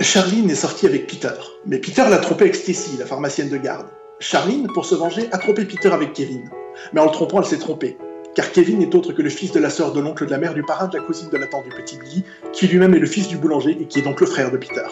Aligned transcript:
Charline 0.00 0.48
est 0.48 0.54
sortie 0.54 0.86
avec 0.86 1.06
Peter, 1.06 1.28
mais 1.66 1.76
Peter 1.76 2.04
l'a 2.08 2.16
trompé 2.16 2.44
avec 2.44 2.54
Stacy, 2.54 2.96
la 2.98 3.04
pharmacienne 3.04 3.50
de 3.50 3.58
garde. 3.58 3.86
Charline, 4.18 4.66
pour 4.72 4.86
se 4.86 4.94
venger, 4.94 5.28
a 5.30 5.36
trompé 5.36 5.66
Peter 5.66 5.90
avec 5.92 6.14
Kevin. 6.14 6.48
Mais 6.94 7.02
en 7.02 7.04
le 7.04 7.10
trompant, 7.10 7.42
elle 7.42 7.46
s'est 7.46 7.58
trompée. 7.58 7.98
Car 8.34 8.50
Kevin 8.50 8.78
n'est 8.78 8.96
autre 8.96 9.12
que 9.12 9.20
le 9.20 9.28
fils 9.28 9.52
de 9.52 9.60
la 9.60 9.68
sœur 9.68 9.92
de 9.92 10.00
l'oncle 10.00 10.24
de 10.24 10.30
la 10.30 10.38
mère 10.38 10.54
du 10.54 10.62
parrain 10.62 10.88
de 10.88 10.96
la 10.96 11.04
cousine 11.04 11.28
de 11.28 11.36
la 11.36 11.46
tante 11.46 11.64
du 11.64 11.70
petit 11.70 11.98
Billy, 11.98 12.24
qui 12.54 12.66
lui-même 12.66 12.94
est 12.94 12.98
le 12.98 13.06
fils 13.06 13.28
du 13.28 13.36
boulanger 13.36 13.76
et 13.78 13.84
qui 13.84 13.98
est 13.98 14.02
donc 14.02 14.22
le 14.22 14.26
frère 14.26 14.50
de 14.50 14.56
Peter. 14.56 14.86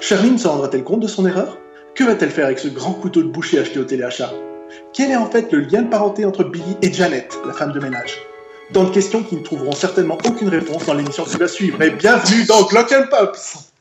Charline 0.00 0.38
se 0.38 0.48
rendra-t-elle 0.48 0.84
compte 0.84 1.00
de 1.00 1.08
son 1.08 1.26
erreur? 1.26 1.58
Que 1.94 2.04
va-t-elle 2.04 2.30
faire 2.30 2.46
avec 2.46 2.58
ce 2.58 2.68
grand 2.68 2.94
couteau 2.94 3.22
de 3.22 3.28
boucher 3.28 3.58
acheté 3.58 3.80
au 3.80 3.84
téléachat? 3.84 4.32
Quel 4.94 5.10
est 5.10 5.16
en 5.16 5.26
fait 5.26 5.52
le 5.52 5.60
lien 5.60 5.82
de 5.82 5.90
parenté 5.90 6.24
entre 6.24 6.42
Billy 6.44 6.76
et 6.80 6.90
Janet, 6.90 7.38
la 7.46 7.52
femme 7.52 7.72
de 7.72 7.80
ménage? 7.80 8.18
Tant 8.72 8.84
de 8.84 8.90
questions 8.90 9.22
qui 9.22 9.36
ne 9.36 9.42
trouveront 9.42 9.72
certainement 9.72 10.16
aucune 10.26 10.48
réponse 10.48 10.86
dans 10.86 10.94
l'émission 10.94 11.24
qui 11.24 11.36
va 11.36 11.48
suivre. 11.48 11.76
Mais 11.78 11.90
bienvenue 11.90 12.46
dans 12.46 12.62
Glock 12.62 12.94
Pops 13.10 13.71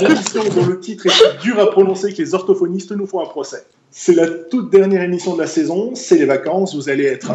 L'émission 0.00 0.42
dont 0.54 0.66
le 0.66 0.80
titre 0.80 1.06
est 1.06 1.42
dur 1.42 1.58
à 1.60 1.70
prononcer 1.70 2.12
que 2.12 2.18
les 2.18 2.34
orthophonistes 2.34 2.92
nous 2.92 3.06
font 3.06 3.20
un 3.20 3.26
procès. 3.26 3.64
C'est 3.90 4.14
la 4.14 4.26
toute 4.26 4.70
dernière 4.70 5.02
émission 5.02 5.34
de 5.34 5.40
la 5.40 5.46
saison, 5.46 5.94
c'est 5.94 6.16
les 6.16 6.26
vacances, 6.26 6.74
vous 6.74 6.88
allez 6.88 7.04
être... 7.04 7.32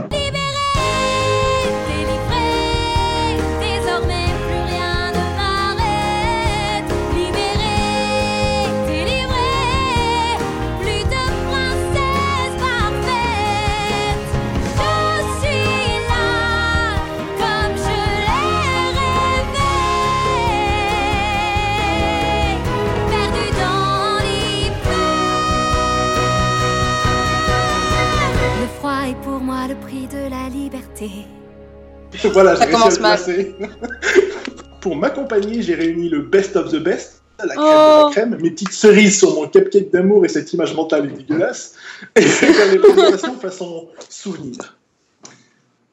voilà, 32.34 32.56
j'ai 32.56 32.66
réussi 32.66 33.04
à 33.04 33.18
Pour 34.82 34.96
m'accompagner, 34.96 35.62
j'ai 35.62 35.76
réuni 35.76 36.10
le 36.10 36.22
best 36.22 36.56
of 36.56 36.72
the 36.72 36.78
best, 36.78 37.22
la 37.40 37.56
crème 37.56 37.58
de 37.58 37.70
la 37.70 38.06
oh. 38.06 38.10
crème, 38.12 38.38
mes 38.42 38.52
petites 38.52 38.72
cerises 38.72 39.20
sur 39.20 39.34
mon 39.36 39.48
cupcake 39.48 39.92
d'amour 39.92 40.26
et 40.26 40.30
cette 40.30 40.52
image 40.54 40.74
mentale 40.74 41.06
est 41.06 41.18
dégueulasse, 41.18 41.76
et 42.16 42.22
faire 42.22 42.72
les 42.72 42.80
présentations 42.80 43.38
façon 43.40 43.88
souvenir. 44.10 44.78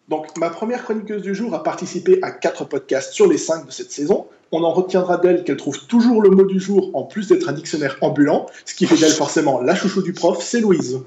Donc, 0.08 0.36
ma 0.38 0.50
première 0.50 0.84
chroniqueuse 0.84 1.22
du 1.22 1.34
jour 1.34 1.52
a 1.54 1.64
participé 1.64 2.20
à 2.22 2.30
quatre 2.30 2.64
podcasts 2.64 3.12
sur 3.12 3.28
les 3.28 3.38
cinq 3.38 3.66
de 3.66 3.72
cette 3.72 3.90
saison. 3.90 4.26
On 4.52 4.62
en 4.62 4.72
retiendra 4.72 5.16
d'elle 5.16 5.42
qu'elle 5.42 5.56
trouve 5.56 5.84
toujours 5.86 6.22
le 6.22 6.30
mot 6.30 6.44
du 6.44 6.60
jour 6.60 6.92
en 6.94 7.02
plus 7.02 7.26
d'être 7.26 7.48
un 7.48 7.52
dictionnaire 7.52 7.96
ambulant, 8.00 8.46
ce 8.64 8.74
qui 8.74 8.86
fait 8.86 8.96
d'elle 8.96 9.12
forcément 9.12 9.60
la 9.60 9.74
chouchou 9.74 10.02
du 10.02 10.12
prof, 10.12 10.40
c'est 10.40 10.60
Louise. 10.60 11.00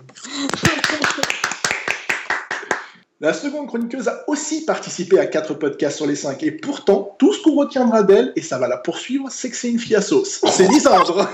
La 3.21 3.33
seconde 3.33 3.67
chroniqueuse 3.67 4.07
a 4.07 4.23
aussi 4.27 4.63
participé 4.63 5.19
à 5.19 5.25
quatre 5.25 5.53
podcasts 5.53 5.97
sur 5.97 6.07
les 6.07 6.15
cinq, 6.15 6.41
et 6.41 6.51
pourtant, 6.51 7.17
tout 7.19 7.33
ce 7.33 7.43
qu'on 7.43 7.55
retiendra 7.55 8.01
d'elle, 8.03 8.31
et 8.37 8.41
ça 8.41 8.57
va 8.57 8.69
la 8.69 8.77
poursuivre, 8.77 9.27
c'est 9.29 9.49
que 9.49 9.57
c'est 9.57 9.69
une 9.69 9.77
fille 9.77 9.97
à 9.97 10.01
sauce. 10.01 10.39
C'est 10.49 10.67
Lisandre 10.71 11.29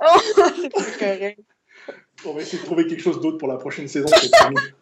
oh, 0.00 0.04
On 2.24 2.34
va 2.34 2.42
essayer 2.42 2.58
de 2.58 2.64
trouver 2.64 2.88
quelque 2.88 3.00
chose 3.00 3.20
d'autre 3.20 3.38
pour 3.38 3.46
la 3.46 3.58
prochaine 3.58 3.86
saison. 3.86 4.08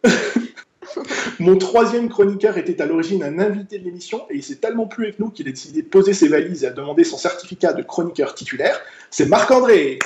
Mon 1.39 1.59
troisième 1.59 2.09
chroniqueur 2.09 2.57
était 2.57 2.81
à 2.81 2.87
l'origine 2.87 3.21
un 3.21 3.37
invité 3.37 3.77
de 3.77 3.85
l'émission 3.85 4.25
et 4.31 4.37
il 4.37 4.43
s'est 4.43 4.55
tellement 4.55 4.87
plu 4.87 5.03
avec 5.05 5.19
nous 5.19 5.29
qu'il 5.29 5.47
a 5.47 5.51
décidé 5.51 5.83
de 5.83 5.87
poser 5.87 6.15
ses 6.15 6.29
valises 6.29 6.63
et 6.63 6.67
a 6.67 6.71
demandé 6.71 7.03
son 7.03 7.19
certificat 7.19 7.73
de 7.73 7.83
chroniqueur 7.83 8.33
titulaire. 8.33 8.81
C'est 9.11 9.27
Marc-André 9.27 9.99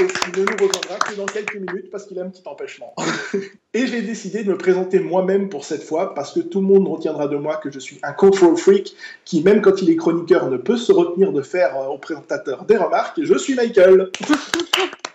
il 0.00 0.40
ne 0.40 0.44
nous 0.44 0.52
rejoindra 0.52 0.98
que 0.98 1.14
dans 1.16 1.26
quelques 1.26 1.56
minutes 1.56 1.90
parce 1.90 2.06
qu'il 2.06 2.18
a 2.18 2.22
un 2.22 2.28
petit 2.28 2.42
empêchement. 2.46 2.94
et 3.74 3.86
j'ai 3.86 4.02
décidé 4.02 4.44
de 4.44 4.50
me 4.50 4.58
présenter 4.58 5.00
moi-même 5.00 5.48
pour 5.48 5.64
cette 5.64 5.82
fois 5.82 6.14
parce 6.14 6.32
que 6.32 6.40
tout 6.40 6.60
le 6.60 6.66
monde 6.66 6.88
retiendra 6.88 7.28
de 7.28 7.36
moi 7.36 7.56
que 7.56 7.70
je 7.70 7.78
suis 7.78 7.98
un 8.02 8.12
control 8.12 8.56
freak 8.56 8.94
qui, 9.24 9.42
même 9.42 9.60
quand 9.60 9.82
il 9.82 9.90
est 9.90 9.96
chroniqueur, 9.96 10.48
ne 10.50 10.56
peut 10.56 10.76
se 10.76 10.92
retenir 10.92 11.32
de 11.32 11.42
faire 11.42 11.76
euh, 11.76 11.86
au 11.86 11.98
présentateur 11.98 12.64
des 12.64 12.76
remarques. 12.76 13.20
Je 13.22 13.36
suis 13.36 13.54
Michael. 13.54 14.10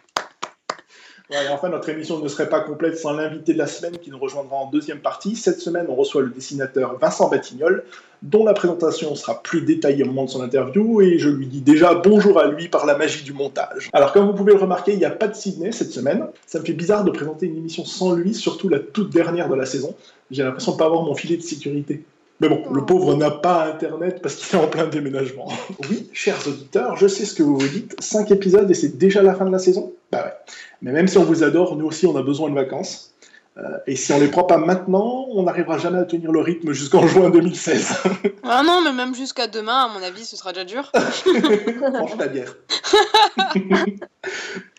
enfin, 1.52 1.70
notre 1.70 1.90
émission 1.90 2.20
ne 2.20 2.28
serait 2.28 2.50
pas 2.50 2.60
complète 2.60 2.98
sans 2.98 3.14
l'invité 3.14 3.54
de 3.54 3.58
la 3.58 3.68
semaine 3.68 3.98
qui 3.98 4.10
nous 4.10 4.20
rejoindra 4.20 4.56
en 4.56 4.70
deuxième 4.70 5.00
partie. 5.00 5.36
Cette 5.36 5.60
semaine, 5.60 5.86
on 5.90 5.96
reçoit 5.96 6.22
le 6.22 6.30
dessinateur 6.30 6.98
Vincent 7.00 7.30
Batignol, 7.30 7.84
dont 8.22 8.46
la 8.46 8.54
présentation 8.54 9.16
sera 9.16 9.42
plus 9.42 9.62
détaillée 9.62 10.04
au 10.04 10.08
moment 10.08 10.26
de 10.26 10.30
son 10.30 10.42
interview, 10.42 11.02
et 11.02 11.18
je 11.18 11.30
lui 11.30 11.48
dis 11.48 11.62
déjà 11.62 11.96
bonjour 11.96 12.40
à 12.40 12.48
lui 12.48 12.68
par 12.68 12.86
la 12.86 12.98
magie 12.98 13.24
du 13.24 13.34
montage. 13.34 13.90
Alors, 13.94 14.14
comme 14.14 14.26
vous 14.28 14.34
pouvez 14.34 14.54
le 14.54 14.60
remarquer, 14.60 14.94
il 14.94 15.00
n'y 15.00 15.06
a 15.06 15.12
pas 15.12 15.28
de 15.28 15.36
Sydney 15.36 15.72
cette 15.72 15.92
semaine. 15.92 16.26
Ça 16.46 16.60
me 16.60 16.66
fait 16.66 16.74
bizarre 16.74 17.04
de 17.04 17.12
présenter 17.12 17.48
une 17.48 17.58
émission 17.58 17.86
sans 17.86 18.14
lui, 18.14 18.34
surtout 18.34 18.70
la 18.70 18.80
toute 18.80 19.10
dernière 19.10 19.50
de 19.50 19.56
la 19.56 19.66
saison. 19.66 19.96
J'ai 20.32 20.44
l'impression 20.44 20.72
de 20.72 20.76
ne 20.76 20.80
pas 20.80 20.86
avoir 20.86 21.04
mon 21.04 21.16
filet 21.16 21.38
de 21.38 21.42
sécurité. 21.42 22.04
Mais 22.40 22.50
bon, 22.50 22.64
le 22.74 22.86
pauvre 22.86 23.16
n'a 23.16 23.32
pas 23.32 23.66
Internet 23.66 24.22
parce 24.22 24.36
qu'il 24.36 24.60
est 24.60 24.62
en 24.62 24.68
plein 24.68 24.88
déménagement. 24.88 25.48
Oui, 25.90 26.10
chers 26.14 26.48
auditeurs, 26.48 26.98
je 26.98 27.08
sais 27.08 27.26
ce 27.26 27.34
que 27.36 27.44
vous 27.44 27.58
vous 27.58 27.68
dites. 27.68 27.96
5 28.00 28.32
épisodes 28.32 28.70
et 28.70 28.74
c'est 28.74 28.98
déjà 28.98 29.22
la 29.22 29.34
fin 29.34 29.46
de 29.46 29.52
la 29.52 29.60
saison? 29.60 29.94
ouais. 29.94 30.03
Mais 30.84 30.92
même 30.92 31.08
si 31.08 31.18
on 31.18 31.24
vous 31.24 31.44
adore, 31.44 31.78
nous 31.78 31.86
aussi 31.86 32.06
on 32.06 32.16
a 32.16 32.22
besoin 32.22 32.50
de 32.50 32.56
vacances. 32.56 33.16
Euh, 33.58 33.62
et 33.86 33.96
si 33.96 34.12
on 34.12 34.20
les 34.20 34.30
prend 34.30 34.44
pas 34.44 34.58
maintenant, 34.58 35.28
on 35.30 35.44
n'arrivera 35.44 35.78
jamais 35.78 36.00
à 36.00 36.06
tenir 36.06 36.32
le 36.32 36.40
rythme 36.40 36.72
jusqu'en 36.74 37.08
juin 37.08 37.30
2016. 37.30 38.04
ah 38.44 38.64
non, 38.66 38.82
mais 38.84 38.92
même 38.92 39.16
jusqu'à 39.16 39.48
demain, 39.48 39.86
à 39.86 39.88
mon 39.88 40.04
avis, 40.04 40.26
ce 40.26 40.36
sera 40.36 40.52
déjà 40.52 40.66
dur. 40.66 40.92
Franchement, 40.96 42.18
la 42.18 42.28
bière. 42.28 42.56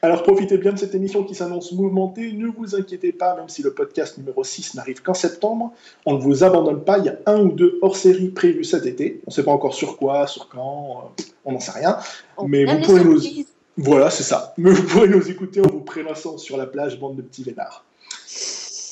Alors 0.02 0.24
profitez 0.24 0.58
bien 0.58 0.72
de 0.72 0.78
cette 0.78 0.94
émission 0.94 1.22
qui 1.24 1.34
s'annonce 1.34 1.72
mouvementée. 1.72 2.32
Ne 2.32 2.48
vous 2.48 2.74
inquiétez 2.74 3.12
pas, 3.12 3.36
même 3.36 3.48
si 3.48 3.62
le 3.62 3.72
podcast 3.72 4.18
numéro 4.18 4.44
6 4.44 4.74
n'arrive 4.74 5.02
qu'en 5.02 5.14
septembre, 5.14 5.72
on 6.04 6.14
ne 6.14 6.18
vous 6.18 6.44
abandonne 6.44 6.84
pas. 6.84 6.98
Il 6.98 7.04
y 7.06 7.08
a 7.08 7.16
un 7.26 7.40
ou 7.40 7.52
deux 7.52 7.78
hors-série 7.80 8.28
prévus 8.28 8.64
cet 8.64 8.86
été. 8.86 9.22
On 9.26 9.30
ne 9.30 9.34
sait 9.34 9.44
pas 9.44 9.52
encore 9.52 9.74
sur 9.74 9.96
quoi, 9.96 10.26
sur 10.26 10.48
quand, 10.48 11.12
euh, 11.18 11.22
on 11.44 11.52
n'en 11.52 11.60
sait 11.60 11.72
rien. 11.72 11.96
mais 12.46 12.64
vous 12.64 12.80
pourrez 12.80 13.04
nous... 13.04 13.20
Voilà, 13.76 14.10
c'est 14.10 14.22
ça. 14.22 14.54
Mais 14.56 14.70
vous 14.70 14.84
pourrez 14.84 15.08
nous 15.08 15.30
écouter 15.30 15.60
en 15.60 15.68
vous 15.68 15.80
prélassant 15.80 16.38
sur 16.38 16.56
la 16.56 16.66
plage, 16.66 16.98
bande 16.98 17.16
de 17.16 17.22
petits 17.22 17.42
vénards. 17.42 17.84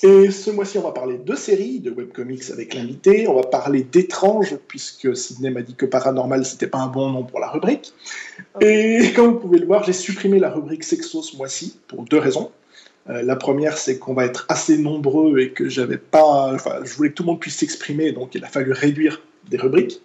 Et 0.04 0.32
ce 0.32 0.50
mois-ci, 0.50 0.78
on 0.78 0.82
va 0.82 0.90
parler 0.90 1.16
de 1.16 1.34
séries, 1.36 1.78
de 1.78 1.92
webcomics 1.92 2.50
avec 2.50 2.74
l'invité. 2.74 3.28
On 3.28 3.36
va 3.36 3.42
parler 3.42 3.84
d'étranges, 3.84 4.56
puisque 4.66 5.16
Sidney 5.16 5.50
m'a 5.50 5.62
dit 5.62 5.76
que 5.76 5.86
paranormal, 5.86 6.44
c'était 6.44 6.66
pas 6.66 6.78
un 6.78 6.88
bon 6.88 7.10
nom 7.10 7.22
pour 7.22 7.38
la 7.38 7.48
rubrique. 7.48 7.94
Et 8.60 9.12
comme 9.14 9.34
vous 9.34 9.38
pouvez 9.38 9.58
le 9.58 9.66
voir, 9.66 9.84
j'ai 9.84 9.92
supprimé 9.92 10.40
la 10.40 10.50
rubrique 10.50 10.82
sexo 10.82 11.22
ce 11.22 11.36
mois-ci 11.36 11.78
pour 11.86 12.02
deux 12.02 12.18
raisons. 12.18 12.50
Euh, 13.08 13.22
la 13.22 13.36
première, 13.36 13.78
c'est 13.78 13.98
qu'on 13.98 14.14
va 14.14 14.24
être 14.24 14.44
assez 14.48 14.76
nombreux 14.76 15.38
et 15.38 15.52
que 15.52 15.68
j'avais 15.68 15.98
pas. 15.98 16.52
Enfin, 16.52 16.80
je 16.82 16.92
voulais 16.94 17.10
que 17.10 17.14
tout 17.14 17.22
le 17.22 17.28
monde 17.28 17.40
puisse 17.40 17.56
s'exprimer, 17.56 18.10
donc 18.10 18.34
il 18.34 18.44
a 18.44 18.48
fallu 18.48 18.72
réduire 18.72 19.22
des 19.48 19.56
rubriques. 19.56 20.00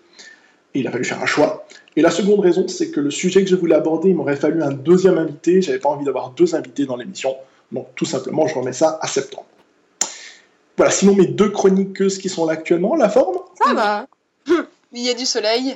Et 0.75 0.81
il 0.81 0.87
a 0.87 0.91
fallu 0.91 1.05
faire 1.05 1.23
un 1.23 1.27
choix. 1.27 1.65
Et 1.97 2.01
la 2.01 2.11
seconde 2.11 2.41
raison, 2.41 2.67
c'est 2.67 2.91
que 2.91 2.99
le 2.99 3.09
sujet 3.09 3.43
que 3.43 3.49
je 3.49 3.55
voulais 3.55 3.73
aborder, 3.73 4.09
il 4.09 4.15
m'aurait 4.15 4.35
fallu 4.35 4.61
un 4.61 4.71
deuxième 4.71 5.17
invité. 5.17 5.63
J'avais 5.63 5.79
pas 5.79 5.89
envie 5.89 6.05
d'avoir 6.05 6.29
deux 6.29 6.53
invités 6.53 6.85
dans 6.85 6.95
l'émission. 6.95 7.35
Donc 7.71 7.87
tout 7.95 8.05
simplement, 8.05 8.45
je 8.45 8.53
remets 8.53 8.71
ça 8.71 8.99
à 9.01 9.07
septembre. 9.07 9.47
Voilà, 10.77 10.91
sinon 10.91 11.15
mes 11.15 11.25
deux 11.25 11.49
chroniqueuses 11.49 12.19
qui 12.19 12.29
sont 12.29 12.45
là 12.45 12.53
actuellement, 12.53 12.95
la 12.95 13.09
forme? 13.09 13.39
Ça 13.65 13.73
va. 13.73 14.05
Il 14.93 15.01
y 15.01 15.09
a 15.09 15.15
du 15.15 15.25
soleil. 15.25 15.75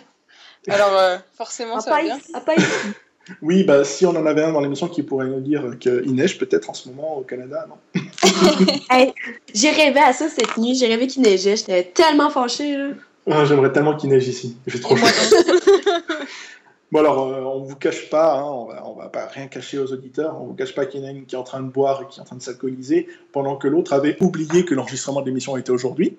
Alors 0.67 0.95
euh, 0.95 1.17
forcément, 1.35 1.79
ça 1.81 1.89
va 1.89 2.03
bien. 2.03 2.19
Oui, 3.41 3.63
bah, 3.63 3.83
si 3.85 4.05
on 4.05 4.09
en 4.09 4.25
avait 4.25 4.43
un 4.43 4.51
dans 4.51 4.59
l'émission 4.59 4.87
qui 4.87 5.03
pourrait 5.03 5.27
nous 5.27 5.39
dire 5.39 5.77
qu'il 5.79 6.13
neige 6.15 6.37
peut-être 6.39 6.69
en 6.71 6.73
ce 6.73 6.89
moment 6.89 7.17
au 7.17 7.21
Canada, 7.21 7.67
non? 7.69 8.01
J'ai 9.53 9.69
rêvé 9.69 9.99
à 9.99 10.11
ça 10.11 10.27
cette 10.27 10.57
nuit, 10.57 10.75
j'ai 10.75 10.87
rêvé 10.87 11.05
qu'il 11.07 11.21
neigeait, 11.21 11.55
j'étais 11.55 11.83
tellement 11.83 12.31
fâchée. 12.31 12.75
Ah, 13.29 13.45
j'aimerais 13.45 13.71
tellement 13.71 13.95
qu'il 13.95 14.09
neige 14.09 14.27
ici, 14.27 14.57
j'ai 14.67 14.79
trop 14.79 14.95
chaud. 14.95 15.05
Bon 16.91 16.99
alors, 16.99 17.29
euh, 17.29 17.41
on 17.43 17.63
vous 17.63 17.77
cache 17.77 18.09
pas, 18.09 18.37
hein, 18.37 18.43
on, 18.43 18.65
va, 18.65 19.03
va 19.03 19.07
pas 19.07 19.25
rien 19.27 19.47
cacher 19.47 19.79
aux 19.79 19.93
auditeurs, 19.93 20.41
on 20.41 20.47
vous 20.47 20.53
cache 20.53 20.75
pas 20.75 20.85
qu'il 20.85 20.99
y 20.99 21.03
en 21.05 21.07
a 21.07 21.11
une 21.11 21.25
qui 21.25 21.35
est 21.35 21.37
en 21.37 21.43
train 21.43 21.61
de 21.61 21.69
boire 21.69 22.01
et 22.01 22.07
qui 22.07 22.19
est 22.19 22.21
en 22.21 22.25
train 22.25 22.35
de 22.35 22.41
s'alcooliser, 22.41 23.07
pendant 23.31 23.55
que 23.55 23.69
l'autre 23.69 23.93
avait 23.93 24.21
oublié 24.21 24.65
que 24.65 24.75
l'enregistrement 24.75 25.21
de 25.21 25.27
l'émission 25.27 25.55
était 25.55 25.71
aujourd'hui. 25.71 26.17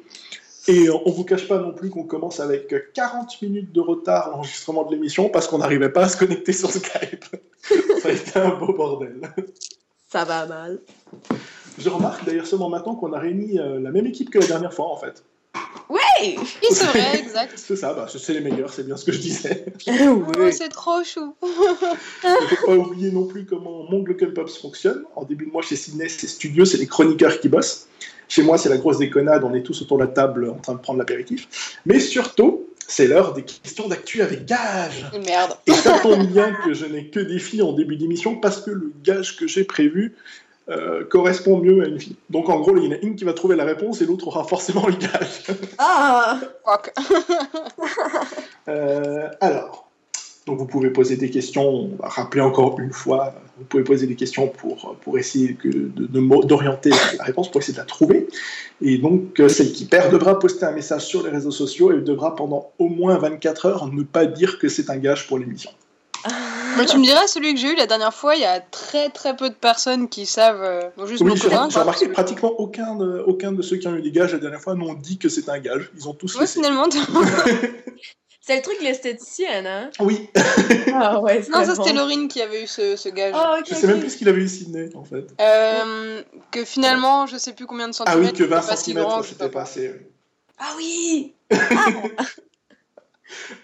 Et 0.69 0.89
on 0.89 1.11
vous 1.11 1.25
cache 1.25 1.47
pas 1.47 1.59
non 1.59 1.73
plus 1.73 1.91
qu'on 1.91 2.05
commence 2.05 2.41
avec 2.41 2.73
40 2.95 3.43
minutes 3.43 3.73
de 3.73 3.81
retard 3.81 4.31
l'enregistrement 4.31 4.85
de 4.85 4.93
l'émission 4.93 5.29
parce 5.29 5.49
qu'on 5.49 5.59
n'arrivait 5.59 5.91
pas 5.91 6.05
à 6.05 6.09
se 6.09 6.17
connecter 6.17 6.53
sur 6.53 6.71
Skype. 6.71 7.25
Ça 8.01 8.09
a 8.09 8.13
été 8.13 8.39
un 8.39 8.55
beau 8.55 8.73
bordel. 8.73 9.21
Ça 10.09 10.25
va 10.25 10.47
mal. 10.47 10.79
Je 11.79 11.89
remarque 11.89 12.25
d'ailleurs 12.25 12.47
seulement 12.47 12.69
maintenant 12.69 12.95
qu'on 12.95 13.13
a 13.13 13.19
réuni 13.19 13.59
euh, 13.59 13.81
la 13.81 13.91
même 13.91 14.07
équipe 14.07 14.31
que 14.31 14.39
la 14.39 14.47
dernière 14.47 14.73
fois 14.73 14.87
en 14.87 14.97
fait. 14.97 15.25
Oui, 15.89 16.39
c'est 16.71 16.85
vrai, 16.87 17.19
exact. 17.19 17.53
c'est 17.57 17.77
ça, 17.77 17.93
bah, 17.93 18.07
c'est 18.09 18.33
les 18.33 18.41
meilleurs, 18.41 18.73
c'est 18.73 18.85
bien 18.85 18.97
ce 18.97 19.05
que 19.05 19.13
je 19.13 19.19
disais. 19.19 19.67
oh, 19.89 20.25
c'est 20.51 20.71
trop 20.71 21.05
chou. 21.05 21.35
Il 21.43 21.49
ne 22.29 22.57
faut 22.57 22.67
pas 22.67 22.77
oublier 22.77 23.11
non 23.11 23.27
plus 23.27 23.45
comment 23.45 23.85
mon 23.91 24.03
Glocken 24.03 24.33
Pops 24.33 24.57
fonctionne. 24.57 25.05
En 25.17 25.25
début 25.25 25.47
de 25.47 25.51
mois, 25.51 25.63
chez 25.63 25.77
Sydney, 25.77 26.09
c'est 26.09 26.27
studio, 26.27 26.65
c'est 26.65 26.79
les 26.79 26.87
chroniqueurs 26.87 27.41
qui 27.41 27.49
bossent. 27.49 27.89
Chez 28.29 28.43
moi, 28.43 28.57
c'est 28.57 28.71
la 28.71 28.79
grosse 28.79 28.99
déconnade, 28.99 29.45
on 29.45 29.53
est 29.53 29.63
tous 29.63 29.83
autour 29.83 29.99
de 29.99 30.05
la 30.05 30.09
table 30.09 30.49
en 30.49 30.59
train 30.59 30.75
de 30.75 30.81
prendre 30.81 30.99
l'apéritif. 30.99 31.79
Mais 31.85 32.01
surtout, 32.01 32.67
c'est 32.87 33.07
l'heure 33.07 33.35
des 33.35 33.43
questions 33.43 33.89
d'actu 33.89 34.23
avec 34.23 34.47
gage. 34.47 35.07
Merde. 35.27 35.57
Et 35.67 35.73
ça 35.73 35.99
tombe 35.99 36.27
bien 36.27 36.55
que 36.65 36.73
je 36.73 36.87
n'ai 36.87 37.09
que 37.09 37.21
des 37.21 37.39
filles 37.39 37.63
en 37.63 37.73
début 37.73 37.97
d'émission 37.97 38.37
parce 38.37 38.63
que 38.63 38.71
le 38.71 38.93
gage 39.03 39.37
que 39.37 39.47
j'ai 39.47 39.65
prévu 39.65 40.15
euh, 40.73 41.05
correspond 41.05 41.59
mieux 41.59 41.83
à 41.83 41.87
une 41.87 42.01
fille. 42.01 42.17
Donc 42.31 42.49
en 42.49 42.61
gros, 42.61 42.77
il 42.77 42.85
y 42.85 42.89
en 42.89 42.93
a 42.93 42.99
une 43.03 43.15
qui 43.15 43.25
va 43.25 43.33
trouver 43.33 43.57
la 43.57 43.65
réponse 43.65 44.01
et 44.01 44.07
l'autre 44.07 44.29
aura 44.29 44.45
forcément 44.45 44.87
le 44.87 44.95
gage. 44.95 45.45
Ah! 45.79 46.41
Fuck. 46.65 46.93
Euh, 48.69 49.27
alors, 49.41 49.89
donc 50.47 50.59
vous 50.59 50.67
pouvez 50.67 50.91
poser 50.91 51.17
des 51.17 51.31
questions, 51.31 51.69
on 51.69 51.97
va 52.01 52.09
rappeler 52.09 52.41
encore 52.41 52.79
une 52.79 52.93
fois, 52.93 53.35
vous 53.59 53.65
pouvez 53.65 53.83
poser 53.85 54.07
des 54.07 54.15
questions 54.15 54.47
pour, 54.49 54.97
pour 55.03 55.19
essayer 55.19 55.55
que 55.55 55.69
de- 55.69 56.47
d'orienter 56.47 56.91
la 57.19 57.25
réponse, 57.25 57.51
pour 57.51 57.61
essayer 57.61 57.75
de 57.75 57.79
la 57.79 57.85
trouver. 57.85 58.29
Et 58.81 58.99
donc, 58.99 59.39
euh, 59.41 59.49
celle 59.49 59.73
qui 59.73 59.85
perd 59.85 60.13
devra 60.13 60.39
poster 60.39 60.65
un 60.65 60.73
message 60.73 61.07
sur 61.07 61.23
les 61.25 61.31
réseaux 61.31 61.51
sociaux 61.51 61.93
et 61.93 62.01
devra 62.01 62.35
pendant 62.37 62.71
au 62.79 62.89
moins 62.89 63.19
24 63.19 63.67
heures 63.67 63.93
ne 63.93 64.03
pas 64.03 64.27
dire 64.27 64.59
que 64.59 64.69
c'est 64.69 64.91
un 64.91 64.97
gage 64.97 65.27
pour 65.27 65.39
l'émission. 65.39 65.71
Mais 66.77 66.87
tu 66.87 66.97
me 66.99 67.05
diras, 67.05 67.27
celui 67.27 67.55
que 67.55 67.61
j'ai 67.61 67.73
eu 67.73 67.77
la 67.77 67.87
dernière 67.87 68.15
fois, 68.15 68.35
il 68.35 68.41
y 68.43 68.45
a 68.47 68.61
très 68.61 69.09
très 69.11 69.37
peu 69.37 69.49
de 69.51 69.55
personnes 69.55 70.09
qui 70.09 70.27
savent. 70.27 70.63
euh, 70.63 70.83
bon, 70.97 71.07
juste 71.07 71.23
Oui, 71.23 71.33
j'ai 71.37 71.49
quoi. 71.49 71.67
remarqué 71.67 72.09
pratiquement 72.09 72.51
aucun 72.59 72.95
de, 72.97 73.23
aucun 73.27 73.53
de 73.53 73.63
ceux 73.63 73.77
qui 73.77 73.87
ont 73.89 73.95
eu 73.97 74.03
des 74.03 74.13
gages 74.13 74.33
la 74.33 74.39
dernière 74.39 74.61
fois 74.61 74.75
n'ont 74.75 74.95
dit 74.95 75.19
que 75.19 75.29
c'est 75.29 75.49
un 75.49 75.59
gage. 75.59 75.91
Ils 75.97 76.09
ont 76.09 76.15
tous 76.15 76.35
Ouais, 76.35 76.43
laissé. 76.43 76.55
finalement. 76.61 76.87
C'est 78.45 78.57
le 78.57 78.63
truc 78.63 78.81
de 78.81 78.85
l'esthéticienne, 78.85 79.69
hein? 79.69 79.89
Oui, 80.01 80.29
Ah 80.93 81.21
ouais, 81.21 81.45
non, 81.49 81.65
ça 81.65 81.77
c'était 81.77 81.93
Laurine 81.93 82.27
qui 82.27 82.43
avait 82.43 82.65
eu 82.65 82.67
ce, 82.67 82.97
ce 82.97 83.09
gage. 83.09 83.33
Ah, 83.37 83.59
ok. 83.61 83.67
je 83.71 83.75
sais 83.77 83.87
même 83.87 84.01
plus 84.01 84.11
ce 84.11 84.17
qu'il 84.17 84.29
avait 84.29 84.41
eu 84.41 84.49
Sydney 84.49 84.91
en 84.97 85.05
fait. 85.05 85.27
Euh, 85.41 86.23
que 86.51 86.65
finalement, 86.65 87.27
je 87.29 87.37
sais 87.37 87.53
plus 87.53 87.67
combien 87.67 87.87
de 87.87 87.93
Ah 88.01 88.11
centimètres. 88.13 88.33
oui, 88.33 88.39
que 88.39 88.43
20 88.43 88.61
c'était 88.63 88.71
pas 88.73 88.77
si 88.77 88.85
cm, 88.93 88.99
grand, 89.05 89.23
je 89.23 89.29
sais 89.29 89.35
c'était 89.35 89.49
pas 89.49 89.63
assez. 89.63 89.89
oui. 89.91 90.01
Ah 90.59 90.75
oui! 90.77 91.35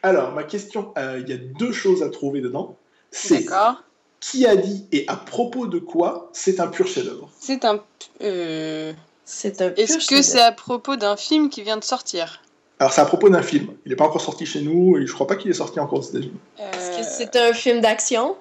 Alors, 0.03 0.33
ma 0.33 0.45
question, 0.45 0.93
euh, 0.97 1.21
il 1.23 1.29
y 1.29 1.33
a 1.33 1.37
deux 1.37 1.73
choses 1.73 2.03
à 2.05 2.09
trouver 2.09 2.41
dedans. 2.41 2.77
C'est 3.11 3.45
D'accord. 3.45 3.83
qui 4.21 4.47
a 4.47 4.57
dit 4.57 4.87
et 4.93 5.05
à 5.09 5.17
propos 5.17 5.67
de 5.67 5.79
quoi 5.79 6.31
c'est 6.33 6.61
un 6.61 6.67
pur 6.69 6.87
chef-d'œuvre. 6.87 7.31
C'est 7.41 7.65
un. 7.65 7.81
euh, 8.23 8.93
C'est 9.25 9.61
un 9.63 9.75
Est-ce 9.77 10.07
que 10.09 10.23
c'est 10.23 10.41
à 10.41 10.53
propos 10.53 10.97
d'un 10.97 11.17
film 11.17 11.49
qui 11.51 11.63
vient 11.63 11.77
de 11.77 11.85
sortir? 11.85 12.43
Alors, 12.81 12.93
c'est 12.93 13.01
à 13.01 13.07
propos 13.07 13.29
d'un 13.29 13.43
film. 13.43 13.75
Il 13.85 13.91
n'est 13.91 13.97
pas 13.97 14.05
encore 14.07 14.21
sorti 14.21 14.47
chez 14.47 14.61
nous 14.61 14.99
et 14.99 15.07
je 15.07 15.13
crois 15.13 15.27
pas 15.27 15.35
qu'il 15.37 15.51
est 15.51 15.55
sorti 15.55 15.81
encore 15.81 15.99
aux 15.99 16.03
États-Unis. 16.03 16.33
Est-ce 16.59 16.91
que 16.97 17.05
Euh, 17.05 17.09
c'est 17.19 17.37
un 17.37 17.53
film 17.53 17.81
d'action? 17.81 18.37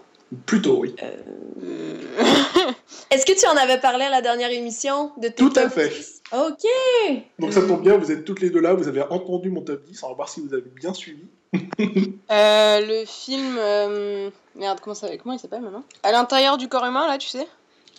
Plutôt, 0.45 0.79
oui. 0.81 0.93
euh, 1.01 1.97
Est-ce 3.11 3.25
que 3.25 3.39
tu 3.39 3.47
en 3.47 3.55
avais 3.55 3.79
parlé 3.79 4.03
à 4.05 4.09
la 4.09 4.21
dernière 4.21 4.51
émission 4.51 5.11
de 5.17 5.29
Tout 5.29 5.53
à 5.55 5.63
top 5.63 5.71
fait. 5.73 5.89
10? 5.89 6.21
Ok! 6.33 7.23
Donc, 7.39 7.53
ça 7.53 7.61
tombe 7.61 7.81
bien, 7.81 7.97
vous 7.97 8.11
êtes 8.11 8.25
toutes 8.25 8.41
les 8.41 8.49
deux 8.49 8.59
là, 8.59 8.73
vous 8.73 8.87
avez 8.87 9.01
entendu 9.03 9.49
mon 9.49 9.61
top 9.61 9.83
10, 9.85 10.03
on 10.03 10.09
va 10.09 10.13
voir 10.15 10.29
si 10.29 10.41
vous 10.41 10.53
avez 10.53 10.69
bien 10.75 10.93
suivi. 10.93 11.23
euh, 12.31 12.79
le 12.81 13.05
film. 13.05 13.57
euh, 13.59 14.29
Merde, 14.55 14.79
comment, 14.81 14.93
ça... 14.95 15.07
comment 15.17 15.33
il 15.33 15.39
s'appelle 15.39 15.61
maintenant? 15.61 15.83
À 16.03 16.11
l'intérieur 16.11 16.57
du 16.57 16.67
corps 16.67 16.85
humain, 16.85 17.07
là, 17.07 17.17
tu 17.17 17.27
sais? 17.27 17.47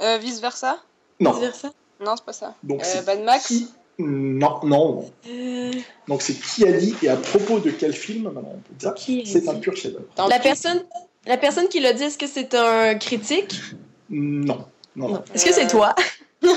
Euh, 0.01 0.19
Vice 0.19 0.41
versa 0.41 0.79
Non, 1.21 1.33
Vice-versa? 1.33 1.73
Non, 2.01 2.15
c'est 2.17 2.25
pas 2.25 2.33
ça. 2.33 2.55
donc 2.63 2.83
Euh, 2.85 3.03
Mad 3.07 3.23
Max? 3.25 3.47
qui? 3.47 3.69
Non, 3.99 4.61
non, 4.63 4.95
non. 4.95 5.11
Euh, 5.29 5.73
Donc, 6.07 6.23
c'est 6.23 6.35
qui 6.35 6.65
a 6.67 6.73
dit 6.73 6.95
et 7.03 7.09
à 7.09 7.17
propos 7.17 7.59
de 7.59 7.71
quel 7.71 7.93
film 7.93 8.25
Maintenant, 8.25 8.53
on 8.55 8.59
peut 8.59 8.75
dire 8.79 8.95
Qui 8.95 9.23
a 9.23 9.25
c'est 9.27 9.49
un 9.49 9.55
pur 9.57 9.75
chef-d'œuvre. 9.77 10.05
La, 10.29 10.39
personne, 10.39 10.85
la 11.27 11.37
personne 11.37 11.67
qui 11.69 11.81
l'a 11.81 11.93
dit, 11.93 12.05
est-ce 12.05 12.19
que 12.19 12.29
c'est 12.29 12.55
un 12.55 12.95
critique? 12.97 13.57
Non, 14.09 14.67
non, 14.95 15.09
non. 15.09 15.25
Est-ce 15.35 15.45
que 15.45 15.53
c'est 15.53 15.67
toi? 15.67 15.97
non, 16.43 16.55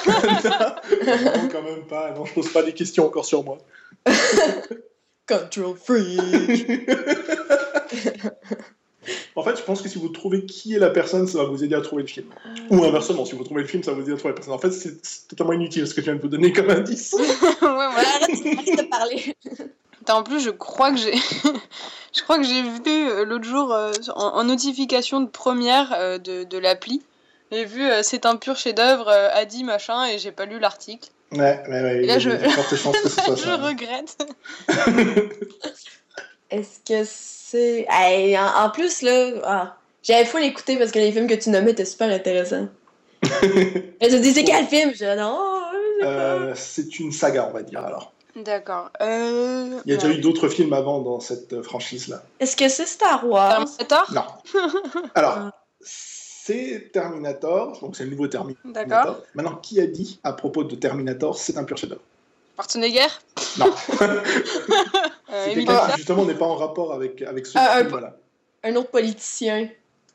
quand 1.51 1.63
même 1.63 1.85
pas. 1.89 2.11
Non, 2.11 2.25
je 2.25 2.33
pose 2.33 2.51
pas 2.53 2.61
des 2.61 2.73
questions 2.73 3.07
encore 3.07 3.25
sur 3.25 3.43
moi. 3.43 3.57
Control 5.27 5.75
freak! 5.75 6.19
En 9.35 9.44
fait, 9.44 9.57
je 9.57 9.63
pense 9.63 9.81
que 9.81 9.89
si 9.89 9.97
vous 9.97 10.09
trouvez 10.09 10.45
qui 10.45 10.75
est 10.75 10.79
la 10.79 10.89
personne, 10.89 11.27
ça 11.27 11.39
va 11.39 11.45
vous 11.45 11.63
aider 11.63 11.75
à 11.75 11.81
trouver 11.81 12.03
le 12.03 12.07
film. 12.07 12.27
Ou 12.69 12.83
inversement, 12.83 13.25
si 13.25 13.35
vous 13.35 13.44
trouvez 13.44 13.62
le 13.62 13.68
film, 13.68 13.81
ça 13.81 13.91
va 13.91 13.97
vous 13.97 14.03
aider 14.03 14.13
à 14.13 14.18
trouver 14.18 14.31
la 14.31 14.35
personne. 14.35 14.53
En 14.53 14.59
fait, 14.59 14.71
c'est 14.71 15.27
totalement 15.27 15.53
inutile 15.53 15.88
ce 15.88 15.94
que 15.94 16.01
je 16.01 16.06
viens 16.06 16.15
de 16.15 16.21
vous 16.21 16.27
donner 16.27 16.51
comme 16.51 16.69
indice. 16.69 17.13
ouais, 17.18 17.25
voilà. 17.62 17.97
arrête, 17.97 18.29
arrête 18.29 18.77
de 18.77 18.89
parler. 18.89 19.35
Attends, 20.01 20.19
en 20.19 20.23
plus, 20.23 20.41
je 20.41 20.50
crois 20.50 20.91
que 20.91 20.97
j'ai. 20.97 21.13
je 22.13 22.24
crois 22.24 22.38
que 22.38 22.44
j'ai 22.44 22.62
vu 22.62 22.79
euh, 22.88 23.25
l'autre 23.25 23.45
jour 23.45 23.74
euh, 23.74 23.91
en, 24.15 24.35
en 24.35 24.44
notification 24.44 25.21
de 25.21 25.29
première 25.29 25.94
euh, 25.94 26.17
de, 26.17 26.44
de 26.44 26.57
l'appli. 26.57 27.01
J'ai 27.51 27.65
vu 27.65 27.83
euh, 27.83 28.01
c'est 28.03 28.25
un 28.25 28.35
pur 28.35 28.56
chef-d'œuvre, 28.56 29.07
euh, 29.07 29.29
Adi 29.33 29.63
machin, 29.63 30.06
et 30.06 30.19
j'ai 30.19 30.31
pas 30.31 30.45
lu 30.45 30.59
l'article. 30.59 31.09
Ouais, 31.33 31.63
ouais, 31.69 31.81
ouais. 31.81 32.04
Et 32.04 32.07
là, 32.07 32.19
je- 32.19 32.30
de 32.30 32.38
fortes 32.50 32.75
chances 32.75 32.98
que 33.01 33.10
ce 33.10 33.22
soit 33.22 33.36
je 33.38 33.42
ça. 33.44 33.56
regrette. 33.57 34.18
Est-ce 36.50 36.80
que 36.86 37.07
c'est. 37.10 37.86
Hey, 37.89 38.38
en, 38.38 38.45
en 38.66 38.69
plus, 38.69 39.01
là, 39.01 39.31
ah, 39.45 39.78
j'avais 40.04 40.25
fou 40.25 40.38
l'écouter 40.38 40.78
parce 40.78 40.92
que 40.92 41.00
les 41.00 41.12
films 41.12 41.28
que 41.28 41.33
tu 41.36 41.50
nommais 41.50 41.72
étaient 41.72 41.86
super 41.86 42.10
intéressants. 42.10 42.68
Elle 43.24 44.10
te 44.12 44.16
dit, 44.18 44.33
c'est 44.33 44.44
quel 44.44 44.66
film? 44.66 44.92
Je 44.94 44.98
dis, 44.98 45.18
non, 45.19 45.62
je 46.00 46.00
sais 46.00 46.06
pas. 46.06 46.10
Euh, 46.12 46.54
c'est 46.56 47.00
une 47.00 47.12
saga, 47.12 47.48
on 47.50 47.54
va 47.54 47.62
dire 47.63 47.86
alors. 47.86 48.12
D'accord. 48.36 48.89
Euh... 49.01 49.80
Il 49.86 49.92
y 49.92 49.94
a 49.94 49.98
déjà 49.98 50.07
ouais. 50.07 50.16
eu 50.16 50.22
d'autres 50.22 50.48
films 50.50 50.72
avant 50.74 51.00
dans 51.01 51.19
cette 51.19 51.51
euh, 51.54 51.63
franchise-là. 51.63 52.24
Est-ce 52.39 52.56
que 52.56 52.68
c'est 52.69 52.86
Star 52.86 53.27
Wars? 53.27 53.66
Terminator 53.77 54.12
Non. 54.13 54.62
Alors, 55.16 55.51
c'est 56.43 56.89
Terminator, 56.91 57.79
donc 57.81 57.95
c'est 57.95 58.03
le 58.03 58.09
nouveau 58.09 58.27
Terminator. 58.27 58.71
D'accord. 58.71 59.21
Maintenant, 59.35 59.55
qui 59.57 59.79
a 59.79 59.88
dit 59.88 60.19
à 60.23 60.33
propos 60.33 60.63
de 60.63 60.75
Terminator, 60.75 61.38
c'est 61.38 61.57
un 61.57 61.63
pur 61.63 61.77
chef-d'œuvre? 61.77 62.01
Schwarzenegger? 62.55 63.07
Non. 63.59 63.73
euh, 64.01 65.95
justement 65.95 66.25
n'est 66.25 66.35
pas 66.35 66.45
en 66.45 66.55
rapport 66.55 66.93
avec, 66.93 67.21
avec 67.21 67.45
ce 67.45 67.53
Ah, 67.55 67.77
un- 67.77 67.85
film-là. 67.85 68.17
Un 68.63 68.75
autre 68.75 68.89
politicien. 68.89 69.69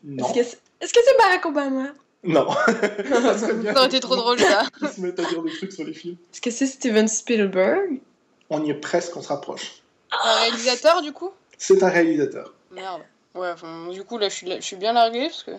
Non. 0.04 0.24
Est-ce 0.26 0.34
que 0.34 0.44
c'est 0.44 0.58
est-ce 0.80 0.92
que 0.92 1.00
c'est 1.04 1.16
Barack 1.16 1.46
Obama? 1.46 1.88
Non. 2.22 2.46
Ça 2.50 3.38
serait 3.38 3.54
bien. 3.54 3.72
Ça 3.72 3.78
aurait 3.78 3.86
été 3.88 4.00
trop 4.00 4.16
drôle, 4.16 4.38
ça. 4.38 4.64
Ils 4.82 4.88
se 4.88 5.00
mettent 5.00 5.18
à 5.20 5.24
dire 5.24 5.42
des 5.42 5.50
trucs 5.52 5.72
sur 5.72 5.84
les 5.84 5.94
films. 5.94 6.16
Est-ce 6.32 6.40
que 6.40 6.50
c'est 6.50 6.66
Steven 6.66 7.08
Spielberg? 7.08 8.00
On 8.50 8.62
y 8.64 8.70
est 8.70 8.74
presque, 8.74 9.16
on 9.16 9.22
se 9.22 9.28
rapproche. 9.28 9.82
Un 10.12 10.34
réalisateur, 10.40 11.02
du 11.02 11.12
coup? 11.12 11.30
C'est 11.56 11.82
un 11.82 11.88
réalisateur. 11.88 12.52
Merde. 12.70 13.02
Ouais, 13.34 13.50
enfin, 13.50 13.88
du 13.90 14.04
coup, 14.04 14.18
là, 14.18 14.28
je 14.28 14.34
suis, 14.34 14.50
je 14.50 14.60
suis 14.60 14.76
bien 14.76 14.92
largué, 14.92 15.26
parce 15.28 15.44
que... 15.44 15.52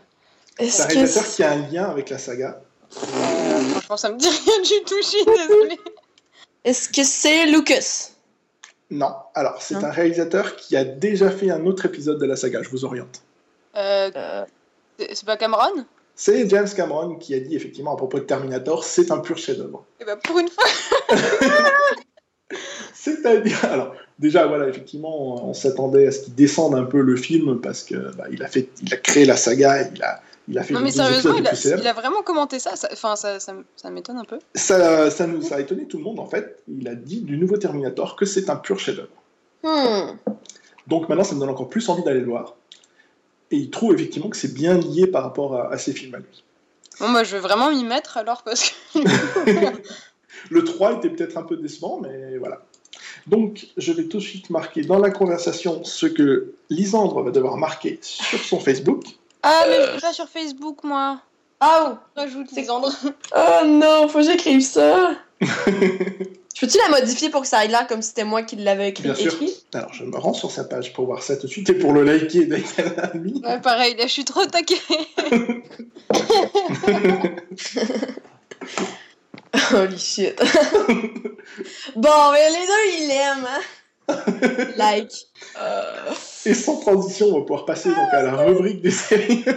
C'est 0.60 0.64
un 0.64 0.66
Est-ce 0.66 0.88
que 0.88 0.94
réalisateur 0.94 1.24
c'est- 1.26 1.36
qui 1.36 1.44
a 1.44 1.52
un 1.52 1.68
lien 1.72 1.84
avec 1.90 2.10
la 2.10 2.18
saga. 2.18 2.62
euh, 2.96 3.60
franchement, 3.70 3.98
ça 3.98 4.12
me 4.12 4.18
dit 4.18 4.28
rien 4.30 4.62
du 4.62 4.84
tout, 4.86 4.96
je 5.02 5.06
suis 5.08 5.26
désolée. 5.26 5.80
Est-ce 6.64 6.90
que 6.90 7.04
c'est 7.04 7.46
Lucas? 7.48 8.10
Non. 8.90 9.14
Alors, 9.36 9.62
c'est 9.62 9.76
Non. 9.76 9.86
un 9.86 9.92
réalisateur 9.92 10.56
qui 10.56 10.76
a 10.78 10.84
déjà 10.84 11.30
fait 11.30 11.50
un 11.52 11.66
autre 11.66 11.86
épisode 11.86 12.20
de 12.20 12.26
la 12.26 12.36
saga. 12.36 12.62
Je 12.64 12.70
vous 12.70 12.86
oriente. 12.86 13.22
Euh, 13.76 14.10
Euh, 14.16 14.46
c'est 14.98 15.16
c'est 15.16 15.26
pas 15.26 15.38
Cameron? 15.38 15.86
C'est 16.16 16.50
James 16.50 16.68
Cameron 16.76 17.16
qui 17.18 17.36
a 17.36 17.40
dit 17.40 17.56
effectivement 17.56 17.94
à 17.94 17.98
propos 17.98 18.18
de 18.18 18.24
Terminator, 18.24 18.84
c'est 18.84 19.12
un 19.12 19.20
pur 19.20 19.38
chef-d'œuvre. 19.38 19.86
Eh 20.00 20.06
ben, 20.06 20.18
pour 20.18 20.40
une 20.40 20.48
fois, 20.50 20.64
C'est-à-dire, 22.94 23.64
alors 23.66 23.94
déjà 24.20 24.48
voilà, 24.48 24.68
effectivement, 24.68 25.48
on 25.50 25.54
s'attendait 25.54 26.08
à 26.08 26.12
ce 26.12 26.22
qu'il 26.22 26.36
descende 26.36 26.74
un 26.76 26.84
peu 26.86 27.02
le 27.02 27.16
film 27.16 27.62
parce 27.62 27.84
que 27.84 27.96
bah, 28.16 28.26
il 28.32 28.42
a 28.44 28.48
fait, 28.48 28.70
il 28.82 28.94
a 28.94 28.98
créé 28.98 29.26
la 29.26 29.38
saga, 29.38 29.84
il 29.94 30.02
a, 30.02 30.22
il 30.48 30.58
a 30.58 30.64
fait 30.64 30.74
non 30.74 30.80
mais 30.80 30.92
sérieusement, 30.92 31.36
il 31.36 31.48
a, 31.48 31.54
il 31.54 31.94
vraiment 31.94 32.22
commenté 32.22 32.60
ça, 32.60 32.76
ça- 32.76 32.90
enfin, 32.92 33.16
ça, 33.16 33.40
ça, 33.40 33.54
ça 33.76 33.90
m'étonne 33.90 34.18
un 34.18 34.24
peu. 34.24 34.40
Ça, 34.56 35.12
ça 35.12 35.28
nous 35.28 35.54
a 35.54 35.60
étonné 35.60 35.86
tout 35.86 35.98
le 35.98 36.04
monde 36.04 36.20
en 36.20 36.26
fait. 36.26 36.64
Il 36.68 36.88
a 36.88 36.96
dit 36.96 37.22
du 37.22 37.38
nouveau 37.38 37.58
Terminator 37.58 38.16
que 38.16 38.26
c'est 38.26 38.50
un 38.50 38.56
pur 38.56 38.80
chef-d'œuvre. 38.80 39.10
hmm. 39.64 40.18
Donc 40.88 41.10
maintenant, 41.10 41.24
ça 41.26 41.36
me 41.36 41.40
donne 41.40 41.50
encore 41.50 41.70
plus 41.70 41.88
envie 41.90 42.04
d'aller 42.04 42.22
le 42.22 42.28
voir. 42.28 42.56
Et 43.52 43.58
il 43.58 43.70
trouve 43.70 43.94
effectivement 43.94 44.30
que 44.30 44.38
c'est 44.38 44.54
bien 44.54 44.78
lié 44.78 45.08
par 45.08 45.24
rapport 45.24 45.56
à, 45.56 45.72
à 45.72 45.78
ses 45.78 45.94
films 45.94 46.16
à 46.16 46.20
lui. 46.20 46.44
Bon, 47.00 47.10
moi, 47.10 47.24
je 47.24 47.36
vais 47.36 47.40
vraiment 47.42 47.70
m'y 47.70 47.84
mettre, 47.84 48.18
alors, 48.18 48.44
parce 48.44 48.74
que... 48.94 49.00
Le 50.50 50.64
3 50.64 50.94
était 50.98 51.10
peut-être 51.10 51.38
un 51.38 51.44
peu 51.44 51.58
décevant, 51.58 52.00
mais 52.02 52.38
voilà. 52.38 52.62
Donc, 53.26 53.68
je 53.78 53.92
vais 53.92 54.06
tout 54.06 54.18
de 54.18 54.24
suite 54.24 54.50
marquer 54.50 54.82
dans 54.82 55.00
la 55.00 55.10
conversation 55.10 55.84
ce 55.84 56.06
que 56.06 56.54
Lisandre 56.70 57.22
va 57.24 57.32
devoir 57.32 57.58
marquer 57.58 58.00
sur 58.02 58.40
son 58.40 58.60
Facebook. 58.60 59.04
Ah, 59.50 59.66
mais 59.70 59.86
je 59.86 59.92
suis 59.92 60.02
pas 60.02 60.14
sur 60.14 60.28
Facebook, 60.28 60.84
moi. 60.84 61.22
Oh! 61.62 61.94
Rajoute 62.16 62.52
Lisandre. 62.52 62.92
Oh 63.36 63.66
non, 63.66 64.08
faut 64.10 64.20
que 64.20 64.26
j'écrive 64.26 64.62
ça! 64.62 65.12
Je 66.58 66.66
peux-tu 66.66 66.80
la 66.80 66.90
modifier 67.00 67.30
pour 67.30 67.42
que 67.42 67.48
ça 67.48 67.64
ait 67.64 67.68
l'air 67.68 67.86
comme 67.86 68.02
si 68.02 68.10
c'était 68.10 68.24
moi 68.24 68.42
qui 68.42 68.56
l'avais 68.56 68.90
écrit? 68.90 69.04
Bien 69.04 69.14
sûr. 69.14 69.32
écrit? 69.32 69.54
Alors, 69.76 69.94
je 69.94 70.04
me 70.04 70.18
rends 70.18 70.34
sur 70.34 70.50
sa 70.50 70.64
page 70.64 70.92
pour 70.92 71.06
voir 71.06 71.22
ça 71.22 71.38
tout 71.38 71.46
de 71.46 71.52
suite 71.52 71.70
et 71.70 71.76
pour 71.76 71.94
le 71.94 72.04
liker 72.04 72.46
dès 72.46 72.62
qu'elle 72.62 73.00
a 73.00 73.14
mis. 73.14 73.44
Ouais, 73.46 73.62
pareil, 73.62 73.96
là, 73.96 74.08
je 74.08 74.12
suis 74.12 74.26
trop 74.26 74.44
taquée. 74.48 74.82
Holy 79.72 80.00
shit. 80.00 80.36
bon, 81.96 82.32
mais 82.34 82.50
les 82.50 82.66
deux, 82.66 82.88
ils 82.98 83.08
l'aiment, 83.08 83.48
hein? 83.48 83.62
like. 84.78 85.12
Euh, 85.60 86.14
Et 86.46 86.54
sans 86.54 86.80
transition, 86.80 87.28
on 87.28 87.40
va 87.40 87.42
pouvoir 87.46 87.66
passer 87.66 87.90
donc 87.90 88.08
à 88.12 88.24
la 88.24 88.36
rubrique 88.36 88.82
des 88.82 88.92
séries. 88.92 89.44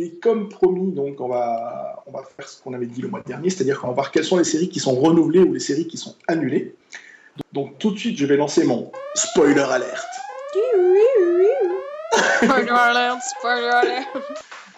Et 0.00 0.14
comme 0.20 0.48
promis, 0.48 0.92
donc 0.92 1.20
on 1.20 1.28
va, 1.28 2.04
on 2.06 2.12
va 2.12 2.22
faire 2.22 2.48
ce 2.48 2.62
qu'on 2.62 2.72
avait 2.72 2.86
dit 2.86 3.02
le 3.02 3.08
mois 3.08 3.20
dernier, 3.26 3.50
c'est-à-dire 3.50 3.80
qu'on 3.80 3.88
va 3.88 3.94
voir 3.94 4.12
quelles 4.12 4.24
sont 4.24 4.36
les 4.36 4.44
séries 4.44 4.68
qui 4.68 4.78
sont 4.78 4.94
renouvelées 4.94 5.40
ou 5.40 5.52
les 5.52 5.60
séries 5.60 5.88
qui 5.88 5.96
sont 5.96 6.14
annulées. 6.28 6.76
Donc 7.52 7.78
tout 7.78 7.90
de 7.90 7.98
suite, 7.98 8.16
je 8.16 8.24
vais 8.24 8.36
lancer 8.36 8.64
mon 8.64 8.92
spoiler 9.14 9.60
alerte. 9.60 10.06
Spoiler 12.42 12.70
alert, 12.70 13.22
spoiler 13.22 13.66
alert. 13.66 14.08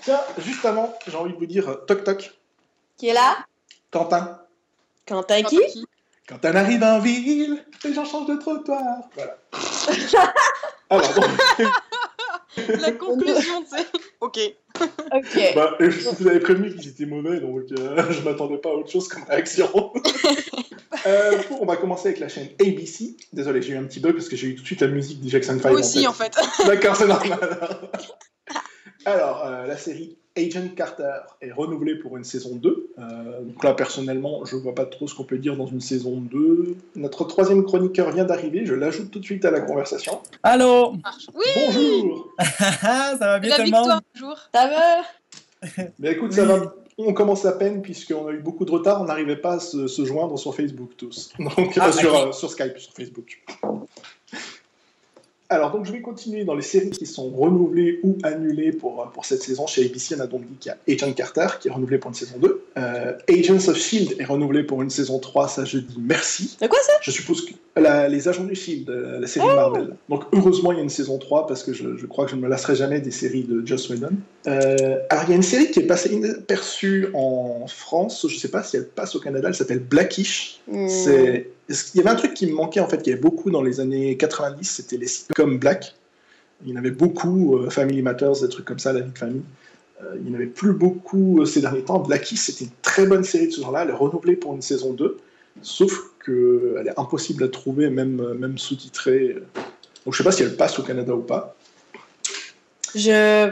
Tiens, 0.02 0.20
juste 0.38 0.64
avant, 0.64 0.94
j'ai 1.06 1.16
envie 1.16 1.32
de 1.32 1.38
vous 1.38 1.46
dire 1.46 1.68
euh, 1.68 1.74
toc 1.86 2.04
toc. 2.04 2.32
Qui 2.96 3.08
est 3.08 3.14
là? 3.14 3.44
Quentin. 3.90 4.40
Quentin 5.06 5.42
qui? 5.42 5.58
Quand 6.30 6.48
on 6.48 6.54
arrive 6.54 6.84
en 6.84 7.00
ville, 7.00 7.64
les 7.82 7.92
gens 7.92 8.04
changent 8.04 8.28
de 8.28 8.36
trottoir. 8.36 8.84
Voilà. 9.16 9.36
Alors, 10.90 11.12
La 12.68 12.92
conclusion, 12.92 13.64
c'est. 13.68 13.84
Ok. 14.20 14.38
Ok. 14.80 15.52
bah, 15.56 15.76
je 15.80 16.08
vous 16.08 16.28
avais 16.28 16.38
prévenu 16.38 16.72
qu'ils 16.72 16.88
étaient 16.88 17.04
mauvais, 17.04 17.40
donc 17.40 17.62
euh, 17.76 18.04
je 18.12 18.20
m'attendais 18.20 18.58
pas 18.58 18.68
à 18.68 18.74
autre 18.74 18.90
chose 18.90 19.08
comme 19.08 19.24
réaction. 19.24 19.68
Euh, 21.06 21.38
du 21.38 21.46
coup, 21.46 21.56
on 21.58 21.64
va 21.64 21.76
commencer 21.76 22.08
avec 22.08 22.20
la 22.20 22.28
chaîne 22.28 22.48
ABC. 22.60 23.16
Désolé, 23.32 23.62
j'ai 23.62 23.72
eu 23.72 23.76
un 23.76 23.84
petit 23.84 24.00
bug 24.00 24.12
parce 24.12 24.28
que 24.28 24.36
j'ai 24.36 24.48
eu 24.48 24.54
tout 24.54 24.60
de 24.60 24.66
suite 24.66 24.82
la 24.82 24.88
musique 24.88 25.20
du 25.20 25.30
Jackson 25.30 25.58
5. 25.58 25.70
Moi 25.70 25.80
aussi, 25.80 26.06
en 26.06 26.12
fait. 26.12 26.36
D'accord, 26.66 26.94
c'est 26.94 27.06
normal. 27.06 27.38
Alors, 29.04 29.44
euh, 29.46 29.66
la 29.66 29.76
série 29.76 30.16
Agent 30.36 30.68
Carter 30.76 31.18
est 31.40 31.52
renouvelée 31.52 31.96
pour 31.96 32.16
une 32.16 32.24
saison 32.24 32.54
2. 32.54 32.92
Euh, 32.98 33.40
donc 33.42 33.64
là, 33.64 33.74
personnellement, 33.74 34.44
je 34.44 34.56
vois 34.56 34.74
pas 34.74 34.86
trop 34.86 35.08
ce 35.08 35.14
qu'on 35.14 35.24
peut 35.24 35.38
dire 35.38 35.56
dans 35.56 35.66
une 35.66 35.80
saison 35.80 36.20
2. 36.20 36.76
Notre 36.96 37.24
troisième 37.24 37.64
chroniqueur 37.64 38.12
vient 38.12 38.24
d'arriver, 38.24 38.64
je 38.64 38.74
l'ajoute 38.74 39.10
tout 39.10 39.18
de 39.18 39.24
suite 39.24 39.44
à 39.44 39.50
la 39.50 39.60
conversation. 39.60 40.20
Allô 40.42 40.92
Oui 41.34 41.44
Bonjour 41.66 42.28
Ça 42.38 43.16
va 43.18 43.38
bien 43.38 43.50
La 43.50 43.56
tout 43.56 43.62
le 43.64 43.70
monde 43.70 44.00
toujours. 44.14 44.38
Ça 44.54 44.68
va? 44.68 45.80
Mais 45.98 46.12
écoute, 46.12 46.32
ça 46.32 46.44
va. 46.44 46.74
On 46.98 47.14
commence 47.14 47.46
à 47.46 47.52
peine 47.52 47.80
puisqu'on 47.80 48.26
a 48.26 48.32
eu 48.32 48.40
beaucoup 48.40 48.66
de 48.66 48.70
retard, 48.70 49.00
on 49.00 49.04
n'arrivait 49.04 49.36
pas 49.36 49.54
à 49.54 49.58
se, 49.60 49.86
se 49.86 50.04
joindre 50.04 50.38
sur 50.38 50.54
Facebook 50.54 50.90
tous. 50.98 51.32
Donc, 51.38 51.78
Ah, 51.80 51.88
euh, 51.88 51.92
sur, 51.92 52.14
euh, 52.14 52.32
sur 52.32 52.50
Skype, 52.50 52.78
sur 52.78 52.92
Facebook. 52.92 53.42
Alors, 55.52 55.72
donc, 55.72 55.84
je 55.84 55.90
vais 55.90 56.00
continuer 56.00 56.44
dans 56.44 56.54
les 56.54 56.62
séries 56.62 56.90
qui 56.90 57.06
sont 57.06 57.28
renouvelées 57.28 57.98
ou 58.04 58.16
annulées 58.22 58.70
pour, 58.70 59.02
euh, 59.02 59.06
pour 59.12 59.24
cette 59.24 59.42
saison. 59.42 59.66
Chez 59.66 59.84
ABC, 59.84 60.14
on 60.16 60.20
a 60.20 60.28
donc 60.28 60.46
dit 60.46 60.54
qu'il 60.60 60.70
y 60.70 60.92
a 60.92 60.94
Agent 60.94 61.12
Carter 61.12 61.48
qui 61.60 61.66
est 61.66 61.72
renouvelé 61.72 61.98
pour 61.98 62.10
une 62.10 62.14
saison 62.14 62.36
2. 62.40 62.64
Euh, 62.78 63.18
Agents 63.28 63.68
of 63.68 63.76
S.H.I.E.L.D. 63.76 64.16
est 64.20 64.24
renouvelé 64.24 64.62
pour 64.62 64.80
une 64.80 64.90
saison 64.90 65.18
3, 65.18 65.48
ça 65.48 65.64
je 65.64 65.78
dis 65.78 65.98
merci. 65.98 66.56
De 66.60 66.68
quoi 66.68 66.78
ça? 66.82 66.92
Je 67.02 67.10
suppose 67.10 67.44
que 67.44 67.54
la- 67.76 68.08
les 68.08 68.28
agents 68.28 68.44
du 68.44 68.54
Shield, 68.54 68.88
euh, 68.90 69.20
la 69.20 69.26
série 69.26 69.46
Marvel. 69.46 69.96
Donc 70.08 70.24
heureusement 70.32 70.72
il 70.72 70.76
y 70.76 70.80
a 70.80 70.82
une 70.82 70.88
saison 70.88 71.18
3 71.18 71.46
parce 71.46 71.62
que 71.62 71.72
je, 71.72 71.96
je 71.96 72.06
crois 72.06 72.24
que 72.24 72.30
je 72.32 72.36
ne 72.36 72.40
me 72.40 72.48
lasserai 72.48 72.74
jamais 72.74 73.00
des 73.00 73.10
séries 73.10 73.44
de 73.44 73.64
Joss 73.66 73.88
Whedon. 73.88 74.10
Euh, 74.46 74.96
alors 75.08 75.24
il 75.24 75.30
y 75.30 75.32
a 75.32 75.36
une 75.36 75.42
série 75.42 75.70
qui 75.70 75.80
est 75.80 75.86
passée 75.86 76.12
inaperçue 76.12 77.08
en 77.14 77.66
France, 77.68 78.26
je 78.28 78.34
ne 78.34 78.38
sais 78.40 78.50
pas 78.50 78.62
si 78.62 78.76
elle 78.76 78.88
passe 78.88 79.14
au 79.14 79.20
Canada, 79.20 79.48
elle 79.48 79.54
s'appelle 79.54 79.80
Blackish. 79.80 80.60
Hmm. 80.68 80.88
C'est 80.88 81.50
il 81.68 81.98
y 81.98 82.00
avait 82.00 82.10
un 82.10 82.16
truc 82.16 82.34
qui 82.34 82.46
me 82.46 82.52
manquait 82.54 82.80
en 82.80 82.88
fait, 82.88 82.98
qu'il 83.00 83.10
y 83.10 83.12
avait 83.12 83.22
beaucoup 83.22 83.50
dans 83.50 83.62
les 83.62 83.78
années 83.78 84.16
90, 84.16 84.64
c'était 84.68 84.96
les 84.96 85.06
sitcoms 85.06 85.58
Black. 85.58 85.94
Il 86.64 86.70
y 86.70 86.72
en 86.74 86.76
avait 86.76 86.90
beaucoup, 86.90 87.56
euh, 87.58 87.70
Family 87.70 88.02
Matters, 88.02 88.40
des 88.42 88.48
trucs 88.48 88.64
comme 88.66 88.80
ça, 88.80 88.92
la 88.92 89.00
vie 89.00 89.12
de 89.12 89.16
famille. 89.18 89.42
Euh, 90.02 90.16
il 90.16 90.24
n'y 90.24 90.30
en 90.32 90.34
avait 90.34 90.46
plus 90.46 90.72
beaucoup 90.72 91.46
ces 91.46 91.60
derniers 91.60 91.82
temps. 91.82 92.00
Blackish, 92.00 92.40
c'était 92.40 92.64
une 92.64 92.70
très 92.82 93.06
bonne 93.06 93.22
série 93.24 93.46
de 93.46 93.52
ce 93.52 93.60
genre-là. 93.60 93.84
Elle 93.84 93.90
est 93.90 93.94
renouvelée 93.94 94.34
pour 94.36 94.52
une 94.54 94.62
saison 94.62 94.92
2. 94.92 95.16
Sauf 95.62 95.92
qu'elle 96.24 96.86
est 96.86 96.98
impossible 96.98 97.44
à 97.44 97.48
trouver, 97.48 97.90
même, 97.90 98.20
euh, 98.20 98.34
même 98.34 98.58
sous-titrée. 98.58 99.36
Donc 100.04 100.14
je 100.14 100.18
sais 100.18 100.24
pas 100.24 100.32
si 100.32 100.42
elle 100.42 100.56
passe 100.56 100.78
au 100.78 100.82
Canada 100.82 101.14
ou 101.14 101.22
pas. 101.22 101.54
Je. 102.94 103.50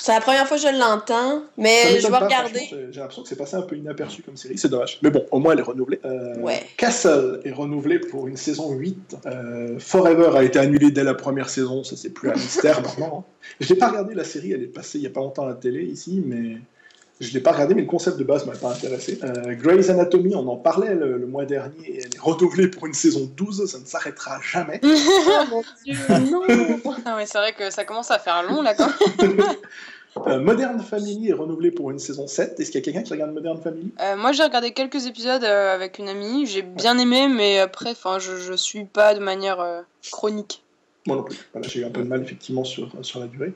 C'est 0.00 0.14
la 0.14 0.20
première 0.22 0.48
fois 0.48 0.56
que 0.56 0.62
je 0.62 0.68
l'entends, 0.78 1.42
mais 1.58 1.98
je 2.00 2.06
vais 2.06 2.10
pas, 2.10 2.20
regarder. 2.20 2.60
J'ai 2.90 2.98
l'impression 3.00 3.22
que 3.24 3.28
c'est 3.28 3.36
passé 3.36 3.56
un 3.56 3.62
peu 3.62 3.76
inaperçu 3.76 4.22
comme 4.22 4.38
série, 4.38 4.56
c'est 4.56 4.70
dommage. 4.70 4.98
Mais 5.02 5.10
bon, 5.10 5.26
au 5.32 5.38
moins 5.38 5.52
elle 5.52 5.58
est 5.58 5.62
renouvelée. 5.62 6.00
Euh, 6.06 6.34
Ouais. 6.38 6.62
Castle 6.78 7.40
est 7.44 7.52
renouvelée 7.52 7.98
pour 7.98 8.26
une 8.26 8.38
saison 8.38 8.72
8. 8.72 9.16
Euh, 9.26 9.78
Forever 9.78 10.30
a 10.34 10.44
été 10.44 10.58
annulée 10.58 10.90
dès 10.92 11.04
la 11.04 11.12
première 11.12 11.50
saison, 11.50 11.84
ça 11.84 11.94
c'est 11.96 12.08
plus 12.08 12.30
un 12.30 12.34
mystère 12.34 12.80
maintenant. 12.82 13.26
hein. 13.28 13.44
Je 13.60 13.70
n'ai 13.70 13.78
pas 13.78 13.88
regardé 13.90 14.14
la 14.14 14.24
série, 14.24 14.52
elle 14.52 14.62
est 14.62 14.66
passée 14.66 14.96
il 14.96 15.02
n'y 15.02 15.08
a 15.08 15.10
pas 15.10 15.20
longtemps 15.20 15.44
à 15.44 15.48
la 15.48 15.54
télé 15.54 15.82
ici, 15.84 16.22
mais 16.24 16.56
je 17.20 17.28
ne 17.28 17.34
l'ai 17.34 17.40
pas 17.40 17.52
regardé, 17.52 17.74
mais 17.74 17.82
le 17.82 17.86
concept 17.88 18.16
de 18.16 18.24
base 18.24 18.46
m'a 18.46 18.52
pas 18.54 18.70
intéressé. 18.70 19.18
Euh, 19.24 19.54
Grey's 19.54 19.90
Anatomy, 19.90 20.34
on 20.34 20.46
en 20.46 20.56
parlait 20.56 20.94
le, 20.94 21.18
le 21.18 21.26
mois 21.26 21.44
dernier, 21.44 21.74
et 21.86 21.98
elle 22.04 22.14
est 22.14 22.20
renouvelée 22.20 22.68
pour 22.68 22.86
une 22.86 22.94
saison 22.94 23.28
12, 23.36 23.66
ça 23.70 23.78
ne 23.78 23.84
s'arrêtera 23.84 24.40
jamais. 24.42 24.80
Oh 25.30 25.44
mon 25.50 25.62
dieu, 25.84 25.96
non! 26.30 26.42
Ah 27.04 27.16
ouais, 27.16 27.26
c'est 27.26 27.38
vrai 27.38 27.52
que 27.52 27.70
ça 27.70 27.84
commence 27.84 28.10
à 28.10 28.18
faire 28.18 28.42
long 28.42 28.62
là 28.62 28.74
quand 28.74 28.88
Euh, 30.26 30.40
Modern 30.40 30.80
Family 30.80 31.28
est 31.28 31.32
renouvelée 31.34 31.70
pour 31.70 31.90
une 31.90 31.98
saison 31.98 32.26
7. 32.26 32.58
Est-ce 32.58 32.70
qu'il 32.70 32.80
y 32.80 32.82
a 32.82 32.84
quelqu'un 32.84 33.02
qui 33.02 33.12
regarde 33.12 33.32
Modern 33.32 33.60
Family? 33.60 33.92
Euh, 34.00 34.16
moi 34.16 34.32
j'ai 34.32 34.42
regardé 34.42 34.72
quelques 34.72 35.06
épisodes 35.06 35.44
euh, 35.44 35.74
avec 35.74 35.98
une 35.98 36.08
amie, 36.08 36.46
j'ai 36.46 36.62
bien 36.62 36.98
aimé, 36.98 37.28
mais 37.28 37.58
après, 37.60 37.90
enfin, 37.90 38.18
je, 38.18 38.36
je 38.36 38.52
suis 38.54 38.84
pas 38.84 39.14
de 39.14 39.20
manière 39.20 39.60
euh, 39.60 39.82
chronique. 40.10 40.64
Moi 41.06 41.16
non 41.16 41.22
plus. 41.22 41.36
Voilà, 41.52 41.68
j'ai 41.68 41.80
eu 41.80 41.84
un 41.84 41.90
peu 41.90 42.02
de 42.02 42.08
mal 42.08 42.22
effectivement 42.22 42.64
sur, 42.64 42.90
sur 43.02 43.20
la 43.20 43.26
durée. 43.26 43.52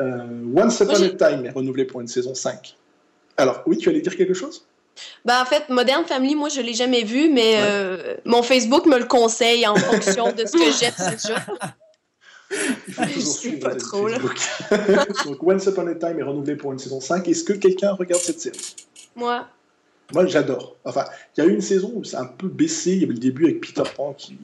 Euh, 0.00 0.24
Once 0.56 0.80
Upon 0.80 0.94
a 0.94 1.08
Time 1.10 1.44
est 1.46 1.50
renouvelé 1.50 1.84
pour 1.84 2.00
une 2.00 2.08
saison 2.08 2.34
5. 2.34 2.76
Alors, 3.36 3.62
oui, 3.66 3.76
tu 3.78 3.88
allais 3.88 4.00
dire 4.00 4.16
quelque 4.16 4.34
chose? 4.34 4.66
Ben, 5.24 5.40
en 5.40 5.44
fait, 5.46 5.68
Modern 5.70 6.04
Family, 6.04 6.34
moi, 6.34 6.48
je 6.50 6.60
l'ai 6.60 6.74
jamais 6.74 7.02
vu, 7.02 7.30
mais 7.30 7.54
Ouais. 7.54 7.60
euh, 7.62 8.16
mon 8.24 8.42
Facebook 8.42 8.86
me 8.86 8.98
le 8.98 9.06
conseille 9.06 9.66
en 9.66 9.74
fonction 9.76 10.32
de 10.32 10.44
ce 10.44 10.52
que 10.52 10.70
j'aime 10.78 11.10
déjà. 11.10 11.36
Je 13.14 13.20
suivre 13.20 13.60
pas 13.60 13.74
trop, 13.76 14.08
là. 14.08 14.18
Donc, 15.24 15.42
Once 15.42 15.64
Upon 15.64 15.86
a 15.86 15.94
Time 15.94 16.18
est 16.20 16.22
renouvelé 16.22 16.54
pour 16.54 16.70
une 16.72 16.78
saison 16.78 17.00
5. 17.00 17.26
Est-ce 17.26 17.44
que 17.44 17.54
quelqu'un 17.54 17.92
regarde 17.92 18.20
cette 18.20 18.40
série? 18.42 18.76
Moi, 19.16 19.46
Moi, 20.12 20.26
j'adore. 20.26 20.76
Enfin, 20.84 21.04
il 21.36 21.42
y 21.42 21.46
a 21.46 21.48
eu 21.48 21.52
une 21.54 21.60
saison 21.60 21.92
où 21.94 22.04
c'est 22.04 22.16
un 22.16 22.26
peu 22.26 22.48
baissé. 22.48 22.92
Il 22.92 23.00
y 23.00 23.04
avait 23.04 23.14
le 23.14 23.18
début 23.18 23.44
avec 23.44 23.60
Peter 23.60 23.82
Pan 23.96 24.12
qui. 24.12 24.36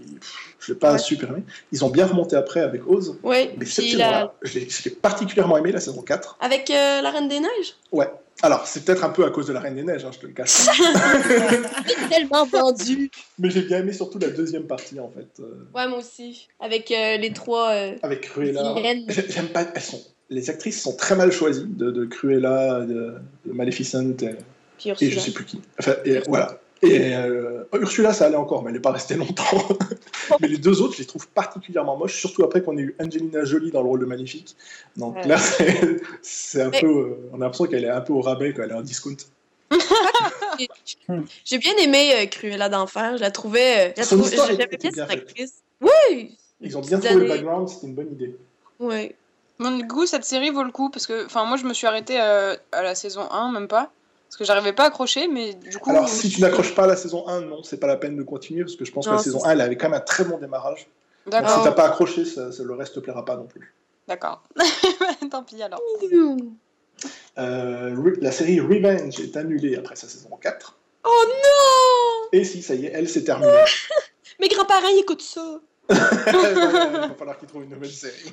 Je 0.60 0.72
l'ai 0.72 0.78
pas 0.78 0.92
Ouais. 0.92 0.98
super 0.98 1.30
aimé. 1.30 1.42
Ils 1.72 1.84
ont 1.84 1.88
bien 1.90 2.06
remonté 2.06 2.36
après 2.36 2.60
avec 2.60 2.86
Oz. 2.86 3.16
oui. 3.22 3.50
Mais 3.58 3.64
cette 3.66 3.84
saison-là, 3.86 4.32
je 4.42 4.58
l'ai 4.58 4.68
je 4.68 4.84
l'ai 4.84 4.90
particulièrement 4.94 5.56
aimé, 5.58 5.72
la 5.72 5.80
saison 5.80 6.02
4. 6.02 6.36
Avec 6.40 6.70
euh, 6.70 7.00
la 7.02 7.10
Reine 7.10 7.28
des 7.28 7.40
Neiges? 7.40 7.74
Ouais. 7.92 8.08
Alors, 8.40 8.66
c'est 8.68 8.84
peut-être 8.84 9.04
un 9.04 9.08
peu 9.08 9.24
à 9.24 9.30
cause 9.30 9.46
de 9.48 9.52
la 9.52 9.58
Reine 9.58 9.74
des 9.74 9.82
Neiges, 9.82 10.04
hein, 10.04 10.10
je 10.12 10.18
te 10.20 10.26
le 10.26 10.32
cache. 10.32 10.66
tellement 12.10 12.44
vendu. 12.46 13.10
Mais 13.38 13.50
j'ai 13.50 13.62
bien 13.62 13.78
aimé 13.78 13.92
surtout 13.92 14.18
la 14.18 14.28
deuxième 14.30 14.64
partie, 14.64 14.98
en 15.00 15.10
fait. 15.10 15.42
euh, 15.42 15.66
Ouais, 15.74 15.88
moi 15.88 15.98
aussi. 15.98 16.48
Avec 16.60 16.90
euh, 16.90 17.16
les 17.16 17.32
trois 17.32 17.70
euh, 17.72 17.94
avec 18.02 18.22
Cruella. 18.22 18.74
J'ai- 19.08 19.26
J'aime 19.28 19.48
pas. 19.48 19.64
Elles 19.74 19.82
sont. 19.82 20.00
Les 20.30 20.50
actrices 20.50 20.82
sont 20.82 20.94
très 20.94 21.16
mal 21.16 21.32
choisies, 21.32 21.64
de, 21.66 21.90
de 21.90 22.04
Cruella, 22.04 22.80
de, 22.84 23.14
de 23.46 23.52
Maleficent 23.52 24.10
et, 24.22 24.36
Puis 24.78 24.90
et 24.90 24.94
je 24.94 25.04
Ursula. 25.04 25.20
sais 25.22 25.30
plus 25.32 25.44
qui. 25.44 25.60
Enfin, 25.78 25.94
et 26.04 26.20
voilà. 26.28 26.58
Et 26.80 27.12
euh, 27.16 27.64
Ursula, 27.74 28.12
ça 28.12 28.26
allait 28.26 28.36
encore, 28.36 28.62
mais 28.62 28.68
elle 28.70 28.76
n'est 28.76 28.80
pas 28.80 28.92
restée 28.92 29.16
longtemps. 29.16 29.66
mais 30.40 30.46
les 30.46 30.58
deux 30.58 30.80
autres, 30.80 30.94
je 30.94 31.00
les 31.00 31.06
trouve 31.06 31.26
particulièrement 31.28 31.96
moches, 31.96 32.16
surtout 32.20 32.44
après 32.44 32.62
qu'on 32.62 32.78
ait 32.78 32.82
eu 32.82 32.94
Angelina 33.02 33.44
Jolie 33.44 33.72
dans 33.72 33.82
le 33.82 33.88
rôle 33.88 33.98
de 34.00 34.04
Maléfique. 34.06 34.54
Donc 34.96 35.16
Ouais. 35.16 35.26
là, 35.26 35.38
c'est- 36.22 36.62
un 36.62 36.68
Mais- 36.70 36.80
peu. 36.80 36.86
euh, 36.86 37.30
on 37.32 37.36
a 37.40 37.44
l'impression 37.46 37.66
qu'elle 37.66 37.84
est 37.84 37.90
un 37.90 38.00
peu 38.00 38.12
au 38.12 38.20
rabais, 38.20 38.52
quand 38.54 38.62
elle 38.62 38.70
est 38.70 38.74
en 38.74 38.82
discount. 38.82 39.16
J'ai 41.44 41.58
bien 41.58 41.76
aimé 41.78 42.12
euh, 42.14 42.26
Cruella 42.26 42.68
d'enfer. 42.68 43.16
Je 43.16 43.22
la 43.22 43.30
trouvais. 43.30 43.90
Euh, 43.96 44.02
j'aimais 44.08 44.64
était 44.64 44.76
bien 44.76 44.90
bien 44.90 45.06
cette 45.06 45.10
actrice. 45.10 45.54
Oui! 45.80 46.36
Ils 46.60 46.76
ont 46.76 46.80
bien 46.80 46.98
trouvé 46.98 47.14
le 47.14 47.20
années. 47.22 47.28
background, 47.28 47.68
c'était 47.68 47.86
une 47.86 47.94
bonne 47.94 48.12
idée. 48.12 48.36
Bon, 48.80 49.76
du 49.76 49.86
coup, 49.88 50.06
cette 50.06 50.24
série 50.24 50.50
vaut 50.50 50.62
le 50.62 50.70
coup 50.70 50.90
parce 50.90 51.06
que, 51.06 51.26
enfin, 51.26 51.44
moi 51.44 51.56
je 51.56 51.64
me 51.64 51.74
suis 51.74 51.86
arrêtée 51.86 52.20
euh, 52.20 52.54
à 52.72 52.82
la 52.82 52.94
saison 52.94 53.28
1, 53.30 53.50
même 53.52 53.66
pas. 53.68 53.90
Parce 54.28 54.36
que 54.36 54.44
j'arrivais 54.44 54.74
pas 54.74 54.84
à 54.84 54.86
accrocher, 54.88 55.26
mais 55.26 55.54
du 55.54 55.78
coup. 55.78 55.88
Alors, 55.88 56.06
si 56.08 56.28
tu 56.28 56.42
n'accroches 56.42 56.74
pas 56.74 56.84
à 56.84 56.86
la 56.86 56.96
saison 56.96 57.26
1, 57.26 57.40
non, 57.40 57.62
c'est 57.62 57.78
pas 57.78 57.86
la 57.86 57.96
peine 57.96 58.14
de 58.14 58.22
continuer, 58.22 58.62
parce 58.62 58.76
que 58.76 58.84
je 58.84 58.92
pense 58.92 59.06
que 59.06 59.12
la 59.12 59.18
saison 59.18 59.40
c'est 59.40 59.48
1, 59.48 59.50
elle 59.52 59.60
avait 59.62 59.76
quand 59.76 59.88
même 59.88 59.98
un 59.98 60.04
très 60.04 60.24
bon 60.24 60.36
démarrage. 60.36 60.86
Donc, 61.26 61.34
si 61.34 61.42
D'accord, 61.42 61.64
t'as 61.64 61.72
pas 61.72 61.86
accroché, 61.86 62.24
ça, 62.26 62.52
ça- 62.52 62.62
le 62.62 62.74
reste 62.74 62.94
te 62.94 63.00
plaira 63.00 63.24
pas 63.24 63.36
non 63.36 63.44
plus. 63.44 63.74
d'accord. 64.06 64.42
Tant 65.30 65.42
pis 65.42 65.62
alors. 65.62 65.80
Euh, 67.38 68.14
la 68.20 68.32
série 68.32 68.60
Revenge 68.60 69.18
est 69.20 69.36
annulée 69.36 69.76
après 69.76 69.96
sa 69.96 70.08
saison 70.08 70.30
4. 70.40 70.76
Oh 71.04 71.24
non! 71.26 72.28
Et 72.32 72.44
si, 72.44 72.60
ça 72.62 72.74
y 72.74 72.86
est, 72.86 72.92
elle 72.92 73.08
s'est 73.08 73.24
terminée. 73.24 73.52
Mes 74.40 74.48
grands-parents 74.48 74.88
ils 74.88 75.00
écoutent 75.00 75.22
ça. 75.22 75.60
Il 75.90 75.96
va 75.96 77.14
falloir 77.18 77.38
qu'ils 77.38 77.48
trouvent 77.48 77.62
une 77.64 77.70
nouvelle 77.70 77.90
série. 77.90 78.30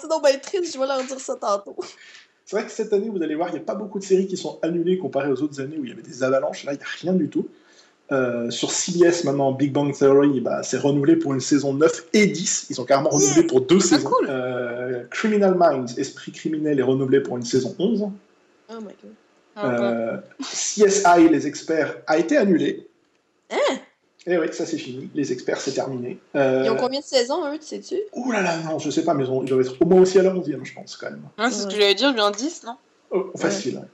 C'est 0.00 0.08
donc 0.08 0.24
bien 0.24 0.38
triste, 0.38 0.72
je 0.72 0.78
vais 0.78 0.86
leur 0.86 1.02
dire 1.04 1.20
ça 1.20 1.36
tantôt. 1.36 1.76
C'est 2.44 2.56
vrai 2.56 2.66
que 2.66 2.72
cette 2.72 2.92
année, 2.92 3.08
vous 3.08 3.22
allez 3.22 3.34
voir, 3.34 3.48
il 3.48 3.52
n'y 3.52 3.60
a 3.60 3.62
pas 3.62 3.74
beaucoup 3.74 3.98
de 3.98 4.04
séries 4.04 4.26
qui 4.26 4.36
sont 4.36 4.58
annulées 4.62 4.98
comparé 4.98 5.30
aux 5.30 5.42
autres 5.42 5.60
années 5.60 5.78
où 5.78 5.84
il 5.84 5.88
y 5.88 5.92
avait 5.92 6.02
des 6.02 6.22
avalanches. 6.22 6.64
Là, 6.64 6.72
il 6.72 6.76
n'y 6.76 6.82
a 6.82 6.86
rien 7.02 7.12
du 7.14 7.28
tout. 7.28 7.48
Euh, 8.12 8.50
sur 8.50 8.70
CBS, 8.70 9.24
maintenant, 9.24 9.52
Big 9.52 9.72
Bang 9.72 9.96
Theory, 9.96 10.40
bah, 10.40 10.62
c'est 10.62 10.76
renouvelé 10.76 11.16
pour 11.16 11.32
une 11.32 11.40
saison 11.40 11.72
9 11.72 12.08
et 12.12 12.26
10. 12.26 12.66
Ils 12.68 12.80
ont 12.80 12.84
carrément 12.84 13.08
renouvelé 13.08 13.44
pour 13.44 13.62
deux 13.62 13.80
saisons. 13.80 14.10
cool. 14.10 14.26
Euh, 14.28 15.04
Criminal 15.10 15.54
Minds, 15.56 15.98
Esprit 15.98 16.32
criminel, 16.32 16.78
est 16.78 16.82
renouvelé 16.82 17.20
pour 17.20 17.38
une 17.38 17.44
saison 17.44 17.74
11. 17.78 18.02
Oh 18.02 18.72
my 18.80 18.82
god. 18.82 19.12
Ah. 19.56 19.66
Euh, 19.66 20.16
CSI, 20.42 21.28
les 21.30 21.46
experts, 21.46 21.96
a 22.06 22.18
été 22.18 22.36
annulé. 22.36 22.88
Hein? 23.50 23.78
Et 24.26 24.38
oui, 24.38 24.46
ça 24.52 24.64
c'est 24.64 24.78
fini. 24.78 25.10
Les 25.14 25.32
experts, 25.32 25.60
c'est 25.60 25.72
terminé. 25.72 26.18
Euh, 26.34 26.62
Ils 26.64 26.70
ont 26.70 26.76
combien 26.76 27.00
de 27.00 27.04
saisons, 27.04 27.44
eux, 27.52 27.58
tu 27.58 27.66
sais-tu? 27.66 27.96
Ouh 28.14 28.32
là 28.32 28.40
là, 28.42 28.56
non, 28.58 28.78
je 28.78 28.90
sais 28.90 29.04
pas, 29.04 29.12
mais 29.12 29.24
ils, 29.24 29.44
doivent 29.48 29.60
être 29.60 29.76
au 29.80 29.84
moins 29.86 30.00
aussi 30.00 30.18
à 30.18 30.22
la 30.22 30.30
11e, 30.30 30.64
je 30.64 30.72
pense, 30.74 30.96
quand 30.96 31.10
même. 31.10 31.22
Ouais, 31.38 31.50
c'est 31.50 31.62
ce 31.62 31.66
que 31.66 31.72
j'allais 31.72 31.94
dire, 31.94 32.14
bien 32.14 32.30
10, 32.30 32.62
non? 32.64 32.76
Oh, 33.10 33.30
facile. 33.36 33.76
ouais. 33.76 33.88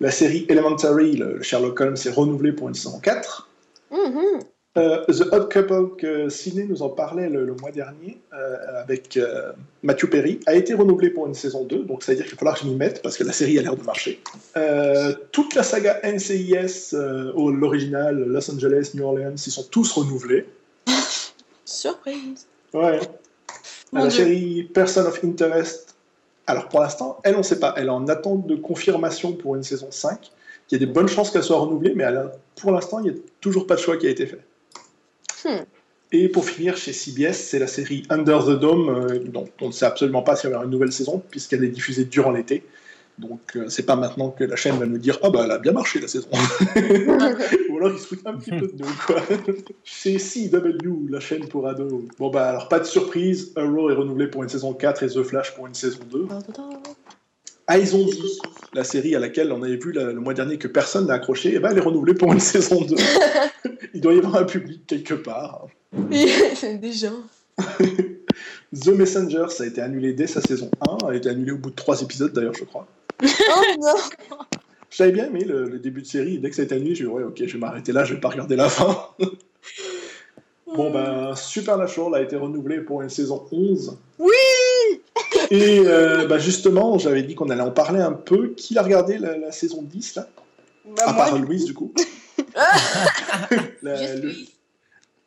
La 0.00 0.10
série 0.10 0.44
Elementary, 0.50 1.16
le 1.16 1.42
Sherlock 1.42 1.80
Holmes, 1.80 1.96
est 2.04 2.10
renouvelée 2.10 2.52
pour 2.52 2.68
une 2.68 2.74
saison 2.74 3.00
4. 3.00 3.48
Mhm. 3.90 4.40
Euh, 4.76 5.04
The 5.06 5.32
Odd 5.32 5.52
Couple, 5.52 5.96
que 5.96 6.28
Ciné 6.28 6.64
nous 6.64 6.82
en 6.82 6.90
parlait 6.90 7.28
le, 7.28 7.54
mois 7.54 7.70
dernier, 7.70 8.20
euh, 8.34 8.82
avec 8.82 9.16
euh, 9.16 9.52
Matthew 9.82 10.06
Perry, 10.06 10.40
a 10.46 10.54
été 10.54 10.74
renouvelé 10.74 11.10
pour 11.10 11.26
une 11.26 11.34
saison 11.34 11.64
2, 11.64 11.84
donc 11.84 12.02
ça 12.02 12.12
veut 12.12 12.16
dire 12.16 12.26
qu'il 12.26 12.34
va 12.34 12.38
falloir 12.38 12.54
que 12.56 12.64
je 12.64 12.68
m'y 12.68 12.74
mette, 12.74 13.00
parce 13.02 13.16
que 13.16 13.24
la 13.24 13.32
série 13.32 13.58
a 13.58 13.62
l'air 13.62 13.76
de 13.76 13.82
marcher. 13.82 14.20
toute 15.32 15.54
la 15.54 15.62
saga 15.62 16.00
NCIS, 16.04 16.94
l'original, 16.94 18.16
Los 18.16 18.50
Angeles, 18.50 18.90
New 18.94 19.04
Orleans, 19.04 19.34
ils 19.34 19.52
sont 19.52 19.66
tous 19.70 19.92
renouvelés. 19.92 20.46
Surprise 21.64 22.46
Ouais. 22.74 23.00
la 23.92 24.10
série 24.10 24.64
Person 24.64 25.06
of 25.06 25.24
Interest, 25.24 25.94
alors 26.46 26.68
pour 26.68 26.80
l'instant, 26.80 27.18
elle, 27.24 27.34
on 27.34 27.38
ne 27.38 27.42
sait 27.42 27.58
pas. 27.58 27.74
Elle 27.76 27.86
est 27.86 27.90
en 27.90 28.06
attente 28.08 28.46
de 28.46 28.54
confirmation 28.54 29.32
pour 29.32 29.56
une 29.56 29.62
saison 29.62 29.88
5. 29.90 30.30
Il 30.70 30.74
y 30.74 30.82
a 30.82 30.86
des 30.86 30.92
bonnes 30.92 31.08
chances 31.08 31.30
qu'elle 31.30 31.42
soit 31.42 31.58
renouvelée, 31.58 31.92
mais 31.94 32.04
pour 32.56 32.72
l'instant, 32.72 33.00
il 33.00 33.10
n'y 33.10 33.18
a 33.18 33.20
toujours 33.40 33.66
pas 33.66 33.76
de 33.76 33.80
choix 33.80 33.96
qui 33.96 34.06
a 34.06 34.10
été 34.10 34.26
fait. 34.26 34.40
Et 36.12 36.28
pour 36.28 36.48
finir, 36.48 36.76
chez 36.76 36.92
CBS, 36.92 37.34
c'est 37.34 37.58
la 37.58 37.66
série 37.66 38.04
Under 38.10 38.44
the 38.44 38.58
Dome, 38.58 38.88
euh, 38.88 39.18
dont 39.18 39.48
on 39.60 39.68
ne 39.68 39.72
sait 39.72 39.86
absolument 39.86 40.22
pas 40.22 40.36
s'il 40.36 40.50
y 40.50 40.54
aura 40.54 40.64
une 40.64 40.70
nouvelle 40.70 40.92
saison, 40.92 41.22
puisqu'elle 41.30 41.64
est 41.64 41.68
diffusée 41.68 42.04
durant 42.04 42.30
l'été. 42.30 42.62
Donc, 43.18 43.40
euh, 43.56 43.68
c'est 43.68 43.84
pas 43.84 43.96
maintenant 43.96 44.30
que 44.30 44.44
la 44.44 44.56
chaîne 44.56 44.78
va 44.78 44.86
nous 44.86 44.98
dire 44.98 45.18
Ah, 45.22 45.30
bah, 45.30 45.42
elle 45.44 45.50
a 45.50 45.58
bien 45.58 45.72
marché 45.72 46.00
la 46.00 46.06
saison. 46.06 46.28
Ou 46.76 47.76
alors, 47.76 47.92
ils 47.92 47.98
se 47.98 48.06
foutent 48.06 48.26
un 48.26 48.34
petit 48.34 48.50
peu 48.50 48.68
de 48.68 48.74
nous, 48.78 48.92
quoi. 49.06 49.22
C'est 49.84 50.18
CW, 50.18 51.08
la 51.08 51.20
chaîne 51.20 51.48
pour 51.48 51.66
ados. 51.66 52.04
Bon, 52.18 52.30
bah, 52.30 52.50
alors, 52.50 52.68
pas 52.68 52.78
de 52.78 52.84
surprise. 52.84 53.52
Arrow 53.56 53.90
est 53.90 53.94
renouvelé 53.94 54.28
pour 54.28 54.42
une 54.42 54.48
saison 54.48 54.74
4 54.74 55.02
et 55.02 55.08
The 55.08 55.22
Flash 55.22 55.54
pour 55.54 55.66
une 55.66 55.74
saison 55.74 56.00
2. 56.12 56.28
Dit, 57.68 58.40
la 58.74 58.84
série 58.84 59.16
à 59.16 59.18
laquelle 59.18 59.50
on 59.52 59.62
avait 59.62 59.76
vu 59.76 59.92
le 59.92 60.14
mois 60.14 60.34
dernier 60.34 60.56
que 60.56 60.68
personne 60.68 61.06
n'a 61.06 61.14
accroché, 61.14 61.50
et 61.50 61.54
eh 61.56 61.58
ben, 61.58 61.70
elle 61.70 61.78
est 61.78 61.82
renouvelée 61.82 62.14
pour 62.14 62.32
une 62.32 62.40
saison 62.54 62.80
2. 62.80 62.94
Il 63.94 64.00
doit 64.00 64.14
y 64.14 64.18
avoir 64.18 64.36
un 64.36 64.44
public 64.44 64.86
quelque 64.86 65.14
part. 65.14 65.66
Des 65.92 66.28
gens. 66.92 67.22
The 68.72 68.88
Messenger, 68.88 69.46
ça 69.48 69.64
a 69.64 69.66
été 69.66 69.80
annulé 69.80 70.12
dès 70.12 70.26
sa 70.26 70.40
saison 70.40 70.70
1, 71.02 71.08
a 71.08 71.14
été 71.14 71.28
annulé 71.28 71.52
au 71.52 71.58
bout 71.58 71.70
de 71.70 71.74
3 71.74 72.02
épisodes 72.02 72.32
d'ailleurs, 72.32 72.54
je 72.54 72.64
crois. 72.64 72.86
Oh 73.22 73.62
non 73.80 74.36
J'avais 74.90 75.12
bien 75.12 75.26
aimé 75.26 75.44
le, 75.44 75.78
début 75.78 76.02
de 76.02 76.06
série, 76.06 76.38
dès 76.38 76.50
que 76.50 76.56
ça 76.56 76.62
a 76.62 76.64
été 76.66 76.74
annulé, 76.74 76.94
j'ai 76.94 77.04
dit 77.04 77.10
ouais, 77.10 77.24
ok, 77.24 77.42
je 77.44 77.52
vais 77.52 77.58
m'arrêter 77.58 77.92
là, 77.92 78.04
je 78.04 78.14
vais 78.14 78.20
pas 78.20 78.28
regarder 78.28 78.56
la 78.56 78.68
fin. 78.68 79.08
bon 80.66 80.92
ben, 80.92 81.34
Supernatural 81.34 82.14
a 82.14 82.22
été 82.22 82.36
renouvelé 82.36 82.80
pour 82.80 83.02
une 83.02 83.08
saison 83.08 83.46
11. 83.50 83.98
Oui 84.18 84.32
et 85.50 85.80
euh, 85.80 86.26
bah 86.26 86.38
justement, 86.38 86.98
j'avais 86.98 87.22
dit 87.22 87.34
qu'on 87.34 87.50
allait 87.50 87.62
en 87.62 87.70
parler 87.70 88.00
un 88.00 88.12
peu. 88.12 88.54
Qui 88.56 88.78
a 88.78 88.82
regardé 88.82 89.18
la, 89.18 89.52
saison 89.52 89.82
10 89.82 90.16
là? 90.16 90.28
Bah, 90.84 91.04
À 91.06 91.14
part 91.14 91.38
Louise, 91.38 91.64
du 91.64 91.74
coup. 91.74 91.92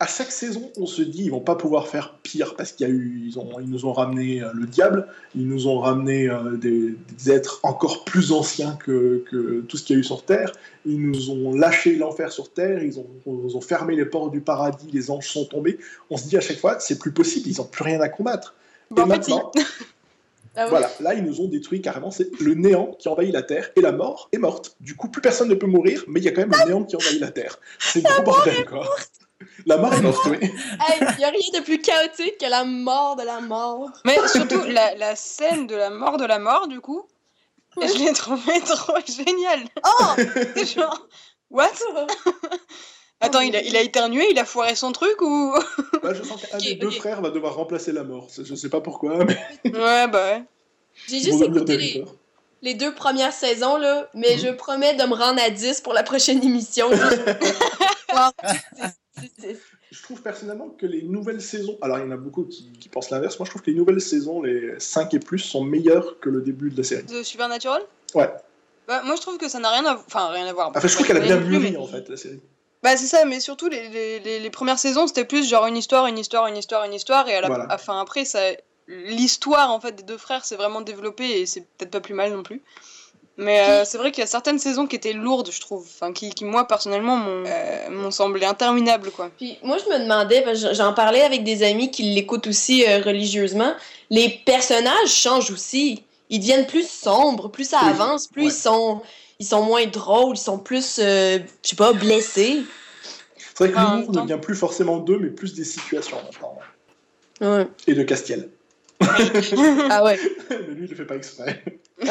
À 0.02 0.06
chaque 0.06 0.32
saison, 0.32 0.72
on 0.78 0.86
se 0.86 1.02
dit 1.02 1.24
ils 1.24 1.30
vont 1.30 1.42
pas 1.42 1.56
pouvoir 1.56 1.86
faire 1.86 2.14
pire 2.22 2.56
parce 2.56 2.72
qu'il 2.72 2.88
y 2.88 2.90
a 2.90 2.92
eu, 2.92 3.22
ils, 3.26 3.38
ont, 3.38 3.60
ils 3.60 3.68
nous 3.68 3.84
ont 3.84 3.92
ramené 3.92 4.40
euh, 4.40 4.48
le 4.54 4.64
diable, 4.64 5.06
ils 5.34 5.46
nous 5.46 5.68
ont 5.68 5.78
ramené 5.78 6.26
euh, 6.26 6.56
des, 6.56 6.96
êtres 7.30 7.60
encore 7.64 8.06
plus 8.06 8.32
anciens 8.32 8.78
que, 8.82 9.22
que 9.30 9.60
tout 9.60 9.76
ce 9.76 9.82
qu'il 9.82 9.96
y 9.96 9.98
a 9.98 10.00
eu 10.00 10.04
sur 10.04 10.24
Terre, 10.24 10.52
ils 10.86 10.98
nous 10.98 11.30
ont 11.30 11.54
lâché 11.54 11.96
l'enfer 11.96 12.32
sur 12.32 12.50
Terre, 12.50 12.82
ils 12.82 12.98
ont, 12.98 13.06
ont 13.26 13.60
fermé 13.60 13.94
les 13.94 14.06
portes 14.06 14.32
du 14.32 14.40
paradis, 14.40 14.88
les 14.90 15.10
anges 15.10 15.28
sont 15.28 15.44
tombés. 15.44 15.78
On 16.08 16.16
se 16.16 16.26
dit 16.26 16.38
à 16.38 16.40
chaque 16.40 16.60
fois 16.60 16.80
c'est 16.80 16.98
plus 16.98 17.12
possible, 17.12 17.50
ils 17.50 17.58
n'ont 17.58 17.64
plus 17.64 17.84
rien 17.84 18.00
à 18.00 18.08
combattre. 18.08 18.54
Et 18.96 19.04
maintenant, 19.04 19.52
ah 20.56 20.66
voilà, 20.66 20.90
là 21.00 21.14
ils 21.14 21.22
nous 21.22 21.40
ont 21.40 21.48
détruit 21.48 21.80
carrément, 21.80 22.10
c'est 22.10 22.28
le 22.40 22.54
néant 22.54 22.92
qui 22.98 23.08
envahit 23.08 23.32
la 23.32 23.42
Terre 23.42 23.70
et 23.76 23.80
la 23.80 23.92
mort 23.92 24.28
est 24.32 24.38
morte. 24.38 24.76
Du 24.80 24.96
coup, 24.96 25.08
plus 25.08 25.22
personne 25.22 25.48
ne 25.48 25.54
peut 25.54 25.66
mourir, 25.66 26.04
mais 26.08 26.20
il 26.20 26.24
y 26.24 26.28
a 26.28 26.32
quand 26.32 26.40
même 26.40 26.52
le 26.52 26.66
néant 26.66 26.84
qui 26.84 26.96
envahit 26.96 27.20
la 27.20 27.30
Terre. 27.30 27.58
C'est 27.78 28.02
gros 28.02 28.22
bordel 28.22 28.64
quoi. 28.64 28.86
La 29.66 29.78
mort 29.78 29.94
est 29.94 30.02
morte, 30.02 30.26
oui. 30.26 30.38
Il 31.00 31.16
n'y 31.18 31.24
a 31.24 31.30
rien 31.30 31.60
de 31.60 31.64
plus 31.64 31.80
chaotique 31.80 32.38
que 32.38 32.46
la 32.46 32.64
mort 32.64 33.16
de 33.16 33.22
la 33.22 33.40
mort. 33.40 33.90
Mais 34.04 34.16
surtout, 34.28 34.62
la, 34.66 34.94
la 34.96 35.16
scène 35.16 35.66
de 35.66 35.76
la 35.76 35.90
mort 35.90 36.18
de 36.18 36.26
la 36.26 36.38
mort, 36.38 36.68
du 36.68 36.80
coup, 36.80 37.06
je 37.76 37.98
l'ai 37.98 38.12
trouvée 38.12 38.60
trop 38.66 38.98
géniale. 39.06 39.64
Oh 39.84 40.14
genre, 40.64 41.08
what? 41.50 41.68
Attends, 43.20 43.40
il 43.40 43.54
a, 43.54 43.62
il 43.62 43.76
a 43.76 43.82
éternué, 43.82 44.26
il 44.30 44.38
a 44.38 44.46
foiré 44.46 44.74
son 44.74 44.92
truc 44.92 45.20
ou? 45.20 45.54
Bah, 46.02 46.14
Je 46.14 46.22
sens 46.22 46.40
qu'un 46.46 46.56
des 46.58 46.74
deux 46.74 46.90
frères 46.90 47.20
va 47.20 47.28
devoir 47.30 47.54
remplacer 47.54 47.92
la 47.92 48.02
mort. 48.02 48.28
Je 48.42 48.54
sais 48.54 48.70
pas 48.70 48.80
pourquoi, 48.80 49.24
mais. 49.24 49.36
Ouais, 49.70 50.08
bah 50.08 50.32
ouais. 50.32 50.42
J'ai 51.06 51.20
juste 51.20 51.42
écouté 51.42 52.06
les, 52.62 52.74
deux 52.74 52.94
premières 52.94 53.32
saisons, 53.32 53.76
là, 53.78 54.10
mais 54.14 54.34
mhm. 54.36 54.40
je 54.40 54.48
promets 54.50 54.94
de 54.94 55.02
me 55.04 55.14
rendre 55.14 55.40
à 55.42 55.48
10 55.50 55.80
pour 55.80 55.92
la 55.94 56.02
prochaine 56.02 56.42
émission. 56.42 56.90
je 59.90 60.02
trouve 60.02 60.20
personnellement 60.20 60.68
que 60.68 60.84
les 60.84 61.02
nouvelles 61.02 61.40
saisons, 61.40 61.78
alors 61.80 61.98
il 61.98 62.02
y 62.02 62.04
en 62.04 62.10
a 62.10 62.18
beaucoup 62.18 62.44
qui, 62.44 62.70
qui 62.78 62.90
pensent 62.90 63.08
l'inverse, 63.10 63.38
moi 63.38 63.46
je 63.46 63.50
trouve 63.50 63.62
que 63.62 63.70
les 63.70 63.76
nouvelles 63.76 64.02
saisons, 64.02 64.42
les 64.42 64.78
5 64.78 65.14
et 65.14 65.20
plus, 65.20 65.38
sont 65.38 65.64
meilleures 65.64 66.20
que 66.20 66.28
le 66.28 66.42
début 66.42 66.70
de 66.70 66.76
la 66.76 66.84
série. 66.84 67.04
De 67.04 67.22
Supernatural? 67.22 67.80
Ouais. 68.14 68.30
Bah, 68.86 69.00
moi 69.04 69.16
je 69.16 69.22
trouve 69.22 69.38
que 69.38 69.48
ça 69.48 69.58
n'a 69.58 69.70
rien 69.70 69.86
à, 69.86 69.94
enfin, 69.94 70.28
rien 70.28 70.46
à 70.46 70.52
voir. 70.52 70.70
Enfin, 70.74 70.86
je 70.86 70.94
trouve 70.94 71.06
qu'elle 71.06 71.16
a 71.16 71.20
bien 71.20 71.40
mûri 71.40 71.78
en 71.78 71.86
fait, 71.86 72.10
la 72.10 72.18
série. 72.18 72.40
Bah 72.82 72.96
c'est 72.96 73.06
ça, 73.06 73.24
mais 73.26 73.40
surtout 73.40 73.68
les, 73.68 73.88
les, 74.20 74.38
les, 74.40 74.50
premières 74.50 74.78
saisons 74.78 75.06
c'était 75.06 75.26
plus 75.26 75.46
genre 75.46 75.66
une 75.66 75.76
histoire, 75.76 76.06
une 76.06 76.18
histoire, 76.18 76.46
une 76.46 76.56
histoire, 76.56 76.84
une 76.84 76.94
histoire, 76.94 77.28
et 77.28 77.36
à 77.36 77.42
la, 77.42 77.66
enfin, 77.70 78.00
après 78.00 78.24
ça, 78.24 78.40
l'histoire 78.88 79.70
en 79.70 79.80
fait 79.80 79.92
des 79.92 80.02
deux 80.02 80.16
frères 80.16 80.44
s'est 80.44 80.56
vraiment 80.56 80.80
développée 80.80 81.40
et 81.40 81.46
c'est 81.46 81.60
peut-être 81.60 81.90
pas 81.90 82.00
plus 82.00 82.14
mal 82.14 82.32
non 82.32 82.42
plus. 82.42 82.62
Mais 83.36 83.60
euh, 83.60 83.84
c'est 83.86 83.96
vrai 83.96 84.10
qu'il 84.10 84.20
y 84.20 84.24
a 84.24 84.26
certaines 84.26 84.58
saisons 84.58 84.86
qui 84.86 84.96
étaient 84.96 85.14
lourdes, 85.14 85.50
je 85.50 85.60
trouve, 85.60 85.86
enfin 85.86 86.12
qui, 86.12 86.30
qui 86.30 86.44
moi 86.44 86.66
personnellement 86.66 87.16
m'ont 87.16 87.44
euh, 87.46 88.10
semblé 88.10 88.44
interminables 88.44 89.10
quoi. 89.10 89.30
Puis 89.36 89.58
moi 89.62 89.78
je 89.78 89.90
me 89.90 89.98
demandais, 89.98 90.44
j'en 90.74 90.92
parlais 90.92 91.22
avec 91.22 91.42
des 91.42 91.62
amis 91.62 91.90
qui 91.90 92.02
l'écoutent 92.02 92.46
aussi 92.46 92.84
euh, 92.86 93.00
religieusement, 93.00 93.72
les 94.10 94.28
personnages 94.44 95.08
changent 95.08 95.50
aussi, 95.50 96.02
ils 96.28 96.40
deviennent 96.40 96.66
plus 96.66 96.88
sombres, 96.88 97.48
plus 97.48 97.68
ça 97.68 97.80
avance, 97.80 98.26
plus 98.26 98.44
ils 98.44 98.52
sont 98.52 99.00
ils 99.40 99.46
sont 99.46 99.64
moins 99.64 99.86
drôles, 99.86 100.36
ils 100.36 100.40
sont 100.40 100.58
plus, 100.58 101.00
euh, 101.02 101.38
je 101.64 101.70
sais 101.70 101.76
pas, 101.76 101.94
blessés. 101.94 102.62
C'est 103.54 103.64
vrai 103.64 103.72
que 103.72 103.78
l'humour 103.78 104.22
ne 104.22 104.26
vient 104.26 104.38
plus 104.38 104.54
forcément 104.54 104.98
d'eux, 104.98 105.18
mais 105.18 105.30
plus 105.30 105.54
des 105.54 105.64
situations 105.64 106.18
maintenant. 106.22 106.58
Ouais. 107.40 107.66
Et 107.86 107.94
de 107.94 108.02
Castiel. 108.02 108.50
ah 109.00 110.04
ouais. 110.04 110.20
mais 110.50 110.74
lui, 110.74 110.84
il 110.84 110.90
le 110.90 110.94
fait 110.94 111.06
pas 111.06 111.16
exprès. 111.16 111.64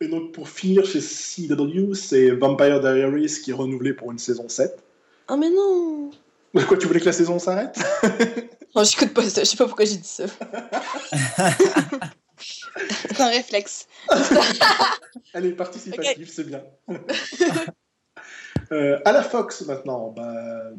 Et 0.00 0.06
donc, 0.06 0.30
pour 0.30 0.48
finir 0.48 0.86
chez 0.86 1.00
CW, 1.00 1.92
c'est 1.94 2.30
Vampire 2.30 2.78
Diaries 2.78 3.40
qui 3.42 3.50
est 3.50 3.54
renouvelé 3.54 3.92
pour 3.92 4.12
une 4.12 4.18
saison 4.18 4.48
7. 4.48 4.78
Ah, 5.26 5.36
mais 5.36 5.50
non 5.50 6.12
Quoi, 6.68 6.76
tu 6.76 6.86
voulais 6.86 7.00
que 7.00 7.06
la 7.06 7.12
saison 7.12 7.40
s'arrête? 7.40 7.76
Non, 8.76 8.84
j'écoute 8.84 9.12
pas 9.12 9.28
ça, 9.28 9.42
je 9.42 9.48
sais 9.48 9.56
pas 9.56 9.66
pourquoi 9.66 9.84
j'ai 9.84 9.96
dit 9.96 10.08
ça. 10.08 10.26
C'est 12.38 13.20
un 13.20 13.28
réflexe. 13.28 13.86
Elle 15.34 15.46
est 15.46 15.52
participative, 15.52 16.30
c'est 16.30 16.44
bien. 16.44 16.62
Euh, 18.70 18.98
à 19.06 19.12
la 19.12 19.22
Fox 19.22 19.62
maintenant, 19.62 20.12
bah, 20.14 20.34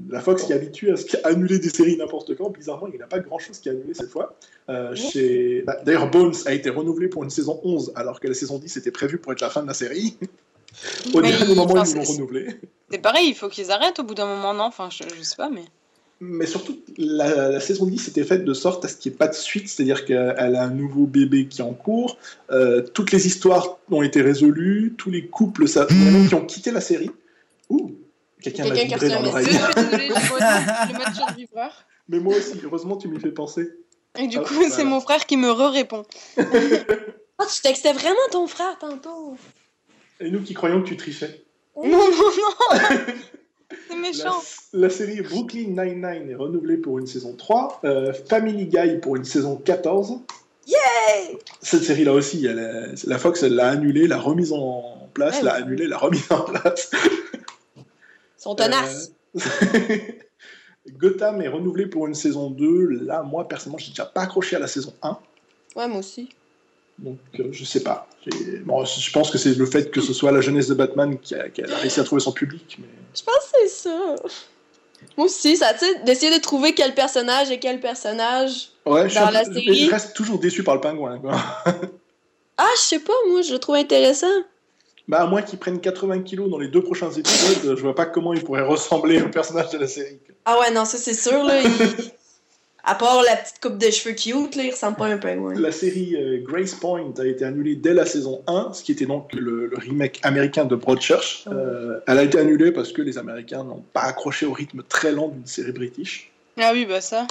la 0.10 0.20
Fox 0.20 0.44
qui 0.44 0.52
est 0.52 0.56
habituée 0.56 0.92
à, 0.92 1.28
annuler 1.28 1.58
des 1.58 1.70
séries 1.70 1.98
n'importe 1.98 2.36
quand, 2.36 2.52
bizarrement 2.52 2.88
il 2.88 2.96
n'y 2.96 3.02
a 3.02 3.08
pas 3.08 3.20
grand 3.20 3.40
chose 3.40 3.58
qui 3.58 3.70
a 3.70 3.72
annulé 3.72 3.96
cette 3.96 4.12
fois. 4.12 4.36
Euh, 4.70 4.94
chez... 4.94 5.64
Bah, 5.66 5.78
d'ailleurs 5.84 6.12
Bones 6.12 6.36
a 6.46 6.54
été 6.54 6.70
renouvelé 6.70 7.08
pour 7.08 7.24
une 7.24 7.32
saison 7.32 7.60
11 7.64 7.94
alors 7.96 8.20
que 8.20 8.28
la 8.28 8.36
saison 8.36 8.60
10 8.60 8.78
était 8.78 8.92
prévue 8.92 9.18
pour 9.18 9.32
être 9.32 9.42
la 9.42 9.50
fin 9.50 9.64
de 9.64 9.68
la 9.68 9.74
série. 9.74 10.18
au 11.14 11.22
dernier 11.22 11.56
moment 11.56 11.84
ils 11.84 11.96
l'ont 11.96 12.04
renouvelé. 12.04 12.60
C'est 12.92 13.00
pareil, 13.00 13.30
il 13.30 13.36
faut 13.36 13.50
qu'ils 13.50 13.72
arrêtent 13.72 13.98
au 13.98 14.04
bout 14.04 14.14
d'un 14.16 14.28
moment, 14.28 14.54
non? 14.54 14.66
Enfin 14.66 14.90
je, 14.92 15.04
je 15.18 15.24
sais 15.24 15.36
pas 15.36 15.50
mais 15.50 15.66
mais 16.22 16.46
surtout, 16.46 16.80
la, 16.98 17.60
saison 17.60 17.86
10 17.86 18.10
était 18.10 18.24
faite 18.24 18.44
de 18.44 18.54
sorte 18.54 18.84
à 18.84 18.88
ce 18.88 18.98
qu'il 18.98 19.12
n'y 19.12 19.16
ait 19.16 19.18
pas 19.18 19.28
de 19.28 19.34
suite, 19.34 19.70
c'est-à-dire 19.70 20.06
qu'elle 20.06 20.56
a 20.56 20.64
un 20.64 20.70
nouveau 20.70 21.06
bébé 21.06 21.48
qui 21.48 21.62
est 21.62 21.64
en 21.64 21.74
cours, 21.74 22.18
euh, 22.52 22.82
toutes 22.82 23.12
les 23.12 23.26
histoires 23.26 23.78
ont 23.90 24.02
été 24.02 24.22
résolues, 24.22 24.96
tous 24.98 25.10
les 25.10 25.28
couples, 25.28 25.68
ça, 25.68 25.88
qui 25.88 26.36
ont 26.36 26.46
quitté 26.46 26.72
la 26.72 26.82
série. 26.82 27.12
Ouh, 27.70 27.96
quelqu'un 28.42 28.68
m'a 28.68 28.74
vibré 28.74 29.10
dans 29.10 29.22
l'oreille. 29.22 29.48
le. 29.48 31.34
Mais 32.10 32.20
moi 32.20 32.36
aussi, 32.36 32.60
heureusement, 32.64 32.98
tu 32.98 33.08
m'y 33.08 33.20
fais 33.20 33.32
penser. 33.32 33.70
Et 34.18 34.28
du 34.28 34.40
ah, 34.40 34.42
coup, 34.42 34.64
c'est 34.70 34.84
mon 34.84 35.00
frère 35.00 35.26
qui 35.26 35.38
me 35.38 35.50
re-répond. 35.50 36.04
oh, 36.38 36.44
tu 36.44 37.62
textais 37.62 37.94
vraiment 37.94 38.18
ton 38.32 38.48
frère 38.48 38.78
tantôt. 38.80 39.38
Et 40.20 40.30
nous 40.30 40.42
qui 40.42 40.54
croyons 40.54 40.82
que 40.82 40.88
tu 40.88 40.98
trichais. 40.98 41.46
Non, 41.78 41.88
non, 41.88 42.10
non 42.10 42.80
C'est 43.88 43.96
méchant. 43.96 44.42
La, 44.74 44.90
série 44.90 45.22
Brooklyn 45.22 45.68
Nine-Nine 45.70 46.30
est 46.30 46.36
renouvelée 46.36 46.78
pour 46.78 47.00
une 47.00 47.08
saison 47.08 47.36
3. 47.36 47.82
Euh, 47.84 48.14
Family 48.14 48.66
Guy 48.66 48.98
pour 49.02 49.16
une 49.16 49.26
saison 49.26 49.58
14. 49.58 50.20
Yeah 50.66 50.78
Cette 51.62 51.84
série-là 51.84 52.14
aussi, 52.14 52.48
la 52.48 53.18
Fox 53.18 53.44
l'a 53.44 53.70
annulée, 53.70 54.08
l'a 54.08 54.20
remise 54.20 54.54
en 54.54 55.10
place, 55.14 55.42
l'a 55.42 55.54
annulée, 55.54 55.88
l'a 55.88 55.98
remise 55.98 56.32
en 56.32 56.42
place. 56.42 56.92
Son 58.38 58.56
tenace. 58.56 59.12
Euh, 59.36 59.98
Gotham 60.98 61.42
est 61.42 61.48
renouvelé 61.48 61.86
pour 61.88 62.08
une 62.08 62.16
saison 62.16 62.50
2. 62.50 62.88
Là, 63.04 63.22
moi, 63.24 63.48
personnellement, 63.48 63.78
j'ai 63.78 63.90
déjà 63.90 64.06
pas 64.06 64.22
accroché 64.22 64.56
à 64.56 64.60
la 64.60 64.68
saison 64.68 64.94
1. 65.02 65.18
Ouais, 65.76 65.88
moi 65.88 66.00
aussi. 66.00 66.30
Donc, 67.04 67.18
euh, 67.40 67.50
je 67.52 67.64
sais 67.64 67.82
pas. 67.82 68.08
Bon, 68.66 68.84
je 68.86 69.12
pense 69.12 69.32
que 69.32 69.38
c'est 69.38 69.58
le 69.58 69.66
fait 69.66 69.90
que 69.92 70.02
ce 70.02 70.14
soit 70.14 70.32
la 70.32 70.42
jeunesse 70.42 70.68
de 70.68 70.74
Batman 70.74 71.18
qui 71.18 71.36
a, 71.36 71.46
réussi 71.80 72.00
à 72.00 72.04
trouver 72.04 72.22
son 72.22 72.32
public. 72.32 72.78
Mais... 72.80 72.88
Je 73.16 73.24
pense 73.24 73.36
que 73.36 73.60
c'est 73.64 73.70
ça. 73.70 74.16
Moi 75.18 75.28
aussi, 75.28 75.56
ça, 75.56 75.74
tu 75.74 75.86
sais, 75.86 76.04
d'essayer 76.04 76.36
de 76.36 76.42
trouver 76.42 76.74
quel 76.74 76.94
personnage 76.94 77.50
est 77.52 77.60
quel 77.60 77.80
personnage. 77.80 78.70
Ouais, 78.86 79.08
je, 79.08 79.16
Dans 79.16 79.28
un 79.28 79.32
la 79.32 79.46
série. 79.46 79.86
je 79.86 79.90
reste 79.90 80.14
toujours 80.14 80.40
déçu 80.40 80.64
par 80.64 80.76
le 80.76 80.82
pingouin. 80.82 81.18
Quoi. 81.20 81.32
Ah, 82.58 82.68
je 82.76 82.82
sais 82.82 83.00
pas, 83.00 83.14
moi, 83.30 83.42
je 83.42 83.54
le 83.54 83.60
trouve 83.60 83.76
intéressant. 83.76 84.28
Bah, 85.08 85.22
à 85.22 85.26
moins 85.28 85.42
qu'ils 85.42 85.58
prennent 85.58 85.80
80 85.80 86.24
kilos 86.24 86.50
dans 86.50 86.60
les 86.60 86.68
deux 86.68 86.84
prochains 86.84 87.10
épisodes, 87.12 87.76
je 87.78 87.82
vois 87.82 87.96
pas 87.96 88.06
comment 88.06 88.34
il 88.34 88.44
pourrait 88.44 88.62
ressembler 88.64 89.22
au 89.22 89.30
personnage 89.30 89.70
de 89.70 89.78
la 89.78 89.88
série. 89.88 90.20
Ah 90.44 90.60
ouais, 90.60 90.70
non, 90.72 90.84
ça 90.84 90.98
c'est 90.98 91.14
sûr, 91.14 91.42
là. 91.44 91.62
il- 91.62 91.70
À 92.84 92.96
part 92.96 93.22
la 93.24 93.36
petite 93.36 93.60
coupe 93.62 93.78
de 93.78 93.92
cheveux 93.92 94.16
cute, 94.16 94.56
là, 94.56 94.64
il 94.64 94.72
ressemble 94.72 94.98
pas 94.98 95.08
à 95.08 95.10
un 95.10 95.18
pingouin. 95.18 95.54
La 95.56 95.72
série 95.72 96.16
euh, 96.16 96.42
Grace 96.42 96.74
Point 96.76 97.14
a 97.18 97.26
été 97.26 97.44
annulée 97.44 97.76
dès 97.76 97.94
la 97.94 98.06
saison 98.06 98.42
1, 98.48 98.72
ce 98.74 98.84
qui 98.84 98.94
était 98.94 99.06
donc 99.06 99.34
le, 99.34 99.68
le 99.68 99.78
remake 99.78 100.20
américain 100.24 100.66
de 100.66 100.76
Broadchurch. 100.76 101.46
Euh, 101.48 102.00
elle 102.08 102.18
a 102.18 102.24
été 102.24 102.40
annulée 102.40 102.72
parce 102.72 102.92
que 102.94 103.02
les 103.02 103.18
Américains 103.18 103.64
n'ont 103.64 103.84
pas 103.94 104.02
accroché 104.02 104.46
au 104.46 104.54
rythme 104.54 104.84
très 104.88 105.12
lent 105.12 105.28
d'une 105.28 105.46
série 105.46 105.74
british. 105.74 106.32
Ah 106.58 106.72
oui, 106.74 106.86
bah 106.86 107.02
ça. 107.02 107.28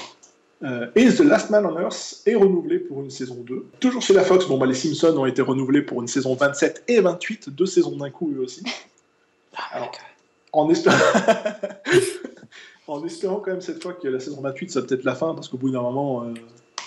Euh, 0.64 0.88
et 0.96 1.08
The 1.08 1.20
Last 1.20 1.50
Man 1.50 1.66
on 1.66 1.78
Earth 1.78 2.22
est 2.26 2.34
renouvelé 2.34 2.78
pour 2.78 3.00
une 3.00 3.10
saison 3.10 3.36
2. 3.36 3.66
Toujours 3.78 4.02
chez 4.02 4.14
la 4.14 4.24
Fox, 4.24 4.46
bon, 4.46 4.58
bah, 4.58 4.66
les 4.66 4.74
Simpsons 4.74 5.16
ont 5.16 5.26
été 5.26 5.40
renouvelés 5.40 5.82
pour 5.82 6.02
une 6.02 6.08
saison 6.08 6.34
27 6.34 6.84
et 6.88 7.00
28, 7.00 7.50
deux 7.50 7.66
saisons 7.66 7.96
d'un 7.96 8.10
coup 8.10 8.32
eux 8.36 8.42
aussi. 8.42 8.62
Alors, 9.72 9.92
en, 10.52 10.68
espérant... 10.70 10.96
en 12.88 13.04
espérant 13.04 13.36
quand 13.36 13.50
même 13.52 13.60
cette 13.60 13.82
fois 13.82 13.92
que 13.92 14.08
la 14.08 14.18
saison 14.20 14.40
28 14.40 14.70
ça 14.70 14.82
peut-être 14.82 15.04
la 15.04 15.14
fin, 15.14 15.34
parce 15.34 15.48
qu'au 15.48 15.56
bout 15.58 15.70
d'un 15.70 15.82
moment, 15.82 16.24
euh, 16.24 16.34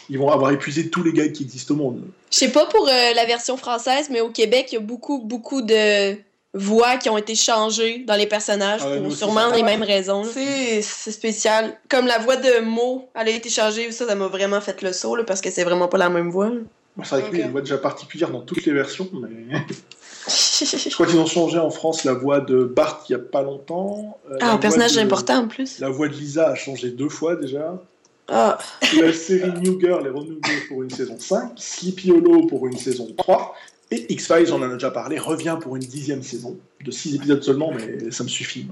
ils 0.10 0.18
vont 0.18 0.30
avoir 0.30 0.52
épuisé 0.52 0.90
tous 0.90 1.04
les 1.04 1.14
gars 1.14 1.28
qui 1.30 1.44
existent 1.44 1.74
au 1.76 1.78
monde. 1.78 2.02
Je 2.32 2.38
sais 2.38 2.52
pas 2.52 2.66
pour 2.66 2.88
euh, 2.88 3.14
la 3.16 3.26
version 3.26 3.56
française, 3.58 4.10
mais 4.10 4.20
au 4.22 4.30
Québec, 4.30 4.68
il 4.72 4.76
y 4.76 4.78
a 4.78 4.82
beaucoup, 4.82 5.20
beaucoup 5.20 5.62
de 5.62 6.16
voix 6.54 6.98
qui 6.98 7.10
ont 7.10 7.18
été 7.18 7.34
changées 7.36 8.00
dans 8.00 8.16
les 8.16 8.28
personnages 8.28 8.82
Ah 8.84 8.98
pour 8.98 9.12
sûrement 9.14 9.52
les 9.52 9.64
mêmes 9.64 9.84
raisons. 9.84 10.24
C'est 10.26 10.82
spécial. 10.82 11.78
Comme 11.88 12.08
la 12.08 12.18
voix 12.20 12.36
de 12.36 12.60
Mo, 12.62 13.08
elle 13.16 13.28
a 13.30 13.32
été 13.32 13.50
changée, 13.50 13.90
ça, 13.94 14.06
ça 14.08 14.16
m'a 14.16 14.28
vraiment 14.28 14.60
fait 14.60 14.82
le 14.82 14.92
saut, 14.92 15.16
là, 15.16 15.24
parce 15.24 15.40
que 15.40 15.50
c'est 15.50 15.64
vraiment 15.64 15.88
pas 15.88 15.98
la 15.98 16.10
même 16.10 16.30
voix. 16.30 16.50
là. 16.50 16.60
Bon, 16.98 17.06
c'est 17.06 17.16
vrai 17.22 17.30
que 17.30 17.36
lui, 17.36 17.38
il 17.38 17.42
Ok. 17.42 17.44
a 17.44 17.46
une 17.46 17.52
voix 17.54 17.62
déjà 17.62 17.78
particulière 17.78 18.32
dans 18.32 18.42
toutes 18.42 18.66
les 18.66 18.74
versions, 18.74 19.08
mais 19.14 19.30
je 20.28 20.94
crois 20.94 21.06
qu'ils 21.08 21.20
ont 21.20 21.26
changé 21.26 21.58
en 21.58 21.70
France 21.70 22.04
la 22.04 22.14
voix 22.14 22.40
de 22.40 22.64
Bart 22.64 23.04
il 23.10 23.14
y 23.14 23.16
a 23.16 23.20
pas 23.20 23.42
longtemps. 23.42 24.18
Euh, 24.30 24.38
ah, 24.42 24.52
un 24.52 24.58
personnage 24.58 24.94
de- 24.96 25.00
important 25.02 25.44
en 25.44 25.48
plus. 25.48 25.80
La 25.80 25.90
voix 25.90 26.08
de 26.08 26.14
Lisa 26.14 26.50
a 26.50 26.56
changé 26.56 26.90
deux 26.92 27.10
fois 27.10 27.36
déjà. 27.36 27.82
Ah, 28.28 28.58
La 28.98 29.12
série 29.12 29.52
New 29.62 29.80
Girl 29.80 30.06
est 30.06 30.10
renouvelée 30.10 30.62
pour 30.70 30.84
une 30.84 30.90
saison 30.90 31.18
5, 31.20 31.52
Sleepy 31.58 32.12
Hollow 32.12 32.46
pour 32.48 32.66
une 32.68 32.78
saison 32.78 33.08
3, 33.18 33.56
et 33.90 34.14
X-Files, 34.14 34.54
on 34.54 34.62
en 34.62 34.70
a 34.70 34.74
déjà 34.74 34.90
parlé, 34.92 35.18
revient 35.20 35.58
pour 35.60 35.76
une 35.76 35.82
dixième 35.84 36.24
saison, 36.24 36.56
de 36.86 36.92
6 36.92 37.16
épisodes 37.16 37.44
seulement, 37.44 37.72
mais 37.74 38.10
ça 38.12 38.24
me 38.24 38.30
suffit. 38.30 38.68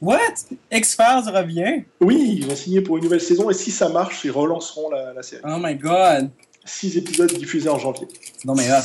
What? 0.00 0.18
X-Files 0.72 1.28
revient? 1.32 1.84
Oui, 2.00 2.38
ils 2.40 2.50
ont 2.50 2.56
signé 2.56 2.80
pour 2.80 2.96
une 2.96 3.04
nouvelle 3.04 3.20
saison, 3.20 3.50
et 3.50 3.54
si 3.54 3.70
ça 3.70 3.88
marche, 3.88 4.24
ils 4.24 4.32
relanceront 4.32 4.90
la, 4.90 5.12
la 5.12 5.22
série. 5.22 5.42
Oh 5.46 5.58
my 5.60 5.76
god. 5.76 6.30
6 6.64 6.96
épisodes 6.96 7.32
diffusés 7.34 7.68
en 7.68 7.78
janvier, 7.78 8.08
Non 8.44 8.54
mais 8.56 8.68
hot. 8.68 8.82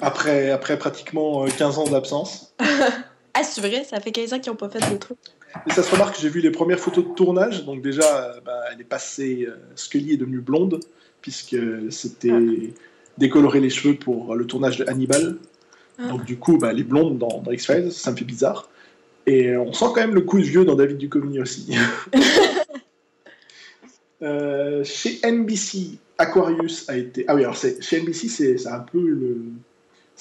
Après, 0.00 0.50
après 0.50 0.78
pratiquement 0.78 1.44
euh, 1.44 1.48
15 1.48 1.78
ans 1.78 1.88
d'absence. 1.88 2.54
ah 2.60 3.42
c'est 3.42 3.60
vrai, 3.60 3.84
ça 3.84 4.00
fait 4.00 4.12
15 4.12 4.32
ans 4.32 4.38
qu'ils 4.38 4.52
ont 4.52 4.56
pas 4.56 4.68
fait 4.68 4.78
de 4.92 4.98
trucs. 4.98 5.18
Et 5.66 5.72
ça 5.72 5.82
se 5.82 5.90
remarque, 5.90 6.18
j'ai 6.20 6.28
vu 6.28 6.40
les 6.40 6.50
premières 6.50 6.78
photos 6.78 7.04
de 7.04 7.14
tournage, 7.14 7.64
donc 7.64 7.82
déjà, 7.82 8.24
euh, 8.24 8.40
bah, 8.44 8.60
elle 8.72 8.80
est 8.80 8.84
passée, 8.84 9.46
euh, 9.48 9.56
Scully 9.74 10.14
est 10.14 10.16
devenue 10.16 10.40
blonde, 10.40 10.80
puisque 11.20 11.56
c'était 11.90 12.32
décolorer 13.18 13.60
les 13.60 13.70
cheveux 13.70 13.94
pour 13.94 14.34
le 14.34 14.46
tournage 14.46 14.78
de 14.78 14.88
Hannibal. 14.88 15.36
Ah. 15.98 16.08
Donc 16.08 16.24
du 16.24 16.38
coup, 16.38 16.58
bah, 16.58 16.68
elle 16.70 16.80
est 16.80 16.84
blonde 16.84 17.18
dans, 17.18 17.40
dans 17.40 17.50
X-Files, 17.50 17.92
ça 17.92 18.10
me 18.10 18.16
fait 18.16 18.24
bizarre. 18.24 18.68
Et 19.26 19.50
euh, 19.50 19.60
on 19.60 19.72
sent 19.72 19.86
quand 19.94 20.00
même 20.00 20.14
le 20.14 20.22
coup 20.22 20.38
de 20.38 20.44
vieux 20.44 20.64
dans 20.64 20.74
David 20.74 20.98
Duchovny 20.98 21.40
aussi. 21.40 21.74
Euh, 24.22 24.84
chez 24.84 25.18
NBC, 25.24 25.98
Aquarius 26.16 26.88
a 26.88 26.96
été... 26.96 27.24
Ah 27.26 27.34
oui, 27.34 27.42
alors 27.42 27.56
c'est- 27.56 27.82
chez 27.82 28.00
NBC, 28.00 28.28
c'est 28.28 28.68
un 28.68 28.78
peu 28.78 29.00
le... 29.04 29.42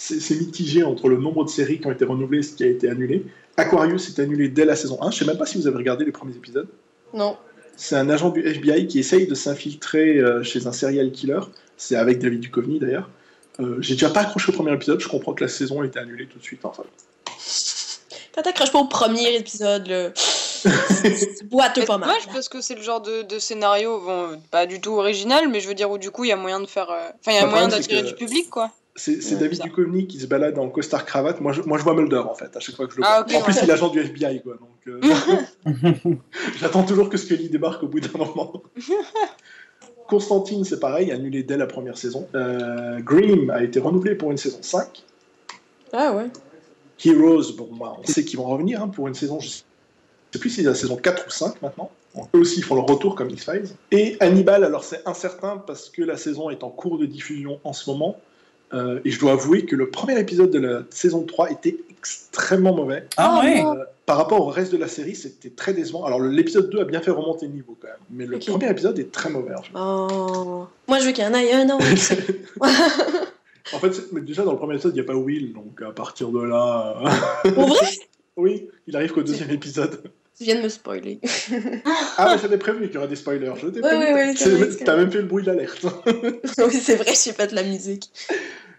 C'est 0.03 0.35
mitigé 0.35 0.83
entre 0.83 1.09
le 1.09 1.17
nombre 1.17 1.43
de 1.45 1.49
séries 1.49 1.79
qui 1.79 1.85
ont 1.85 1.91
été 1.91 2.05
renouvelées 2.05 2.39
et 2.39 2.43
ce 2.43 2.53
qui 2.53 2.63
a 2.63 2.67
été 2.67 2.89
annulé. 2.89 3.23
Aquarius 3.57 4.09
est 4.09 4.19
annulé 4.19 4.49
dès 4.49 4.65
la 4.65 4.75
saison 4.75 4.97
1. 5.01 5.11
Je 5.11 5.19
sais 5.19 5.25
même 5.25 5.37
pas 5.37 5.45
si 5.45 5.57
vous 5.59 5.67
avez 5.67 5.77
regardé 5.77 6.05
les 6.05 6.11
premiers 6.11 6.35
épisodes. 6.35 6.67
Non. 7.13 7.37
C'est 7.77 7.95
un 7.95 8.09
agent 8.09 8.29
du 8.29 8.41
FBI 8.45 8.87
qui 8.87 8.99
essaye 8.99 9.27
de 9.27 9.35
s'infiltrer 9.35 10.17
euh, 10.17 10.41
chez 10.43 10.65
un 10.65 10.71
serial 10.71 11.11
killer. 11.11 11.39
C'est 11.77 11.95
avec 11.95 12.17
David 12.19 12.39
Duchovny 12.39 12.79
d'ailleurs. 12.79 13.09
Euh, 13.59 13.77
J'ai 13.79 13.93
déjà 13.93 14.09
pas 14.09 14.21
accroché 14.21 14.51
au 14.51 14.55
premier 14.55 14.73
épisode. 14.73 14.99
Je 14.99 15.07
comprends 15.07 15.33
que 15.33 15.43
la 15.43 15.49
saison 15.49 15.81
a 15.81 15.85
été 15.85 15.99
annulée 15.99 16.25
tout 16.25 16.39
de 16.39 16.43
suite. 16.43 16.65
En 16.65 16.73
fait. 16.73 16.83
Quand 18.33 18.41
t'accroches 18.41 18.71
pas 18.71 18.79
au 18.79 18.85
premier 18.87 19.35
épisode. 19.35 20.13
C'est 20.15 21.43
boiteux 21.47 21.85
pas 21.85 21.97
mal. 21.97 22.09
dommage 22.09 22.27
parce 22.33 22.47
que 22.49 22.61
c'est 22.61 22.75
le 22.75 22.81
genre 22.81 23.01
de, 23.01 23.23
de 23.23 23.39
scénario, 23.39 23.99
bon, 23.99 24.39
pas 24.51 24.65
du 24.67 24.79
tout 24.79 24.91
original, 24.93 25.47
mais 25.49 25.59
je 25.59 25.67
veux 25.67 25.73
dire 25.73 25.89
où 25.89 25.97
du 25.97 26.11
coup 26.11 26.23
il 26.23 26.27
y 26.29 26.31
a 26.31 26.35
moyen 26.35 26.59
de 26.59 26.67
faire. 26.67 26.89
euh, 26.91 27.09
Enfin, 27.19 27.31
il 27.31 27.35
y 27.35 27.37
a 27.37 27.45
Le 27.45 27.49
moyen 27.49 27.67
d'attirer 27.67 28.03
que- 28.03 28.07
du 28.09 28.13
public 28.15 28.49
quoi. 28.49 28.71
C'est 28.95 29.39
David. 29.39 29.61
Duchovny 29.61 30.05
qui 30.07 30.19
se 30.19 30.27
balade 30.27 30.59
en 30.59 30.69
costard 30.69 31.05
cravate. 31.05 31.39
Moi 31.39 31.53
je, 31.53 31.61
moi, 31.61 31.77
je 31.77 31.83
vois 31.83 31.93
Mulder 31.95 32.17
en 32.17 32.35
fait 32.35 32.55
à 32.55 32.59
chaque 32.59 32.75
fois 32.75 32.87
que 32.87 32.93
je 32.93 32.97
le 32.97 33.03
vois. 33.03 33.11
Ah, 33.13 33.21
ok, 33.21 33.33
en 33.35 33.41
plus, 33.41 33.55
il 33.63 33.69
est 33.69 33.73
agent 33.73 33.89
du 33.89 33.99
FBI 33.99 34.41
quoi. 34.41 34.57
Donc, 34.57 34.69
euh, 34.87 36.15
j'attends 36.59 36.83
toujours 36.83 37.09
que 37.09 37.17
Scully 37.17 37.49
débarque 37.49 37.83
au 37.83 37.87
bout 37.87 38.01
d'un 38.01 38.17
moment. 38.17 38.61
Constantine, 40.07 40.65
c'est 40.65 40.79
pareil, 40.79 41.11
annulé 41.11 41.43
dès 41.43 41.55
la 41.55 41.67
première 41.67 41.97
saison. 41.97 42.27
Euh, 42.35 42.99
Grimm 42.99 43.49
a 43.49 43.63
été 43.63 43.79
renouvelé 43.79 44.15
pour 44.15 44.29
une 44.29 44.37
saison 44.37 44.57
5. 44.59 45.03
Ah 45.93 46.13
ouais. 46.13 46.29
Heroes, 47.05 47.53
bon, 47.57 47.69
bah, 47.79 47.95
on 47.97 48.05
sait 48.05 48.25
qu'ils 48.25 48.37
vont 48.37 48.45
revenir 48.45 48.81
hein, 48.81 48.89
pour 48.89 49.07
une 49.07 49.13
saison, 49.13 49.39
je 49.39 49.47
sais 49.49 49.63
plus 50.39 50.49
si 50.49 50.57
c'est 50.57 50.63
la 50.63 50.75
saison 50.75 50.97
4 50.97 51.27
ou 51.27 51.31
5 51.31 51.61
maintenant. 51.61 51.91
Bon, 52.13 52.27
eux 52.35 52.39
aussi 52.39 52.61
font 52.61 52.75
leur 52.75 52.87
retour 52.87 53.15
comme 53.15 53.29
X-Files. 53.29 53.69
Et 53.91 54.17
Hannibal, 54.19 54.65
alors 54.65 54.83
c'est 54.83 55.01
incertain 55.07 55.57
parce 55.65 55.89
que 55.89 56.01
la 56.01 56.17
saison 56.17 56.49
est 56.49 56.63
en 56.63 56.69
cours 56.69 56.97
de 56.97 57.05
diffusion 57.05 57.61
en 57.63 57.71
ce 57.71 57.89
moment. 57.89 58.17
Euh, 58.73 58.99
et 59.03 59.11
je 59.11 59.19
dois 59.19 59.33
avouer 59.33 59.65
que 59.65 59.75
le 59.75 59.89
premier 59.89 60.19
épisode 60.19 60.49
de 60.51 60.59
la 60.59 60.83
saison 60.89 61.23
3 61.23 61.51
était 61.51 61.77
extrêmement 61.89 62.73
mauvais. 62.75 63.05
Ah 63.17 63.39
Oh, 63.41 63.45
ouais? 63.45 63.63
Euh, 63.65 63.83
par 64.05 64.17
rapport 64.17 64.41
au 64.41 64.49
reste 64.49 64.71
de 64.71 64.77
la 64.77 64.87
série, 64.87 65.15
c'était 65.15 65.49
très 65.49 65.73
décevant. 65.73 66.03
Alors 66.05 66.19
l'épisode 66.21 66.69
2 66.69 66.79
a 66.81 66.85
bien 66.85 67.01
fait 67.01 67.11
remonter 67.11 67.47
le 67.47 67.53
niveau 67.53 67.77
quand 67.81 67.87
même. 67.87 67.97
Mais 68.09 68.25
le 68.25 68.39
premier 68.39 68.69
épisode 68.69 68.97
est 68.99 69.11
très 69.11 69.29
mauvais. 69.29 69.55
En 69.55 69.61
fait, 69.61 69.71
Oh. 69.75 70.67
Moi, 70.87 70.99
je 70.99 71.05
veux 71.05 71.11
qu'il 71.11 71.23
y 71.23 71.27
en 71.27 71.33
ait 71.33 71.51
un 71.53 71.69
autre. 71.69 71.85
En 73.73 73.79
fait, 73.79 74.11
mais 74.11 74.21
déjà 74.21 74.43
dans 74.43 74.51
le 74.51 74.57
premier 74.57 74.73
épisode, 74.73 74.93
il 74.93 74.95
n'y 74.95 75.01
a 75.01 75.03
pas 75.05 75.13
Will. 75.15 75.53
Donc 75.53 75.81
à 75.81 75.91
partir 75.91 76.29
de 76.29 76.41
là... 76.41 76.97
euh, 77.45 77.51
Pour 77.51 77.67
vrai? 77.67 77.87
oui, 78.35 78.67
il 78.87 78.95
arrive 78.97 79.11
qu'au 79.13 79.21
deuxième 79.23 79.51
épisode. 79.51 80.01
Tu 80.41 80.45
viens 80.45 80.55
de 80.55 80.61
me 80.63 80.69
spoiler. 80.69 81.19
Ah, 82.17 82.31
mais 82.33 82.41
j'avais 82.41 82.57
prévenu 82.57 82.87
qu'il 82.87 82.95
y 82.95 82.97
aurait 82.97 83.07
des 83.07 83.15
spoilers. 83.15 83.53
Je 83.61 83.67
t'ai 83.67 83.79
c'est 84.35 84.77
T'as 84.85 84.93
vrai. 84.93 85.01
même 85.03 85.11
fait 85.11 85.19
le 85.19 85.25
bruit 85.27 85.43
d'alerte. 85.43 85.85
oui, 86.07 86.81
c'est 86.83 86.95
vrai, 86.95 87.13
j'ai 87.23 87.31
fait 87.31 87.45
de 87.45 87.53
la 87.55 87.61
musique. 87.61 88.09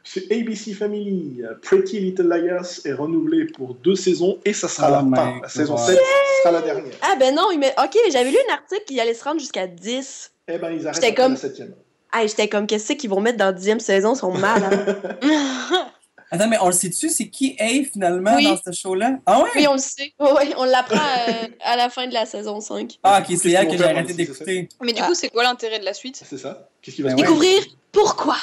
Chez 0.03 0.27
ABC 0.33 0.75
Family, 0.75 1.43
Pretty 1.63 2.01
Little 2.01 2.27
Liars 2.29 2.81
est 2.85 2.93
renouvelé 2.93 3.45
pour 3.45 3.75
deux 3.75 3.95
saisons 3.95 4.41
et 4.45 4.53
ça 4.53 4.67
sera 4.67 4.89
Oh 4.89 5.09
la 5.09 5.17
fin. 5.17 5.39
La 5.41 5.49
saison 5.49 5.77
God. 5.77 5.87
7 5.87 5.99
sera 6.43 6.53
la 6.53 6.63
dernière. 6.63 6.95
Ah 7.01 7.15
ben 7.15 7.33
non, 7.33 7.57
met... 7.57 7.73
ok, 7.79 7.97
j'avais 8.11 8.31
lu 8.33 8.37
un 8.51 8.55
article 8.55 8.83
qui 8.85 8.99
allait 9.01 9.15
se 9.15 9.23
rendre 9.23 9.39
jusqu'à 9.39 9.69
10. 9.69 10.33
Eh 10.49 10.59
ben, 10.59 10.73
ils 10.73 10.89
arrêtent 10.89 11.15
comme- 11.15 11.35
la 11.35 11.39
septième. 11.39 11.75
Ah, 12.11 12.27
j'étais 12.27 12.49
comme, 12.49 12.67
qu'est-ce 12.67 12.93
qu'ils 12.95 13.09
vont 13.09 13.21
mettre 13.21 13.39
dans 13.39 13.47
la 13.47 13.53
dixième 13.53 13.79
saison? 13.81 14.15
Ils 14.15 14.19
sont 14.19 14.33
malades. 14.33 15.17
Attends, 16.35 16.49
mais 16.49 16.57
on 16.63 16.67
le 16.67 16.73
sait-tu, 16.73 17.11
c'est 17.11 17.29
qui 17.29 17.55
A 17.61 17.69
finalement 17.85 18.35
Oui. 18.37 18.45
dans 18.45 18.57
ce 18.57 18.73
show-là? 18.73 19.19
Ah 19.27 19.43
ouais? 19.43 19.51
oui, 19.55 19.67
on 19.69 19.75
le 19.75 19.79
sait. 19.79 20.15
Oui, 20.19 20.31
oui, 20.41 20.55
on 20.57 20.65
l'apprend 20.65 20.97
euh, 20.97 21.49
à 21.61 21.77
la 21.77 21.91
fin 21.91 22.07
de 22.07 22.15
la 22.15 22.25
saison 22.25 22.59
5. 22.61 22.99
Ah, 23.03 23.21
ok, 23.21 23.37
c'est 23.39 23.51
elle 23.51 23.69
que 23.69 23.77
j'ai 23.77 23.85
arrêté 23.85 24.15
d'écouter. 24.15 24.69
Mais 24.81 24.93
du 24.95 25.01
Ah. 25.03 25.07
coup, 25.09 25.15
c'est 25.15 25.29
quoi 25.29 25.43
l'intérêt 25.45 25.79
de 25.79 25.85
la 25.85 25.93
suite? 25.95 26.23
C'est 26.27 26.39
ça 26.39 26.69
Qu'est-ce 26.81 26.97
qui 26.97 27.03
va 27.03 27.11
se 27.11 27.15
ouais. 27.17 27.21
passer? 27.23 27.33
Découvrir 27.35 27.63
pourquoi. 27.93 28.37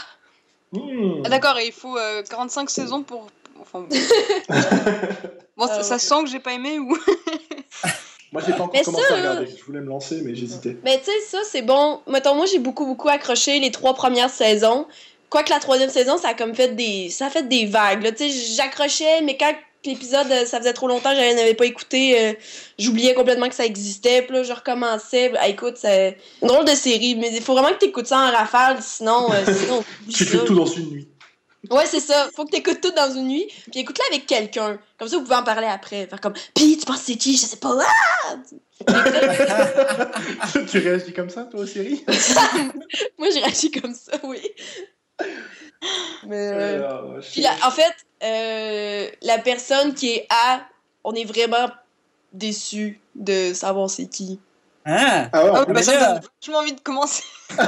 Hmm. 0.72 1.24
Ah, 1.26 1.30
D'accord, 1.30 1.58
et 1.58 1.66
il 1.66 1.72
faut 1.74 1.98
euh, 1.98 2.22
45 2.30 2.70
saisons 2.70 3.02
pour. 3.02 3.26
Enfin, 3.60 3.82
bon, 3.82 3.88
Ah, 5.68 5.82
ça, 5.84 5.98
sent 6.00 6.24
que 6.24 6.30
j'ai 6.30 6.40
pas 6.40 6.54
aimé 6.54 6.78
ou? 6.80 6.96
Moi, 8.32 8.44
j'ai 8.46 8.52
pas 8.54 8.62
encore 8.62 8.72
Mais 8.74 8.84
commencé 8.84 9.04
ça, 9.08 9.14
à 9.16 9.18
regarder. 9.18 9.48
Je 9.58 9.64
voulais 9.66 9.82
me 9.82 9.88
lancer, 9.88 10.22
mais 10.24 10.36
j'hésitais. 10.36 10.78
Mais 10.86 11.00
tu 11.00 11.06
sais, 11.06 11.20
ça, 11.28 11.40
c'est 11.44 11.64
bon. 11.64 12.02
Mettons, 12.08 12.36
moi, 12.36 12.46
j'ai 12.46 12.60
beaucoup, 12.60 12.86
beaucoup 12.86 13.10
accroché 13.10 13.60
les 13.60 13.72
trois 13.72 13.96
premières 13.96 14.30
saisons. 14.30 14.86
Quoique 15.30 15.50
la 15.50 15.60
troisième 15.60 15.90
saison, 15.90 16.18
ça 16.18 16.30
a 16.30 16.34
comme 16.34 16.56
fait 16.56 16.76
des. 16.76 17.10
Ça 17.10 17.28
a 17.28 17.30
fait 17.30 17.48
des 17.48 17.66
vagues. 17.66 18.04
là. 18.04 18.12
J'accrochais, 18.56 19.22
mais 19.22 19.38
quand 19.38 19.54
l'épisode, 19.86 20.28
euh, 20.32 20.46
ça 20.46 20.58
faisait 20.60 20.74
trop 20.74 20.88
longtemps, 20.88 21.12
je 21.14 21.36
n'avais 21.36 21.54
pas 21.54 21.66
écouté, 21.66 22.20
euh, 22.20 22.34
j'oubliais 22.78 23.14
complètement 23.14 23.48
que 23.48 23.56
ça 23.56 23.66
existait. 23.66 24.24
Puis 24.24 24.36
là, 24.36 24.44
je 24.44 24.52
recommençais. 24.54 25.32
Ah, 25.38 25.48
écoute, 25.48 25.76
c'est 25.78 26.18
une 26.42 26.48
drôle 26.48 26.66
de 26.66 26.72
série. 26.76 27.16
Mais 27.16 27.30
il 27.34 27.42
faut 27.42 27.54
vraiment 27.54 27.70
que 27.74 27.80
tu 27.80 27.86
écoutes 27.86 28.08
ça 28.08 28.18
en 28.20 28.32
rafale, 28.32 28.82
sinon. 28.82 29.32
euh, 29.32 29.46
sinon 29.62 29.84
Tu 30.12 30.26
fais 30.26 30.44
tout 30.46 30.56
dans 30.56 30.66
une 30.66 30.90
nuit. 30.90 31.08
Ouais, 31.70 31.86
c'est 31.86 32.00
ça. 32.00 32.30
Faut 32.36 32.46
que 32.46 32.52
t'écoutes 32.52 32.80
tout 32.82 32.92
dans 32.92 33.14
une 33.14 33.28
nuit, 33.28 33.46
puis 33.70 33.82
écoute-la 33.82 34.06
avec 34.12 34.26
quelqu'un. 34.26 34.80
Comme 34.98 35.10
ça, 35.10 35.18
vous 35.18 35.24
pouvez 35.24 35.36
en 35.36 35.44
parler 35.44 35.68
après. 35.68 36.08
Faire 36.08 36.22
comme, 36.22 36.34
pis 36.56 36.78
tu 36.78 36.86
penses 36.86 37.00
que 37.00 37.06
c'est 37.08 37.16
qui? 37.18 37.34
Je 37.36 37.42
sais 37.46 37.58
pas. 37.58 37.78
Ah! 37.82 38.36
tu 40.72 40.80
réagis 40.80 41.12
comme 41.12 41.30
ça, 41.30 41.44
toi, 41.44 41.60
aux 41.60 41.66
séries? 41.66 42.04
Moi, 43.18 43.28
j'ai 43.34 43.42
réagi 43.42 43.72
comme 43.72 43.94
ça, 43.94 44.14
oui. 44.24 44.40
Mais. 46.28 46.36
euh, 46.48 46.82
Euh, 47.18 47.22
Puis 47.32 47.42
là, 47.42 47.52
en 47.64 47.72
fait, 47.72 47.94
euh, 48.24 49.10
la 49.22 49.38
personne 49.40 49.94
qui 49.94 50.10
est 50.12 50.28
à, 50.30 50.62
on 51.04 51.14
est 51.14 51.24
vraiment 51.26 51.70
déçue 52.34 53.00
de 53.16 53.54
savoir 53.54 53.90
c'est 53.90 54.08
qui. 54.08 54.40
Hein? 54.86 55.30
Ah 55.34 55.44
ouais, 55.46 55.52
Ah, 55.56 55.66
bah, 55.66 55.82
ça 55.84 56.20
vachement 56.42 56.60
envie 56.60 56.74
de 56.74 56.82
commencer. 56.82 57.24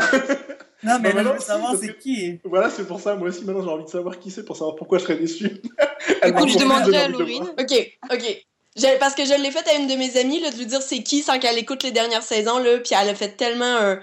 Non, 0.84 0.98
mais 1.00 1.14
Bah, 1.14 1.22
là, 1.22 1.22
je 1.22 1.28
maintenant, 1.28 1.34
veux 1.36 1.40
savoir 1.40 1.70
parce 1.74 1.82
c'est 1.84 1.94
que- 1.94 2.02
qui. 2.02 2.40
Voilà, 2.44 2.70
c'est 2.72 2.88
pour 2.88 3.00
ça, 3.00 3.14
moi 3.14 3.28
aussi, 3.30 3.44
maintenant 3.46 3.62
j'ai 3.62 3.70
envie 3.70 3.84
de 3.84 3.90
savoir 3.90 4.18
qui 4.20 4.32
c'est 4.32 4.44
pour 4.44 4.58
savoir 4.58 4.76
pourquoi 4.76 4.98
je 4.98 5.04
serais 5.04 5.16
déçu. 5.18 5.46
Écoute, 6.24 6.50
je 6.50 6.58
demanderai 6.58 6.98
à 6.98 7.08
de 7.08 7.12
Laurine. 7.14 7.44
Ok, 7.60 7.98
ok. 8.12 8.44
Je- 8.76 8.98
parce 8.98 9.14
que 9.14 9.24
je 9.24 9.36
l'ai 9.40 9.52
fait 9.52 9.68
à 9.70 9.76
une 9.76 9.86
de 9.88 9.94
mes 9.94 10.18
amies, 10.18 10.40
là, 10.40 10.50
de 10.50 10.56
lui 10.58 10.66
dire 10.66 10.82
c'est 10.82 11.04
qui 11.04 11.22
sans 11.22 11.38
qu'elle 11.38 11.60
écoute 11.60 11.84
les 11.84 11.92
dernières 11.92 12.24
saisons, 12.24 12.58
là, 12.58 12.80
puis 12.80 12.96
elle 13.00 13.10
a 13.10 13.14
fait 13.14 13.30
tellement 13.38 13.64
un 13.78 14.00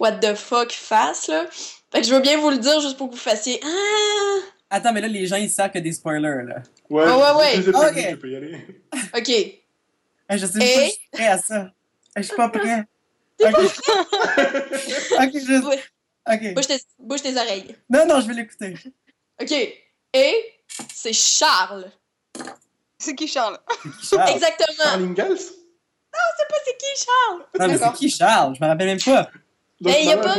what 0.00 0.12
the 0.12 0.34
fuck 0.34 0.72
face, 0.72 1.28
là. 1.28 1.44
Fait 1.92 2.00
que 2.00 2.06
je 2.06 2.14
veux 2.14 2.20
bien 2.20 2.38
vous 2.38 2.50
le 2.50 2.58
dire 2.58 2.80
juste 2.80 2.96
pour 2.96 3.08
que 3.10 3.14
vous 3.14 3.20
fassiez 3.20 3.60
Ah! 3.64 4.38
Attends, 4.70 4.92
mais 4.94 5.02
là, 5.02 5.08
les 5.08 5.26
gens, 5.26 5.36
ils 5.36 5.50
savent 5.50 5.70
que 5.70 5.78
des 5.78 5.92
spoilers, 5.92 6.44
là. 6.46 6.62
Ouais, 6.88 7.04
Ah 7.06 7.36
ouais, 7.36 7.56
ouais. 7.56 7.62
je 7.62 7.70
Ok. 7.70 8.08
tu 8.10 8.16
peux 8.18 8.30
y 8.30 8.36
aller. 8.36 8.66
Ok. 9.14 9.28
Hey, 9.28 9.58
je 10.38 10.46
sais 10.46 10.58
pas 10.58 10.64
Et- 10.64 10.84
je 10.86 10.90
suis 10.90 11.08
prêt 11.12 11.26
à 11.26 11.38
ça. 11.38 11.60
Hey, 11.60 11.70
Je 12.18 12.22
suis 12.22 12.36
pas 12.36 12.48
prêt. 12.48 12.84
Ok, 13.42 13.50
je... 15.34 15.66
Ouais. 15.66 15.82
Ok. 16.32 16.54
Bouge 16.54 16.66
tes, 16.66 16.78
bouge 16.98 17.22
tes 17.22 17.36
oreilles. 17.36 17.76
Non, 17.90 18.06
non, 18.06 18.20
je 18.20 18.28
vais 18.28 18.34
l'écouter. 18.34 18.74
Ok. 19.40 19.52
Et 20.14 20.34
c'est 20.94 21.12
Charles. 21.12 21.90
C'est 22.98 23.14
qui 23.16 23.26
Charles? 23.26 23.58
C'est 23.82 23.90
qui 24.00 24.16
Charles? 24.16 24.30
Exactement. 24.30 24.84
Charling 24.84 25.14
Gals 25.14 25.38
C'est 25.38 26.78
qui 26.78 27.04
Charles? 27.04 27.40
Non, 27.58 27.66
mais 27.66 27.72
c'est 27.74 27.78
D'accord. 27.80 27.94
qui 27.98 28.10
Charles? 28.10 28.54
Je 28.58 28.62
me 28.64 28.68
rappelle 28.68 28.86
même 28.86 29.00
pas. 29.02 29.28
Donc, 29.80 29.94
Eh, 29.98 30.04
y 30.04 30.12
a 30.12 30.16
pas- 30.18 30.36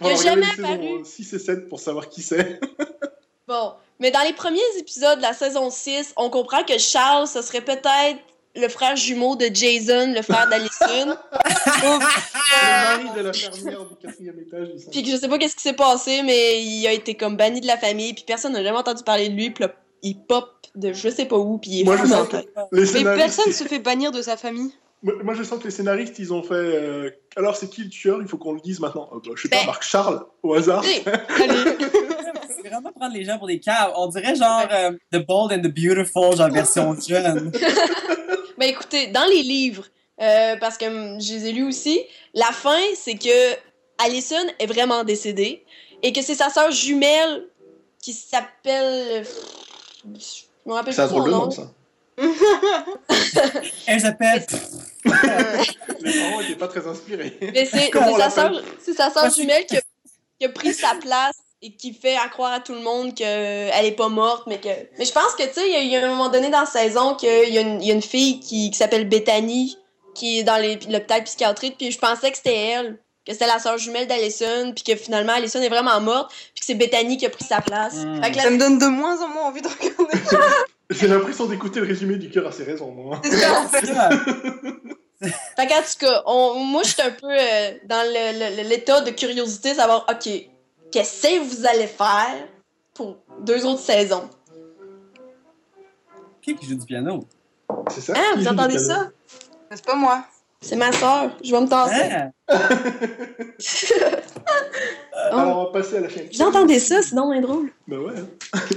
faut- 0.00 0.08
faut 0.16 0.22
y 0.24 0.28
a 0.28 0.32
regarder 0.32 0.42
jamais 0.42 0.46
les 0.46 0.56
saisons 0.56 0.74
apparu. 0.74 1.04
6 1.04 1.32
et 1.34 1.38
7 1.38 1.68
pour 1.68 1.80
savoir 1.80 2.08
qui 2.08 2.22
c'est. 2.22 2.60
Bon. 3.48 3.72
Mais 3.98 4.10
dans 4.12 4.22
les 4.22 4.32
premiers 4.32 4.60
épisodes 4.78 5.18
de 5.18 5.22
la 5.22 5.32
saison 5.32 5.70
6, 5.70 6.12
on 6.16 6.30
comprend 6.30 6.62
que 6.62 6.78
Charles, 6.78 7.26
ce 7.26 7.42
serait 7.42 7.60
peut-être 7.62 8.18
le 8.54 8.68
frère 8.68 8.94
jumeau 8.96 9.34
de 9.36 9.46
Jason, 9.52 10.12
le 10.14 10.22
frère 10.22 10.48
d'Alison. 10.48 11.16
le 11.82 11.98
mari 11.98 13.16
de 13.16 13.20
la 13.22 13.32
fermière 13.32 13.84
du 13.86 13.96
quatrième 13.96 14.38
étage. 14.38 14.68
il. 14.76 14.90
Puis 14.90 15.02
que 15.02 15.10
je 15.10 15.16
sais 15.16 15.28
pas 15.28 15.38
qu'est-ce 15.38 15.56
qui 15.56 15.62
s'est 15.62 15.72
passé, 15.72 16.22
mais 16.22 16.62
il 16.62 16.86
a 16.86 16.92
été 16.92 17.14
comme 17.16 17.36
banni 17.36 17.60
de 17.60 17.66
la 17.66 17.76
famille, 17.76 18.14
puis 18.14 18.24
personne 18.26 18.52
n'a 18.52 18.62
jamais 18.62 18.78
entendu 18.78 19.02
parler 19.02 19.28
de 19.28 19.34
lui, 19.34 19.50
puis 19.50 19.64
là, 19.64 19.74
il 20.02 20.16
pop 20.16 20.48
de 20.74 20.92
je 20.92 21.08
sais 21.08 21.26
pas 21.26 21.36
où, 21.36 21.58
puis 21.58 21.70
il 21.70 21.80
est 21.80 21.84
Moi, 21.84 21.96
je 21.96 22.02
que 22.04 22.94
Mais 22.94 23.16
personne 23.16 23.52
se 23.52 23.64
fait 23.64 23.80
bannir 23.80 24.12
de 24.12 24.22
sa 24.22 24.36
famille. 24.36 24.72
Moi, 25.02 25.34
je 25.34 25.42
sens 25.42 25.58
que 25.58 25.64
les 25.64 25.70
scénaristes, 25.70 26.18
ils 26.18 26.32
ont 26.32 26.42
fait. 26.42 26.54
euh, 26.54 27.10
Alors, 27.36 27.56
c'est 27.56 27.68
qui 27.70 27.82
le 27.84 27.88
tueur? 27.90 28.18
Il 28.20 28.28
faut 28.28 28.36
qu'on 28.36 28.52
le 28.52 28.60
dise 28.60 28.80
maintenant. 28.80 29.08
Euh, 29.12 29.18
bah, 29.24 29.32
je 29.34 29.42
sais 29.42 29.48
pas, 29.48 29.56
Ben- 29.60 29.66
Marc 29.66 29.82
Charles, 29.82 30.24
au 30.42 30.54
hasard. 30.54 30.84
Allez. 30.84 31.02
C'est 32.62 32.68
vraiment 32.68 32.92
prendre 32.92 33.14
les 33.14 33.24
gens 33.24 33.38
pour 33.38 33.46
des 33.46 33.58
caves. 33.60 33.92
On 33.96 34.08
dirait 34.08 34.34
genre 34.34 34.66
euh, 34.70 34.92
The 35.12 35.26
Bold 35.26 35.52
and 35.52 35.62
the 35.62 35.72
Beautiful, 35.74 36.36
genre 36.36 36.50
version 36.50 36.94
jeune. 37.08 37.50
Ben 38.58 38.68
écoutez, 38.68 39.06
dans 39.06 39.24
les 39.24 39.42
livres, 39.42 39.86
euh, 40.20 40.56
parce 40.60 40.76
que 40.76 40.84
hum, 40.84 41.20
je 41.20 41.32
les 41.32 41.46
ai 41.46 41.52
lus 41.52 41.64
aussi, 41.66 42.02
la 42.34 42.52
fin, 42.52 42.78
c'est 42.94 43.14
que 43.14 43.54
Allison 44.04 44.36
est 44.58 44.66
vraiment 44.66 45.02
décédée 45.04 45.64
et 46.02 46.12
que 46.12 46.20
c'est 46.20 46.34
sa 46.34 46.50
sœur 46.50 46.70
jumelle 46.70 47.46
qui 48.02 48.12
s'appelle. 48.12 49.24
Je 50.04 50.42
me 50.68 50.74
rappelle 50.74 50.92
C'est 50.92 51.00
un 51.02 51.06
plus 51.06 51.14
son 51.14 51.18
drôle 51.20 51.30
de 51.30 51.34
nom. 51.36 51.44
nom, 51.46 51.50
ça. 51.50 51.72
Elle 53.86 54.00
s'appelle. 54.00 54.44
Les 55.04 56.20
parents 56.20 56.40
étaient 56.40 56.56
pas 56.56 56.68
très 56.68 56.86
inspirés. 56.86 57.36
Mais 57.40 57.64
c'est 57.66 57.90
sa 57.92 58.30
sœur, 58.30 58.62
c'est 58.84 58.92
sa 58.94 59.10
sœur 59.10 59.24
Moi, 59.24 59.32
je- 59.36 59.40
jumelle 59.40 59.66
qui 59.66 59.76
a, 59.76 59.80
qui 60.38 60.46
a 60.46 60.48
pris 60.50 60.74
sa 60.74 60.94
place 60.94 61.36
et 61.62 61.72
qui 61.74 61.92
fait 61.92 62.16
à 62.16 62.28
croire 62.28 62.52
à 62.52 62.60
tout 62.60 62.74
le 62.74 62.80
monde 62.80 63.14
qu'elle 63.14 63.84
est 63.84 63.96
pas 63.96 64.08
morte, 64.08 64.44
mais 64.46 64.58
que. 64.58 64.68
Mais 64.98 65.04
je 65.04 65.12
pense 65.12 65.34
que, 65.38 65.42
tu 65.44 65.54
sais, 65.54 65.68
il 65.68 65.72
y 65.72 65.76
a- 65.76 65.80
il 65.82 65.90
y, 65.90 65.96
a 65.96 66.04
un 66.06 66.08
moment 66.10 66.28
donné 66.28 66.48
dans 66.50 66.60
la 66.60 66.66
saison 66.66 67.14
qu'il 67.14 67.28
y, 67.52 67.58
a 67.58 67.60
une- 67.60 67.82
il 67.82 67.88
y 67.88 67.90
a 67.90 67.94
une 67.94 68.02
fille 68.02 68.40
qui, 68.40 68.70
qui 68.70 68.76
s'appelle 68.78 69.08
Bethany, 69.08 69.76
qui 70.14 70.38
est 70.40 70.42
dans 70.44 70.56
les- 70.56 70.76
l'hôpital 70.88 71.24
psychiatrique, 71.24 71.76
puis 71.78 71.90
je 71.92 71.98
pensais 71.98 72.30
que 72.30 72.36
c'était 72.36 72.54
elle, 72.56 72.98
que 73.26 73.32
c'était 73.32 73.46
la 73.46 73.58
sœur 73.58 73.76
jumelle 73.78 74.06
d'Alison, 74.08 74.72
puis 74.74 74.82
que 74.84 74.96
finalement, 74.96 75.32
Alison 75.34 75.60
est 75.60 75.68
vraiment 75.68 76.00
morte, 76.00 76.32
puis 76.54 76.60
que 76.60 76.66
c'est 76.66 76.74
Bethany 76.74 77.16
qui 77.18 77.26
a 77.26 77.30
pris 77.30 77.44
sa 77.44 77.60
place. 77.60 77.94
Hmm. 77.96 78.22
Fait 78.22 78.30
que 78.32 78.36
la- 78.36 78.42
Ça 78.44 78.50
me 78.50 78.58
donne 78.58 78.78
de 78.78 78.86
moins 78.86 79.20
en 79.22 79.28
moins 79.28 79.44
envie 79.44 79.60
de 79.62 79.68
regarder. 79.68 80.18
J'ai 80.90 81.06
l'impression 81.06 81.46
d'écouter 81.46 81.80
le 81.80 81.86
résumé 81.86 82.16
du 82.16 82.30
cœur 82.30 82.46
à 82.48 82.52
ses 82.52 82.64
raisons, 82.64 82.90
moi. 82.90 83.20
C'est 83.22 83.36
ça, 83.36 83.60
en 83.60 83.68
fait. 83.68 83.86
Qu'en 85.56 85.66
tout 85.82 85.98
cas, 86.00 86.22
on- 86.26 86.54
moi, 86.64 86.82
je 86.82 86.88
suis 86.94 87.02
un 87.02 87.10
peu 87.10 87.28
euh, 87.30 87.72
dans 87.84 88.10
l'état 88.68 89.02
de 89.02 89.10
curiosité, 89.10 89.74
savoir, 89.74 90.06
OK, 90.10 90.28
qu'est-ce 90.90 91.22
que 91.22 91.38
vous 91.40 91.66
allez 91.66 91.86
faire 91.86 92.48
pour 92.94 93.18
deux 93.42 93.64
autres 93.66 93.82
saisons? 93.82 94.28
Qui 96.42 96.56
qui 96.56 96.66
joue 96.66 96.74
du 96.76 96.86
piano? 96.86 97.20
C'est 97.90 98.00
ça? 98.00 98.14
Hein, 98.16 98.36
vous 98.36 98.48
entendez 98.48 98.78
ça? 98.78 99.10
C'est 99.70 99.84
pas 99.84 99.94
moi. 99.94 100.24
C'est 100.62 100.76
ma 100.76 100.92
soeur, 100.92 101.30
je 101.42 101.52
vais 101.52 101.60
me 101.60 101.66
tasser. 101.66 102.02
Hein? 102.12 102.32
Alors, 105.32 105.58
on 105.58 105.64
va 105.64 105.70
passer 105.80 105.96
à 105.96 106.00
la 106.00 106.08
chaîne. 106.10 106.28
Vous 106.32 106.42
entendez 106.42 106.78
ça, 106.78 107.00
c'est 107.00 107.14
donc 107.14 107.40
drôle. 107.40 107.70
Bah 107.88 107.96
ouais. 107.98 108.12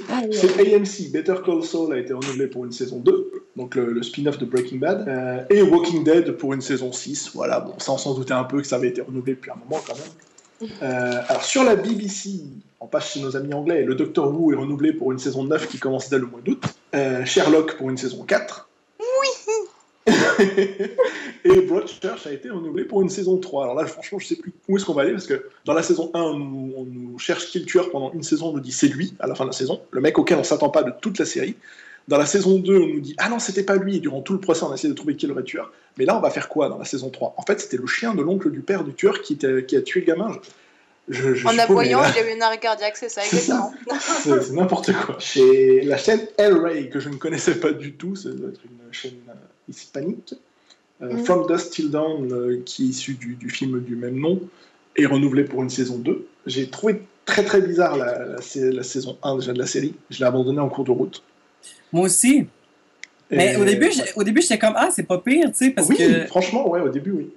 Aïe, 0.09 0.25
aïe. 0.25 0.29
C'est 0.31 0.59
AMC. 0.61 1.11
Better 1.11 1.35
Call 1.45 1.63
Saul 1.63 1.93
a 1.93 1.97
été 1.97 2.13
renouvelé 2.13 2.47
pour 2.47 2.63
une 2.63 2.71
saison 2.71 2.99
2, 2.99 3.31
donc 3.57 3.75
le, 3.75 3.91
le 3.91 4.01
spin-off 4.01 4.37
de 4.37 4.45
Breaking 4.45 4.77
Bad, 4.77 5.07
euh, 5.07 5.43
et 5.49 5.61
Walking 5.61 6.05
Dead 6.05 6.31
pour 6.37 6.53
une 6.53 6.61
saison 6.61 6.93
6. 6.93 7.31
Voilà, 7.33 7.59
bon, 7.59 7.73
ça 7.79 7.91
on 7.91 7.97
s'en 7.97 8.13
doutait 8.13 8.33
un 8.33 8.45
peu 8.45 8.61
que 8.61 8.67
ça 8.67 8.77
avait 8.77 8.87
été 8.89 9.01
renouvelé 9.01 9.33
depuis 9.33 9.51
un 9.51 9.55
moment 9.55 9.81
quand 9.85 9.95
même. 9.95 10.03
Euh, 10.81 11.21
alors 11.27 11.43
sur 11.43 11.65
la 11.65 11.75
BBC, 11.75 12.29
on 12.79 12.87
passe 12.87 13.11
chez 13.11 13.19
nos 13.19 13.35
amis 13.35 13.53
anglais, 13.53 13.83
le 13.83 13.95
Doctor 13.95 14.31
Who 14.33 14.53
est 14.53 14.55
renouvelé 14.55 14.93
pour 14.93 15.11
une 15.11 15.19
saison 15.19 15.43
9 15.43 15.67
qui 15.67 15.77
commence 15.77 16.09
dès 16.09 16.19
le 16.19 16.25
mois 16.25 16.39
d'août. 16.45 16.63
Euh, 16.95 17.25
Sherlock 17.25 17.75
pour 17.75 17.89
une 17.89 17.97
saison 17.97 18.23
4. 18.23 18.69
Oui 18.99 19.27
Et 21.73 21.79
Broadchurch 22.01 22.27
a 22.27 22.31
été 22.31 22.49
renouvelé 22.49 22.83
pour 22.85 23.01
une 23.01 23.09
saison 23.09 23.37
3. 23.37 23.63
Alors 23.63 23.75
là, 23.75 23.85
franchement, 23.85 24.19
je 24.19 24.27
sais 24.27 24.35
plus 24.35 24.53
où 24.67 24.77
est-ce 24.77 24.85
qu'on 24.85 24.93
va 24.93 25.03
aller 25.03 25.11
parce 25.11 25.27
que 25.27 25.45
dans 25.65 25.73
la 25.73 25.83
saison 25.83 26.11
1, 26.13 26.19
on 26.21 26.37
nous, 26.39 26.73
on 26.77 26.83
nous 26.85 27.19
cherche 27.19 27.47
qui 27.47 27.57
est 27.57 27.61
le 27.61 27.67
tueur 27.67 27.89
pendant 27.91 28.11
une 28.13 28.23
saison, 28.23 28.47
on 28.49 28.53
nous 28.53 28.59
dit 28.59 28.71
c'est 28.71 28.87
lui 28.87 29.13
à 29.19 29.27
la 29.27 29.35
fin 29.35 29.43
de 29.45 29.49
la 29.49 29.53
saison, 29.55 29.81
le 29.91 30.01
mec 30.01 30.17
auquel 30.19 30.37
on 30.37 30.43
s'attend 30.43 30.69
pas 30.69 30.83
de 30.83 30.91
toute 31.01 31.19
la 31.19 31.25
série. 31.25 31.55
Dans 32.09 32.17
la 32.17 32.25
saison 32.25 32.59
2, 32.59 32.75
on 32.77 32.87
nous 32.87 32.99
dit 32.99 33.15
ah 33.17 33.29
non, 33.29 33.39
c'était 33.39 33.63
pas 33.63 33.75
lui, 33.77 33.95
et 33.95 33.99
durant 33.99 34.21
tout 34.21 34.33
le 34.33 34.39
procès, 34.39 34.63
on 34.63 34.71
a 34.71 34.75
essayé 34.75 34.89
de 34.89 34.93
trouver 34.97 35.15
qui 35.15 35.25
est 35.25 35.29
le 35.29 35.33
vrai 35.35 35.43
tueur. 35.43 35.71
Mais 35.97 36.05
là, 36.05 36.17
on 36.17 36.21
va 36.21 36.29
faire 36.29 36.49
quoi 36.49 36.67
dans 36.69 36.77
la 36.77 36.85
saison 36.85 37.09
3 37.09 37.35
En 37.37 37.41
fait, 37.43 37.61
c'était 37.61 37.77
le 37.77 37.87
chien 37.87 38.13
de 38.13 38.21
l'oncle 38.21 38.51
du 38.51 38.59
père 38.59 38.83
du 38.83 38.93
tueur 38.93 39.21
qui, 39.21 39.33
était- 39.33 39.65
qui 39.65 39.75
a 39.77 39.81
tué 39.81 40.01
le 40.01 40.07
gamin. 40.07 40.31
Je, 41.09 41.21
je, 41.29 41.33
je 41.35 41.47
En 41.47 41.57
aboyant, 41.59 41.99
là. 42.01 42.09
il 42.15 42.19
a 42.19 42.33
eu 42.33 42.37
un 42.37 42.41
arrêt 42.41 42.59
cardiaque, 42.59 42.95
c'est 42.95 43.09
ça, 43.09 43.21
ça. 43.21 43.27
exactement. 43.35 43.73
C'est 44.23 44.41
c'est 44.41 44.53
n'importe 44.53 44.93
quoi. 44.93 45.17
Chez 45.19 45.81
la 45.81 45.97
chaîne 45.97 46.21
El 46.37 46.55
Rey, 46.57 46.87
que 46.89 46.99
je 47.01 47.09
ne 47.09 47.15
connaissais 47.15 47.55
pas 47.55 47.71
du 47.73 47.93
tout, 47.93 48.15
ça 48.15 48.29
doit 48.29 48.49
être 48.49 48.61
une 48.63 48.93
chaîne 48.93 49.11
euh, 49.27 49.33
hispanique. 49.69 50.33
Euh, 51.01 51.13
Mm. 51.13 51.25
From 51.25 51.47
Dust 51.47 51.73
Till 51.73 51.89
Dawn, 51.89 52.31
euh, 52.31 52.61
qui 52.65 52.83
est 52.83 52.87
issu 52.87 53.13
du, 53.15 53.35
du 53.35 53.49
film 53.49 53.81
du 53.81 53.95
même 53.95 54.19
nom, 54.19 54.39
est 54.95 55.05
renouvelé 55.05 55.43
pour 55.43 55.61
une 55.63 55.69
saison 55.69 55.97
2. 55.97 56.25
J'ai 56.45 56.69
trouvé 56.69 57.01
très 57.25 57.43
très 57.43 57.61
bizarre 57.61 57.97
la, 57.97 58.25
la, 58.25 58.41
sa- 58.41 58.59
la 58.71 58.83
saison 58.83 59.17
1 59.23 59.37
déjà 59.39 59.53
de 59.53 59.59
la 59.59 59.65
série. 59.65 59.95
Je 60.09 60.19
l'ai 60.19 60.25
abandonnée 60.25 60.59
en 60.59 60.69
cours 60.69 60.85
de 60.85 60.91
route. 60.91 61.23
Moi 61.91 62.05
aussi. 62.05 62.45
Mais 63.31 63.55
au 63.55 63.65
début, 63.65 63.89
j'ai- 63.91 64.13
au 64.15 64.23
début, 64.23 64.41
j'étais 64.41 64.59
comme, 64.59 64.75
ah, 64.75 64.89
c'est 64.93 65.03
pas 65.03 65.17
pire, 65.17 65.47
tu 65.51 65.65
sais, 65.65 65.69
parce 65.71 65.87
oui, 65.89 65.97
que. 65.97 66.25
franchement, 66.27 66.69
ouais, 66.69 66.81
au 66.81 66.89
début, 66.89 67.11
oui. 67.11 67.29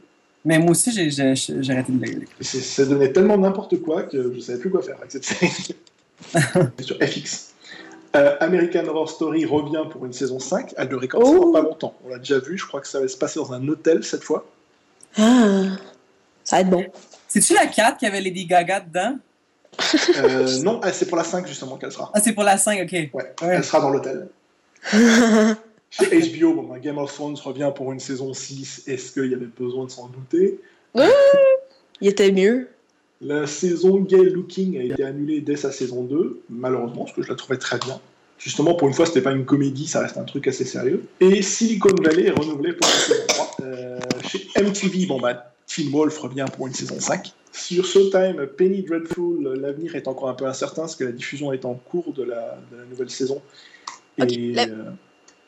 Mais 0.45 0.59
moi 0.59 0.73
aussi, 0.73 0.93
j'ai 0.93 1.11
j'ai- 1.11 1.35
j'ai 1.35 1.73
arrêté 1.73 1.93
de. 1.93 2.07
C'est- 2.41 2.61
Ça 2.61 2.85
donnait 2.85 3.11
tellement 3.13 3.39
n'importe 3.39 3.81
quoi 3.81 4.03
que 4.03 4.33
je 4.35 4.41
savais 4.41 4.59
plus 4.59 4.71
quoi 4.71 4.83
faire 4.83 4.97
avec 4.99 5.11
cette 5.11 5.25
série. 5.25 5.75
sur 6.81 6.97
FX. 7.01 7.55
Euh, 8.17 8.37
American 8.41 8.87
Horror 8.89 9.09
Story 9.11 9.45
revient 9.45 9.85
pour 9.91 10.07
une 10.07 10.13
saison 10.13 10.39
5. 10.39 10.75
Elle 10.77 10.89
devrait 10.89 11.09
commencer 11.09 11.35
Oh. 11.37 11.45
dans 11.47 11.53
pas 11.53 11.61
longtemps. 11.61 11.95
On 12.05 12.09
l'a 12.09 12.19
déjà 12.19 12.39
vu, 12.39 12.57
je 12.59 12.67
crois 12.67 12.81
que 12.81 12.89
ça 12.89 13.01
va 13.01 13.09
se 13.09 13.17
passer 13.17 13.39
dans 13.39 13.53
un 13.53 13.67
hôtel 13.69 14.03
cette 14.05 14.25
fois. 14.25 14.47
Ah, 15.19 15.63
ça 16.45 16.57
va 16.57 16.61
être 16.63 16.71
bon. 16.71 16.85
C'est-tu 17.29 17.55
la 17.55 17.67
4 17.67 17.99
qui 17.99 18.07
avait 18.07 18.21
Lady 18.21 18.47
Gaga 18.47 18.81
dedans? 18.81 19.19
Euh, 20.19 20.59
non, 20.63 20.81
ah, 20.83 20.93
c'est 20.93 21.07
pour 21.07 21.17
la 21.19 21.25
5 21.25 21.47
justement 21.47 21.77
qu'elle 21.77 21.93
sera. 21.93 22.11
Ah, 22.15 22.21
c'est 22.21 22.33
pour 22.33 22.45
la 22.45 22.57
5, 22.57 22.81
ok. 22.85 22.93
Ouais, 22.93 23.11
Ouais. 23.15 23.33
elle 23.43 23.65
sera 23.65 23.81
dans 23.81 23.91
l'hôtel. 23.91 24.29
Chez 25.91 26.39
HBO, 26.39 26.55
bon, 26.55 26.63
ben, 26.65 26.79
Game 26.79 26.99
of 26.99 27.13
Thrones 27.15 27.37
revient 27.43 27.71
pour 27.75 27.93
une 27.93 28.01
saison 28.01 28.33
6. 28.35 28.83
Est-ce 28.87 29.13
qu'il 29.13 29.31
y 29.31 29.35
avait 29.35 29.47
besoin 29.47 29.85
de 29.87 29.91
s'en 29.91 30.09
douter? 30.09 30.61
Il 30.95 32.09
était 32.09 32.33
mieux. 32.33 32.69
La 33.21 33.47
saison 33.47 33.99
Gay 34.01 34.25
Looking 34.25 34.79
a 34.79 34.83
été 34.83 35.03
annulée 35.03 35.41
dès 35.41 35.57
sa 35.57 35.73
saison 35.73 36.03
2, 36.05 36.41
malheureusement, 36.51 37.05
parce 37.05 37.13
que 37.17 37.23
je 37.23 37.29
la 37.31 37.35
trouvais 37.35 37.59
très 37.59 37.79
bien. 37.79 37.99
Justement, 38.39 38.75
pour 38.75 38.89
une 38.89 38.95
fois, 38.95 39.07
c'était 39.07 39.23
pas 39.23 39.33
une 39.33 39.47
comédie, 39.47 39.87
ça 39.87 40.01
reste 40.01 40.19
un 40.19 40.25
truc 40.25 40.47
assez 40.47 40.67
sérieux. 40.67 41.05
Et 41.21 41.41
Silicon 41.41 41.95
Valley 42.03 42.27
est 42.27 42.31
renouvelé 42.39 42.75
pour 42.75 42.87
une 42.87 42.95
saison 43.15 43.23
3. 43.29 43.57
Euh, 43.63 43.99
chez 44.29 44.47
MTV, 44.63 45.07
bon 45.07 45.19
bah, 45.19 45.55
Teen 45.67 45.91
Wolf 45.91 46.19
revient 46.19 46.45
pour 46.55 46.67
une 46.67 46.75
saison 46.75 47.01
5. 47.01 47.33
Sur 47.53 47.87
Showtime, 47.87 48.47
Penny 48.59 48.83
Dreadful, 48.83 49.55
l'avenir 49.59 49.97
est 49.97 50.07
encore 50.09 50.29
un 50.29 50.35
peu 50.35 50.45
incertain, 50.45 50.83
parce 50.83 50.97
que 50.97 51.05
la 51.05 51.13
diffusion 51.13 51.55
est 51.55 51.65
en 51.65 51.73
cours 51.75 52.13
de 52.13 52.23
la, 52.23 52.59
de 52.71 52.77
la 52.77 52.85
nouvelle 52.85 53.09
saison. 53.09 53.41
Et 54.19 54.53
la- 54.53 54.65
euh, 54.65 54.91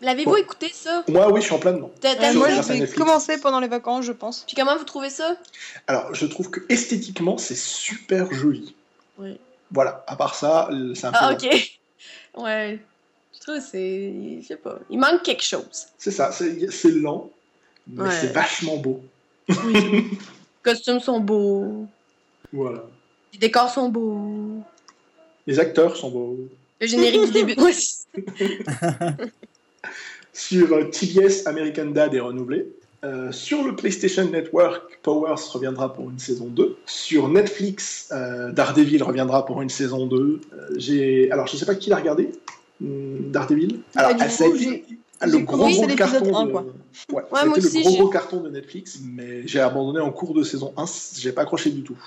L'avez-vous 0.00 0.30
Ouais. 0.32 0.40
écouté, 0.42 0.70
ça? 0.72 1.04
moi, 1.08 1.30
oui, 1.32 1.40
je 1.40 1.46
suis 1.46 1.54
en 1.54 1.58
plein 1.58 1.72
dedans. 1.72 1.90
T'as- 2.00 2.14
Euh, 2.14 2.86
commencer 2.96 3.38
pendant 3.40 3.58
les 3.60 3.66
vacances, 3.68 4.04
je 4.04 4.12
pense. 4.12 4.44
Puis 4.46 4.54
comment 4.54 4.76
vous 4.76 4.84
trouvez 4.84 5.10
ça? 5.10 5.36
Alors, 5.88 6.14
je 6.14 6.26
trouve 6.26 6.50
que 6.50 6.60
esthétiquement, 6.68 7.36
c'est 7.38 7.56
super 7.56 8.32
joli. 8.32 8.74
Oui. 9.18 9.38
Voilà, 9.72 10.04
à 10.06 10.14
part 10.16 10.34
ça, 10.34 10.68
c'est 10.94 11.04
un 11.06 11.10
peu. 11.12 11.18
Ah, 11.20 11.32
ok. 11.32 11.48
Ouais. 12.36 12.78
Je 13.34 13.40
trouve 13.40 13.56
que 13.56 13.60
c'est. 13.60 14.38
Je 14.42 14.46
sais 14.46 14.56
pas. 14.56 14.78
Il 14.90 14.98
manque 14.98 15.22
quelque 15.24 15.42
chose. 15.42 15.86
C'est 15.98 16.12
ça, 16.12 16.30
c'est 16.30 16.70
c'est 16.70 16.92
lent, 16.92 17.30
mais 17.88 18.02
Ouais. 18.04 18.10
c'est 18.20 18.28
vachement 18.32 18.76
beau. 18.76 19.00
Les 19.48 20.04
costumes 20.62 21.00
sont 21.00 21.18
beaux. 21.18 21.86
Voilà. 22.52 22.84
Les 23.32 23.38
décors 23.40 23.70
sont 23.70 23.88
beaux. 23.88 24.62
Les 25.46 25.58
acteurs 25.58 25.96
sont 25.96 26.10
beaux. 26.10 26.38
Le 26.80 26.86
générique 26.86 27.24
du 27.26 27.32
début. 27.32 27.54
Ouais. 27.60 27.72
Sur 30.32 30.72
euh, 30.72 30.84
TBS, 30.84 31.46
American 31.46 31.86
Dad 31.86 32.14
est 32.14 32.20
renouvelé. 32.20 32.66
Euh, 33.04 33.30
sur 33.30 33.62
le 33.62 33.76
PlayStation 33.76 34.24
Network, 34.24 34.98
Powers 35.02 35.36
reviendra 35.52 35.94
pour 35.94 36.10
une 36.10 36.18
saison 36.18 36.46
2. 36.46 36.78
Sur 36.86 37.28
Netflix, 37.28 38.08
euh, 38.10 38.50
Daredevil 38.50 39.02
reviendra 39.04 39.46
pour 39.46 39.62
une 39.62 39.68
saison 39.68 40.06
2. 40.06 40.16
Euh, 40.52 40.68
j'ai... 40.76 41.30
Alors, 41.30 41.46
je 41.46 41.56
sais 41.56 41.66
pas 41.66 41.76
qui 41.76 41.90
l'a 41.90 41.96
regardé, 41.96 42.30
hum, 42.82 43.30
Daredevil. 43.30 43.80
Alors, 43.94 44.12
ah, 44.18 44.28
ça 44.28 44.44
a 44.44 44.48
coup, 44.48 44.56
le 44.56 45.38
gros, 45.38 45.68
gros 45.68 45.86
carton 45.94 46.36
un, 46.36 46.46
de... 46.46 46.50
quoi. 46.50 46.66
Ouais, 47.12 47.22
a 47.32 47.44
moi 47.44 47.58
aussi, 47.58 47.78
le 47.78 47.82
gros, 47.84 47.96
gros 47.96 48.08
carton 48.08 48.40
de 48.40 48.48
Netflix, 48.48 48.98
mais 49.04 49.46
j'ai 49.46 49.60
abandonné 49.60 50.00
en 50.00 50.10
cours 50.10 50.34
de 50.34 50.42
saison 50.42 50.72
1. 50.76 50.84
J'ai 51.18 51.30
pas 51.30 51.42
accroché 51.42 51.70
du 51.70 51.82
tout. 51.82 51.98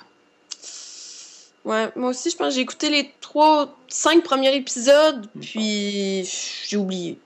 Ouais, 1.63 1.89
moi 1.95 2.09
aussi, 2.09 2.31
je 2.31 2.35
pense 2.35 2.55
j'ai 2.55 2.61
écouté 2.61 2.89
les 2.89 3.11
trois, 3.21 3.77
cinq 3.87 4.23
premiers 4.23 4.55
épisodes, 4.55 5.27
puis 5.39 6.27
j'ai 6.67 6.75
oublié. 6.75 7.17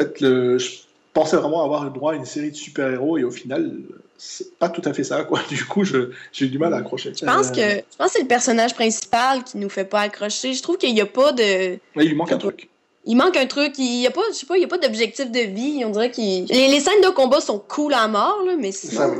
En 0.00 0.04
fait, 0.04 0.20
le... 0.20 0.58
je 0.58 0.70
pensais 1.12 1.36
vraiment 1.36 1.64
avoir 1.64 1.84
le 1.84 1.90
droit 1.90 2.12
à 2.12 2.16
une 2.16 2.24
série 2.24 2.50
de 2.50 2.56
super-héros 2.56 3.18
et 3.18 3.24
au 3.24 3.30
final, 3.30 3.72
c'est 4.16 4.56
pas 4.58 4.68
tout 4.68 4.82
à 4.84 4.92
fait 4.92 5.04
ça. 5.04 5.24
Quoi. 5.24 5.40
Du 5.48 5.64
coup, 5.64 5.84
j'ai 5.84 6.46
eu 6.46 6.48
du 6.48 6.58
mal 6.58 6.72
à 6.74 6.78
accrocher. 6.78 7.12
Je 7.18 7.24
pense 7.24 7.48
Euh, 7.48 7.50
que 7.52 7.60
je 7.90 7.96
pense 7.98 8.06
que 8.08 8.12
c'est 8.14 8.22
le 8.22 8.28
personnage 8.28 8.74
principal 8.74 9.44
qui 9.44 9.58
nous 9.58 9.68
fait 9.68 9.84
pas 9.84 10.00
accrocher. 10.00 10.54
Je 10.54 10.62
trouve 10.62 10.78
qu'il 10.78 10.96
y 10.96 11.00
a 11.00 11.06
pas 11.06 11.32
de 11.32 11.42
ouais, 11.42 12.04
il 12.04 12.08
lui 12.08 12.14
manque 12.14 12.32
un 12.32 12.38
truc. 12.38 12.68
il 13.06 13.16
manque 13.16 13.36
un 13.36 13.46
truc, 13.46 13.74
il 13.78 14.00
y 14.02 14.06
a 14.06 14.10
pas 14.10 14.20
je 14.30 14.36
sais 14.36 14.46
pas, 14.46 14.56
il 14.56 14.60
y 14.60 14.64
a 14.64 14.68
pas 14.68 14.78
d'objectif 14.78 15.30
de 15.30 15.40
vie, 15.40 15.82
on 15.84 15.90
dirait 15.90 16.10
qu'il 16.10 16.44
les, 16.46 16.68
les 16.68 16.80
scènes 16.80 17.00
de 17.02 17.08
combat 17.10 17.40
sont 17.40 17.58
cool 17.58 17.94
à 17.94 18.06
mort 18.08 18.42
là, 18.46 18.54
mais 18.58 18.72
sinon 18.72 18.92
Ça, 19.00 19.08
oui. 19.08 19.16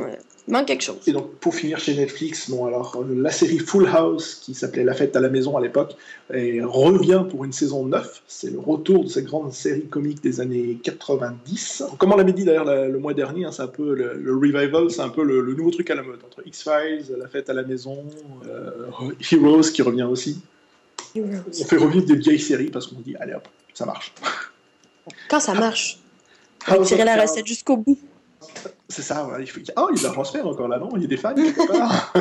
Manque 0.51 0.67
quelque 0.67 0.83
chose. 0.83 0.97
Et 1.07 1.11
donc, 1.11 1.33
pour 1.35 1.55
finir 1.55 1.79
chez 1.79 1.95
Netflix, 1.95 2.49
bon, 2.49 2.65
alors, 2.65 2.97
euh, 2.97 3.21
la 3.21 3.31
série 3.31 3.59
Full 3.59 3.87
House, 3.87 4.35
qui 4.35 4.53
s'appelait 4.53 4.83
La 4.83 4.93
fête 4.93 5.15
à 5.15 5.19
la 5.19 5.29
maison 5.29 5.57
à 5.57 5.61
l'époque, 5.61 5.95
revient 6.29 7.25
pour 7.29 7.43
une 7.45 7.51
saison 7.51 7.85
9. 7.85 8.23
C'est 8.27 8.51
le 8.51 8.59
retour 8.59 9.03
de 9.03 9.09
cette 9.09 9.25
grande 9.25 9.51
série 9.53 9.87
comique 9.87 10.21
des 10.21 10.39
années 10.39 10.77
90. 10.83 11.83
Comme 11.97 12.13
on 12.13 12.17
l'avait 12.17 12.33
dit 12.33 12.45
d'ailleurs 12.45 12.65
le 12.65 12.99
mois 12.99 13.13
dernier, 13.13 13.45
hein, 13.45 13.51
c'est 13.51 13.63
un 13.63 13.67
peu 13.67 13.95
le, 13.95 14.13
le 14.15 14.33
revival, 14.33 14.91
c'est 14.91 15.01
un 15.01 15.09
peu 15.09 15.23
le, 15.23 15.41
le 15.41 15.53
nouveau 15.53 15.71
truc 15.71 15.89
à 15.89 15.95
la 15.95 16.03
mode. 16.03 16.19
Entre 16.25 16.45
X-Files, 16.45 17.15
La 17.17 17.27
fête 17.27 17.49
à 17.49 17.53
la 17.53 17.63
maison, 17.63 18.05
euh, 18.47 18.87
Heroes 19.31 19.71
qui 19.73 19.81
revient 19.81 20.03
aussi. 20.03 20.39
On 21.15 21.65
fait 21.65 21.77
revivre 21.77 22.05
des 22.05 22.15
vieilles 22.15 22.39
séries 22.39 22.69
parce 22.69 22.87
qu'on 22.87 22.99
dit, 22.99 23.15
allez 23.17 23.33
hop, 23.33 23.47
ça 23.73 23.85
marche. 23.85 24.13
Quand 25.29 25.39
ça 25.39 25.53
marche, 25.53 25.99
House 26.67 26.79
of 26.79 26.87
tirer 26.87 27.05
la 27.05 27.21
recette 27.21 27.45
jusqu'au 27.45 27.77
bout. 27.77 27.97
C'est 28.91 29.01
ça, 29.01 29.27
il 29.39 29.47
faut... 29.49 29.59
Oh, 29.77 29.87
il 29.95 30.01
y 30.01 30.05
a 30.05 30.09
la 30.09 30.13
transfert 30.13 30.45
encore 30.45 30.67
là, 30.67 30.77
non? 30.77 30.89
Il 30.95 31.01
y 31.01 31.05
a 31.05 31.07
des 31.07 31.17
fans 31.17 31.33
quelque 31.33 31.67
part 31.71 32.13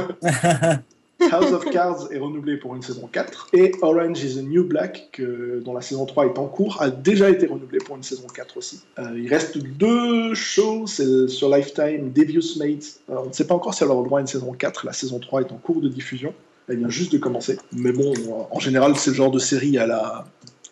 House 1.32 1.52
of 1.52 1.66
Cards 1.66 2.10
est 2.12 2.18
renouvelé 2.18 2.56
pour 2.56 2.74
une 2.74 2.80
saison 2.80 3.06
4 3.12 3.48
et 3.52 3.72
Orange 3.82 4.24
is 4.24 4.36
the 4.36 4.42
New 4.42 4.64
Black, 4.64 5.10
que- 5.12 5.60
dont 5.62 5.74
la 5.74 5.82
saison 5.82 6.06
3 6.06 6.24
est 6.26 6.38
en 6.38 6.46
cours, 6.46 6.80
a 6.80 6.88
déjà 6.90 7.28
été 7.28 7.46
renouvelé 7.46 7.78
pour 7.78 7.94
une 7.96 8.02
saison 8.02 8.26
4 8.34 8.56
aussi. 8.56 8.80
Euh, 8.98 9.02
il 9.16 9.28
reste 9.28 9.58
deux 9.58 10.32
shows 10.34 10.86
sur 10.86 11.54
Lifetime, 11.54 12.10
Devious 12.14 12.56
Mates. 12.58 13.00
Euh, 13.10 13.16
on 13.22 13.26
ne 13.28 13.32
sait 13.32 13.46
pas 13.46 13.54
encore 13.54 13.74
si 13.74 13.84
elle 13.84 13.90
aura 13.90 14.02
droit 14.02 14.18
à 14.18 14.22
une 14.22 14.26
saison 14.28 14.52
4, 14.52 14.86
la 14.86 14.94
saison 14.94 15.18
3 15.18 15.42
est 15.42 15.52
en 15.52 15.56
cours 15.58 15.82
de 15.82 15.88
diffusion. 15.88 16.32
Elle 16.68 16.78
vient 16.78 16.88
juste 16.88 17.12
de 17.12 17.18
commencer. 17.18 17.58
Mais 17.72 17.92
bon, 17.92 18.14
en 18.50 18.58
général, 18.60 18.96
c'est 18.96 19.10
le 19.10 19.16
genre 19.16 19.32
de 19.32 19.40
série 19.40 19.76
à 19.76 19.86
la 19.86 20.24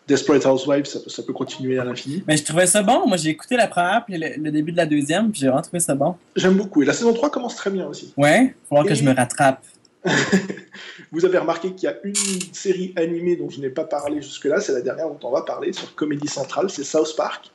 Desperate 0.09 0.45
Housewives, 0.45 0.85
ça, 0.85 0.99
peut- 0.99 1.09
ça 1.09 1.23
peut 1.23 1.31
continuer 1.33 1.79
à 1.79 1.85
l'infini. 1.85 2.23
Mais 2.27 2.35
je 2.35 2.43
trouvais 2.43 2.67
ça 2.67 2.83
bon. 2.83 3.07
Moi, 3.07 3.15
j'ai 3.17 3.29
écouté 3.29 3.55
la 3.55 3.67
première 3.67 4.03
puis 4.05 4.17
le, 4.17 4.27
le 4.41 4.51
début 4.51 4.71
de 4.73 4.77
la 4.77 4.85
deuxième, 4.85 5.31
puis 5.31 5.39
j'ai 5.39 5.47
vraiment 5.47 5.61
trouvé 5.61 5.79
ça 5.79 5.95
bon. 5.95 6.15
J'aime 6.35 6.55
beaucoup. 6.55 6.81
Et 6.81 6.85
la 6.85 6.93
saison 6.93 7.13
3 7.13 7.29
commence 7.29 7.55
très 7.55 7.69
bien 7.69 7.85
aussi. 7.87 8.13
Ouais, 8.17 8.53
faut 8.67 8.75
falloir 8.75 8.85
que 8.87 8.95
je 8.95 9.03
me 9.03 9.13
rattrape. 9.15 9.63
Vous 11.11 11.25
avez 11.25 11.37
remarqué 11.37 11.71
qu'il 11.73 11.89
y 11.89 11.91
a 11.91 11.95
une 12.03 12.15
série 12.53 12.93
animée 12.95 13.35
dont 13.35 13.49
je 13.49 13.59
n'ai 13.59 13.69
pas 13.69 13.83
parlé 13.83 14.21
jusque-là, 14.21 14.59
c'est 14.61 14.71
la 14.73 14.81
dernière 14.81 15.07
dont 15.07 15.19
on 15.23 15.31
va 15.31 15.41
parler 15.41 15.73
sur 15.73 15.93
Comédie 15.95 16.27
Centrale, 16.27 16.69
c'est 16.69 16.83
South 16.83 17.15
Park. 17.17 17.51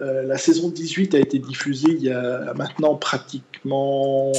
Euh, 0.00 0.22
la 0.24 0.36
saison 0.36 0.68
18 0.68 1.14
a 1.14 1.18
été 1.18 1.38
diffusée 1.38 1.88
il 1.90 2.02
y 2.02 2.10
a 2.10 2.52
maintenant 2.54 2.94
pratiquement 2.96 4.32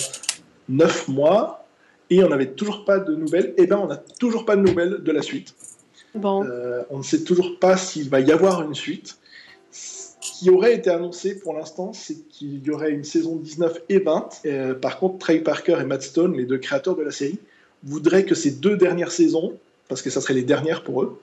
9 0.68 1.08
mois 1.08 1.66
et 2.12 2.24
on 2.24 2.30
n'avait 2.30 2.52
toujours 2.52 2.86
pas 2.86 3.00
de 3.00 3.16
nouvelles. 3.16 3.54
Et 3.58 3.66
ben 3.66 3.78
on 3.78 3.88
n'a 3.88 3.98
toujours 4.20 4.46
pas 4.46 4.56
de 4.56 4.62
nouvelles 4.62 4.98
de 5.04 5.12
la 5.12 5.22
suite. 5.22 5.56
Bon. 6.16 6.44
Euh, 6.46 6.84
on 6.90 7.00
ne 7.00 7.04
sait 7.04 7.24
toujours 7.24 7.60
pas 7.60 7.78
s'il 7.78 8.10
va 8.10 8.20
y 8.20 8.32
avoir 8.32 8.62
une 8.62 8.76
suite. 8.76 9.18
Ce 9.72 10.10
qui 10.22 10.50
aurait 10.50 10.74
été 10.74 10.90
annoncé 10.90 11.40
pour 11.40 11.54
l'instant, 11.54 11.92
c'est 11.94 12.28
qu'il 12.30 12.66
y 12.66 12.72
aurait 12.72 12.92
une 12.92 13.04
saison 13.04 13.36
19 13.36 13.80
et 13.90 14.00
20. 14.00 14.30
Euh, 14.46 14.74
par 14.74 15.00
contre, 15.00 15.20
Trey 15.20 15.40
Parker 15.40 15.78
et 15.82 15.84
Matt 15.86 16.02
Stone, 16.02 16.36
les 16.36 16.46
deux 16.46 16.58
créateurs 16.58 16.96
de 16.96 17.04
la 17.04 17.12
série, 17.12 17.40
voudraient 17.84 18.26
que 18.26 18.36
ces 18.36 18.52
deux 18.52 18.76
dernières 18.78 19.12
saisons, 19.12 19.54
parce 19.88 20.02
que 20.02 20.10
ça 20.10 20.20
serait 20.22 20.34
les 20.34 20.44
dernières 20.44 20.84
pour 20.84 21.04
eux, 21.04 21.22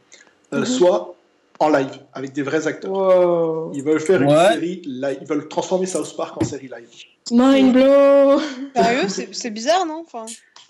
euh, 0.53 0.61
Mhm. 0.61 0.64
soient 0.66 1.14
en 1.59 1.68
live, 1.70 1.99
avec 2.12 2.33
des 2.33 2.42
vrais 2.42 2.66
acteurs. 2.66 2.92
Wow. 2.92 3.72
Ils 3.75 3.83
veulent 3.83 4.01
faire 4.01 4.20
une 4.22 4.31
série 4.31 4.83
live. 4.85 5.18
Ils 5.22 5.27
veulent 5.27 5.49
transformer 5.49 5.87
South 5.87 6.14
Park 6.16 6.40
en 6.40 6.44
série 6.44 6.68
live. 6.68 6.88
Mind 7.33 7.72
blow. 7.72 8.38
Sérieux, 8.75 9.09
c'est 9.09 9.29
c'est 9.33 9.51
bizarre, 9.51 9.85
non? 9.87 10.05
Enfin, 10.07 10.27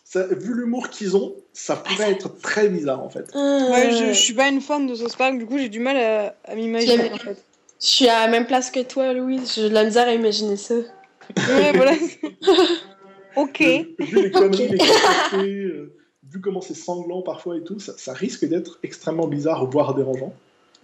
Ça, 0.09 0.25
vu 0.29 0.55
l'humour 0.55 0.89
qu'ils 0.89 1.17
ont, 1.17 1.35
ça 1.53 1.75
pourrait 1.75 2.13
être 2.13 2.39
très 2.41 2.69
bizarre 2.69 3.03
en 3.03 3.09
fait. 3.11 3.27
ouais, 3.35 3.91
je, 3.91 4.05
Euh, 4.05 4.13
je 4.13 4.19
suis 4.19 4.35
pas 4.35 4.49
une 4.49 4.61
fan 4.61 4.87
de 4.87 4.95
South 4.95 5.17
Park, 5.17 5.37
du 5.37 5.47
coup 5.47 5.59
j'ai 5.59 5.69
du 5.69 5.81
mal 5.81 5.97
à, 5.97 6.37
à 6.45 6.55
m'imaginer 6.55 7.11
en 7.13 7.17
fait. 7.19 7.43
Je 7.81 7.87
suis 7.87 8.09
à 8.09 8.25
la 8.25 8.31
même 8.31 8.47
place 8.47 8.71
que 8.71 8.81
toi, 8.85 9.13
Louise. 9.13 9.53
J'ai 9.57 9.69
de 9.69 9.75
la 9.75 9.83
misère 9.85 10.07
à 10.07 10.15
imaginer 10.15 10.57
ça. 10.57 10.75
Ouais, 10.77 11.73
voilà. 11.75 11.93
ok. 13.37 13.59
Vu, 13.61 13.87
vu 13.99 14.23
les 14.23 14.31
conneries, 14.31 14.69
les 14.69 15.65
euh, 15.65 15.93
vu 16.31 16.41
comment 16.41 16.61
c'est 16.61 16.75
sanglant 16.75 17.23
parfois 17.23 17.57
et 17.57 17.65
tout, 17.65 17.81
ça, 17.81 17.93
ça 17.97 18.13
risque 18.13 18.45
d'être 18.47 18.79
extrêmement 18.85 19.27
bizarre, 19.27 19.67
voire 19.69 19.95
dérangeant. 19.95 20.33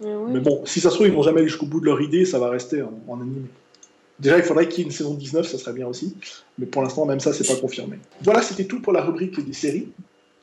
Mais 0.01 0.13
ouais. 0.13 0.31
Mais 0.33 0.39
bon, 0.41 0.61
si 0.65 0.81
ça 0.81 0.89
se 0.89 0.95
trouve, 0.95 1.07
ils 1.07 1.13
vont 1.13 1.23
jamais 1.23 1.39
aller 1.39 1.47
jusqu'au 1.47 1.65
bout 1.65 1.79
de 1.79 1.85
leur 1.85 2.01
idée, 2.01 2.25
ça 2.25 2.39
va 2.39 2.49
rester 2.49 2.81
en, 2.81 2.91
en 3.07 3.21
animé. 3.21 3.47
Déjà, 4.19 4.37
il 4.37 4.43
faudrait 4.43 4.67
qu'il 4.67 4.79
y 4.79 4.81
ait 4.81 4.85
une 4.85 4.91
saison 4.91 5.13
19, 5.15 5.45
ça 5.47 5.57
serait 5.57 5.73
bien 5.73 5.87
aussi. 5.87 6.15
Mais 6.57 6.65
pour 6.65 6.81
l'instant, 6.83 7.05
même 7.05 7.19
ça, 7.19 7.33
c'est 7.33 7.47
pas 7.47 7.55
confirmé. 7.59 7.97
Voilà, 8.21 8.41
c'était 8.41 8.65
tout 8.65 8.79
pour 8.81 8.93
la 8.93 9.01
rubrique 9.01 9.43
des 9.43 9.53
séries. 9.53 9.89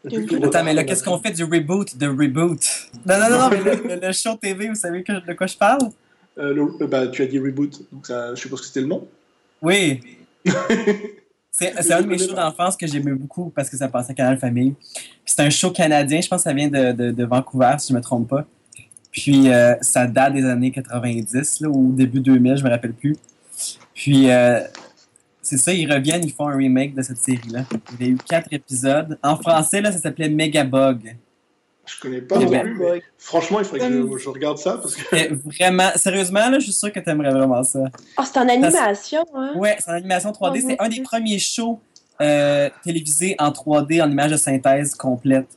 Attends, 0.05 0.65
mais 0.65 0.75
là, 0.75 0.85
qu'est-ce 0.85 1.05
qu'on 1.05 1.19
fait 1.19 1.31
du 1.33 1.45
reboot 1.45 1.97
de 1.97 2.07
reboot? 2.09 2.61
Non, 3.07 3.19
non, 3.19 3.31
non, 3.31 3.39
non, 3.39 3.51
mais 3.51 3.97
le, 3.97 4.13
show 4.13 4.35
TV, 4.41 4.69
vous 4.69 4.75
savez 4.75 5.03
que- 5.03 5.25
de 5.27 5.33
quoi 5.35 5.47
je 5.47 5.57
parle? 5.57 5.91
Euh, 6.39 6.55
le- 6.55 6.83
euh, 6.83 6.87
bah, 6.87 7.07
Tu 7.09 7.23
as 7.23 7.27
dit 7.27 7.39
reboot, 7.39 7.81
donc 7.93 8.07
ça, 8.07 8.35
je 8.35 8.41
suppose 8.41 8.61
que 8.63 8.67
c'était 8.67 8.81
le 8.81 8.87
nom. 8.87 9.07
Oui. 9.63 10.01
C'est 11.53 11.75
c'est 11.83 11.93
un 11.93 12.01
de 12.03 12.07
mes 12.07 12.17
shows 12.17 12.33
d'enfance 12.33 12.77
que 12.77 12.87
j'aimais 12.87 13.13
beaucoup 13.13 13.51
parce 13.51 13.69
que 13.69 13.77
ça 13.77 13.89
passait 13.89 14.13
à 14.13 14.15
Canal 14.15 14.39
Famille. 14.39 14.75
C'est 15.27 15.41
un 15.43 15.51
show 15.51 15.71
canadien, 15.71 16.21
je 16.21 16.29
pense 16.29 16.39
que 16.39 16.45
ça 16.45 16.55
vient 16.55 16.69
de, 16.69 16.93
de, 16.93 17.11
de 17.11 17.25
Vancouver, 17.25 17.75
si 17.79 17.93
je 17.93 17.95
me 17.99 18.01
trompe 18.01 18.29
pas. 18.29 18.47
Puis 19.11 19.51
euh, 19.53 19.75
ça 19.83 20.07
date 20.07 20.35
des 20.35 20.45
années 20.45 20.71
90 20.71 21.61
là, 21.61 21.69
ou 21.69 21.93
début 21.93 22.21
2000, 22.21 22.57
je 22.57 22.65
me 22.65 22.71
rappelle 22.71 22.93
plus. 22.95 23.17
Puis 23.95 24.31
euh, 24.31 24.61
c'est 25.43 25.59
ça, 25.59 25.73
ils 25.73 25.91
reviennent, 25.91 26.25
ils 26.25 26.33
font 26.33 26.49
un 26.49 26.57
remake 26.57 26.95
de 26.95 27.03
cette 27.03 27.19
série-là. 27.19 27.65
Il 27.99 28.07
y 28.07 28.09
a 28.09 28.13
eu 28.13 28.17
quatre 28.17 28.49
épisodes. 28.53 29.19
En 29.23 29.37
français, 29.37 29.81
là, 29.81 29.93
ça 29.93 29.99
s'appelait 29.99 30.29
Megabug. 30.29 31.17
Je 31.87 32.01
connais 32.01 32.21
pas 32.21 32.39
non 32.39 32.49
plus, 32.49 32.79
mais 32.79 33.03
franchement, 33.19 33.59
il 33.59 33.65
faudrait 33.65 33.89
que 33.89 34.13
je, 34.13 34.19
je 34.19 34.29
regarde 34.29 34.59
ça 34.59 34.77
parce 34.77 34.95
que 34.95 35.35
vraiment, 35.35 35.91
sérieusement, 35.97 36.49
là, 36.49 36.59
je 36.59 36.65
suis 36.65 36.73
sûr 36.73 36.93
que 36.93 37.01
t'aimerais 37.01 37.33
vraiment 37.33 37.65
ça. 37.65 37.81
Ah, 38.17 38.25
c'est 38.25 38.39
en 38.39 38.49
animation, 38.49 39.25
hein? 39.35 39.53
Ouais, 39.57 39.77
c'est 39.81 39.91
en 39.91 39.95
animation 39.95 40.31
3D. 40.31 40.61
Oh, 40.63 40.67
c'est 40.69 40.81
un 40.81 40.89
des 40.89 41.03
premiers 41.03 41.41
shows 41.41 41.81
euh, 42.21 42.71
télévisés 42.85 43.35
en 43.39 43.51
3D, 43.51 44.03
en 44.03 44.11
image 44.11 44.31
de 44.31 44.37
synthèse 44.37 44.95
complète. 44.95 45.49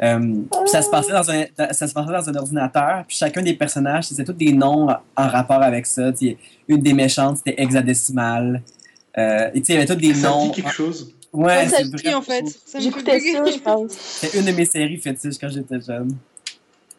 Euh, 0.00 0.18
puis 0.18 0.68
ça 0.68 0.80
se 0.80 0.90
passait 0.90 1.12
dans 1.12 1.28
un 1.30 1.44
ça 1.72 1.88
se 1.88 1.92
passait 1.92 2.12
dans 2.12 2.28
un 2.28 2.34
ordinateur, 2.36 3.04
puis 3.06 3.16
chacun 3.16 3.42
des 3.42 3.54
personnages, 3.54 4.04
c'était 4.04 4.24
tous 4.24 4.32
des 4.32 4.52
noms 4.52 4.88
en 5.16 5.28
rapport 5.28 5.62
avec 5.62 5.86
ça. 5.86 6.12
Tu 6.12 6.28
sais, 6.28 6.36
une 6.68 6.82
des 6.82 6.92
méchantes, 6.92 7.38
c'était 7.38 7.60
hexadécimale. 7.60 8.62
Euh, 9.16 9.50
et 9.52 9.60
tu 9.60 9.66
sais, 9.66 9.72
il 9.72 9.76
y 9.76 9.78
avait 9.78 9.86
tous 9.86 9.96
des 10.00 10.14
ça 10.14 10.28
noms. 10.28 10.46
dit 10.46 10.62
quelque 10.62 10.72
chose? 10.72 11.12
Ouais, 11.32 11.44
Ouais, 11.44 11.68
ça 11.68 11.82
me 11.82 12.14
en 12.14 12.22
fait. 12.22 12.44
J'écoutais 12.78 13.20
ça, 13.20 13.44
je 13.44 13.58
pense. 13.58 13.92
C'était 13.92 14.38
une 14.38 14.46
de 14.46 14.52
mes 14.52 14.64
séries 14.64 14.98
fétiches 14.98 15.38
quand 15.38 15.48
j'étais 15.48 15.80
jeune. 15.80 16.16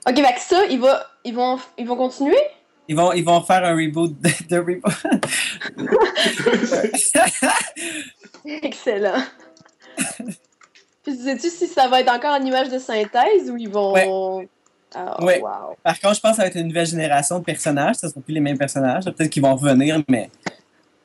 Ok, 0.07 0.15
que 0.15 0.41
ça, 0.41 0.65
ils, 0.69 0.79
va, 0.79 1.05
ils, 1.23 1.33
vont, 1.33 1.57
ils 1.77 1.87
vont 1.87 1.95
continuer? 1.95 2.37
Ils 2.87 2.95
vont, 2.95 3.13
ils 3.13 3.23
vont 3.23 3.41
faire 3.41 3.63
un 3.63 3.75
reboot 3.75 4.15
de, 4.19 4.29
de 4.49 4.57
reboot. 4.59 4.83
Excellent. 8.63 9.23
Puis 11.03 11.15
sais-tu 11.17 11.49
si 11.49 11.67
ça 11.67 11.87
va 11.87 12.01
être 12.01 12.11
encore 12.13 12.35
en 12.39 12.43
image 12.43 12.69
de 12.69 12.77
synthèse 12.79 13.49
ou 13.49 13.57
ils 13.57 13.69
vont. 13.69 13.93
Ouais. 13.93 14.47
Ah, 14.95 15.23
Ouais. 15.23 15.39
wow. 15.41 15.75
Par 15.83 15.99
contre, 15.99 16.15
je 16.15 16.19
pense 16.19 16.31
que 16.31 16.35
ça 16.37 16.41
va 16.43 16.47
être 16.47 16.55
une 16.57 16.67
nouvelle 16.67 16.87
génération 16.87 17.39
de 17.39 17.43
personnages. 17.43 17.95
Ça 17.95 18.07
ne 18.07 18.11
sera 18.11 18.21
plus 18.21 18.33
les 18.33 18.39
mêmes 18.39 18.57
personnages. 18.57 19.05
Peut-être 19.05 19.29
qu'ils 19.29 19.43
vont 19.43 19.55
revenir, 19.55 20.01
mais 20.07 20.29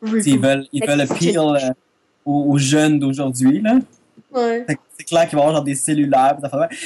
T'sais, 0.05 0.31
Ils 0.31 0.39
veulent, 0.39 0.67
ils 0.73 0.85
veulent 0.87 1.01
appeal 1.01 1.39
euh, 1.39 1.71
aux, 2.27 2.53
aux 2.53 2.59
jeunes 2.59 2.99
d'aujourd'hui. 2.99 3.61
là. 3.63 3.77
Ouais. 4.33 4.67
C'est 4.99 5.05
clair 5.05 5.27
qu'il 5.29 5.37
va 5.37 5.43
y 5.45 5.47
avoir 5.47 5.55
genre 5.57 5.65
des 5.65 5.75
cellulaires. 5.75 6.37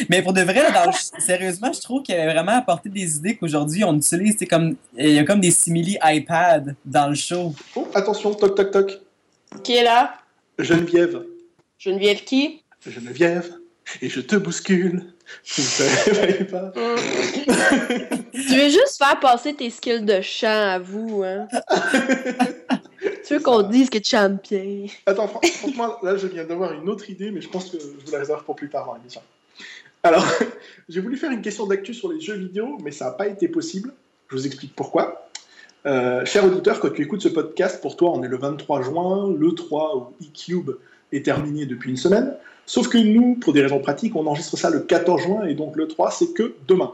Mais 0.08 0.22
pour 0.22 0.32
de 0.32 0.42
vrai, 0.42 0.70
dans 0.72 0.84
le- 0.90 1.20
sérieusement, 1.20 1.72
je 1.72 1.80
trouve 1.80 2.02
qu'il 2.02 2.14
avait 2.14 2.32
vraiment 2.32 2.52
apporté 2.52 2.88
des 2.88 3.16
idées 3.16 3.36
qu'aujourd'hui 3.36 3.82
on 3.84 3.96
utilise. 3.96 4.36
C'est 4.38 4.46
comme 4.46 4.76
il 4.96 5.10
y 5.12 5.18
a 5.18 5.24
comme 5.24 5.40
des 5.40 5.50
simili 5.50 5.98
iPad 6.04 6.74
dans 6.84 7.08
le 7.08 7.14
show. 7.14 7.54
Oh, 7.74 7.88
attention, 7.94 8.34
toc 8.34 8.54
toc 8.54 8.70
toc. 8.70 9.00
Qui 9.64 9.76
est 9.76 9.84
là? 9.84 10.14
Geneviève, 10.58 11.22
Geneviève 11.78 12.22
qui? 12.24 12.62
Geneviève, 12.86 13.52
et 14.02 14.08
je 14.08 14.20
te 14.20 14.36
bouscule. 14.36 15.04
Tu 15.44 15.60
ne 15.60 16.14
réveilles 16.14 16.44
pas. 16.44 16.72
Tu 18.32 18.54
veux 18.56 18.68
juste 18.68 18.96
faire 18.98 19.18
passer 19.20 19.52
tes 19.54 19.68
skills 19.68 20.04
de 20.04 20.20
chant 20.20 20.46
à 20.48 20.78
vous, 20.78 21.22
hein? 21.24 21.48
tu 23.26 23.34
veux 23.34 23.40
qu'on 23.40 23.62
dise 23.62 23.90
que 23.90 23.98
tu 23.98 24.10
chantes 24.10 24.48
bien? 24.48 24.86
Attends, 25.06 25.26
fran- 25.28 25.40
franchement, 25.42 25.96
là, 26.02 26.16
je 26.16 26.26
viens 26.28 26.44
d'avoir 26.44 26.72
une 26.72 26.88
autre 26.88 27.10
idée, 27.10 27.30
mais 27.30 27.40
je 27.40 27.48
pense 27.48 27.70
que 27.70 27.78
je 27.78 27.84
vous 27.84 28.12
la 28.12 28.18
réserve 28.20 28.44
pour 28.44 28.54
plus 28.56 28.68
tard 28.68 28.86
dans 28.86 28.94
l'émission. 28.94 29.20
Alors, 30.02 30.24
j'ai 30.88 31.00
voulu 31.00 31.16
faire 31.16 31.30
une 31.30 31.42
question 31.42 31.66
d'actu 31.66 31.92
sur 31.94 32.12
les 32.12 32.20
jeux 32.20 32.36
vidéo, 32.36 32.78
mais 32.82 32.92
ça 32.92 33.06
n'a 33.06 33.10
pas 33.12 33.26
été 33.26 33.48
possible. 33.48 33.92
Je 34.30 34.36
vous 34.36 34.46
explique 34.46 34.74
pourquoi. 34.76 35.28
Euh, 35.86 36.24
cher 36.24 36.44
auditeur, 36.44 36.80
quand 36.80 36.90
tu 36.90 37.02
écoutes 37.02 37.22
ce 37.22 37.28
podcast, 37.28 37.80
pour 37.80 37.96
toi, 37.96 38.10
on 38.12 38.22
est 38.22 38.28
le 38.28 38.38
23 38.38 38.82
juin, 38.82 39.34
le 39.36 39.52
3 39.52 39.96
ou 39.96 40.12
e-cube 40.22 40.70
est 41.12 41.24
terminé 41.24 41.66
depuis 41.66 41.90
une 41.90 41.96
semaine. 41.96 42.34
Sauf 42.68 42.88
que 42.88 42.98
nous, 42.98 43.34
pour 43.36 43.54
des 43.54 43.62
raisons 43.62 43.80
pratiques, 43.80 44.14
on 44.14 44.26
enregistre 44.26 44.58
ça 44.58 44.68
le 44.68 44.80
14 44.80 45.22
juin, 45.22 45.46
et 45.46 45.54
donc 45.54 45.74
le 45.74 45.88
3, 45.88 46.10
c'est 46.10 46.34
que 46.34 46.54
demain. 46.68 46.92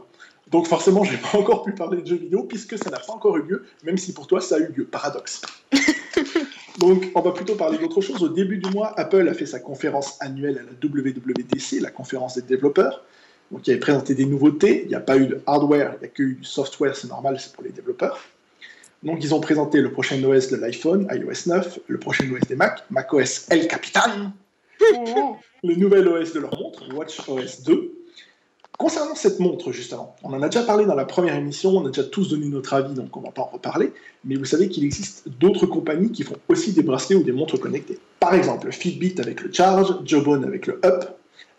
Donc 0.49 0.67
forcément, 0.67 1.03
je 1.03 1.11
n'ai 1.11 1.17
pas 1.17 1.37
encore 1.37 1.63
pu 1.63 1.73
parler 1.73 2.01
de 2.01 2.07
jeux 2.07 2.15
vidéo, 2.15 2.43
puisque 2.43 2.77
ça 2.77 2.89
n'a 2.89 2.97
pas 2.97 3.11
encore 3.11 3.35
eu 3.35 3.41
lieu, 3.41 3.65
même 3.83 3.97
si 3.97 4.13
pour 4.13 4.25
toi, 4.25 4.39
ça 4.39 4.55
a 4.55 4.59
eu 4.59 4.71
lieu. 4.73 4.85
Paradoxe. 4.85 5.41
Donc, 6.79 7.11
on 7.13 7.21
va 7.21 7.31
plutôt 7.31 7.55
parler 7.55 7.77
d'autre 7.77 7.99
chose. 7.99 8.23
Au 8.23 8.29
début 8.29 8.57
du 8.57 8.69
mois, 8.69 8.97
Apple 8.97 9.27
a 9.27 9.33
fait 9.33 9.45
sa 9.45 9.59
conférence 9.59 10.17
annuelle 10.21 10.57
à 10.57 10.61
la 10.61 10.71
WWDC, 10.81 11.81
la 11.81 11.91
conférence 11.91 12.35
des 12.35 12.41
développeurs. 12.41 13.03
Donc, 13.51 13.67
il 13.67 13.71
avait 13.71 13.79
présenté 13.79 14.15
des 14.15 14.25
nouveautés. 14.25 14.83
Il 14.83 14.87
n'y 14.87 14.95
a 14.95 15.01
pas 15.01 15.17
eu 15.17 15.27
de 15.27 15.41
hardware, 15.45 15.95
il 15.95 15.99
n'y 15.99 16.05
a 16.05 16.07
que 16.09 16.23
eu 16.23 16.35
du 16.35 16.45
software, 16.45 16.95
c'est 16.95 17.09
normal, 17.09 17.37
c'est 17.39 17.51
pour 17.51 17.63
les 17.63 17.71
développeurs. 17.71 18.19
Donc, 19.03 19.23
ils 19.23 19.35
ont 19.35 19.41
présenté 19.41 19.81
le 19.81 19.91
prochain 19.91 20.23
OS 20.23 20.49
de 20.49 20.55
l'iPhone, 20.55 21.07
iOS 21.11 21.47
9, 21.47 21.79
le 21.87 21.97
prochain 21.97 22.25
OS 22.31 22.47
des 22.47 22.55
Mac, 22.55 22.83
macOS 22.89 23.47
El 23.49 23.67
Capitan, 23.67 24.31
le 25.63 25.75
nouvel 25.75 26.07
OS 26.07 26.33
de 26.33 26.39
leur 26.39 26.57
montre, 26.59 26.83
WatchOS 26.93 27.63
2. 27.65 27.91
Concernant 28.77 29.15
cette 29.15 29.39
montre, 29.39 29.71
justement, 29.71 30.15
on 30.23 30.33
en 30.33 30.41
a 30.41 30.49
déjà 30.49 30.63
parlé 30.63 30.85
dans 30.85 30.95
la 30.95 31.05
première 31.05 31.35
émission, 31.35 31.71
on 31.71 31.85
a 31.85 31.89
déjà 31.89 32.03
tous 32.03 32.29
donné 32.29 32.47
notre 32.47 32.73
avis, 32.73 32.93
donc 32.93 33.15
on 33.15 33.21
ne 33.21 33.25
va 33.25 33.31
pas 33.31 33.43
en 33.43 33.45
reparler 33.53 33.93
mais 34.25 34.35
vous 34.35 34.45
savez 34.45 34.69
qu'il 34.69 34.83
existe 34.83 35.29
d'autres 35.39 35.65
compagnies 35.65 36.11
qui 36.11 36.23
font 36.23 36.35
aussi 36.49 36.73
des 36.73 36.81
bracelets 36.81 37.15
ou 37.15 37.23
des 37.23 37.31
montres 37.31 37.59
connectées. 37.59 37.99
Par 38.19 38.33
exemple, 38.33 38.71
Fitbit 38.71 39.15
avec 39.19 39.41
le 39.41 39.53
Charge, 39.53 39.95
Jawbone 40.03 40.43
avec 40.43 40.67
le 40.67 40.81
Up. 40.83 41.05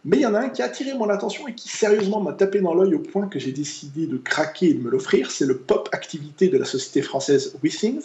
Mais 0.05 0.19
il 0.19 0.21
y 0.21 0.27
en 0.27 0.35
a 0.35 0.41
un 0.41 0.49
qui 0.51 0.63
a 0.63 0.67
attiré 0.67 0.95
mon 0.95 1.09
attention 1.09 1.49
et 1.49 1.55
qui 1.55 1.69
sérieusement 1.69 2.21
m'a 2.21 2.33
tapé 2.33 2.61
dans 2.61 2.75
l'œil 2.75 2.95
au 2.95 3.01
point 3.01 3.27
que 3.27 3.39
j'ai 3.39 3.53
décidé 3.53 4.07
de 4.07 4.17
craquer 4.17 4.71
et 4.71 4.75
de 4.75 4.83
me 4.83 4.91
l'offrir. 4.91 5.31
C'est 5.31 5.47
le 5.47 5.57
Pop 5.57 5.89
Activité 5.93 6.49
de 6.49 6.59
la 6.59 6.65
société 6.65 7.03
française 7.03 7.57
WeThings. 7.63 8.03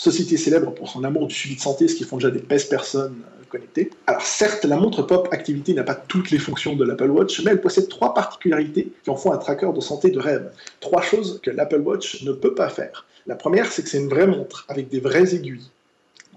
Société 0.00 0.38
célèbre 0.38 0.72
pour 0.72 0.88
son 0.88 1.04
amour 1.04 1.26
du 1.26 1.34
suivi 1.34 1.56
de 1.56 1.60
santé, 1.60 1.86
ce 1.86 1.94
qui 1.94 2.04
font 2.04 2.16
déjà 2.16 2.30
des 2.30 2.38
pèses 2.38 2.64
personnes 2.64 3.20
euh, 3.22 3.44
connectées. 3.50 3.90
Alors 4.06 4.22
certes, 4.22 4.64
la 4.64 4.76
montre 4.76 5.02
Pop 5.02 5.28
Activité 5.30 5.74
n'a 5.74 5.82
pas 5.82 5.94
toutes 5.94 6.30
les 6.30 6.38
fonctions 6.38 6.74
de 6.74 6.86
l'Apple 6.86 7.10
Watch, 7.10 7.44
mais 7.44 7.50
elle 7.50 7.60
possède 7.60 7.86
trois 7.90 8.14
particularités 8.14 8.94
qui 9.04 9.10
en 9.10 9.16
font 9.16 9.30
un 9.30 9.36
tracker 9.36 9.70
de 9.74 9.80
santé 9.82 10.10
de 10.10 10.18
rêve. 10.18 10.52
Trois 10.80 11.02
choses 11.02 11.38
que 11.42 11.50
l'Apple 11.50 11.80
Watch 11.80 12.22
ne 12.22 12.32
peut 12.32 12.54
pas 12.54 12.70
faire. 12.70 13.04
La 13.26 13.34
première, 13.34 13.70
c'est 13.70 13.82
que 13.82 13.90
c'est 13.90 13.98
une 13.98 14.08
vraie 14.08 14.26
montre 14.26 14.64
avec 14.68 14.88
des 14.88 15.00
vraies 15.00 15.34
aiguilles. 15.34 15.68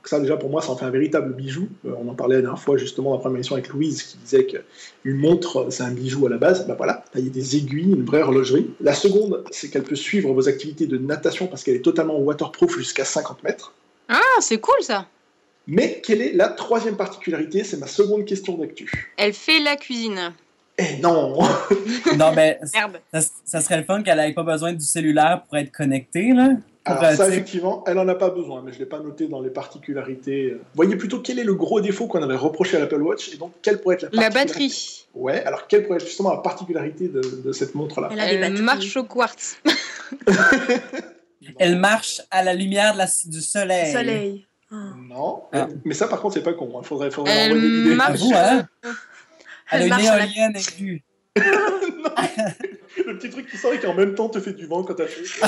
Donc 0.03 0.09
ça, 0.09 0.19
déjà, 0.19 0.35
pour 0.35 0.49
moi, 0.49 0.61
ça 0.61 0.69
en 0.71 0.75
fait 0.75 0.83
un 0.83 0.89
véritable 0.89 1.33
bijou. 1.33 1.69
Euh, 1.85 1.93
on 1.97 2.09
en 2.09 2.13
parlait 2.13 2.35
la 2.35 2.41
dernière 2.41 2.59
fois, 2.61 2.75
justement, 2.75 3.11
dans 3.11 3.15
la 3.15 3.21
première 3.21 3.37
émission 3.37 3.55
avec 3.55 3.69
Louise, 3.69 4.03
qui 4.03 4.17
disait 4.17 4.45
qu'une 4.45 5.15
montre, 5.15 5.67
c'est 5.69 5.83
un 5.83 5.91
bijou 5.91 6.25
à 6.25 6.29
la 6.29 6.37
base. 6.37 6.67
Ben 6.67 6.75
voilà, 6.75 7.05
il 7.15 7.23
y 7.23 7.27
a 7.27 7.29
des 7.29 7.55
aiguilles, 7.55 7.93
une 7.93 8.03
vraie 8.03 8.21
horlogerie. 8.21 8.69
La 8.81 8.93
seconde, 8.93 9.45
c'est 9.51 9.69
qu'elle 9.69 9.83
peut 9.83 9.95
suivre 9.95 10.33
vos 10.33 10.49
activités 10.49 10.87
de 10.87 10.97
natation 10.97 11.47
parce 11.47 11.63
qu'elle 11.63 11.77
est 11.77 11.85
totalement 11.85 12.17
waterproof 12.19 12.77
jusqu'à 12.77 13.05
50 13.05 13.43
mètres. 13.43 13.73
Ah, 14.09 14.19
c'est 14.41 14.59
cool 14.59 14.75
ça. 14.81 15.07
Mais 15.67 16.01
quelle 16.05 16.21
est 16.21 16.33
la 16.33 16.49
troisième 16.49 16.97
particularité? 16.97 17.63
C'est 17.63 17.77
ma 17.77 17.87
seconde 17.87 18.25
question 18.25 18.57
d'actu. 18.57 19.13
Elle 19.15 19.31
fait 19.31 19.61
la 19.61 19.77
cuisine. 19.77 20.33
Eh 20.77 20.97
non 21.01 21.39
Non, 22.17 22.33
mais 22.35 22.59
Merde. 22.73 22.99
ça, 23.13 23.21
ça 23.45 23.61
serait 23.61 23.77
le 23.77 23.85
fun 23.85 24.03
qu'elle 24.03 24.17
n'ait 24.17 24.33
pas 24.33 24.43
besoin 24.43 24.73
du 24.73 24.83
cellulaire 24.83 25.43
pour 25.47 25.55
être 25.57 25.71
connectée, 25.71 26.33
là. 26.33 26.49
Alors 26.85 27.03
euh, 27.03 27.15
ça, 27.15 27.29
effectivement, 27.29 27.83
elle 27.87 27.97
en 27.97 28.07
a 28.09 28.15
pas 28.15 28.29
besoin, 28.29 28.61
mais 28.61 28.73
je 28.73 28.79
l'ai 28.79 28.85
pas 28.85 28.99
noté 28.99 29.27
dans 29.27 29.39
les 29.41 29.49
particularités. 29.49 30.57
Voyez 30.75 30.97
plutôt 30.97 31.19
quel 31.21 31.39
est 31.39 31.43
le 31.45 31.53
gros 31.55 31.79
défaut 31.79 32.07
qu'on 32.07 32.21
avait 32.21 32.35
reproché 32.35 32.75
à 32.75 32.79
l'Apple 32.81 33.01
Watch 33.01 33.33
et 33.33 33.37
donc 33.37 33.53
quelle 33.61 33.79
pourrait 33.79 33.95
être 33.95 34.03
la 34.03 34.09
La 34.23 34.29
particularité 34.29 34.63
batterie. 34.63 35.05
Ouais, 35.13 35.43
alors 35.45 35.67
quelle 35.67 35.85
pourrait 35.85 35.99
être 35.99 36.05
justement 36.07 36.31
la 36.31 36.39
particularité 36.39 37.07
de, 37.07 37.21
de 37.21 37.51
cette 37.53 37.73
montre-là 37.75 38.09
Elle 38.11 38.43
Elle 38.43 38.61
marche 38.61 38.97
au 38.97 39.03
quartz. 39.05 39.57
Elle 41.59 41.77
marche 41.77 42.21
à 42.31 42.43
la 42.43 42.53
lumière 42.53 42.93
de 42.93 42.99
la- 42.99 43.07
du 43.25 43.41
soleil. 43.41 43.91
Soleil. 43.93 44.47
Ah. 44.71 44.93
Non, 45.09 45.43
Ah. 45.53 45.67
mais 45.85 45.93
ça 45.93 46.07
par 46.07 46.19
contre, 46.21 46.33
c'est 46.35 46.43
pas 46.43 46.53
con. 46.53 46.69
Il 46.81 46.85
faudrait, 46.85 47.11
faudrait 47.11 47.31
Elle 47.33 47.51
envoyer 47.53 47.69
l'idée. 47.69 47.95
marche- 47.95 48.21
Avoue, 48.21 48.33
hein? 48.35 48.67
Elle 48.83 48.89
a 48.89 48.95
Elle 49.71 49.83
une 49.83 49.89
marche 49.89 50.05
à 50.07 50.17
la- 50.17 50.25
éolienne 50.25 50.53
inclus. 50.57 51.03
Le 53.07 53.17
petit 53.17 53.29
truc 53.29 53.49
qui 53.49 53.57
sort 53.57 53.73
et 53.73 53.79
qui 53.79 53.87
en 53.87 53.93
même 53.93 54.15
temps 54.15 54.29
te 54.29 54.39
fait 54.39 54.53
du 54.53 54.65
vent 54.65 54.83
quand 54.83 54.93
t'as 54.95 55.07
fait. 55.07 55.21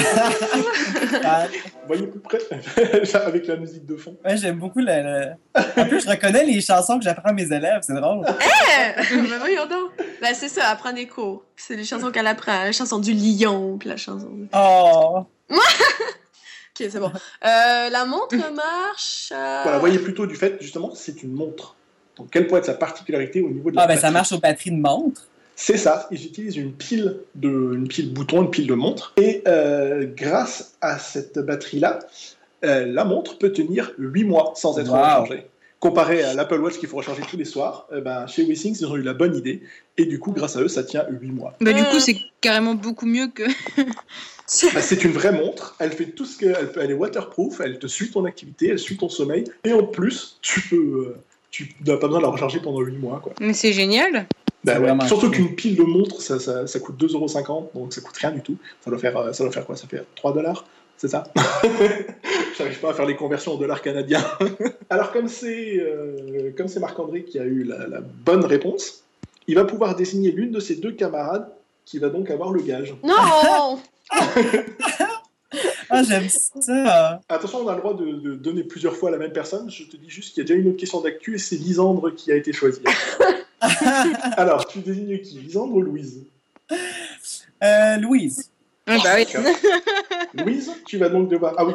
Vous 1.81 1.87
voyez 1.87 2.07
plus 2.07 2.19
près 2.19 2.39
avec 3.25 3.47
la 3.47 3.55
musique 3.55 3.85
de 3.85 3.95
fond. 3.95 4.17
ouais, 4.25 4.37
j'aime 4.37 4.57
beaucoup 4.57 4.79
le- 4.79 5.31
En 5.55 5.85
plus, 5.87 6.01
je 6.03 6.09
reconnais 6.09 6.43
les 6.45 6.61
chansons 6.61 6.97
que 6.97 7.03
j'apprends 7.03 7.29
à 7.29 7.33
mes 7.33 7.43
élèves, 7.51 7.79
c'est 7.81 7.93
drôle. 7.93 8.25
ben 8.25 9.37
voyons 9.39 9.65
donc. 9.67 9.91
Ben 10.21 10.33
c'est 10.33 10.49
ça, 10.49 10.63
elle 10.71 10.77
prend 10.77 10.93
des 10.93 11.07
cours. 11.07 11.43
C'est 11.55 11.75
les 11.75 11.85
chansons 11.85 12.11
qu'elle 12.11 12.27
apprend. 12.27 12.63
La 12.63 12.71
chanson 12.71 12.99
du 12.99 13.13
lion, 13.13 13.77
puis 13.77 13.89
la 13.89 13.97
chanson... 13.97 14.29
Oh! 14.53 15.25
Ok, 15.49 16.87
c'est 16.89 16.99
bon. 16.99 17.11
Euh, 17.45 17.89
la 17.89 18.05
montre 18.05 18.35
marche... 18.53 19.29
euh, 19.33 19.61
Voilà, 19.63 19.79
voyez 19.79 19.97
plutôt 19.99 20.25
du 20.25 20.35
fait, 20.35 20.57
justement, 20.59 20.93
c'est 20.93 21.23
une 21.23 21.31
montre. 21.33 21.75
Donc, 22.17 22.29
quelle 22.31 22.47
pourrait 22.47 22.59
être 22.59 22.65
sa 22.65 22.73
particularité 22.73 23.41
au 23.41 23.49
niveau 23.49 23.71
de 23.71 23.75
la 23.77 23.83
Ah, 23.83 23.87
ben 23.87 23.97
ça 23.97 24.11
marche 24.11 24.31
aux 24.33 24.39
batteries 24.39 24.71
de 24.71 24.81
montre. 24.81 25.21
C'est 25.55 25.77
ça, 25.77 26.07
ils 26.11 26.25
utilisent 26.25 26.57
une 26.57 26.73
pile 26.73 27.17
de 27.35 27.49
une 27.75 27.87
pile 27.87 28.13
bouton, 28.13 28.41
une 28.43 28.49
pile 28.49 28.67
de 28.67 28.73
montre, 28.73 29.13
et 29.17 29.41
euh, 29.47 30.05
grâce 30.05 30.75
à 30.81 30.99
cette 30.99 31.39
batterie-là, 31.39 31.99
euh, 32.65 32.85
la 32.85 33.05
montre 33.05 33.37
peut 33.37 33.51
tenir 33.51 33.91
8 33.97 34.23
mois 34.25 34.53
sans 34.55 34.77
être 34.79 34.89
Wow. 34.91 34.97
rechargée. 34.97 35.45
Comparé 35.79 36.23
à 36.23 36.33
l'Apple 36.33 36.59
Watch 36.61 36.77
qu'il 36.79 36.89
faut 36.89 36.97
recharger 36.97 37.21
tous 37.29 37.37
les 37.37 37.45
soirs, 37.45 37.87
eh 37.95 38.01
ben, 38.01 38.25
chez 38.27 38.43
WeSings, 38.43 38.77
ils 38.81 38.85
ont 38.87 38.95
eu 38.95 39.01
la 39.01 39.13
bonne 39.13 39.35
idée, 39.35 39.61
et 39.97 40.05
du 40.05 40.19
coup, 40.19 40.31
grâce 40.31 40.55
à 40.57 40.61
eux, 40.61 40.67
ça 40.67 40.83
tient 40.83 41.05
8 41.09 41.31
mois. 41.31 41.53
Bah, 41.61 41.73
du 41.73 41.81
Euh. 41.81 41.85
coup, 41.85 41.99
c'est 41.99 42.17
carrément 42.41 42.73
beaucoup 42.75 43.05
mieux 43.05 43.27
que. 43.27 43.43
Bah, 44.75 44.81
c'est 44.81 45.03
une 45.03 45.11
vraie 45.11 45.31
montre, 45.31 45.75
elle 45.79 45.91
fait 45.91 46.05
tout 46.05 46.23
ce 46.25 46.37
que, 46.37 46.45
elle, 46.45 46.71
peut- 46.71 46.79
elle 46.83 46.91
est 46.91 46.95
waterproof, 46.95 47.61
elle 47.61 47.79
te 47.79 47.87
suit 47.87 48.11
ton 48.11 48.25
activité, 48.25 48.67
elle 48.69 48.77
suit 48.77 48.95
ton 48.95 49.09
sommeil, 49.09 49.43
et 49.63 49.73
en 49.73 49.83
plus, 49.83 50.37
tu 50.43 50.61
peux, 50.61 50.75
euh, 50.75 51.15
tu 51.49 51.73
n'as 51.85 51.97
pas 51.97 52.05
besoin 52.05 52.19
de 52.19 52.25
la 52.25 52.29
recharger 52.31 52.59
pendant 52.59 52.79
8 52.81 52.95
mois, 52.97 53.19
quoi. 53.23 53.33
Mais 53.41 53.53
c'est 53.53 53.73
génial. 53.73 54.27
Bah 54.65 54.79
ouais. 54.79 55.07
Surtout 55.07 55.29
qu'une 55.29 55.53
pile 55.53 55.75
de 55.75 55.83
montre, 55.83 56.21
ça, 56.21 56.39
ça, 56.39 56.65
ça 56.65 56.79
coûte 56.79 56.99
2,50€, 56.99 57.67
donc 57.75 57.93
ça 57.93 58.01
coûte 58.01 58.17
rien 58.17 58.31
du 58.31 58.41
tout. 58.41 58.57
Ça 58.83 58.89
doit 58.89 58.97
faire, 58.97 59.15
euh, 59.15 59.31
ça 59.31 59.43
doit 59.43 59.53
faire 59.53 59.65
quoi? 59.65 59.75
Ça 59.75 59.87
fait 59.87 60.03
3 60.15 60.33
dollars 60.33 60.65
C'est 60.97 61.07
ça? 61.07 61.23
J'arrive 62.57 62.79
pas 62.79 62.89
à 62.89 62.93
faire 62.95 63.05
les 63.05 63.15
conversions 63.15 63.53
en 63.53 63.57
dollars 63.57 63.83
canadiens. 63.83 64.25
Alors, 64.89 65.11
comme 65.11 65.27
c'est 65.27 65.77
euh, 65.79 66.49
comme 66.57 66.67
c'est 66.67 66.79
Marc-André 66.79 67.23
qui 67.25 67.37
a 67.37 67.43
eu 67.43 67.63
la, 67.63 67.85
la 67.85 68.01
bonne 68.01 68.43
réponse, 68.43 69.03
il 69.47 69.53
va 69.53 69.65
pouvoir 69.65 69.95
désigner 69.95 70.31
l'une 70.31 70.51
de 70.51 70.59
ses 70.59 70.77
deux 70.77 70.93
camarades 70.93 71.47
qui 71.85 71.99
va 71.99 72.09
donc 72.09 72.31
avoir 72.31 72.51
le 72.51 72.61
gage. 72.61 72.95
Non! 73.03 73.79
Ah, 75.89 76.03
j'aime 76.03 76.27
ça. 76.27 77.21
Attention, 77.29 77.59
on 77.59 77.67
a 77.69 77.75
le 77.75 77.79
droit 77.79 77.93
de, 77.93 78.05
de 78.05 78.33
donner 78.33 78.63
plusieurs 78.63 78.95
fois 78.97 79.09
à 79.09 79.11
la 79.13 79.17
même 79.17 79.31
personne. 79.31 79.69
Je 79.69 79.83
te 79.83 79.95
dis 79.95 80.09
juste 80.09 80.33
qu'il 80.33 80.41
y 80.41 80.45
a 80.45 80.47
déjà 80.47 80.59
une 80.59 80.67
autre 80.67 80.77
question 80.77 80.99
d'actu 80.99 81.35
et 81.35 81.37
c'est 81.37 81.55
Lisandre 81.55 82.13
qui 82.13 82.31
a 82.31 82.35
été 82.35 82.51
choisie. 82.51 82.81
Alors, 84.37 84.67
tu 84.67 84.79
désignes 84.79 85.19
qui? 85.21 85.39
Lisandre 85.39 85.73
ou 85.75 85.81
Louise? 85.81 86.23
Euh, 87.63 87.97
Louise. 87.97 88.49
Ah, 88.87 88.97
bah 89.03 89.15
oui. 89.15 89.25
Louise, 90.35 90.71
tu 90.85 90.97
vas 90.97 91.09
donc 91.09 91.29
devoir. 91.29 91.55
Ah 91.57 91.65
oui, 91.65 91.73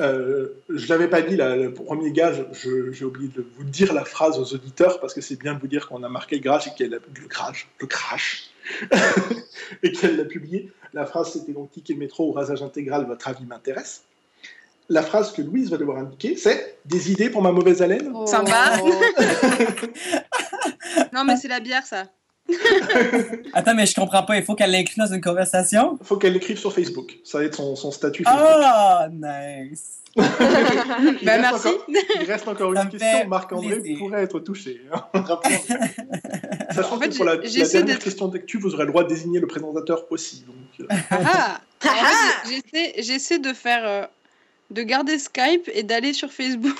euh, 0.00 0.48
je 0.68 0.88
l'avais 0.88 1.08
pas 1.08 1.20
dit, 1.22 1.36
là, 1.36 1.56
le 1.56 1.72
premier 1.74 2.12
gage, 2.12 2.44
je- 2.52 2.92
j'ai 2.92 3.04
oublié 3.04 3.28
de 3.34 3.44
vous 3.56 3.64
dire 3.64 3.92
la 3.92 4.04
phrase 4.04 4.38
aux 4.38 4.54
auditeurs 4.54 5.00
parce 5.00 5.14
que 5.14 5.20
c'est 5.20 5.36
bien 5.38 5.54
de 5.54 5.60
vous 5.60 5.66
dire 5.66 5.88
qu'on 5.88 6.02
a 6.04 6.08
marqué 6.08 6.36
le 6.36 6.42
crash 6.42 6.68
et 6.68 6.70
qu'elle 6.76 6.94
a 6.94 6.98
le 6.98 7.28
crash, 7.28 7.68
le 7.80 7.86
crash, 7.86 8.50
et 9.82 9.92
qu'elle 9.92 10.16
l'a 10.16 10.24
publié. 10.24 10.70
La 10.92 11.06
phrase 11.06 11.32
c'était 11.32 11.52
donc 11.52 11.72
ticket 11.72 11.94
métro 11.94 12.28
ou 12.28 12.32
rasage 12.32 12.62
intégral, 12.62 13.04
votre 13.06 13.26
avis 13.28 13.44
m'intéresse. 13.46 14.02
La 14.90 15.02
phrase 15.02 15.32
que 15.32 15.42
Louise 15.42 15.70
va 15.70 15.76
devoir 15.78 15.96
indiquer, 15.98 16.36
c'est 16.36 16.76
des 16.84 17.10
idées 17.10 17.30
pour 17.30 17.40
ma 17.42 17.50
mauvaise 17.52 17.80
haleine? 17.82 18.12
Oh. 18.14 18.26
Sympa. 18.26 18.76
Non, 21.12 21.24
mais 21.24 21.36
c'est 21.36 21.48
la 21.48 21.60
bière, 21.60 21.84
ça. 21.84 22.04
Attends, 23.54 23.74
mais 23.74 23.86
je 23.86 23.94
comprends 23.94 24.22
pas. 24.22 24.36
Il 24.36 24.44
faut 24.44 24.54
qu'elle 24.54 24.70
l'inclue 24.70 24.98
dans 24.98 25.12
une 25.12 25.20
conversation? 25.20 25.98
Il 26.00 26.06
faut 26.06 26.16
qu'elle 26.16 26.34
l'écrive 26.34 26.58
sur 26.58 26.72
Facebook. 26.72 27.18
Ça 27.24 27.38
va 27.38 27.44
être 27.44 27.54
son, 27.54 27.74
son 27.76 27.90
statut 27.90 28.24
Facebook. 28.24 28.44
Ah, 28.44 29.08
nice! 29.10 30.00
il, 30.16 30.22
bah, 31.24 31.38
merci. 31.38 31.68
Encore, 31.68 31.86
il 32.20 32.30
reste 32.30 32.46
encore 32.46 32.72
une 32.72 32.88
question. 32.88 33.26
Marc-André 33.26 33.96
pourrait 33.98 34.22
être 34.22 34.38
touché. 34.40 34.80
Hein. 34.92 35.04
Sachant 36.70 36.96
en 36.96 37.00
fait, 37.00 37.08
que 37.08 37.16
pour 37.16 37.24
la, 37.24 37.36
la 37.36 37.68
dernière 37.68 37.98
question 37.98 38.28
d'actu, 38.28 38.58
vous 38.58 38.74
aurez 38.74 38.84
le 38.84 38.90
droit 38.90 39.02
de 39.02 39.08
désigner 39.08 39.40
le 39.40 39.48
présentateur 39.48 40.04
aussi. 40.10 40.44
Donc, 40.46 40.88
euh. 40.88 40.94
ah, 41.10 41.60
ah 41.84 42.42
J'essaie 42.98 43.38
de 43.38 43.52
faire... 43.52 43.84
Euh, 43.84 44.04
de 44.70 44.82
garder 44.82 45.18
Skype 45.18 45.70
et 45.72 45.82
d'aller 45.82 46.12
sur 46.12 46.32
Facebook. 46.32 46.76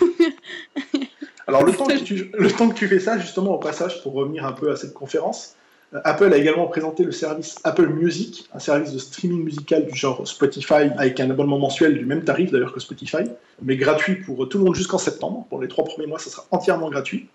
Alors, 1.47 1.64
le 1.64 1.72
temps, 1.72 1.86
que 1.86 1.99
tu, 2.05 2.30
le 2.32 2.51
temps 2.51 2.68
que 2.68 2.74
tu 2.74 2.88
fais 2.88 3.01
ça, 3.01 3.18
justement, 3.18 3.55
au 3.55 3.59
passage, 3.59 4.03
pour 4.03 4.14
revenir 4.14 4.47
un 4.47 4.53
peu 4.53 4.70
à 4.70 4.76
cette 4.76 4.95
conférence, 4.95 5.57
euh, 5.95 6.01
Apple 6.05 6.32
a 6.32 6.36
également 6.36 6.66
présenté 6.66 7.05
le 7.05 7.12
service 7.12 7.57
Apple 7.64 7.88
Music, 7.88 8.49
un 8.55 8.59
service 8.59 8.92
de 8.92 8.99
streaming 8.99 9.45
musical 9.45 9.86
du 9.86 9.95
genre 9.95 10.26
Spotify, 10.26 10.90
avec 10.97 11.20
un 11.20 11.30
abonnement 11.30 11.59
mensuel 11.59 11.99
du 11.99 12.07
même 12.07 12.24
tarif 12.24 12.51
d'ailleurs 12.51 12.72
que 12.72 12.80
Spotify, 12.80 13.24
mais 13.62 13.76
gratuit 13.76 14.16
pour 14.16 14.49
tout 14.49 14.59
le 14.59 14.64
monde 14.64 14.74
jusqu'en 14.74 14.99
septembre. 14.99 15.47
Pour 15.49 15.61
les 15.61 15.68
trois 15.68 15.84
premiers 15.84 16.07
mois, 16.07 16.18
ça 16.18 16.30
sera 16.30 16.47
entièrement 16.51 16.90
gratuit. 16.90 17.28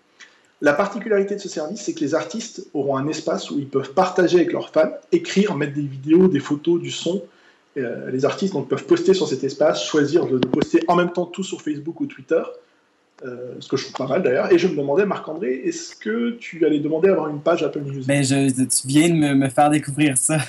La 0.62 0.74
particularité 0.74 1.36
de 1.36 1.40
ce 1.40 1.48
service, 1.48 1.80
c'est 1.80 1.94
que 1.94 2.00
les 2.00 2.14
artistes 2.14 2.66
auront 2.74 2.98
un 2.98 3.08
espace 3.08 3.50
où 3.50 3.58
ils 3.58 3.68
peuvent 3.68 3.94
partager 3.94 4.36
avec 4.36 4.52
leurs 4.52 4.68
fans, 4.68 4.92
écrire, 5.10 5.56
mettre 5.56 5.72
des 5.72 5.80
vidéos, 5.80 6.28
des 6.28 6.40
photos, 6.40 6.82
du 6.82 6.90
son. 6.90 7.22
Euh, 7.78 8.10
les 8.10 8.26
artistes 8.26 8.52
donc, 8.52 8.68
peuvent 8.68 8.84
poster 8.84 9.14
sur 9.14 9.26
cet 9.26 9.42
espace, 9.42 9.82
choisir 9.86 10.26
de, 10.26 10.36
de 10.36 10.46
poster 10.46 10.82
en 10.88 10.96
même 10.96 11.12
temps 11.12 11.24
tout 11.24 11.44
sur 11.44 11.62
Facebook 11.62 11.98
ou 12.00 12.06
Twitter 12.06 12.42
euh, 13.22 13.54
ce 13.60 13.68
que 13.68 13.76
je 13.76 13.84
trouve 13.84 14.06
pas 14.06 14.06
mal 14.06 14.22
d'ailleurs. 14.22 14.50
Et 14.52 14.58
je 14.58 14.66
me 14.68 14.76
demandais, 14.76 15.04
Marc-André, 15.04 15.62
est-ce 15.64 15.94
que 15.94 16.30
tu 16.32 16.64
allais 16.64 16.78
demander 16.78 17.10
à 17.10 17.12
avoir 17.12 17.28
une 17.28 17.40
page 17.40 17.62
Apple 17.62 17.80
Music? 17.80 18.06
Ben, 18.06 18.24
je, 18.24 18.50
Tu 18.64 18.86
viens 18.86 19.08
de 19.08 19.34
me, 19.34 19.48
faire 19.48 19.70
découvrir 19.70 20.16
ça. 20.18 20.38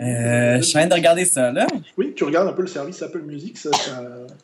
Euh, 0.00 0.60
je 0.60 0.72
viens 0.72 0.88
de 0.88 0.94
regarder 0.94 1.24
ça, 1.24 1.52
là. 1.52 1.68
Oui, 1.96 2.14
tu 2.16 2.24
regardes 2.24 2.48
un 2.48 2.52
peu 2.52 2.62
le 2.62 2.66
service 2.66 3.00
Apple 3.00 3.22
Music. 3.22 3.56
Ça, 3.56 3.70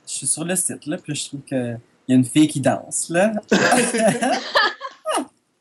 Je 0.06 0.12
suis 0.12 0.28
sur 0.28 0.44
le 0.44 0.54
site, 0.54 0.86
là, 0.86 0.96
puis 0.96 1.12
je 1.12 1.26
trouve 1.26 1.40
qu'il 1.40 1.76
y 2.06 2.12
a 2.12 2.14
une 2.14 2.24
fille 2.24 2.46
qui 2.46 2.60
danse, 2.60 3.08
là. 3.10 3.32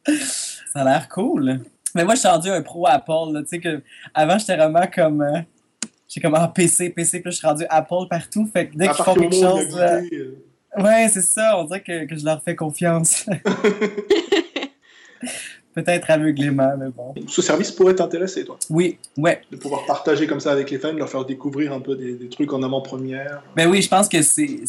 ça 0.07 0.81
a 0.81 0.83
l'air 0.83 1.09
cool. 1.09 1.61
Mais 1.95 2.05
moi, 2.05 2.13
je 2.13 2.19
suis 2.19 2.29
rendu 2.29 2.49
un 2.49 2.61
pro 2.61 2.85
Apple, 2.85 3.33
là. 3.33 3.41
Tu 3.41 3.47
sais 3.47 3.59
que 3.59 3.81
avant, 4.13 4.37
j'étais 4.37 4.57
vraiment 4.57 4.85
comme... 4.93 5.23
Euh, 5.23 5.39
j'étais 6.07 6.21
comme, 6.21 6.35
ah, 6.35 6.51
PC, 6.53 6.91
PC, 6.91 7.21
puis 7.21 7.31
je 7.31 7.37
suis 7.37 7.47
rendu 7.47 7.65
Apple 7.67 8.07
partout. 8.07 8.47
Fait 8.53 8.67
que 8.67 8.77
dès 8.77 8.89
qu'ils 8.89 9.03
font 9.03 9.15
quelque 9.15 9.33
chose... 9.33 9.75
Ouais, 10.77 11.09
c'est 11.11 11.21
ça. 11.21 11.57
On 11.57 11.65
dirait 11.65 11.81
que, 11.81 12.05
que, 12.05 12.15
je 12.17 12.23
leur 12.25 12.41
fais 12.43 12.55
confiance. 12.55 13.25
Peut-être 15.73 16.09
aveuglément, 16.09 16.71
mais 16.77 16.89
bon. 16.89 17.13
Ce 17.27 17.41
service 17.41 17.71
pourrait 17.71 17.95
t'intéresser, 17.95 18.43
toi 18.43 18.57
Oui, 18.69 18.97
ouais. 19.17 19.41
De 19.51 19.57
pouvoir 19.57 19.85
partager 19.85 20.27
comme 20.27 20.39
ça 20.39 20.51
avec 20.51 20.69
les 20.71 20.79
fans, 20.79 20.91
leur 20.91 21.09
faire 21.09 21.25
découvrir 21.25 21.73
un 21.73 21.79
peu 21.79 21.95
des, 21.95 22.13
des 22.13 22.27
trucs 22.27 22.51
en 22.51 22.63
avant-première. 22.63 23.43
Ben 23.55 23.69
oui, 23.69 23.81
je 23.81 23.87
pense 23.87 24.09
que 24.09 24.21
c'est 24.21 24.59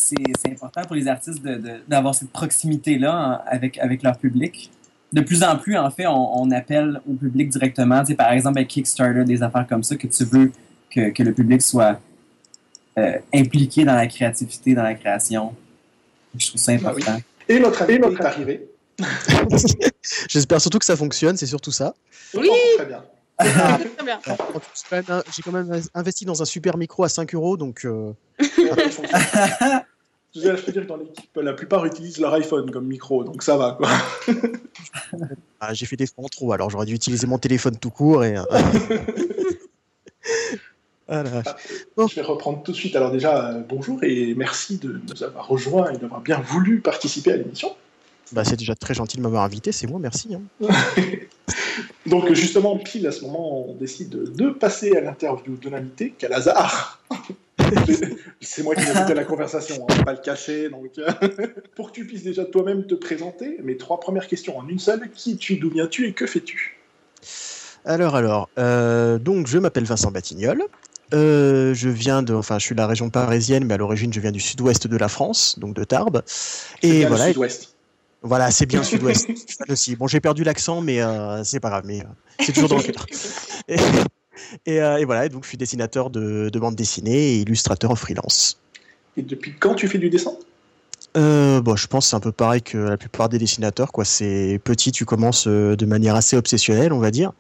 important 0.47 0.83
pour 0.83 0.95
les 0.95 1.09
artistes 1.09 1.43
d'avoir 1.89 2.13
de, 2.13 2.19
cette 2.19 2.31
proximité-là 2.31 3.43
avec, 3.47 3.79
avec 3.79 4.03
leur 4.03 4.19
public. 4.19 4.71
De 5.13 5.23
plus 5.23 5.43
en 5.43 5.57
plus, 5.57 5.77
en 5.77 5.91
fait, 5.91 6.07
on, 6.07 6.43
on 6.43 6.51
appelle 6.51 7.01
au 7.11 7.15
public 7.15 7.49
directement. 7.49 8.01
Tu 8.01 8.09
sais, 8.09 8.15
par 8.15 8.33
exemple, 8.33 8.59
avec 8.59 8.69
Kickstarter, 8.69 9.25
des 9.25 9.43
affaires 9.43 9.67
comme 9.67 9.83
ça, 9.83 9.97
que 9.97 10.07
tu 10.07 10.25
veux 10.25 10.53
que, 10.91 11.11
que 11.11 11.23
le 11.23 11.33
public 11.33 11.63
soit 11.63 11.99
euh, 12.99 13.19
impliqué 13.33 13.85
dans 13.85 13.95
la 13.95 14.07
créativité, 14.07 14.75
dans 14.75 14.83
la 14.83 14.95
création. 14.95 15.55
Je 16.37 16.49
trouve 16.49 16.61
ça 16.61 16.73
ah 16.73 16.77
important. 16.77 17.21
Et 17.49 17.59
notre 17.59 17.83
ami 17.83 17.95
est 17.95 18.25
arrivé. 18.25 18.69
J'espère 20.29 20.61
surtout 20.61 20.79
que 20.79 20.85
ça 20.85 20.97
fonctionne, 20.97 21.37
c'est 21.37 21.47
surtout 21.47 21.73
ça. 21.73 21.95
Oui, 22.35 22.49
très 22.77 22.87
bien. 22.87 23.05
Ah. 23.39 23.79
très 23.95 25.03
bien. 25.03 25.23
J'ai 25.35 25.43
quand 25.43 25.53
même 25.53 25.81
investi 25.95 26.25
dans 26.25 26.43
un 26.43 26.45
super 26.45 26.77
micro 26.77 27.05
à 27.05 27.09
5 27.09 27.35
euros, 27.35 27.57
donc. 27.57 27.85
Euh... 27.85 28.13
je 28.39 28.45
peux 30.65 30.73
dire 30.73 30.83
que 30.83 30.89
dans 30.89 30.97
l'équipe, 30.97 31.31
la 31.37 31.55
plupart 31.55 31.85
utilisent 31.87 32.19
leur 32.19 32.35
iPhone 32.35 32.71
comme 32.71 32.87
micro, 32.87 33.25
donc 33.25 33.43
ça 33.43 33.57
va. 33.57 33.79
ah, 35.61 35.75
J'ai 35.75 35.87
fait 35.87 35.97
des 35.97 36.07
fonds 36.07 36.29
trop, 36.29 36.53
alors 36.53 36.71
j'aurais 36.71 36.87
dû 36.87 36.95
utiliser 36.95 37.27
mon 37.27 37.39
téléphone 37.39 37.77
tout 37.77 37.91
court 37.91 38.25
et. 38.25 38.37
Euh, 41.11 41.43
ah, 41.45 41.57
Je 42.09 42.15
vais 42.15 42.23
reprendre 42.23 42.63
tout 42.63 42.73
de 42.73 42.77
suite. 42.77 42.95
Alors 42.95 43.11
déjà, 43.11 43.51
euh, 43.51 43.63
bonjour 43.69 44.03
et 44.05 44.35
merci 44.35 44.79
de 44.79 45.01
nous 45.09 45.23
avoir 45.23 45.49
rejoints 45.49 45.93
et 45.93 45.99
d'avoir 45.99 46.21
bien 46.21 46.41
voulu 46.41 46.81
participer 46.81 47.33
à 47.33 47.37
l'émission. 47.37 47.75
Bah, 48.33 48.45
c'est 48.45 48.57
déjà 48.57 48.77
très 48.77 48.95
gentil 48.95 49.17
de 49.17 49.23
m'avoir 49.23 49.43
invité, 49.43 49.73
c'est 49.73 49.89
moi, 49.89 49.99
merci. 49.99 50.35
Hein. 50.35 50.43
Donc 52.07 52.33
justement, 52.33 52.77
pile 52.77 53.07
à 53.09 53.13
ce 53.13 53.23
moment, 53.23 53.71
on 53.71 53.75
décide 53.75 54.11
de 54.11 54.51
passer 54.51 54.97
à 54.97 55.01
l'interview 55.01 55.57
de 55.57 55.69
l'invité. 55.69 56.15
Quel 56.17 56.33
hasard 56.33 57.03
C'est 58.41 58.63
moi 58.63 58.75
qui 58.75 58.83
ai 58.83 58.91
invité 58.91 59.15
la 59.15 59.25
conversation, 59.25 59.85
on 59.89 59.93
va 59.93 60.05
pas 60.05 60.13
le 60.13 60.21
cacher. 60.21 60.71
Donc, 60.71 60.93
pour 61.75 61.89
que 61.89 61.93
tu 61.93 62.07
puisses 62.07 62.23
déjà 62.23 62.45
toi-même 62.45 62.87
te 62.87 62.95
présenter, 62.95 63.59
mes 63.63 63.77
trois 63.77 63.99
premières 63.99 64.29
questions 64.29 64.57
en 64.57 64.67
une 64.69 64.79
seule. 64.79 65.11
Qui 65.11 65.33
es-tu, 65.33 65.57
d'où 65.57 65.71
viens-tu 65.71 66.07
et 66.07 66.13
que 66.13 66.27
fais-tu? 66.27 66.79
Alors, 67.85 68.15
alors, 68.15 68.49
euh, 68.59 69.19
donc 69.19 69.47
je 69.47 69.59
m'appelle 69.59 69.85
Vincent 69.85 70.11
Batignol, 70.11 70.63
euh, 71.15 71.75
je 71.75 71.89
viens 71.89 72.23
de, 72.23 72.35
enfin, 72.35 72.59
je 72.59 72.65
suis 72.67 72.75
de 72.75 72.81
la 72.81 72.87
région 72.87 73.11
parisienne, 73.11 73.65
mais 73.65 73.75
à 73.75 73.77
l'origine, 73.77 74.13
je 74.13 74.21
viens 74.21 74.33
du 74.33 74.41
sud-ouest 74.41 74.87
de 74.87 74.97
la 74.97 75.09
France, 75.09 75.59
donc 75.59 75.75
de 75.75 75.85
Tarbes. 75.85 76.23
Et 76.83 77.05
voilà. 77.05 77.29
Sud-ouest. 77.29 77.75
Voilà, 78.23 78.51
c'est 78.51 78.67
bien 78.67 78.83
sud-ouest 78.83 79.31
aussi. 79.69 79.97
Bon, 79.97 80.07
j'ai 80.07 80.21
perdu 80.21 80.45
l'accent, 80.45 80.83
mais 80.83 81.01
euh, 81.01 81.43
c'est 81.43 81.61
pas 81.61 81.71
grave, 81.71 81.85
mais 81.87 82.01
euh, 82.01 82.05
c'est 82.41 82.53
toujours 82.53 82.69
dans 82.69 82.77
le 82.77 82.83
cœur. 82.83 83.07
Et, 84.67 84.77
et, 84.77 85.05
voilà, 85.05 85.29
donc 85.29 85.45
je 85.45 85.49
suis 85.49 85.59
dessinateur 85.59 86.11
de, 86.11 86.49
de 86.51 86.59
bande 86.59 86.75
dessinée 86.75 87.35
et 87.35 87.37
illustrateur 87.41 87.91
en 87.91 87.95
freelance. 87.95 88.59
Et 89.17 89.23
depuis 89.23 89.55
quand 89.59 89.75
tu 89.75 89.89
fais 89.89 89.99
du 89.99 90.11
dessin? 90.11 90.33
Euh, 91.17 91.61
bon, 91.61 91.75
je 91.75 91.87
pense 91.89 92.09
c'est 92.09 92.17
un 92.17 92.21
peu 92.21 92.31
pareil 92.31 92.63
que 92.63 92.79
la 92.79 92.97
plupart 92.97 93.29
des 93.29 93.39
dessinateurs. 93.39 93.91
Quoi. 93.93 94.05
C'est 94.05 94.61
petit, 94.63 94.93
tu 94.93 95.05
commences 95.05 95.47
euh, 95.49 95.75
de 95.75 95.87
manière 95.87 96.15
assez 96.15 96.37
obsessionnelle, 96.37 96.93
on 96.93 96.99
va 96.99 97.11
dire, 97.11 97.33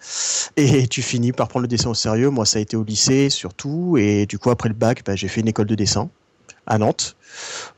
et 0.56 0.86
tu 0.88 1.02
finis 1.02 1.32
par 1.32 1.48
prendre 1.48 1.62
le 1.62 1.68
dessin 1.68 1.90
au 1.90 1.94
sérieux. 1.94 2.30
Moi, 2.30 2.46
ça 2.46 2.58
a 2.58 2.62
été 2.62 2.76
au 2.76 2.82
lycée 2.82 3.30
surtout, 3.30 3.96
et 3.96 4.26
du 4.26 4.38
coup 4.38 4.50
après 4.50 4.68
le 4.68 4.74
bac, 4.74 5.02
bah, 5.04 5.14
j'ai 5.14 5.28
fait 5.28 5.40
une 5.40 5.48
école 5.48 5.66
de 5.66 5.74
dessin 5.74 6.10
à 6.66 6.78
Nantes. 6.78 7.16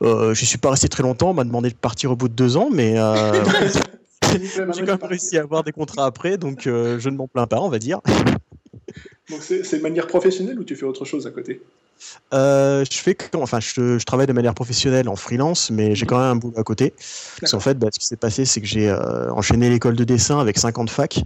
Euh, 0.01 0.33
je 0.33 0.45
suis 0.45 0.57
pas 0.57 0.71
resté 0.71 0.89
très 0.89 1.03
longtemps. 1.03 1.29
On 1.29 1.33
m'a 1.33 1.43
demandé 1.43 1.69
de 1.69 1.75
partir 1.75 2.11
au 2.11 2.15
bout 2.15 2.27
de 2.27 2.33
deux 2.33 2.57
ans, 2.57 2.69
mais 2.71 2.97
euh, 2.97 3.43
j'ai 4.31 4.85
quand 4.85 4.85
même 4.85 4.97
réussi 5.03 5.37
à 5.37 5.41
avoir 5.41 5.63
des 5.63 5.71
contrats 5.71 6.05
après, 6.07 6.37
donc 6.37 6.61
je 6.63 7.09
ne 7.09 7.15
m'en 7.15 7.27
plains 7.27 7.47
pas, 7.47 7.61
on 7.61 7.69
va 7.69 7.77
dire. 7.77 8.01
Donc 9.29 9.41
c'est 9.41 9.77
de 9.77 9.83
manière 9.83 10.07
professionnelle 10.07 10.59
ou 10.59 10.63
tu 10.63 10.75
fais 10.75 10.85
autre 10.85 11.05
chose 11.05 11.27
à 11.27 11.31
côté? 11.31 11.61
Euh, 12.33 12.83
je 12.89 12.97
fais 12.97 13.15
enfin, 13.35 13.59
je, 13.59 13.97
je, 13.99 14.05
travaille 14.05 14.27
de 14.27 14.33
manière 14.33 14.53
professionnelle 14.53 15.07
en 15.07 15.15
freelance, 15.15 15.69
mais 15.71 15.95
j'ai 15.95 16.05
quand 16.05 16.17
même 16.17 16.29
un 16.31 16.35
boulot 16.35 16.57
à 16.57 16.63
côté. 16.63 16.93
Parce 17.39 17.51
qu'en 17.51 17.59
fait, 17.59 17.77
bah, 17.77 17.89
ce 17.93 17.99
qui 17.99 18.07
s'est 18.07 18.17
passé, 18.17 18.45
c'est 18.45 18.61
que 18.61 18.67
j'ai 18.67 18.89
euh, 18.89 19.31
enchaîné 19.31 19.69
l'école 19.69 19.95
de 19.95 20.03
dessin 20.03 20.39
avec 20.39 20.57
50 20.57 20.89
facs. 20.89 21.23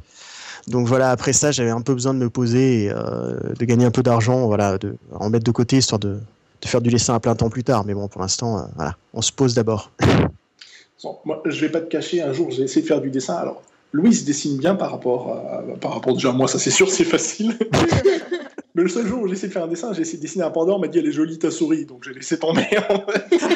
Donc 0.68 0.86
voilà, 0.86 1.12
après 1.12 1.32
ça, 1.32 1.52
j'avais 1.52 1.70
un 1.70 1.82
peu 1.82 1.94
besoin 1.94 2.14
de 2.14 2.20
me 2.20 2.30
poser 2.30 2.84
et 2.84 2.92
euh, 2.92 3.38
de 3.58 3.66
gagner 3.66 3.86
un 3.86 3.92
peu 3.92 4.04
d'argent, 4.04 4.48
voilà, 4.48 4.78
de 4.78 4.96
en 5.14 5.30
mettre 5.30 5.46
de 5.46 5.52
côté 5.52 5.78
histoire 5.78 6.00
de, 6.00 6.20
de, 6.62 6.68
faire 6.68 6.82
du 6.82 6.90
dessin 6.90 7.16
à 7.16 7.20
plein 7.22 7.36
temps 7.36 7.50
plus 7.50 7.64
tard. 7.64 7.86
Mais 7.86 7.94
bon, 7.94 8.10
pour 8.10 8.22
l'instant, 8.22 8.58
euh, 8.58 8.62
voilà, 8.76 8.98
on 9.14 9.22
se 9.22 9.32
pose 9.32 9.54
d'abord. 9.54 9.92
moi, 11.26 11.42
je 11.46 11.62
vais 11.62 11.70
pas 11.72 11.80
te 11.80 11.90
cacher, 11.90 12.22
un 12.22 12.34
jour, 12.34 12.52
j'ai 12.52 12.64
essayé 12.64 12.82
de 12.82 12.88
faire 12.88 13.00
du 13.00 13.10
dessin. 13.10 13.36
Alors, 13.36 13.62
Louise 13.94 14.26
dessine 14.26 14.58
bien 14.58 14.76
par 14.76 14.92
rapport 14.92 15.32
à, 15.32 15.64
par 15.80 15.94
rapport 15.94 16.14
déjà 16.14 16.30
à 16.30 16.34
moi, 16.34 16.50
ça 16.50 16.60
c'est 16.60 16.72
sûr, 16.72 16.90
c'est 16.90 17.06
facile. 17.06 17.58
Mais 18.78 18.84
le 18.84 18.90
seul 18.90 19.08
jour 19.08 19.24
où 19.24 19.28
j'ai 19.28 19.34
essayé 19.34 19.48
de 19.48 19.54
faire 19.54 19.64
un 19.64 19.68
dessin, 19.68 19.92
j'ai 19.92 20.02
essayé 20.02 20.18
de 20.18 20.22
dessiner 20.22 20.44
un 20.44 20.52
panda, 20.52 20.74
on 20.74 20.78
m'a 20.78 20.88
dit 20.88 21.00
elle 21.00 21.08
est 21.08 21.12
jolie 21.12 21.40
ta 21.40 21.50
souris, 21.50 21.86
donc 21.86 22.04
j'ai 22.04 22.14
laissé 22.14 22.38
tomber. 22.38 22.68
ah 22.78 23.06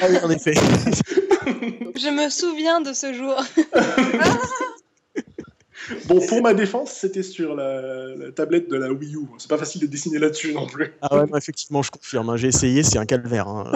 oui, 0.09 0.17
en 0.24 0.32
effet. 0.32 0.53
Je 0.55 2.09
me 2.09 2.28
souviens 2.32 2.82
de 2.82 2.91
ce 2.91 3.13
jour. 3.13 3.36
Bon, 6.12 6.26
pour 6.28 6.41
ma 6.41 6.53
défense, 6.53 6.91
c'était 6.91 7.24
sur 7.24 7.55
la, 7.55 8.32
tablette 8.36 8.70
de 8.70 8.76
la 8.76 8.91
Wii 8.91 9.16
U. 9.16 9.28
C'est 9.38 9.49
pas 9.49 9.57
facile 9.57 9.82
de 9.82 9.88
dessiner 9.88 10.20
là-dessus 10.20 10.53
non 10.53 10.68
plus. 10.68 10.93
Ah 11.01 11.16
ouais, 11.16 11.38
effectivement, 11.38 11.82
je 11.82 11.91
confirme. 11.91 12.30
Hein. 12.30 12.38
J'ai 12.38 12.49
essayé, 12.49 12.84
c'est 12.84 12.97
un 12.97 13.05
calvaire. 13.05 13.47
Hein. 13.47 13.72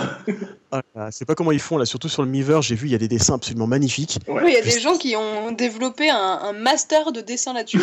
ah, 0.71 1.09
c'est 1.11 1.25
pas 1.25 1.35
comment 1.35 1.51
ils 1.51 1.59
font 1.59 1.77
là, 1.77 1.85
surtout 1.85 2.09
sur 2.09 2.23
le 2.23 2.29
Miiver. 2.29 2.59
J'ai 2.61 2.75
vu, 2.75 2.87
il 2.87 2.91
y 2.91 2.95
a 2.95 2.97
des 2.97 3.07
dessins 3.07 3.35
absolument 3.35 3.67
magnifiques. 3.67 4.19
Oui, 4.27 4.41
il 4.47 4.53
y 4.53 4.57
a 4.57 4.61
des 4.61 4.79
gens 4.79 4.97
qui 4.97 5.15
ont 5.15 5.51
développé 5.51 6.09
un, 6.09 6.53
master 6.53 7.11
de 7.11 7.21
dessin 7.21 7.53
là-dessus. 7.53 7.81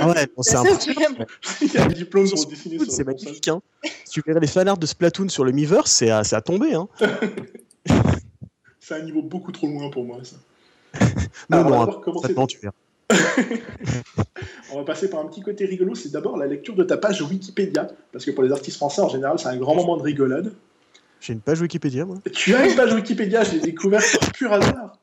Ah 0.00 0.08
ouais, 0.08 0.28
c'est 0.40 0.56
incroyable. 0.56 1.26
il 1.60 1.72
y 1.72 1.76
a 1.78 1.84
un 1.84 1.88
diplôme 1.88 2.28
pour 2.28 2.46
dessiner 2.46 2.78
sur 2.78 2.90
C'est 2.90 3.04
magnifique. 3.04 3.48
Hein. 3.48 3.60
Si 4.04 4.12
tu 4.12 4.22
verrais 4.26 4.40
les 4.40 4.46
fanarts 4.46 4.78
de 4.78 4.86
Splatoon 4.86 5.28
sur 5.28 5.44
le 5.44 5.52
Miiver, 5.52 5.82
c'est 5.86 6.10
à, 6.10 6.22
à 6.30 6.40
tomber. 6.40 6.74
Hein. 6.74 6.88
c'est 8.80 8.94
un 8.94 9.02
niveau 9.02 9.22
beaucoup 9.22 9.52
trop 9.52 9.68
loin 9.68 9.90
pour 9.90 10.04
moi, 10.04 10.18
ça. 10.22 10.36
non, 11.50 11.64
non, 11.64 12.02
non, 12.36 12.46
tu 12.46 12.58
verras. 12.58 12.74
on 14.72 14.78
va 14.78 14.84
passer 14.84 15.08
par 15.10 15.20
un 15.20 15.26
petit 15.26 15.40
côté 15.40 15.64
rigolo. 15.66 15.94
C'est 15.94 16.12
d'abord 16.12 16.36
la 16.36 16.46
lecture 16.46 16.74
de 16.74 16.84
ta 16.84 16.96
page 16.96 17.20
Wikipédia. 17.22 17.88
Parce 18.12 18.24
que 18.24 18.30
pour 18.30 18.42
les 18.44 18.52
artistes 18.52 18.76
français, 18.76 19.00
en 19.02 19.08
général, 19.08 19.38
c'est 19.38 19.48
un 19.48 19.56
grand 19.56 19.74
moment 19.74 19.96
de 19.96 20.02
rigolade. 20.02 20.52
J'ai 21.20 21.32
une 21.34 21.40
page 21.40 21.60
Wikipédia, 21.60 22.04
moi. 22.04 22.16
Tu 22.32 22.54
as 22.54 22.66
une 22.66 22.74
page 22.76 22.92
Wikipédia, 22.94 23.44
je 23.44 23.52
l'ai 23.52 23.60
découverte 23.60 24.18
par 24.18 24.32
pur 24.32 24.52
hasard. 24.52 24.98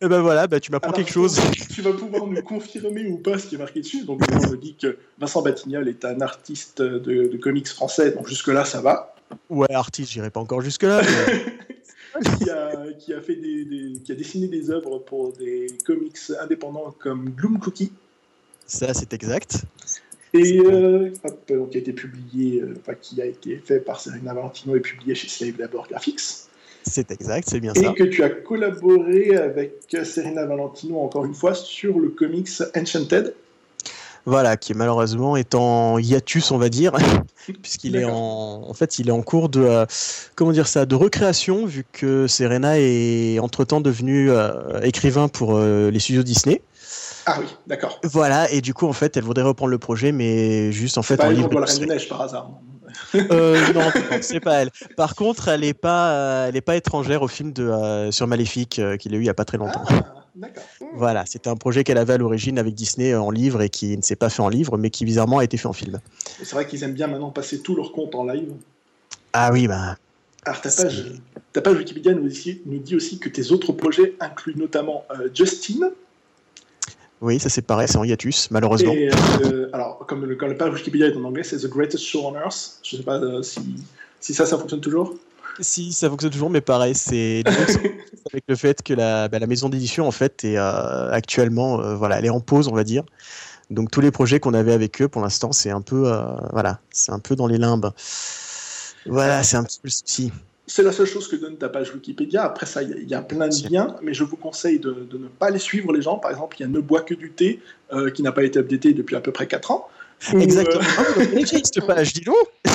Et 0.00 0.08
ben 0.08 0.20
voilà, 0.20 0.48
bah, 0.48 0.58
tu 0.58 0.72
m'apprends 0.72 0.90
quelque 0.92 1.12
chose. 1.12 1.40
Tu 1.72 1.80
vas 1.80 1.92
pouvoir 1.92 2.26
nous 2.26 2.42
confirmer 2.42 3.06
ou 3.06 3.18
pas 3.18 3.38
ce 3.38 3.46
qui 3.46 3.54
est 3.54 3.58
marqué 3.58 3.80
dessus. 3.80 4.04
Donc, 4.04 4.20
on 4.32 4.50
me 4.50 4.56
dit 4.56 4.74
que 4.74 4.98
Vincent 5.18 5.42
Batignol 5.42 5.88
est 5.88 6.04
un 6.04 6.20
artiste 6.20 6.82
de, 6.82 7.28
de 7.28 7.36
comics 7.38 7.68
français. 7.68 8.10
Donc, 8.10 8.26
jusque-là, 8.28 8.64
ça 8.64 8.80
va. 8.80 9.14
Ouais, 9.48 9.72
artiste, 9.72 10.10
j'irai 10.10 10.30
pas 10.30 10.40
encore 10.40 10.60
jusque-là. 10.60 11.02
mais- 11.02 11.44
qui, 12.38 12.50
a, 12.50 12.92
qui 12.98 13.12
a 13.14 13.20
fait 13.20 13.36
des, 13.36 13.64
des- 13.64 14.00
qui 14.00 14.12
a 14.12 14.14
dessiné 14.14 14.48
des 14.48 14.70
œuvres 14.70 14.98
pour 14.98 15.32
des 15.32 15.66
comics 15.84 16.16
indépendants 16.40 16.94
comme 16.98 17.30
Gloom 17.30 17.58
Cookie. 17.58 17.92
Ça, 18.66 18.92
c'est 18.94 19.12
exact. 19.12 19.64
Et 20.34 20.58
euh, 20.58 21.10
hop, 21.24 21.40
donc, 21.48 21.70
qui 21.70 21.76
a 21.78 21.80
été 21.80 21.92
publié, 21.92 22.60
euh, 22.60 22.74
enfin, 22.80 22.94
qui 23.00 23.22
a 23.22 23.26
été 23.26 23.56
fait 23.58 23.80
par 23.80 24.00
Serena 24.00 24.34
Valentino 24.34 24.76
et 24.76 24.80
publié 24.80 25.14
chez 25.14 25.28
Slave 25.28 25.58
Labor 25.58 25.86
Graphics. 25.88 26.20
C'est 26.82 27.10
exact, 27.10 27.48
c'est 27.48 27.58
bien 27.60 27.72
Et 27.74 27.82
ça. 27.82 27.92
que 27.92 28.04
tu 28.04 28.22
as 28.22 28.30
collaboré 28.30 29.36
avec 29.36 29.74
Serena 30.04 30.44
Valentino, 30.46 30.98
encore 31.00 31.24
une 31.24 31.34
fois, 31.34 31.54
sur 31.54 31.98
le 31.98 32.10
comics 32.10 32.48
Enchanted. 32.76 33.34
Voilà, 34.26 34.56
qui 34.56 34.74
malheureusement 34.74 35.36
est 35.36 35.54
en 35.54 35.98
hiatus, 35.98 36.50
on 36.50 36.58
va 36.58 36.68
dire, 36.68 36.92
puisqu'il 37.62 37.94
est 37.94 38.04
en, 38.04 38.68
en 38.68 38.74
fait, 38.74 38.98
il 38.98 39.08
est 39.08 39.12
en 39.12 39.22
cours 39.22 39.48
de, 39.48 39.60
euh, 39.60 39.86
comment 40.34 40.50
dire 40.50 40.66
ça, 40.66 40.84
de 40.84 40.94
recréation, 40.96 41.64
vu 41.64 41.84
que 41.92 42.26
Serena 42.26 42.78
est 42.78 43.38
entre-temps 43.38 43.80
devenu 43.80 44.30
euh, 44.30 44.80
écrivain 44.82 45.28
pour 45.28 45.56
euh, 45.56 45.90
les 45.90 46.00
studios 46.00 46.24
Disney. 46.24 46.60
Ah 47.26 47.36
oui, 47.40 47.46
d'accord. 47.66 48.00
Voilà, 48.02 48.50
et 48.50 48.60
du 48.60 48.74
coup, 48.74 48.86
en 48.86 48.92
fait, 48.92 49.16
elle 49.16 49.24
voudrait 49.24 49.44
reprendre 49.44 49.70
le 49.70 49.78
projet, 49.78 50.12
mais 50.12 50.70
juste 50.72 50.98
en 50.98 51.02
fait 51.02 51.16
pas 51.16 51.26
en 51.26 51.30
livre. 51.30 51.48
contre 51.48 51.60
la 51.60 51.66
Reine 51.66 51.88
Neiges 51.88 52.08
par 52.08 52.20
hasard. 52.20 52.48
non 52.50 52.76
Euh, 53.14 53.72
non, 53.72 53.90
c'est 54.20 54.40
pas 54.40 54.62
elle. 54.62 54.70
Par 54.96 55.14
contre, 55.14 55.48
elle 55.48 55.64
est 55.64 55.74
pas, 55.74 56.46
elle 56.48 56.56
est 56.56 56.60
pas 56.60 56.76
étrangère 56.76 57.22
au 57.22 57.28
film 57.28 57.52
de 57.52 57.64
euh, 57.64 58.10
sur 58.10 58.26
Maléfique 58.26 58.78
euh, 58.78 58.96
qu'il 58.96 59.14
a 59.14 59.16
eu 59.16 59.20
il 59.20 59.26
y 59.26 59.30
a 59.30 59.34
pas 59.34 59.44
très 59.44 59.58
longtemps. 59.58 59.84
Ah, 59.88 60.25
d'accord. 60.36 60.64
Voilà, 60.94 61.24
c'était 61.26 61.48
un 61.48 61.56
projet 61.56 61.84
qu'elle 61.84 61.98
avait 61.98 62.14
à 62.14 62.18
l'origine 62.18 62.58
avec 62.58 62.74
Disney 62.74 63.14
en 63.14 63.30
livre 63.30 63.62
et 63.62 63.68
qui 63.68 63.96
ne 63.96 64.02
s'est 64.02 64.16
pas 64.16 64.28
fait 64.28 64.42
en 64.42 64.48
livre, 64.48 64.78
mais 64.78 64.90
qui 64.90 65.04
bizarrement 65.04 65.38
a 65.38 65.44
été 65.44 65.56
fait 65.56 65.66
en 65.66 65.72
film. 65.72 66.00
C'est 66.42 66.52
vrai 66.52 66.66
qu'ils 66.66 66.82
aiment 66.84 66.94
bien 66.94 67.06
maintenant 67.06 67.30
passer 67.30 67.60
tous 67.60 67.74
leurs 67.74 67.92
comptes 67.92 68.14
en 68.14 68.24
live. 68.24 68.52
Ah 69.32 69.50
oui, 69.52 69.66
bah. 69.66 69.96
Alors, 70.44 70.60
ta 70.60 70.70
page, 70.70 71.12
ta 71.52 71.60
page 71.60 71.76
Wikipédia 71.76 72.14
nous 72.14 72.28
dit, 72.28 72.62
nous 72.66 72.78
dit 72.78 72.94
aussi 72.94 73.18
que 73.18 73.28
tes 73.28 73.50
autres 73.50 73.72
projets 73.72 74.14
incluent 74.20 74.56
notamment 74.56 75.04
euh, 75.10 75.28
Justine. 75.34 75.90
Oui, 77.20 77.40
ça 77.40 77.48
c'est 77.48 77.62
pareil, 77.62 77.88
c'est 77.88 77.96
en 77.96 78.04
hiatus, 78.04 78.50
malheureusement. 78.50 78.92
Et, 78.92 79.10
euh, 79.44 79.68
alors, 79.72 79.98
comme 80.06 80.24
le, 80.24 80.36
quand 80.36 80.46
le 80.46 80.56
page 80.56 80.72
Wikipédia 80.72 81.08
est 81.08 81.16
en 81.16 81.24
anglais, 81.24 81.42
c'est 81.42 81.58
The 81.58 81.66
Greatest 81.66 82.04
Show 82.04 82.26
on 82.26 82.34
Earth. 82.34 82.78
Je 82.82 82.96
sais 82.96 83.02
pas 83.02 83.18
euh, 83.18 83.42
si, 83.42 83.60
si 84.20 84.34
ça, 84.34 84.46
ça 84.46 84.56
fonctionne 84.56 84.80
toujours. 84.80 85.16
Si, 85.60 85.92
ça 85.92 86.08
fonctionne 86.10 86.30
toujours, 86.30 86.50
mais 86.50 86.60
pareil, 86.60 86.94
c'est 86.94 87.42
avec 88.32 88.44
le 88.48 88.56
fait 88.56 88.82
que 88.82 88.92
la, 88.94 89.28
bah, 89.28 89.38
la 89.38 89.46
maison 89.46 89.68
d'édition, 89.68 90.06
en 90.06 90.10
fait, 90.10 90.44
est 90.44 90.58
euh, 90.58 91.10
actuellement, 91.10 91.80
euh, 91.80 91.94
voilà, 91.94 92.18
elle 92.18 92.26
est 92.26 92.30
en 92.30 92.40
pause, 92.40 92.68
on 92.68 92.74
va 92.74 92.84
dire. 92.84 93.04
Donc 93.70 93.90
tous 93.90 94.00
les 94.00 94.10
projets 94.10 94.38
qu'on 94.38 94.54
avait 94.54 94.72
avec 94.72 95.00
eux, 95.02 95.08
pour 95.08 95.22
l'instant, 95.22 95.52
c'est 95.52 95.70
un 95.70 95.80
peu, 95.80 96.12
euh, 96.12 96.22
voilà, 96.52 96.80
c'est 96.90 97.12
un 97.12 97.18
peu 97.18 97.34
dans 97.36 97.46
les 97.46 97.58
limbes. 97.58 97.90
Voilà, 99.06 99.42
c'est 99.42 99.56
un 99.56 99.64
petit 99.64 99.78
peu 99.80 99.88
le 99.88 99.90
souci. 99.90 100.32
C'est 100.68 100.82
la 100.82 100.90
seule 100.92 101.06
chose 101.06 101.28
que 101.28 101.36
donne 101.36 101.56
ta 101.56 101.68
page 101.68 101.92
Wikipédia. 101.94 102.44
Après 102.44 102.66
ça, 102.66 102.82
il 102.82 102.90
y 102.90 102.92
a- 102.92 102.96
il 102.96 103.08
y, 103.08 103.14
a 103.14 103.22
plein 103.22 103.46
de 103.48 103.68
liens, 103.72 103.94
mais 104.02 104.14
je 104.14 104.24
vous 104.24 104.36
conseille 104.36 104.80
de, 104.80 105.06
de 105.08 105.16
ne 105.16 105.28
pas 105.28 105.50
les 105.50 105.60
suivre, 105.60 105.92
les 105.92 106.02
gens. 106.02 106.18
Par 106.18 106.32
exemple, 106.32 106.56
il 106.58 106.62
y 106.62 106.64
a 106.64 106.68
Ne 106.68 106.80
bois 106.80 107.02
que 107.02 107.14
du 107.14 107.30
thé, 107.30 107.60
euh, 107.92 108.10
qui 108.10 108.22
n'a 108.24 108.32
pas 108.32 108.42
été 108.42 108.58
updaté 108.58 108.92
depuis 108.92 109.14
à 109.14 109.20
peu 109.20 109.30
près 109.30 109.46
4 109.46 109.70
ans. 109.70 109.86
Ou, 110.32 110.38
Exactement. 110.40 110.82
Ah, 110.98 111.04
vous 111.14 111.20
avez 111.20 111.44
cette 111.44 111.86
page, 111.86 112.12
dis 112.12 112.22
donc 112.22 112.36
euh, 112.66 112.72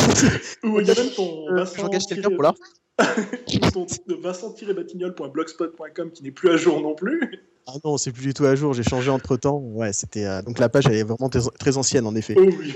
ou 0.63 0.79
il 0.79 0.87
y 0.87 0.91
a 0.91 0.95
même 0.95 1.09
ton 1.15 1.49
Euh, 1.49 1.65
J'engage 1.75 2.05
quelqu'un 2.07 2.29
pour 2.29 2.43
là. 2.43 2.53
ton 3.73 3.85
vincent-batignol.blogspot.com 4.21 6.11
qui 6.11 6.23
n'est 6.23 6.31
plus 6.31 6.49
à 6.49 6.57
jour 6.57 6.81
non 6.81 6.93
plus. 6.95 7.39
Ah 7.67 7.73
non, 7.83 7.97
c'est 7.97 8.11
plus 8.11 8.23
du 8.23 8.33
tout 8.33 8.45
à 8.45 8.55
jour, 8.55 8.73
j'ai 8.73 8.83
changé 8.83 9.09
entre 9.09 9.37
temps. 9.37 9.57
Ouais, 9.57 9.93
c'était. 9.93 10.25
euh, 10.25 10.41
donc 10.41 10.59
la 10.59 10.69
page, 10.69 10.85
elle 10.87 10.95
est 10.95 11.03
vraiment 11.03 11.29
très, 11.29 11.77
ancienne, 11.77 12.05
en 12.07 12.15
effet. 12.15 12.35
Oh 12.37 12.41
oui. 12.59 12.73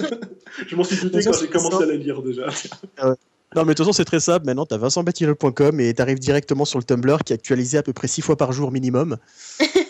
je 0.66 0.76
m'en 0.76 0.84
suis 0.84 0.96
douté 0.96 1.22
quand 1.24 1.32
j'ai 1.38 1.48
commencé 1.48 1.82
à 1.82 1.86
la 1.86 1.94
lire 1.96 2.22
déjà. 2.22 2.46
Non, 3.54 3.64
mais 3.64 3.72
de 3.72 3.74
toute 3.74 3.78
façon, 3.78 3.92
c'est 3.92 4.04
très 4.04 4.20
simple. 4.20 4.44
Maintenant, 4.46 4.66
tu 4.66 4.74
as 4.74 4.78
vincentbatirel.com 4.78 5.80
et 5.80 5.94
tu 5.94 6.02
arrives 6.02 6.18
directement 6.18 6.64
sur 6.64 6.78
le 6.78 6.84
Tumblr 6.84 7.18
qui 7.24 7.32
est 7.32 7.36
actualisé 7.36 7.78
à 7.78 7.82
peu 7.82 7.92
près 7.92 8.08
6 8.08 8.22
fois 8.22 8.36
par 8.36 8.52
jour 8.52 8.72
minimum. 8.72 9.16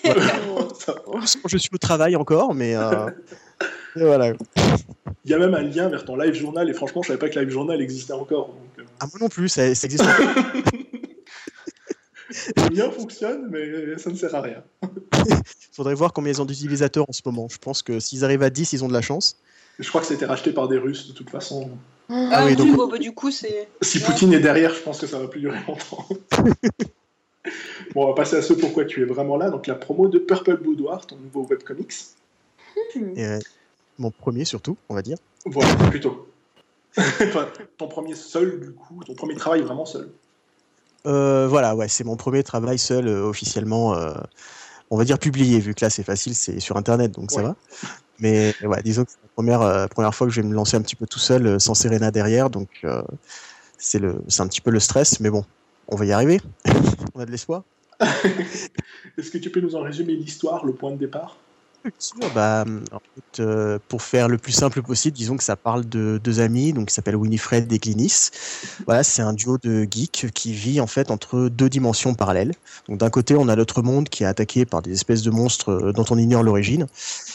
Quand 0.04 1.48
je 1.48 1.56
suis 1.56 1.70
au 1.72 1.78
travail 1.78 2.16
encore, 2.16 2.54
mais. 2.54 2.74
Et 3.96 4.04
voilà. 4.04 4.32
Il 5.24 5.30
y 5.30 5.34
a 5.34 5.38
même 5.38 5.54
un 5.54 5.62
lien 5.62 5.88
vers 5.88 6.04
ton 6.04 6.16
live 6.16 6.34
journal 6.34 6.68
et 6.68 6.74
franchement, 6.74 7.02
je 7.02 7.08
savais 7.08 7.18
pas 7.18 7.28
que 7.28 7.38
live 7.38 7.48
journal 7.48 7.80
existait 7.80 8.12
encore. 8.12 8.48
Donc, 8.48 8.78
euh, 8.78 8.82
Ah, 9.00 9.06
moi 9.12 9.20
non 9.20 9.28
plus, 9.28 9.48
ça, 9.48 9.74
ça 9.74 9.86
existe. 9.86 10.04
le 12.56 12.74
lien 12.74 12.90
fonctionne, 12.90 13.48
mais 13.50 13.98
ça 13.98 14.10
ne 14.10 14.16
sert 14.16 14.34
à 14.34 14.40
rien. 14.40 14.62
Faudrait 15.72 15.94
voir 15.94 16.12
combien 16.12 16.32
ils 16.32 16.42
ont 16.42 16.44
d'utilisateurs 16.44 17.08
en 17.08 17.12
ce 17.12 17.22
moment. 17.24 17.48
Je 17.50 17.58
pense 17.58 17.82
que 17.82 18.00
s'ils 18.00 18.24
arrivent 18.24 18.42
à 18.42 18.50
10, 18.50 18.72
ils 18.72 18.84
ont 18.84 18.88
de 18.88 18.92
la 18.92 19.02
chance. 19.02 19.36
Je 19.78 19.88
crois 19.88 20.00
que 20.00 20.12
été 20.12 20.24
racheté 20.24 20.52
par 20.52 20.68
des 20.68 20.78
Russes 20.78 21.08
de 21.08 21.12
toute 21.12 21.30
façon. 21.30 21.70
Ah 22.08 22.44
oui, 22.46 22.56
du 22.56 22.62
donc- 22.62 22.76
coup, 22.76 22.86
bah, 22.86 22.98
du 22.98 23.12
coup, 23.12 23.30
c'est. 23.30 23.68
Si 23.82 24.00
Poutine 24.00 24.32
est 24.32 24.40
derrière, 24.40 24.72
je 24.72 24.80
pense 24.80 25.00
que 25.00 25.06
ça 25.06 25.18
va 25.18 25.26
plus 25.26 25.40
durer 25.40 25.58
longtemps. 25.66 26.06
bon, 27.94 28.04
on 28.04 28.08
va 28.08 28.14
passer 28.14 28.36
à 28.36 28.42
ce 28.42 28.52
pourquoi 28.52 28.84
tu 28.84 29.02
es 29.02 29.04
vraiment 29.04 29.36
là. 29.36 29.50
Donc 29.50 29.66
la 29.66 29.74
promo 29.74 30.08
de 30.08 30.18
Purple 30.18 30.58
Boudoir, 30.58 31.06
ton 31.06 31.16
nouveau 31.16 31.46
webcomics. 31.46 31.94
Et, 33.16 33.38
mon 33.98 34.10
premier 34.10 34.44
surtout, 34.44 34.76
on 34.88 34.94
va 34.94 35.02
dire. 35.02 35.18
Voilà, 35.44 35.74
plutôt. 35.90 36.28
enfin, 36.98 37.48
ton 37.76 37.88
premier 37.88 38.14
seul, 38.14 38.60
du 38.60 38.72
coup, 38.72 39.02
ton 39.04 39.14
premier 39.14 39.34
travail 39.34 39.62
vraiment 39.62 39.84
seul. 39.84 40.10
Euh, 41.06 41.46
voilà, 41.46 41.76
ouais, 41.76 41.88
c'est 41.88 42.04
mon 42.04 42.16
premier 42.16 42.42
travail 42.42 42.78
seul 42.78 43.06
euh, 43.06 43.22
officiellement, 43.22 43.94
euh, 43.94 44.14
on 44.90 44.96
va 44.96 45.04
dire 45.04 45.18
publié, 45.18 45.60
vu 45.60 45.74
que 45.74 45.84
là 45.84 45.90
c'est 45.90 46.02
facile, 46.02 46.34
c'est 46.34 46.58
sur 46.58 46.76
internet, 46.76 47.12
donc 47.12 47.30
ça 47.30 47.42
va. 47.42 47.56
Mais 48.18 48.54
ouais, 48.62 48.82
disons 48.82 49.04
que 49.04 49.10
c'est 49.10 49.18
la 49.22 49.28
première, 49.34 49.88
première 49.90 50.14
fois 50.14 50.26
que 50.26 50.32
je 50.32 50.40
vais 50.40 50.48
me 50.48 50.54
lancer 50.54 50.76
un 50.76 50.80
petit 50.80 50.96
peu 50.96 51.06
tout 51.06 51.18
seul, 51.18 51.60
sans 51.60 51.74
Serena 51.74 52.10
derrière, 52.10 52.50
donc 52.50 52.68
c'est 53.78 53.98
le, 53.98 54.22
c'est 54.26 54.42
un 54.42 54.48
petit 54.48 54.62
peu 54.62 54.70
le 54.70 54.80
stress, 54.80 55.20
mais 55.20 55.30
bon, 55.30 55.44
on 55.88 55.96
va 55.96 56.06
y 56.06 56.12
arriver. 56.12 56.40
on 57.14 57.20
a 57.20 57.26
de 57.26 57.30
l'espoir. 57.30 57.62
Est-ce 58.00 59.30
que 59.30 59.38
tu 59.38 59.50
peux 59.50 59.60
nous 59.60 59.76
en 59.76 59.82
résumer 59.82 60.14
l'histoire, 60.14 60.64
le 60.64 60.72
point 60.72 60.90
de 60.90 60.96
départ? 60.96 61.36
Bah, 62.34 62.64
euh, 63.38 63.78
pour 63.88 64.02
faire 64.02 64.28
le 64.28 64.38
plus 64.38 64.52
simple 64.52 64.82
possible, 64.82 65.16
disons 65.16 65.36
que 65.36 65.44
ça 65.44 65.56
parle 65.56 65.88
de 65.88 66.20
deux 66.22 66.40
amis, 66.40 66.72
donc 66.72 66.88
qui 66.88 66.94
s'appellent 66.94 67.16
Winifred 67.16 67.72
et 67.72 67.78
Glynis. 67.78 68.30
Voilà, 68.86 69.02
c'est 69.02 69.22
un 69.22 69.32
duo 69.32 69.58
de 69.58 69.86
geeks 69.90 70.30
qui 70.32 70.52
vit 70.52 70.80
en 70.80 70.86
fait 70.86 71.10
entre 71.10 71.48
deux 71.48 71.68
dimensions 71.68 72.14
parallèles. 72.14 72.54
Donc 72.88 72.98
d'un 72.98 73.10
côté, 73.10 73.36
on 73.36 73.48
a 73.48 73.56
notre 73.56 73.82
monde 73.82 74.08
qui 74.08 74.24
est 74.24 74.26
attaqué 74.26 74.64
par 74.64 74.82
des 74.82 74.92
espèces 74.92 75.22
de 75.22 75.30
monstres 75.30 75.70
euh, 75.70 75.92
dont 75.92 76.04
on 76.10 76.18
ignore 76.18 76.42
l'origine, 76.42 76.86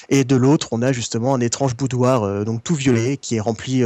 et 0.09 0.23
de 0.23 0.35
l'autre, 0.35 0.69
on 0.71 0.81
a 0.81 0.91
justement 0.91 1.33
un 1.33 1.39
étrange 1.39 1.75
boudoir, 1.75 2.23
euh, 2.23 2.43
donc 2.43 2.63
tout 2.63 2.75
violet, 2.75 3.17
qui 3.17 3.35
est 3.35 3.39
rempli 3.39 3.83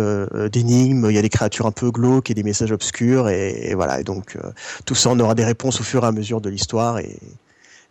d'énigmes. 0.52 1.08
Il 1.10 1.16
y 1.16 1.18
a 1.18 1.22
des 1.22 1.30
créatures 1.30 1.66
un 1.66 1.72
peu 1.72 1.92
glauques 1.92 2.30
et 2.30 2.34
des 2.34 2.44
messages 2.44 2.72
obscurs, 2.72 3.30
et, 3.30 3.74
voilà. 3.76 4.04
Donc 4.04 4.38
tout 4.86 4.96
ça, 4.96 5.10
on 5.10 5.20
aura 5.20 5.36
des 5.36 5.46
réponses 5.46 5.80
au 5.80 5.84
fur 5.84 6.04
et 6.04 6.08
à 6.08 6.12
mesure 6.12 6.42
de 6.42 6.50
l'histoire, 6.50 7.00
et 7.00 7.20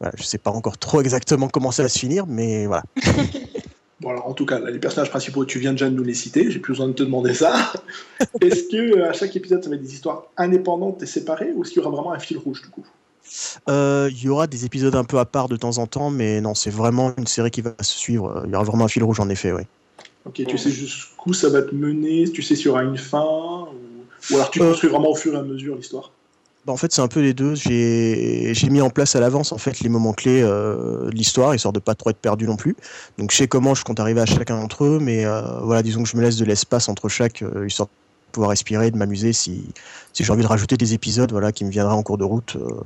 voilà, 0.00 0.12
je 0.16 0.22
sais 0.22 0.38
pas 0.38 0.50
encore 0.50 0.78
trop 0.78 1.00
exactement 1.00 1.48
comment 1.48 1.70
ça 1.70 1.82
va 1.82 1.88
se 1.88 1.98
finir, 1.98 2.26
mais 2.26 2.66
voilà. 2.66 2.82
Bon, 4.00 4.10
alors 4.10 4.26
en 4.26 4.34
tout 4.34 4.44
cas, 4.44 4.58
là, 4.58 4.70
les 4.70 4.80
personnages 4.80 5.08
principaux, 5.08 5.44
tu 5.44 5.60
viens 5.60 5.70
déjà 5.70 5.88
de 5.88 5.94
nous 5.94 6.02
les 6.02 6.14
citer, 6.14 6.50
j'ai 6.50 6.58
plus 6.58 6.72
besoin 6.72 6.88
de 6.88 6.92
te 6.92 7.04
demander 7.04 7.32
ça. 7.32 7.72
Est-ce 8.40 8.64
que 8.64 8.98
euh, 8.98 9.08
à 9.08 9.12
chaque 9.12 9.34
épisode, 9.36 9.62
ça 9.62 9.70
va 9.70 9.76
être 9.76 9.82
des 9.82 9.94
histoires 9.94 10.24
indépendantes 10.36 11.02
et 11.02 11.06
séparées, 11.06 11.52
ou 11.54 11.62
est-ce 11.62 11.70
qu'il 11.70 11.80
y 11.80 11.86
aura 11.86 11.94
vraiment 11.94 12.12
un 12.12 12.18
fil 12.18 12.36
rouge 12.36 12.60
du 12.60 12.68
coup? 12.68 12.84
Euh, 13.70 14.10
Il 14.10 14.22
y 14.22 14.28
aura 14.28 14.46
des 14.48 14.64
épisodes 14.64 14.94
un 14.96 15.04
peu 15.04 15.18
à 15.18 15.24
part 15.24 15.48
de 15.48 15.56
temps 15.56 15.78
en 15.78 15.86
temps, 15.86 16.10
mais 16.10 16.40
non, 16.40 16.54
c'est 16.54 16.70
vraiment 16.70 17.14
une 17.16 17.28
série 17.28 17.52
qui 17.52 17.62
va 17.62 17.70
se 17.80 17.96
suivre. 17.96 18.42
Il 18.46 18.50
y 18.50 18.54
aura 18.56 18.64
vraiment 18.64 18.84
un 18.84 18.88
fil 18.88 19.04
rouge 19.04 19.20
en 19.20 19.28
effet, 19.28 19.52
oui. 19.52 19.62
Ok, 20.26 20.42
tu 20.46 20.58
sais 20.58 20.70
jusqu'où 20.70 21.32
ça 21.32 21.48
va 21.48 21.62
te 21.62 21.74
mener, 21.74 22.28
tu 22.30 22.42
sais 22.42 22.56
s'il 22.56 22.66
y 22.66 22.68
aura 22.68 22.82
une 22.82 22.98
fin, 22.98 23.22
ou, 23.22 24.32
ou 24.32 24.36
alors 24.36 24.50
tu 24.50 24.60
Euh. 24.60 24.68
construis 24.68 24.90
vraiment 24.90 25.10
au 25.10 25.14
fur 25.14 25.34
et 25.34 25.38
à 25.38 25.42
mesure 25.42 25.76
l'histoire? 25.76 26.10
Bah, 26.66 26.72
en 26.72 26.76
fait, 26.78 26.92
c'est 26.92 27.02
un 27.02 27.08
peu 27.08 27.20
les 27.20 27.34
deux. 27.34 27.54
J'ai 27.54 28.54
mis 28.70 28.80
en 28.80 28.88
place 28.90 29.14
à 29.16 29.20
l'avance 29.20 29.52
en 29.52 29.58
fait 29.58 29.80
les 29.80 29.88
moments 29.90 30.14
clés 30.14 30.40
euh, 30.42 31.06
de 31.06 31.10
l'histoire, 31.10 31.54
histoire 31.54 31.72
de 31.74 31.78
pas 31.80 31.94
trop 31.94 32.10
être 32.10 32.18
perdu 32.18 32.46
non 32.46 32.56
plus. 32.56 32.74
Donc, 33.18 33.32
je 33.32 33.36
sais 33.36 33.48
comment 33.48 33.74
je 33.74 33.84
compte 33.84 34.00
arriver 34.00 34.20
à 34.22 34.26
chacun 34.26 34.58
d'entre 34.58 34.84
eux, 34.84 34.98
mais 35.00 35.26
euh, 35.26 35.42
voilà, 35.60 35.82
disons 35.82 36.02
que 36.02 36.08
je 36.08 36.16
me 36.16 36.22
laisse 36.22 36.36
de 36.36 36.44
l'espace 36.46 36.88
entre 36.88 37.08
chaque, 37.10 37.42
euh, 37.42 37.66
histoire 37.66 37.88
de 37.88 38.32
pouvoir 38.32 38.50
respirer, 38.50 38.90
de 38.90 38.96
m'amuser 38.96 39.32
si, 39.34 39.74
si 40.14 40.24
j'ai 40.24 40.32
envie 40.32 40.42
de 40.42 40.48
rajouter 40.48 40.76
des 40.78 40.94
épisodes, 40.94 41.30
voilà, 41.32 41.52
qui 41.52 41.64
me 41.66 41.70
viendraient 41.70 41.94
en 41.94 42.02
cours 42.02 42.18
de 42.18 42.24
route. 42.24 42.56
euh, 42.56 42.82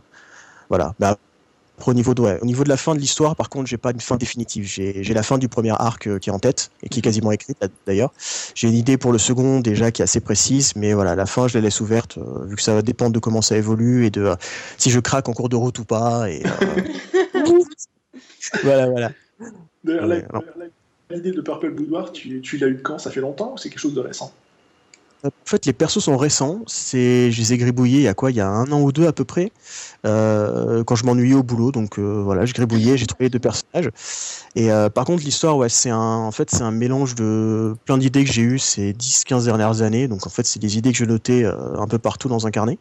voilà. 0.69 0.95
Bah, 0.99 1.17
après, 1.79 1.93
au 1.93 1.95
niveau 1.95 2.13
de 2.13 2.23
ouais, 2.23 2.39
au 2.43 2.45
niveau 2.45 2.65
de 2.65 2.69
la 2.69 2.77
fin 2.77 2.93
de 2.93 2.99
l'histoire, 2.99 3.37
par 3.37 3.49
contre, 3.49 3.69
j'ai 3.69 3.77
pas 3.77 3.93
une 3.93 4.01
fin 4.01 4.17
définitive. 4.17 4.65
J'ai 4.67 5.05
j'ai 5.05 5.15
la 5.15 5.23
fin 5.23 5.39
du 5.39 5.49
premier 5.49 5.71
arc 5.71 6.09
euh, 6.09 6.19
qui 6.19 6.29
est 6.29 6.33
en 6.33 6.41
tête 6.41 6.73
et 6.83 6.89
qui 6.89 6.99
est 6.99 7.03
quasiment 7.03 7.31
écrite 7.31 7.57
d'ailleurs. 7.87 8.13
J'ai 8.57 8.67
une 8.67 8.75
idée 8.75 8.99
pour 8.99 9.13
le 9.13 9.19
second 9.19 9.61
déjà 9.61 9.93
qui 9.93 10.03
est 10.03 10.05
assez 10.05 10.19
précise, 10.19 10.75
mais 10.75 10.93
voilà, 10.93 11.15
la 11.15 11.25
fin 11.25 11.47
je 11.47 11.57
la 11.57 11.63
laisse 11.63 11.81
ouverte 11.81 12.19
euh, 12.19 12.47
vu 12.47 12.57
que 12.57 12.63
ça 12.63 12.75
va 12.75 12.83
dépendre 12.83 13.13
de 13.13 13.21
comment 13.21 13.43
ça 13.43 13.57
évolue 13.57 14.07
et 14.07 14.11
de 14.11 14.23
euh, 14.23 14.35
si 14.77 14.91
je 14.91 14.99
craque 14.99 15.29
en 15.29 15.33
cours 15.33 15.49
de 15.49 15.55
route 15.55 15.79
ou 15.79 15.85
pas. 15.85 16.29
Et 16.29 16.43
euh, 16.45 17.43
voilà, 18.65 18.91
voilà. 18.91 19.13
L'idée 21.11 21.31
de 21.31 21.41
Purple 21.41 21.71
Boudoir, 21.71 22.11
tu, 22.11 22.41
tu 22.41 22.59
l'as 22.59 22.67
eu 22.67 22.75
de 22.75 22.83
quand? 22.83 22.99
Ça 22.99 23.13
fait 23.13 23.21
longtemps 23.21 23.53
ou 23.55 23.57
c'est 23.57 23.69
quelque 23.71 23.79
chose 23.79 23.95
de 23.95 24.01
récent? 24.01 24.33
En 25.25 25.31
fait, 25.45 25.67
les 25.67 25.73
persos 25.73 25.99
sont 25.99 26.17
récents. 26.17 26.61
C'est, 26.67 27.33
je 27.33 27.41
les 27.41 27.53
ai 27.53 27.59
gribouillés 27.59 27.99
il 27.99 28.05
y 28.05 28.09
a 28.09 28.15
quoi? 28.15 28.31
Il 28.31 28.37
y 28.37 28.41
a 28.41 28.49
un 28.49 28.71
an 28.71 28.81
ou 28.81 28.93
deux 28.93 29.07
à 29.07 29.13
peu 29.13 29.25
près, 29.25 29.51
euh, 30.07 30.85
quand 30.85 30.95
je 30.95 31.05
m'ennuyais 31.05 31.35
au 31.35 31.43
boulot. 31.43 31.73
Donc 31.73 31.99
euh, 31.99 32.23
voilà, 32.23 32.47
je 32.47 32.55
gribouillais, 32.55 32.97
j'ai 32.97 33.07
trouvé 33.07 33.29
deux 33.29 33.41
personnages. 33.41 33.91
Et 34.55 34.71
euh, 34.71 34.89
par 34.89 35.05
contre, 35.05 35.25
l'histoire, 35.25 35.57
ouais, 35.57 35.69
c'est 35.69 35.91
un, 35.91 35.99
en 35.99 36.31
fait, 36.31 36.51
c'est 36.51 36.63
un 36.63 36.71
mélange 36.71 37.17
de 37.17 37.75
plein 37.85 37.99
d'idées 37.99 38.25
que 38.25 38.33
j'ai 38.33 38.43
eues 38.43 38.59
ces 38.61 38.93
10-15 38.93 39.45
dernières 39.47 39.83
années. 39.83 40.07
Donc 40.07 40.27
en 40.27 40.31
fait, 40.31 40.47
c'est 40.47 40.61
des 40.61 40.79
idées 40.79 40.93
que 40.93 40.99
je 40.99 41.05
notais 41.05 41.45
un 41.45 41.87
peu 41.89 41.99
partout 41.99 42.29
dans 42.29 42.47
un 42.47 42.51
carnet. 42.51 42.79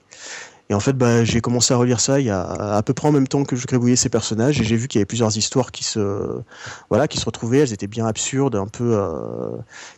Et 0.70 0.74
en 0.74 0.82
fait, 0.82 0.94
bah, 0.94 1.24
j'ai 1.24 1.40
commencé 1.40 1.74
à 1.74 1.78
relire 1.78 2.02
ça 2.02 2.20
il 2.20 2.26
y 2.26 2.30
a 2.30 2.42
à 2.42 2.84
peu 2.84 2.94
près 2.94 3.08
en 3.08 3.14
même 3.14 3.28
temps 3.28 3.46
que 3.46 3.56
je 3.56 3.66
gribouillais 3.66 3.96
ces 3.96 4.10
personnages 4.10 4.60
et 4.60 4.66
j'ai 4.66 4.76
vu 4.76 4.90
qu'il 4.90 5.00
y 5.00 5.02
avait 5.02 5.06
plusieurs 5.06 5.36
histoires 5.38 5.72
qui 5.72 5.86
se, 5.86 6.42
voilà, 6.90 7.08
qui 7.08 7.18
se 7.18 7.26
retrouvaient. 7.26 7.60
Elles 7.60 7.74
étaient 7.74 7.88
bien 7.88 8.06
absurdes, 8.06 8.56
un 8.56 8.68
peu 8.68 8.98
euh, 8.98 9.52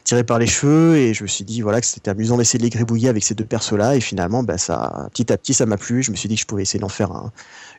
tirées 0.04 0.24
par 0.24 0.38
les 0.38 0.46
cheveux 0.46 0.96
et 0.98 1.16
je 1.16 1.24
me 1.24 1.28
suis 1.28 1.44
dit 1.44 1.62
voilà 1.62 1.82
que 1.82 1.88
c'était 1.88 2.12
amusant 2.12 2.38
d'essayer 2.38 2.60
de 2.60 2.64
les 2.64 2.70
gribouiller 2.70 3.10
avec 3.10 3.24
ces 3.24 3.34
deux 3.34 3.46
persos-là 3.46 3.96
et 3.96 4.00
finalement, 4.00 4.44
bah, 4.44 4.60
ça, 4.60 5.10
petit 5.12 5.34
à 5.34 5.38
petit, 5.38 5.56
ça 5.56 5.66
m'a 5.66 5.78
plu. 5.78 6.04
Je 6.04 6.12
me 6.12 6.16
suis 6.16 6.30
dit 6.30 6.36
que 6.36 6.42
je 6.42 6.46
pouvais 6.46 6.62
essayer 6.62 6.80
d'en 6.80 6.90
faire 6.90 7.12
un, 7.12 7.32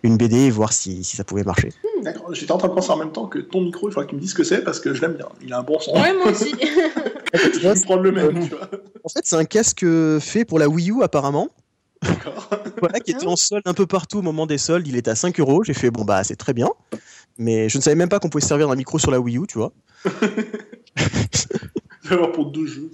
une 0.03 0.16
BD 0.16 0.36
et 0.36 0.51
voir 0.51 0.72
si, 0.72 1.05
si 1.05 1.16
ça 1.16 1.22
pouvait 1.22 1.45
marcher. 1.45 1.68
Hmm, 1.84 2.03
D'accord. 2.03 2.34
J'étais 2.34 2.51
en 2.51 2.59
train 2.59 2.68
de 2.68 2.74
penser 2.74 2.91
en 2.91 2.97
même 2.97 3.12
temps 3.12 3.26
que 3.26 3.38
ton 3.38 3.61
micro, 3.61 3.88
il 3.88 3.93
faudra 3.93 4.05
que 4.05 4.11
tu 4.11 4.16
me 4.16 4.20
dises 4.20 4.30
ce 4.30 4.34
que 4.34 4.45
c'est 4.45 4.64
parce 4.64 4.80
que 4.80 4.95
je 4.95 5.01
l'aime 5.01 5.14
bien. 5.14 5.28
Il 5.43 5.53
a 5.53 5.61
un 5.61 5.62
bon 5.62 5.78
son. 5.78 5.93
Ouais, 5.93 6.12
moi 6.12 6.32
aussi. 6.32 6.55
je 7.34 7.61
vais 7.61 7.80
prendre 7.82 8.03
le 8.03 8.11
même. 8.11 8.49
Tu 8.49 8.51
vois. 8.51 8.68
En 9.05 9.09
fait, 9.09 9.20
c'est 9.22 9.36
un 9.36 9.45
casque 9.45 9.86
fait 10.18 10.45
pour 10.45 10.59
la 10.59 10.68
Wii 10.68 10.91
U 10.91 11.03
apparemment. 11.05 11.51
D'accord. 12.03 12.48
voilà, 12.80 13.01
qui 13.01 13.11
était 13.12 13.26
en 13.26 13.36
solde 13.36 13.62
un 13.66 13.74
peu 13.74 13.86
partout 13.86 14.18
au 14.18 14.22
moment 14.22 14.46
des 14.46 14.59
soldes. 14.59 14.86
Il 14.86 14.96
était 14.96 15.11
à 15.11 15.14
5 15.14 15.38
euros. 15.40 15.62
J'ai 15.64 15.74
fait, 15.74 15.90
bon, 15.90 16.05
bah, 16.05 16.24
c'est 16.24 16.36
très 16.36 16.55
bien. 16.55 16.68
Mais 17.38 17.68
je 17.68 17.78
ne 17.78 17.82
savais 17.82 17.96
même 17.96 18.09
pas 18.09 18.18
qu'on 18.18 18.28
pouvait 18.28 18.42
se 18.42 18.48
servir 18.48 18.68
d'un 18.68 18.76
micro 18.76 18.98
sur 18.98 19.11
la 19.11 19.20
Wii 19.20 19.38
U, 19.38 19.46
tu 19.46 19.59
vois. 19.59 19.72
Avoir 22.11 22.32
pour 22.32 22.46
deux 22.46 22.66
jeux. 22.66 22.90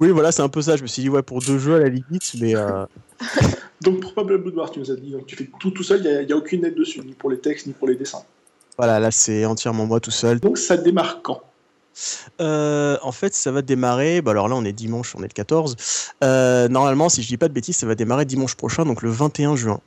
Oui, 0.00 0.10
voilà, 0.10 0.32
c'est 0.32 0.42
un 0.42 0.48
peu 0.48 0.62
ça. 0.62 0.76
Je 0.76 0.82
me 0.82 0.86
suis 0.86 1.02
dit, 1.02 1.08
ouais, 1.08 1.22
pour 1.22 1.40
deux 1.40 1.58
jeux 1.58 1.74
à 1.74 1.78
la 1.78 1.88
limite, 1.88 2.32
mais. 2.40 2.56
Euh... 2.56 2.86
Donc, 3.80 4.00
pour 4.00 4.14
Pablo 4.14 4.38
Boudoir, 4.38 4.70
tu 4.70 4.78
nous 4.80 4.90
as 4.90 4.96
dit, 4.96 5.10
donc 5.10 5.26
tu 5.26 5.36
fais 5.36 5.50
tout 5.60 5.70
tout 5.70 5.82
seul, 5.82 6.00
il 6.02 6.26
n'y 6.26 6.32
a, 6.32 6.34
a, 6.34 6.38
aucune 6.38 6.64
aide 6.64 6.74
dessus, 6.74 7.00
ni 7.00 7.12
pour 7.12 7.30
les 7.30 7.38
textes, 7.38 7.66
ni 7.66 7.74
pour 7.74 7.86
les 7.86 7.96
dessins. 7.96 8.22
Voilà, 8.78 8.98
là, 8.98 9.10
c'est 9.10 9.44
entièrement 9.44 9.84
moi 9.84 10.00
tout 10.00 10.10
seul. 10.10 10.40
Donc, 10.40 10.56
ça 10.56 10.78
démarre 10.78 11.20
quand? 11.22 11.42
Euh, 12.40 12.96
en 13.02 13.12
fait, 13.12 13.34
ça 13.34 13.50
va 13.50 13.62
démarrer. 13.62 14.20
Bah 14.20 14.32
alors 14.32 14.48
là, 14.48 14.56
on 14.56 14.64
est 14.64 14.72
dimanche, 14.72 15.14
on 15.16 15.20
est 15.20 15.28
le 15.28 15.28
14. 15.28 15.76
Euh, 16.22 16.68
normalement, 16.68 17.08
si 17.08 17.22
je 17.22 17.28
dis 17.28 17.36
pas 17.36 17.48
de 17.48 17.54
bêtises, 17.54 17.76
ça 17.76 17.86
va 17.86 17.94
démarrer 17.94 18.24
dimanche 18.24 18.54
prochain, 18.54 18.84
donc 18.84 19.02
le 19.02 19.10
21 19.10 19.56
juin. 19.56 19.80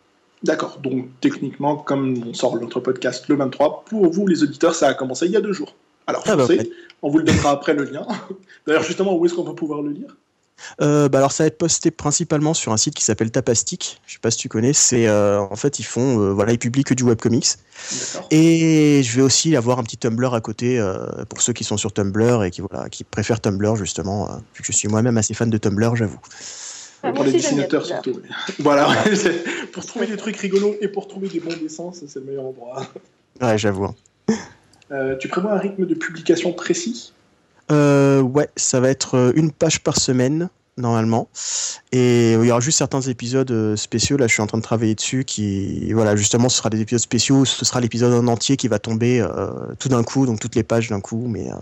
D'accord. 0.43 0.79
Donc 0.81 1.07
techniquement, 1.21 1.77
comme 1.77 2.23
on 2.27 2.33
sort 2.33 2.59
notre 2.59 2.79
podcast 2.79 3.27
le 3.27 3.35
23, 3.35 3.85
pour 3.85 4.11
vous 4.11 4.27
les 4.27 4.43
auditeurs, 4.43 4.75
ça 4.75 4.87
a 4.87 4.93
commencé 4.93 5.25
il 5.25 5.31
y 5.31 5.37
a 5.37 5.41
deux 5.41 5.53
jours. 5.53 5.75
Alors, 6.05 6.23
ah 6.25 6.35
bah, 6.35 6.45
ouais. 6.45 6.69
on 7.01 7.09
vous 7.09 7.17
le 7.17 7.25
donnera 7.25 7.51
après 7.51 7.73
le 7.73 7.83
lien. 7.83 8.05
D'ailleurs, 8.67 8.83
justement, 8.83 9.15
où 9.15 9.25
est-ce 9.25 9.33
qu'on 9.33 9.43
peut 9.43 9.55
pouvoir 9.55 9.81
le 9.81 9.91
lire? 9.91 10.15
Euh, 10.81 11.09
bah 11.09 11.19
alors 11.19 11.31
ça 11.31 11.43
va 11.43 11.47
être 11.47 11.57
posté 11.57 11.91
principalement 11.91 12.53
sur 12.53 12.71
un 12.71 12.77
site 12.77 12.95
qui 12.95 13.03
s'appelle 13.03 13.31
Tapastic. 13.31 14.01
Je 14.05 14.13
sais 14.13 14.19
pas 14.19 14.31
si 14.31 14.37
tu 14.37 14.49
connais. 14.49 14.73
C'est 14.73 15.07
euh, 15.07 15.39
en 15.39 15.55
fait 15.55 15.79
ils 15.79 15.83
font 15.83 16.19
euh, 16.19 16.31
voilà 16.31 16.51
ils 16.51 16.59
publient 16.59 16.83
que 16.83 16.93
du 16.93 17.03
webcomics. 17.03 17.57
Et 18.31 19.01
je 19.03 19.15
vais 19.15 19.21
aussi 19.21 19.55
avoir 19.55 19.79
un 19.79 19.83
petit 19.83 19.97
Tumblr 19.97 20.33
à 20.33 20.41
côté 20.41 20.79
euh, 20.79 21.25
pour 21.29 21.41
ceux 21.41 21.53
qui 21.53 21.63
sont 21.63 21.77
sur 21.77 21.93
Tumblr 21.93 22.43
et 22.43 22.51
qui 22.51 22.61
voilà 22.61 22.89
qui 22.89 23.03
préfèrent 23.03 23.41
Tumblr 23.41 23.75
justement. 23.75 24.27
vu 24.55 24.61
que 24.61 24.67
je 24.67 24.71
suis 24.71 24.87
moi-même 24.87 25.17
assez 25.17 25.33
fan 25.33 25.49
de 25.49 25.57
Tumblr, 25.57 25.95
j'avoue. 25.95 26.19
Ah, 27.03 27.11
pour 27.11 27.23
les 27.23 27.31
dessinateurs 27.31 27.85
surtout. 27.85 28.19
voilà, 28.57 28.89
pour 29.71 29.85
trouver 29.85 30.07
des 30.07 30.17
trucs 30.17 30.35
rigolos 30.37 30.75
et 30.81 30.87
pour 30.87 31.07
trouver 31.07 31.27
des 31.29 31.39
bons 31.39 31.55
dessins, 31.61 31.91
c'est 31.93 32.13
le 32.15 32.25
meilleur 32.25 32.45
endroit. 32.45 32.87
Ouais, 33.39 33.55
j'avoue. 33.55 33.93
tu 35.19 35.27
prévois 35.27 35.53
un 35.53 35.59
rythme 35.59 35.85
de 35.85 35.93
publication 35.93 36.53
précis? 36.53 37.13
Euh, 37.71 38.21
ouais, 38.21 38.49
ça 38.55 38.79
va 38.79 38.89
être 38.89 39.33
une 39.35 39.51
page 39.51 39.81
par 39.81 39.97
semaine 39.97 40.49
normalement. 40.77 41.27
Et 41.91 42.33
il 42.33 42.45
y 42.45 42.51
aura 42.51 42.59
juste 42.59 42.77
certains 42.77 43.01
épisodes 43.01 43.75
spéciaux. 43.75 44.17
Là, 44.17 44.27
je 44.27 44.33
suis 44.33 44.41
en 44.41 44.47
train 44.47 44.59
de 44.59 44.63
travailler 44.63 44.95
dessus. 44.95 45.25
Qui, 45.25 45.91
voilà, 45.93 46.15
justement, 46.15 46.49
ce 46.49 46.57
sera 46.57 46.69
des 46.69 46.79
épisodes 46.79 47.01
spéciaux. 47.01 47.45
Ce 47.45 47.65
sera 47.65 47.81
l'épisode 47.81 48.13
en 48.13 48.27
entier 48.27 48.57
qui 48.57 48.67
va 48.67 48.79
tomber 48.79 49.19
euh, 49.19 49.49
tout 49.79 49.89
d'un 49.89 50.03
coup, 50.03 50.25
donc 50.25 50.39
toutes 50.39 50.55
les 50.55 50.63
pages 50.63 50.89
d'un 50.89 51.01
coup. 51.01 51.25
Mais 51.27 51.49
euh, 51.49 51.55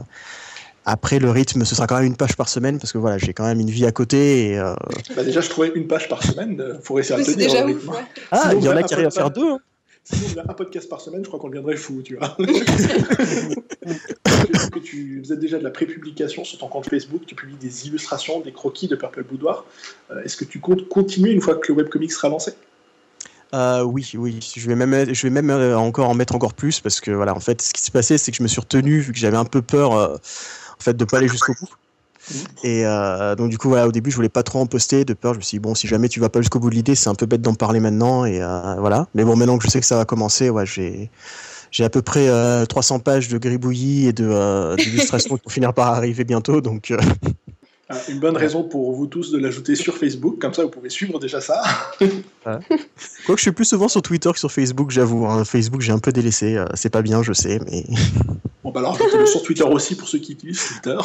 après, 0.85 1.19
le 1.19 1.31
rythme, 1.31 1.63
ce 1.63 1.75
sera 1.75 1.87
quand 1.87 1.95
même 1.95 2.05
une 2.05 2.17
page 2.17 2.35
par 2.35 2.49
semaine 2.49 2.77
parce 2.77 2.91
que 2.91 2.97
voilà, 2.97 3.17
j'ai 3.17 3.33
quand 3.33 3.45
même 3.45 3.59
une 3.59 3.69
vie 3.69 3.85
à 3.85 3.91
côté. 3.91 4.49
Et, 4.49 4.59
euh... 4.59 4.75
bah 5.15 5.23
déjà, 5.23 5.41
je 5.41 5.49
trouvais 5.49 5.71
une 5.75 5.87
page 5.87 6.09
par 6.09 6.21
semaine. 6.21 6.61
Faut 6.83 6.95
réussir 6.95 7.15
à 7.15 7.23
tenir. 7.23 7.37
Déjà 7.37 7.65
ouf. 7.65 7.87
Ouais. 7.87 8.03
Ah, 8.31 8.51
il 8.53 8.63
y 8.63 8.69
en 8.69 8.75
a 8.75 8.83
qui 8.83 8.93
arrivent 8.93 9.07
à 9.07 9.11
faire 9.11 9.31
deux. 9.31 9.53
Hein. 9.53 9.59
Sinon, 10.05 10.43
un 10.47 10.53
podcast 10.53 10.87
par 10.87 11.01
semaine, 11.01 11.23
je 11.23 11.27
crois 11.27 11.39
qu'on 11.39 11.49
deviendrait 11.49 11.77
fou, 11.77 12.01
tu 12.03 12.15
vois. 12.15 12.37
que 14.71 14.79
tu 14.79 15.19
faisais 15.23 15.37
déjà 15.37 15.57
de 15.57 15.63
la 15.63 15.71
prépublication 15.71 16.43
sur 16.43 16.59
ton 16.59 16.67
compte 16.67 16.87
Facebook, 16.87 17.23
tu 17.25 17.33
publies 17.33 17.55
des 17.55 17.87
illustrations, 17.87 18.39
des 18.39 18.51
croquis 18.51 18.87
de 18.87 18.95
Purple 18.95 19.23
Boudoir. 19.23 19.65
Euh, 20.11 20.23
Est-ce 20.23 20.37
que 20.37 20.45
tu 20.45 20.59
comptes 20.59 20.87
continuer 20.89 21.31
une 21.31 21.41
fois 21.41 21.55
que 21.55 21.71
le 21.71 21.77
webcomic 21.79 22.11
sera 22.11 22.29
lancé? 22.29 22.53
Euh, 23.53 23.83
oui, 23.83 24.11
oui, 24.15 24.39
je 24.55 24.67
vais 24.67 24.75
même, 24.75 25.13
je 25.13 25.21
vais 25.23 25.29
même 25.29 25.49
euh, 25.49 25.77
encore 25.77 26.09
en 26.09 26.13
mettre 26.13 26.35
encore 26.35 26.53
plus 26.53 26.81
parce 26.81 26.99
que 26.99 27.11
voilà, 27.11 27.33
en 27.33 27.39
fait, 27.39 27.61
ce 27.61 27.73
qui 27.73 27.81
s'est 27.81 27.91
passé, 27.91 28.17
c'est 28.17 28.31
que 28.31 28.37
je 28.37 28.43
me 28.43 28.47
suis 28.47 28.59
retenu 28.59 28.99
vu 28.99 29.13
que 29.13 29.17
j'avais 29.17 29.37
un 29.37 29.45
peu 29.45 29.61
peur, 29.61 29.93
euh, 29.93 30.15
en 30.15 30.83
fait, 30.83 30.95
de 30.95 31.05
pas 31.05 31.17
aller 31.17 31.27
jusqu'au 31.27 31.53
bout. 31.53 31.69
Et 32.63 32.85
euh, 32.85 33.35
donc 33.35 33.49
du 33.49 33.57
coup 33.57 33.69
voilà 33.69 33.87
au 33.87 33.91
début 33.91 34.09
je 34.09 34.15
voulais 34.15 34.29
pas 34.29 34.43
trop 34.43 34.59
en 34.59 34.65
poster 34.65 35.05
de 35.05 35.13
peur 35.13 35.33
je 35.33 35.39
me 35.39 35.43
suis 35.43 35.57
dit 35.57 35.59
bon 35.59 35.75
si 35.75 35.87
jamais 35.87 36.09
tu 36.09 36.19
vas 36.19 36.29
pas 36.29 36.41
jusqu'au 36.41 36.59
bout 36.59 36.69
de 36.69 36.75
l'idée 36.75 36.95
c'est 36.95 37.09
un 37.09 37.15
peu 37.15 37.25
bête 37.25 37.41
d'en 37.41 37.53
parler 37.53 37.79
maintenant 37.79 38.25
et 38.25 38.41
euh, 38.41 38.75
voilà. 38.79 39.07
Mais 39.13 39.23
bon 39.23 39.35
maintenant 39.35 39.57
que 39.57 39.65
je 39.65 39.69
sais 39.69 39.79
que 39.79 39.85
ça 39.85 39.97
va 39.97 40.05
commencer 40.05 40.49
ouais 40.49 40.65
j'ai 40.65 41.09
j'ai 41.71 41.83
à 41.83 41.89
peu 41.89 42.01
près 42.01 42.29
euh, 42.29 42.65
300 42.65 42.99
pages 42.99 43.27
de 43.27 43.37
gribouillis 43.37 44.07
et 44.07 44.13
de 44.13 44.27
euh, 44.27 44.75
d'illustrations 44.75 45.35
qui 45.35 45.43
vont 45.43 45.51
finir 45.51 45.73
par 45.73 45.89
arriver 45.89 46.23
bientôt 46.23 46.61
donc 46.61 46.91
euh, 46.91 46.97
une 48.09 48.19
bonne 48.19 48.37
raison 48.37 48.63
pour 48.63 48.93
vous 48.93 49.05
tous 49.05 49.31
de 49.31 49.37
l'ajouter 49.37 49.75
sur 49.75 49.97
Facebook 49.97 50.39
comme 50.39 50.53
ça 50.53 50.63
vous 50.63 50.69
pouvez 50.69 50.89
suivre 50.89 51.19
déjà 51.19 51.39
ça. 51.39 51.61
Quoique 52.43 53.37
je 53.37 53.41
suis 53.41 53.51
plus 53.51 53.65
souvent 53.65 53.87
sur 53.87 54.01
Twitter 54.01 54.31
que 54.31 54.39
sur 54.39 54.51
Facebook 54.51 54.89
j'avoue 54.89 55.27
hein. 55.27 55.45
Facebook 55.45 55.81
j'ai 55.81 55.91
un 55.91 55.99
peu 55.99 56.11
délaissé 56.11 56.55
euh, 56.55 56.65
c'est 56.73 56.89
pas 56.89 57.01
bien 57.01 57.21
je 57.21 57.33
sais 57.33 57.59
mais 57.69 57.85
bon 58.63 58.71
bah 58.71 58.79
alors 58.79 58.95
ajoutez-le 58.95 59.25
sur 59.25 59.43
Twitter 59.43 59.63
aussi 59.63 59.95
pour 59.95 60.07
ceux 60.07 60.19
qui 60.19 60.31
utilisent 60.31 60.65
Twitter 60.65 60.97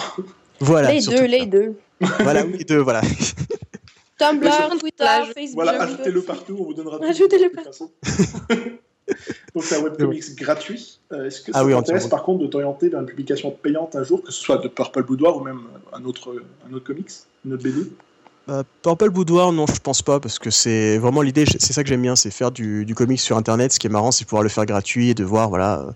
voilà, 0.60 0.92
les 0.92 1.00
deux, 1.00 1.24
les 1.24 1.46
deux. 1.46 1.74
Voilà, 2.20 2.44
les 2.44 2.64
deux, 2.64 2.78
voilà. 2.78 3.02
Tumblr, 4.18 4.78
Twitter, 4.78 5.04
Facebook. 5.34 5.54
Voilà, 5.54 5.82
ajoutez-le 5.82 6.22
partout, 6.22 6.56
on 6.60 6.64
vous 6.64 6.74
donnera 6.74 6.98
tout. 6.98 7.04
Ajoutez-le 7.04 7.50
partout. 7.50 7.90
Donc 9.54 9.64
c'est 9.64 9.76
un 9.76 9.82
webcomics 9.82 10.36
gratuit. 10.36 11.00
Euh, 11.12 11.26
Est-ce 11.26 11.40
que 11.40 11.52
ça 11.52 11.58
ah 11.58 11.64
oui, 11.64 11.72
t'intéresse 11.72 12.06
par 12.06 12.22
contre 12.22 12.42
de 12.42 12.46
t'orienter 12.46 12.90
vers 12.90 13.00
une 13.00 13.06
publication 13.06 13.50
payante 13.50 13.96
un 13.96 14.04
jour, 14.04 14.22
que 14.22 14.30
ce 14.30 14.40
soit 14.40 14.58
de 14.58 14.68
Purple 14.68 15.02
Boudoir 15.02 15.36
ou 15.36 15.40
même 15.40 15.62
un 15.92 16.04
autre, 16.04 16.36
un 16.68 16.72
autre 16.74 16.84
comics, 16.84 17.10
une 17.44 17.54
autre 17.54 17.62
BD? 17.62 17.90
Euh, 18.48 18.62
Purple 18.82 19.10
Boudoir, 19.10 19.52
non, 19.52 19.66
je 19.66 19.80
pense 19.80 20.02
pas, 20.02 20.20
parce 20.20 20.38
que 20.38 20.50
c'est 20.50 20.98
vraiment 20.98 21.22
l'idée, 21.22 21.44
c'est 21.46 21.72
ça 21.72 21.82
que 21.82 21.88
j'aime 21.88 22.02
bien, 22.02 22.16
c'est 22.16 22.30
faire 22.30 22.50
du, 22.50 22.84
du 22.84 22.94
comics 22.94 23.20
sur 23.20 23.36
Internet. 23.36 23.72
Ce 23.72 23.78
qui 23.78 23.86
est 23.86 23.90
marrant, 23.90 24.12
c'est 24.12 24.24
pouvoir 24.24 24.42
le 24.42 24.48
faire 24.48 24.66
gratuit 24.66 25.10
et 25.10 25.14
de 25.14 25.24
voir, 25.24 25.48
voilà, 25.48 25.86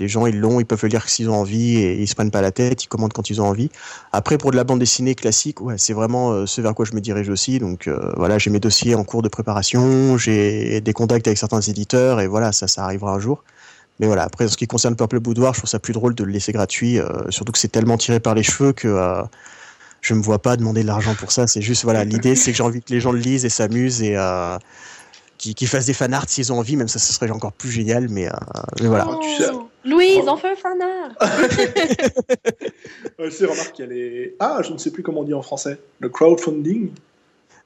les 0.00 0.08
gens 0.08 0.26
ils 0.26 0.38
l'ont, 0.38 0.60
ils 0.60 0.66
peuvent 0.66 0.82
le 0.82 0.88
lire 0.88 1.08
s'ils 1.08 1.30
ont 1.30 1.34
envie 1.34 1.76
et 1.76 2.00
ils 2.00 2.08
se 2.08 2.14
prennent 2.14 2.30
pas 2.30 2.42
la 2.42 2.50
tête, 2.52 2.84
ils 2.84 2.88
commandent 2.88 3.12
quand 3.12 3.30
ils 3.30 3.40
ont 3.40 3.46
envie. 3.46 3.70
Après 4.12 4.38
pour 4.38 4.50
de 4.50 4.56
la 4.56 4.64
bande 4.64 4.80
dessinée 4.80 5.14
classique, 5.14 5.60
ouais, 5.60 5.76
c'est 5.78 5.92
vraiment 5.92 6.32
euh, 6.32 6.46
ce 6.46 6.60
vers 6.60 6.74
quoi 6.74 6.84
je 6.84 6.94
me 6.94 7.00
dirige 7.00 7.28
aussi. 7.28 7.58
Donc 7.58 7.86
euh, 7.86 8.12
voilà, 8.16 8.38
j'ai 8.38 8.50
mes 8.50 8.60
dossiers 8.60 8.94
en 8.94 9.04
cours 9.04 9.22
de 9.22 9.28
préparation, 9.28 10.16
j'ai 10.16 10.80
des 10.80 10.92
contacts 10.92 11.26
avec 11.26 11.38
certains 11.38 11.60
éditeurs 11.60 12.20
et 12.20 12.26
voilà, 12.26 12.52
ça 12.52 12.66
ça 12.66 12.84
arrivera 12.84 13.12
un 13.12 13.20
jour. 13.20 13.44
Mais 14.00 14.06
voilà, 14.06 14.24
après 14.24 14.46
en 14.46 14.48
ce 14.48 14.56
qui 14.56 14.66
concerne 14.66 14.96
Purple 14.96 15.20
Boudoir, 15.20 15.52
je 15.52 15.60
trouve 15.60 15.70
ça 15.70 15.78
plus 15.78 15.92
drôle 15.92 16.14
de 16.14 16.24
le 16.24 16.32
laisser 16.32 16.52
gratuit, 16.52 16.98
euh, 16.98 17.06
surtout 17.28 17.52
que 17.52 17.58
c'est 17.58 17.68
tellement 17.68 17.98
tiré 17.98 18.18
par 18.18 18.34
les 18.34 18.42
cheveux 18.42 18.72
que 18.72 18.88
euh, 18.88 19.22
je 20.00 20.14
me 20.14 20.22
vois 20.22 20.40
pas 20.40 20.56
demander 20.56 20.80
de 20.80 20.86
l'argent 20.86 21.14
pour 21.14 21.32
ça. 21.32 21.46
C'est 21.46 21.60
juste 21.60 21.84
voilà, 21.84 22.02
l'idée 22.04 22.34
c'est 22.34 22.50
que 22.50 22.56
j'ai 22.56 22.62
envie 22.62 22.80
que 22.80 22.90
les 22.92 23.00
gens 23.00 23.12
le 23.12 23.18
lisent 23.18 23.44
et 23.44 23.50
s'amusent 23.50 24.00
et 24.00 24.16
euh, 24.16 24.56
qu'ils 25.36 25.54
qu 25.54 25.66
fassent 25.66 25.84
des 25.84 25.92
fanarts 25.92 26.24
s'ils 26.28 26.50
ont 26.50 26.58
envie, 26.58 26.76
même 26.76 26.88
ça 26.88 26.98
ce 26.98 27.12
serait 27.12 27.30
encore 27.30 27.52
plus 27.52 27.70
génial, 27.70 28.08
mais, 28.08 28.30
mais 28.80 28.88
voilà. 28.88 29.06
Oh, 29.06 29.20
tu 29.22 29.42
sais, 29.42 29.50
Louise, 29.84 30.28
on 30.28 30.36
fait 30.36 30.52
un 30.52 30.56
fanart 30.56 31.10
Je 33.18 33.30
sais, 33.30 33.46
remarque 33.46 33.72
qu'il 33.72 33.84
y 33.86 33.88
a 33.88 33.90
les... 33.90 34.36
Ah, 34.38 34.60
je 34.62 34.72
ne 34.72 34.78
sais 34.78 34.90
plus 34.90 35.02
comment 35.02 35.20
on 35.20 35.24
dit 35.24 35.34
en 35.34 35.42
français. 35.42 35.78
Le 36.00 36.08
crowdfunding. 36.08 36.90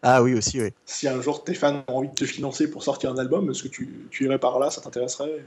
Ah 0.02 0.22
oui, 0.22 0.34
aussi, 0.34 0.60
oui. 0.60 0.70
Si 0.86 1.08
un 1.08 1.20
jour 1.20 1.42
tes 1.44 1.54
fans 1.54 1.82
ont 1.88 1.96
envie 1.98 2.08
de 2.08 2.14
te 2.14 2.24
financer 2.24 2.70
pour 2.70 2.82
sortir 2.82 3.10
un 3.10 3.18
album, 3.18 3.50
est-ce 3.50 3.62
que 3.62 3.68
tu, 3.68 4.06
tu 4.10 4.24
irais 4.24 4.38
par 4.38 4.58
là? 4.58 4.70
Ça 4.70 4.80
t'intéresserait? 4.80 5.44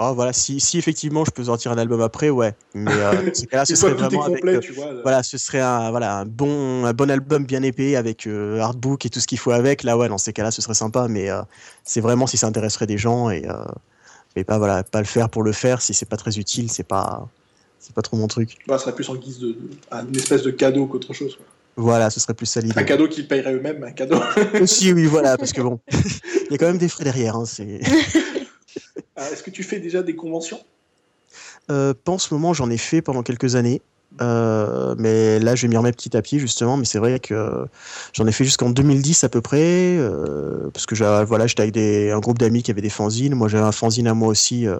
Oh, 0.00 0.12
voilà, 0.14 0.32
si, 0.32 0.60
si 0.60 0.78
effectivement 0.78 1.24
je 1.24 1.32
peux 1.32 1.44
sortir 1.44 1.72
un 1.72 1.78
album 1.78 2.00
après, 2.00 2.30
ouais. 2.30 2.54
Mais 2.74 2.92
euh, 2.92 3.30
ce 3.34 3.46
cas-là, 3.46 3.64
ce 3.64 3.74
serait 3.74 3.94
vraiment 3.94 4.26
complet, 4.26 4.52
avec, 4.52 4.62
tu 4.62 4.72
vois, 4.72 4.92
là. 4.92 5.00
voilà, 5.02 5.22
ce 5.24 5.38
serait 5.38 5.60
un, 5.60 5.90
voilà, 5.90 6.18
un 6.18 6.24
bon, 6.24 6.84
un 6.84 6.92
bon 6.92 7.10
album 7.10 7.44
bien 7.44 7.64
épais 7.64 7.96
avec 7.96 8.26
euh, 8.28 8.60
artbook 8.60 9.06
et 9.06 9.10
tout 9.10 9.18
ce 9.18 9.26
qu'il 9.26 9.38
faut 9.38 9.50
avec. 9.50 9.82
Là, 9.82 9.98
ouais, 9.98 10.08
dans 10.08 10.18
ces 10.18 10.32
cas-là, 10.32 10.52
ce 10.52 10.62
serait 10.62 10.74
sympa. 10.74 11.08
Mais 11.08 11.30
euh, 11.30 11.42
c'est 11.82 12.00
vraiment 12.00 12.28
si 12.28 12.36
ça 12.36 12.46
intéresserait 12.46 12.86
des 12.86 12.98
gens 12.98 13.30
et, 13.30 13.42
euh, 14.38 14.40
et 14.40 14.44
pas 14.44 14.58
voilà, 14.58 14.82
pas 14.82 15.00
le 15.00 15.06
faire 15.06 15.28
pour 15.28 15.42
le 15.42 15.52
faire. 15.52 15.82
Si 15.82 15.94
c'est 15.94 16.08
pas 16.08 16.16
très 16.16 16.38
utile, 16.38 16.70
c'est 16.70 16.86
pas, 16.86 17.28
c'est 17.78 17.94
pas 17.94 18.02
trop 18.02 18.16
mon 18.16 18.26
truc. 18.26 18.58
Bah, 18.66 18.78
ça 18.78 18.84
serait 18.84 18.94
plus 18.94 19.08
en 19.08 19.16
guise 19.16 19.38
de, 19.38 19.48
de 19.48 19.70
une 20.08 20.16
espèce 20.16 20.42
de 20.42 20.50
cadeau 20.50 20.86
qu'autre 20.86 21.12
chose. 21.12 21.36
Quoi. 21.36 21.46
Voilà, 21.78 22.10
ce 22.10 22.18
serait 22.18 22.34
plus 22.34 22.46
ça 22.46 22.60
l'idée. 22.60 22.76
Un 22.76 22.82
cadeau 22.82 23.06
qu'ils 23.06 23.28
paieraient 23.28 23.54
eux-mêmes, 23.54 23.84
un 23.84 23.92
cadeau. 23.92 24.18
Aussi, 24.60 24.92
oui, 24.92 25.06
voilà, 25.06 25.38
parce 25.38 25.52
que 25.52 25.60
bon, 25.62 25.78
il 25.92 26.50
y 26.50 26.54
a 26.54 26.58
quand 26.58 26.66
même 26.66 26.78
des 26.78 26.88
frais 26.88 27.04
derrière. 27.04 27.36
Hein, 27.36 27.44
c'est. 27.46 27.80
Ah, 29.14 29.30
Est-ce 29.32 29.44
que 29.44 29.50
tu 29.50 29.62
fais 29.62 29.78
déjà 29.78 30.02
des 30.02 30.16
conventions? 30.16 30.60
Euh, 31.70 31.94
pas 31.94 32.12
en 32.12 32.18
ce 32.18 32.34
moment, 32.34 32.52
j'en 32.52 32.68
ai 32.68 32.78
fait 32.78 33.00
pendant 33.00 33.22
quelques 33.22 33.54
années. 33.54 33.80
Euh, 34.20 34.94
mais 34.98 35.38
là, 35.38 35.54
je 35.54 35.62
vais 35.62 35.68
m'y 35.68 35.76
remettre 35.76 35.96
petit 35.96 36.16
à 36.16 36.22
petit, 36.22 36.38
justement. 36.38 36.76
Mais 36.76 36.84
c'est 36.84 36.98
vrai 36.98 37.20
que 37.20 37.66
j'en 38.12 38.26
ai 38.26 38.32
fait 38.32 38.44
jusqu'en 38.44 38.70
2010 38.70 39.24
à 39.24 39.28
peu 39.28 39.40
près. 39.40 39.96
euh, 39.98 40.70
parce 40.72 40.86
que 40.86 41.24
voilà, 41.24 41.46
j'étais 41.46 41.62
avec 41.62 41.76
un 41.76 42.18
groupe 42.20 42.38
d'amis 42.38 42.62
qui 42.62 42.70
avaient 42.70 42.82
des 42.82 42.90
fanzines. 42.90 43.34
Moi, 43.34 43.48
j'avais 43.48 43.64
un 43.64 43.72
fanzine 43.72 44.08
à 44.08 44.14
moi 44.14 44.28
aussi 44.28 44.66
euh, 44.66 44.76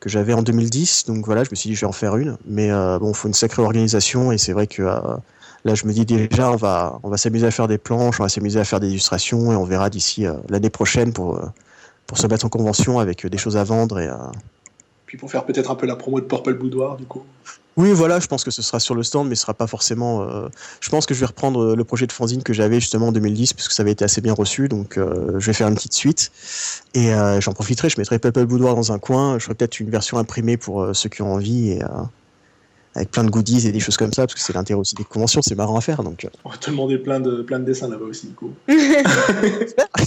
que 0.00 0.08
j'avais 0.08 0.32
en 0.32 0.42
2010. 0.42 1.06
Donc 1.06 1.24
voilà, 1.26 1.44
je 1.44 1.50
me 1.50 1.56
suis 1.56 1.70
dit, 1.70 1.76
je 1.76 1.80
vais 1.80 1.86
en 1.86 1.92
faire 1.92 2.16
une. 2.16 2.36
Mais 2.46 2.70
bon, 2.98 3.10
il 3.10 3.14
faut 3.14 3.28
une 3.28 3.34
sacrée 3.34 3.62
organisation. 3.62 4.32
Et 4.32 4.38
c'est 4.38 4.52
vrai 4.52 4.66
que 4.66 4.82
là, 4.82 5.74
je 5.74 5.86
me 5.86 5.92
dis 5.92 6.04
déjà, 6.04 6.50
on 6.50 6.56
va, 6.56 6.98
on 7.02 7.08
va 7.10 7.16
s'amuser 7.16 7.46
à 7.46 7.50
faire 7.50 7.68
des 7.68 7.78
planches, 7.78 8.20
on 8.20 8.24
va 8.24 8.28
s'amuser 8.28 8.60
à 8.60 8.64
faire 8.64 8.80
des 8.80 8.88
illustrations. 8.88 9.52
Et 9.52 9.56
on 9.56 9.64
verra 9.64 9.90
d'ici 9.90 10.26
l'année 10.48 10.70
prochaine 10.70 11.12
pour, 11.12 11.40
pour 12.06 12.18
se 12.18 12.26
mettre 12.26 12.46
en 12.46 12.48
convention 12.48 12.98
avec 12.98 13.26
des 13.26 13.38
choses 13.38 13.56
à 13.56 13.64
vendre. 13.64 13.98
Et, 13.98 14.08
euh, 14.08 14.16
Puis 15.06 15.16
pour 15.16 15.30
faire 15.30 15.44
peut-être 15.44 15.70
un 15.70 15.76
peu 15.76 15.86
la 15.86 15.96
promo 15.96 16.20
de 16.20 16.26
Purple 16.26 16.54
Boudoir, 16.54 16.96
du 16.96 17.06
coup. 17.06 17.22
Oui, 17.76 17.92
voilà, 17.92 18.20
je 18.20 18.26
pense 18.26 18.42
que 18.42 18.50
ce 18.50 18.62
sera 18.62 18.80
sur 18.80 18.94
le 18.94 19.02
stand, 19.02 19.28
mais 19.28 19.34
ce 19.34 19.42
sera 19.42 19.52
pas 19.54 19.66
forcément. 19.66 20.22
euh, 20.22 20.48
Je 20.80 20.88
pense 20.88 21.04
que 21.04 21.14
je 21.14 21.20
vais 21.20 21.26
reprendre 21.26 21.60
euh, 21.62 21.76
le 21.76 21.84
projet 21.84 22.06
de 22.06 22.12
fanzine 22.12 22.42
que 22.42 22.52
j'avais 22.54 22.80
justement 22.80 23.08
en 23.08 23.12
2010, 23.12 23.52
puisque 23.52 23.72
ça 23.72 23.82
avait 23.82 23.92
été 23.92 24.04
assez 24.04 24.20
bien 24.22 24.32
reçu, 24.32 24.68
donc 24.68 24.96
euh, 24.96 25.38
je 25.38 25.46
vais 25.46 25.52
faire 25.52 25.68
une 25.68 25.74
petite 25.74 25.92
suite. 25.92 26.32
Et 26.94 27.10
j'en 27.40 27.52
profiterai, 27.52 27.90
je 27.90 28.00
mettrai 28.00 28.18
Purple 28.18 28.46
Boudoir 28.46 28.74
dans 28.74 28.92
un 28.92 28.98
coin, 28.98 29.38
je 29.38 29.44
ferai 29.44 29.54
peut-être 29.54 29.78
une 29.80 29.90
version 29.90 30.16
imprimée 30.16 30.56
pour 30.56 30.88
ceux 30.94 31.10
qui 31.10 31.20
ont 31.20 31.34
envie, 31.34 31.78
avec 32.96 33.10
plein 33.10 33.24
de 33.24 33.30
goodies 33.30 33.68
et 33.68 33.72
des 33.72 33.80
choses 33.80 33.98
comme 33.98 34.12
ça, 34.12 34.22
parce 34.22 34.34
que 34.34 34.40
c'est 34.40 34.54
l'intérêt 34.54 34.80
aussi 34.80 34.94
des 34.94 35.04
conventions, 35.04 35.42
c'est 35.42 35.54
marrant 35.54 35.76
à 35.76 35.82
faire, 35.82 36.02
donc. 36.02 36.24
euh, 36.24 36.28
On 36.44 36.50
va 36.50 36.56
te 36.56 36.70
demander 36.70 36.96
plein 36.96 37.20
de, 37.20 37.42
plein 37.42 37.58
de 37.58 37.64
dessins 37.64 37.88
là-bas 37.88 38.06
aussi, 38.06 38.28
du 38.28 38.34
coup. 38.34 38.52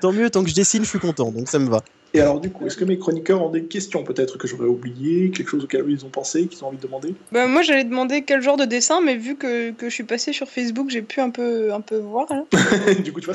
tant 0.00 0.12
mieux, 0.12 0.30
tant 0.30 0.42
que 0.44 0.50
je 0.50 0.54
dessine, 0.54 0.84
je 0.84 0.88
suis 0.88 0.98
content, 0.98 1.30
donc 1.32 1.48
ça 1.48 1.58
me 1.58 1.68
va. 1.68 1.82
Et 2.14 2.20
alors, 2.20 2.40
du 2.40 2.50
coup, 2.50 2.66
est-ce 2.66 2.76
que 2.76 2.84
mes 2.84 2.98
chroniqueurs 2.98 3.42
ont 3.42 3.50
des 3.50 3.64
questions 3.64 4.02
peut-être 4.02 4.38
que 4.38 4.48
j'aurais 4.48 4.66
oublié, 4.66 5.30
quelque 5.30 5.48
chose 5.48 5.64
auquel 5.64 5.84
ils 5.88 6.04
ont 6.04 6.08
pensé, 6.10 6.46
qu'ils 6.46 6.64
ont 6.64 6.68
envie 6.68 6.78
de 6.78 6.82
demander? 6.82 7.14
Bah, 7.32 7.46
moi, 7.46 7.62
j'allais 7.62 7.84
demander 7.84 8.22
quel 8.22 8.40
genre 8.42 8.56
de 8.56 8.64
dessin, 8.64 9.00
mais 9.02 9.16
vu 9.16 9.36
que, 9.36 9.72
que 9.72 9.88
je 9.88 9.94
suis 9.94 10.04
passée 10.04 10.32
sur 10.32 10.48
Facebook, 10.48 10.88
j'ai 10.90 11.02
pu 11.02 11.20
un 11.20 11.30
peu, 11.30 11.72
un 11.72 11.80
peu 11.80 11.98
voir. 11.98 12.26
Là. 12.30 12.44
Du 13.04 13.12
coup, 13.12 13.20
tu 13.20 13.30
vois. 13.30 13.34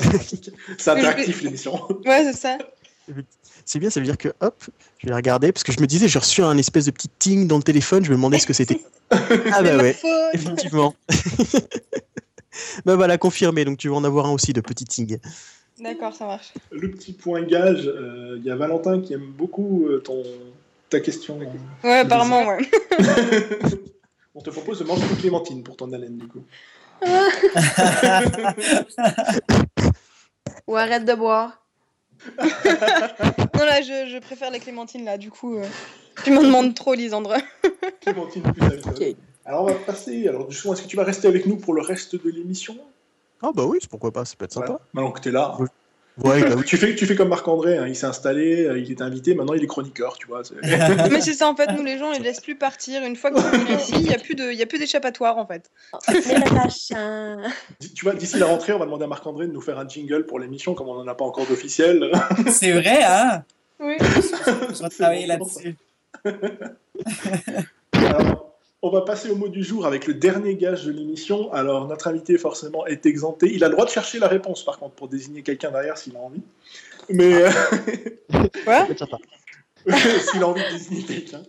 C'est 0.78 0.90
interactif 0.90 1.42
l'émission. 1.42 1.80
Ouais, 2.04 2.24
c'est 2.24 2.36
ça. 2.36 2.58
C'est 3.64 3.78
bien, 3.78 3.90
ça 3.90 4.00
veut 4.00 4.06
dire 4.06 4.18
que 4.18 4.28
hop, 4.40 4.64
je 4.98 5.08
vais 5.08 5.14
regarder, 5.14 5.52
parce 5.52 5.64
que 5.64 5.72
je 5.72 5.80
me 5.80 5.86
disais, 5.86 6.08
j'ai 6.08 6.18
reçu 6.18 6.42
un 6.42 6.56
espèce 6.58 6.84
de 6.86 6.90
petit 6.90 7.08
ting 7.08 7.46
dans 7.46 7.56
le 7.56 7.62
téléphone, 7.62 8.04
je 8.04 8.10
me 8.10 8.16
demandais 8.16 8.38
ce 8.38 8.46
que 8.46 8.52
c'était. 8.52 8.80
ah 9.10 9.62
bah 9.62 9.76
ouais. 9.78 9.96
Effectivement. 10.32 10.94
bah 12.84 12.96
voilà, 12.96 13.16
confirmé. 13.18 13.64
Donc 13.64 13.78
tu 13.78 13.88
vas 13.88 13.96
en 13.96 14.04
avoir 14.04 14.26
un 14.26 14.32
aussi 14.32 14.52
de 14.52 14.60
petit 14.60 14.84
ting. 14.84 15.18
D'accord, 15.80 16.14
ça 16.14 16.26
marche. 16.26 16.52
Le 16.70 16.90
petit 16.90 17.12
point 17.12 17.42
gage, 17.42 17.86
euh, 17.86 18.36
il 18.38 18.44
y 18.44 18.50
a 18.50 18.56
Valentin 18.56 19.00
qui 19.00 19.14
aime 19.14 19.32
beaucoup 19.36 19.86
euh, 19.88 19.98
ton, 19.98 20.22
ta 20.88 21.00
question. 21.00 21.38
Ouais, 21.82 21.98
apparemment, 21.98 22.46
ouais. 22.46 22.58
On 24.34 24.40
te 24.40 24.50
propose 24.50 24.80
de 24.80 24.84
manger 24.84 25.04
une 25.10 25.16
clémentine 25.16 25.62
pour 25.62 25.76
ton 25.76 25.92
haleine, 25.92 26.18
du 26.18 26.26
coup. 26.28 26.44
Ou 30.66 30.76
arrête 30.76 31.04
de 31.04 31.14
boire. 31.14 31.63
Non, 33.54 33.64
là, 33.64 33.82
je, 33.82 34.10
je 34.10 34.18
préfère 34.18 34.50
la 34.50 34.58
clémentine, 34.58 35.04
là, 35.04 35.18
du 35.18 35.30
coup. 35.30 35.56
euh, 35.58 35.64
Tu 36.24 36.30
m'en 36.32 36.42
demandes 36.42 36.74
trop, 36.74 36.94
Lisandre. 36.94 37.34
Clémentine 38.00 38.42
plus 38.42 38.62
alcool. 38.62 38.92
Ok. 38.94 39.16
Alors, 39.44 39.62
on 39.62 39.66
va 39.66 39.74
passer. 39.74 40.26
Alors, 40.28 40.50
justement, 40.50 40.74
est-ce 40.74 40.82
que 40.82 40.88
tu 40.88 40.96
vas 40.96 41.04
rester 41.04 41.28
avec 41.28 41.46
nous 41.46 41.56
pour 41.56 41.74
le 41.74 41.82
reste 41.82 42.16
de 42.22 42.30
l'émission? 42.30 42.76
Ah 43.42 43.50
bah 43.54 43.64
oui, 43.64 43.78
pourquoi 43.90 44.10
pas, 44.10 44.24
ça 44.24 44.34
peut 44.36 44.46
être 44.46 44.52
sympa. 44.52 44.66
Voilà. 44.66 44.80
Maintenant 44.94 45.12
que 45.12 45.20
tu 45.20 45.28
es 45.28 45.32
là. 45.32 45.54
Oui. 45.58 45.66
Ouais, 46.22 46.42
bah 46.48 46.54
oui. 46.56 46.64
tu, 46.64 46.76
fais, 46.76 46.94
tu 46.94 47.06
fais 47.06 47.16
comme 47.16 47.28
Marc-André, 47.28 47.76
hein, 47.76 47.86
il 47.88 47.96
s'est 47.96 48.06
installé, 48.06 48.64
euh, 48.64 48.78
il 48.78 48.90
est 48.90 49.02
invité, 49.02 49.34
maintenant 49.34 49.54
il 49.54 49.64
est 49.64 49.66
chroniqueur, 49.66 50.16
tu 50.16 50.26
vois. 50.26 50.42
Mais 50.62 51.20
c'est 51.20 51.32
ça, 51.32 51.48
en 51.48 51.56
fait, 51.56 51.72
nous, 51.72 51.82
les 51.82 51.98
gens, 51.98 52.12
ils 52.12 52.22
laissent 52.22 52.40
plus 52.40 52.56
partir. 52.56 53.02
Une 53.02 53.16
fois 53.16 53.30
que 53.30 53.40
sont 53.40 53.66
ici, 53.76 53.94
il 53.96 54.02
n'y 54.02 54.14
a 54.62 54.66
plus 54.66 54.78
d'échappatoire, 54.78 55.38
en 55.38 55.46
fait. 55.46 55.70
Tu 57.94 58.04
vois, 58.04 58.14
d'ici 58.14 58.38
la 58.38 58.46
rentrée, 58.46 58.72
on 58.72 58.78
va 58.78 58.84
demander 58.84 59.04
à 59.04 59.08
Marc-André 59.08 59.46
de 59.46 59.52
nous 59.52 59.60
faire 59.60 59.78
un 59.78 59.88
jingle 59.88 60.26
pour 60.26 60.38
l'émission, 60.38 60.74
comme 60.74 60.88
on 60.88 60.94
n'en 60.94 61.08
a 61.08 61.14
pas 61.14 61.24
encore 61.24 61.46
d'officiel. 61.46 62.10
C'est 62.48 62.72
vrai, 62.72 63.02
hein? 63.02 63.42
Oui. 63.80 63.96
Je 64.00 64.82
vais 64.82 64.88
travailler 64.88 65.26
là-dessus. 65.26 65.76
On 68.86 68.90
va 68.90 69.00
passer 69.00 69.30
au 69.30 69.36
mot 69.36 69.48
du 69.48 69.64
jour 69.64 69.86
avec 69.86 70.06
le 70.06 70.12
dernier 70.12 70.56
gage 70.56 70.84
de 70.84 70.92
l'émission. 70.92 71.50
Alors, 71.54 71.88
notre 71.88 72.06
invité, 72.06 72.36
forcément, 72.36 72.86
est 72.86 73.06
exempté. 73.06 73.50
Il 73.50 73.64
a 73.64 73.68
le 73.68 73.72
droit 73.72 73.86
de 73.86 73.90
chercher 73.90 74.18
la 74.18 74.28
réponse, 74.28 74.62
par 74.62 74.78
contre, 74.78 74.94
pour 74.94 75.08
désigner 75.08 75.40
quelqu'un 75.42 75.70
derrière 75.70 75.96
s'il 75.96 76.14
a 76.16 76.18
envie. 76.18 76.42
Mais 77.08 77.50
sympa. 78.98 79.18
s'il 80.30 80.42
a 80.42 80.48
envie 80.48 80.60
de 80.62 80.70
désigner 80.70 81.02
quelqu'un. 81.02 81.42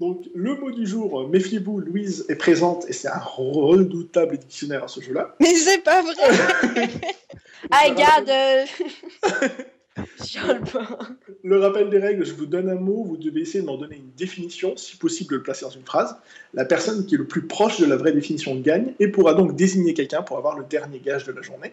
Donc, 0.00 0.24
le 0.34 0.56
mot 0.56 0.70
du 0.70 0.86
jour, 0.86 1.28
méfiez-vous, 1.28 1.78
Louise 1.78 2.24
est 2.30 2.36
présente 2.36 2.88
et 2.88 2.94
c'est 2.94 3.08
un 3.08 3.20
redoutable 3.20 4.38
dictionnaire 4.38 4.84
à 4.84 4.88
ce 4.88 5.02
jeu-là. 5.02 5.36
Mais 5.40 5.54
c'est 5.54 5.84
pas 5.84 6.00
vrai 6.00 6.88
regarde. 7.90 8.30
Euh. 10.48 10.58
Le 11.44 11.58
rappel 11.58 11.90
des 11.90 11.98
règles, 11.98 12.24
je 12.24 12.34
vous 12.34 12.46
donne 12.46 12.68
un 12.68 12.76
mot, 12.76 13.04
vous 13.04 13.16
devez 13.16 13.40
essayer 13.42 13.60
de 13.60 13.66
m'en 13.66 13.76
donner 13.76 13.96
une 13.96 14.10
définition, 14.16 14.76
si 14.76 14.96
possible 14.96 15.30
de 15.32 15.36
le 15.36 15.42
placer 15.42 15.64
dans 15.64 15.70
une 15.70 15.84
phrase. 15.84 16.16
La 16.54 16.64
personne 16.64 17.06
qui 17.06 17.14
est 17.14 17.18
le 17.18 17.26
plus 17.26 17.46
proche 17.46 17.80
de 17.80 17.86
la 17.86 17.96
vraie 17.96 18.12
définition 18.12 18.54
gagne 18.56 18.94
et 19.00 19.08
pourra 19.08 19.34
donc 19.34 19.56
désigner 19.56 19.94
quelqu'un 19.94 20.22
pour 20.22 20.38
avoir 20.38 20.58
le 20.58 20.64
dernier 20.64 21.00
gage 21.00 21.24
de 21.24 21.32
la 21.32 21.42
journée. 21.42 21.72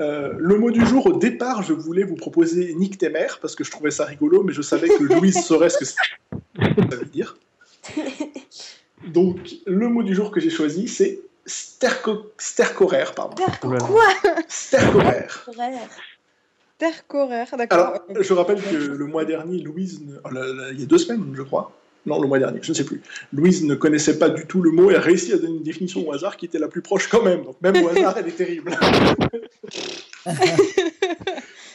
Euh, 0.00 0.32
le 0.38 0.58
mot 0.58 0.70
du 0.70 0.84
jour, 0.86 1.06
au 1.06 1.12
départ, 1.12 1.62
je 1.62 1.72
voulais 1.72 2.04
vous 2.04 2.14
proposer 2.14 2.74
Nick 2.74 2.98
tes 2.98 3.08
mères, 3.08 3.38
parce 3.40 3.56
que 3.56 3.64
je 3.64 3.70
trouvais 3.70 3.90
ça 3.90 4.04
rigolo, 4.04 4.42
mais 4.42 4.52
je 4.52 4.62
savais 4.62 4.88
que 4.88 5.02
Louise 5.02 5.44
saurait 5.44 5.70
ce 5.70 5.78
que 5.78 5.84
ça 5.84 5.96
veut 6.64 7.04
dire. 7.06 7.36
Donc, 9.06 9.38
le 9.66 9.88
mot 9.88 10.02
du 10.02 10.14
jour 10.14 10.30
que 10.30 10.40
j'ai 10.40 10.50
choisi, 10.50 10.88
c'est 10.88 11.20
sterco... 11.46 12.32
stercoraire. 12.38 13.14
Pardon. 13.14 13.44
Quoi? 13.60 14.04
Stercoraire. 14.48 15.48
Frère. 16.78 16.92
Tercoraire, 16.92 17.48
Alors, 17.70 17.92
d'accord. 17.92 18.22
je 18.22 18.32
rappelle 18.34 18.62
que 18.62 18.76
le 18.76 19.06
mois 19.06 19.24
dernier, 19.24 19.58
Louise, 19.62 20.00
ne- 20.06 20.16
oh, 20.24 20.28
là, 20.30 20.46
là, 20.46 20.68
il 20.72 20.80
y 20.80 20.82
a 20.84 20.86
deux 20.86 20.98
semaines, 20.98 21.32
je 21.36 21.42
crois. 21.42 21.72
Non, 22.06 22.20
le 22.22 22.28
mois 22.28 22.38
dernier, 22.38 22.60
je 22.62 22.70
ne 22.70 22.76
sais 22.76 22.84
plus. 22.84 23.02
Louise 23.32 23.64
ne 23.64 23.74
connaissait 23.74 24.18
pas 24.18 24.28
du 24.30 24.46
tout 24.46 24.62
le 24.62 24.70
mot 24.70 24.90
et 24.90 24.96
a 24.96 25.00
réussi 25.00 25.32
à 25.32 25.36
donner 25.38 25.56
une 25.56 25.62
définition 25.62 26.08
au 26.08 26.12
hasard 26.12 26.36
qui 26.36 26.46
était 26.46 26.58
la 26.60 26.68
plus 26.68 26.80
proche 26.80 27.08
quand 27.08 27.22
même. 27.22 27.42
Donc, 27.44 27.56
même 27.60 27.84
au 27.84 27.88
hasard, 27.88 28.16
elle 28.18 28.28
est 28.28 28.32
terrible. 28.36 28.78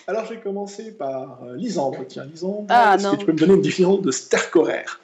Alors, 0.08 0.26
je 0.26 0.32
vais 0.34 0.40
commencer 0.40 0.92
par 0.92 1.40
euh, 1.44 1.56
Lisandre. 1.56 2.00
Tiens, 2.08 2.26
Lisandre, 2.26 2.66
Ah, 2.70 2.96
est-ce 2.98 3.12
que 3.12 3.16
tu 3.18 3.26
peux 3.26 3.32
me 3.34 3.38
donner 3.38 3.54
une 3.54 3.62
définition 3.62 3.98
de 3.98 4.12
stercoraire 4.12 5.00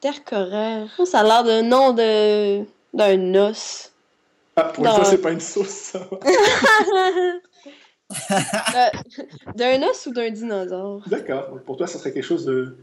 Tercoraire. 0.00 0.88
Ça 1.04 1.20
a 1.20 1.22
l'air 1.22 1.44
d'un 1.44 1.62
nom 1.62 1.92
de. 1.92 2.64
d'un 2.94 3.34
os. 3.48 3.92
Ah, 4.56 4.64
pour 4.64 4.84
une 4.84 4.90
fois, 4.92 5.04
c'est 5.04 5.18
pas 5.22 5.30
une 5.32 5.40
sauce, 5.40 5.68
ça. 5.68 6.08
Euh, 8.74 8.88
d'un 9.54 9.82
os 9.82 10.06
ou 10.06 10.12
d'un 10.12 10.30
dinosaure? 10.30 11.02
D'accord. 11.08 11.58
Pour 11.66 11.76
toi, 11.76 11.86
ça 11.86 11.98
serait 11.98 12.12
quelque 12.12 12.24
chose 12.24 12.44
de, 12.46 12.76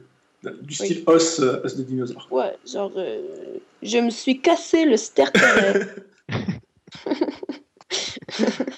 de- 0.44 0.58
du 0.62 0.74
style 0.74 1.04
os, 1.08 1.40
euh, 1.40 1.62
os 1.64 1.76
de 1.76 1.84
dinosaure. 1.84 2.28
Ouais, 2.32 2.56
genre. 2.72 2.92
euh, 2.98 3.58
je 3.82 3.98
me 3.98 4.10
suis 4.10 4.40
cassé 4.42 4.86
le 4.86 4.98
stercoraire. 4.98 5.88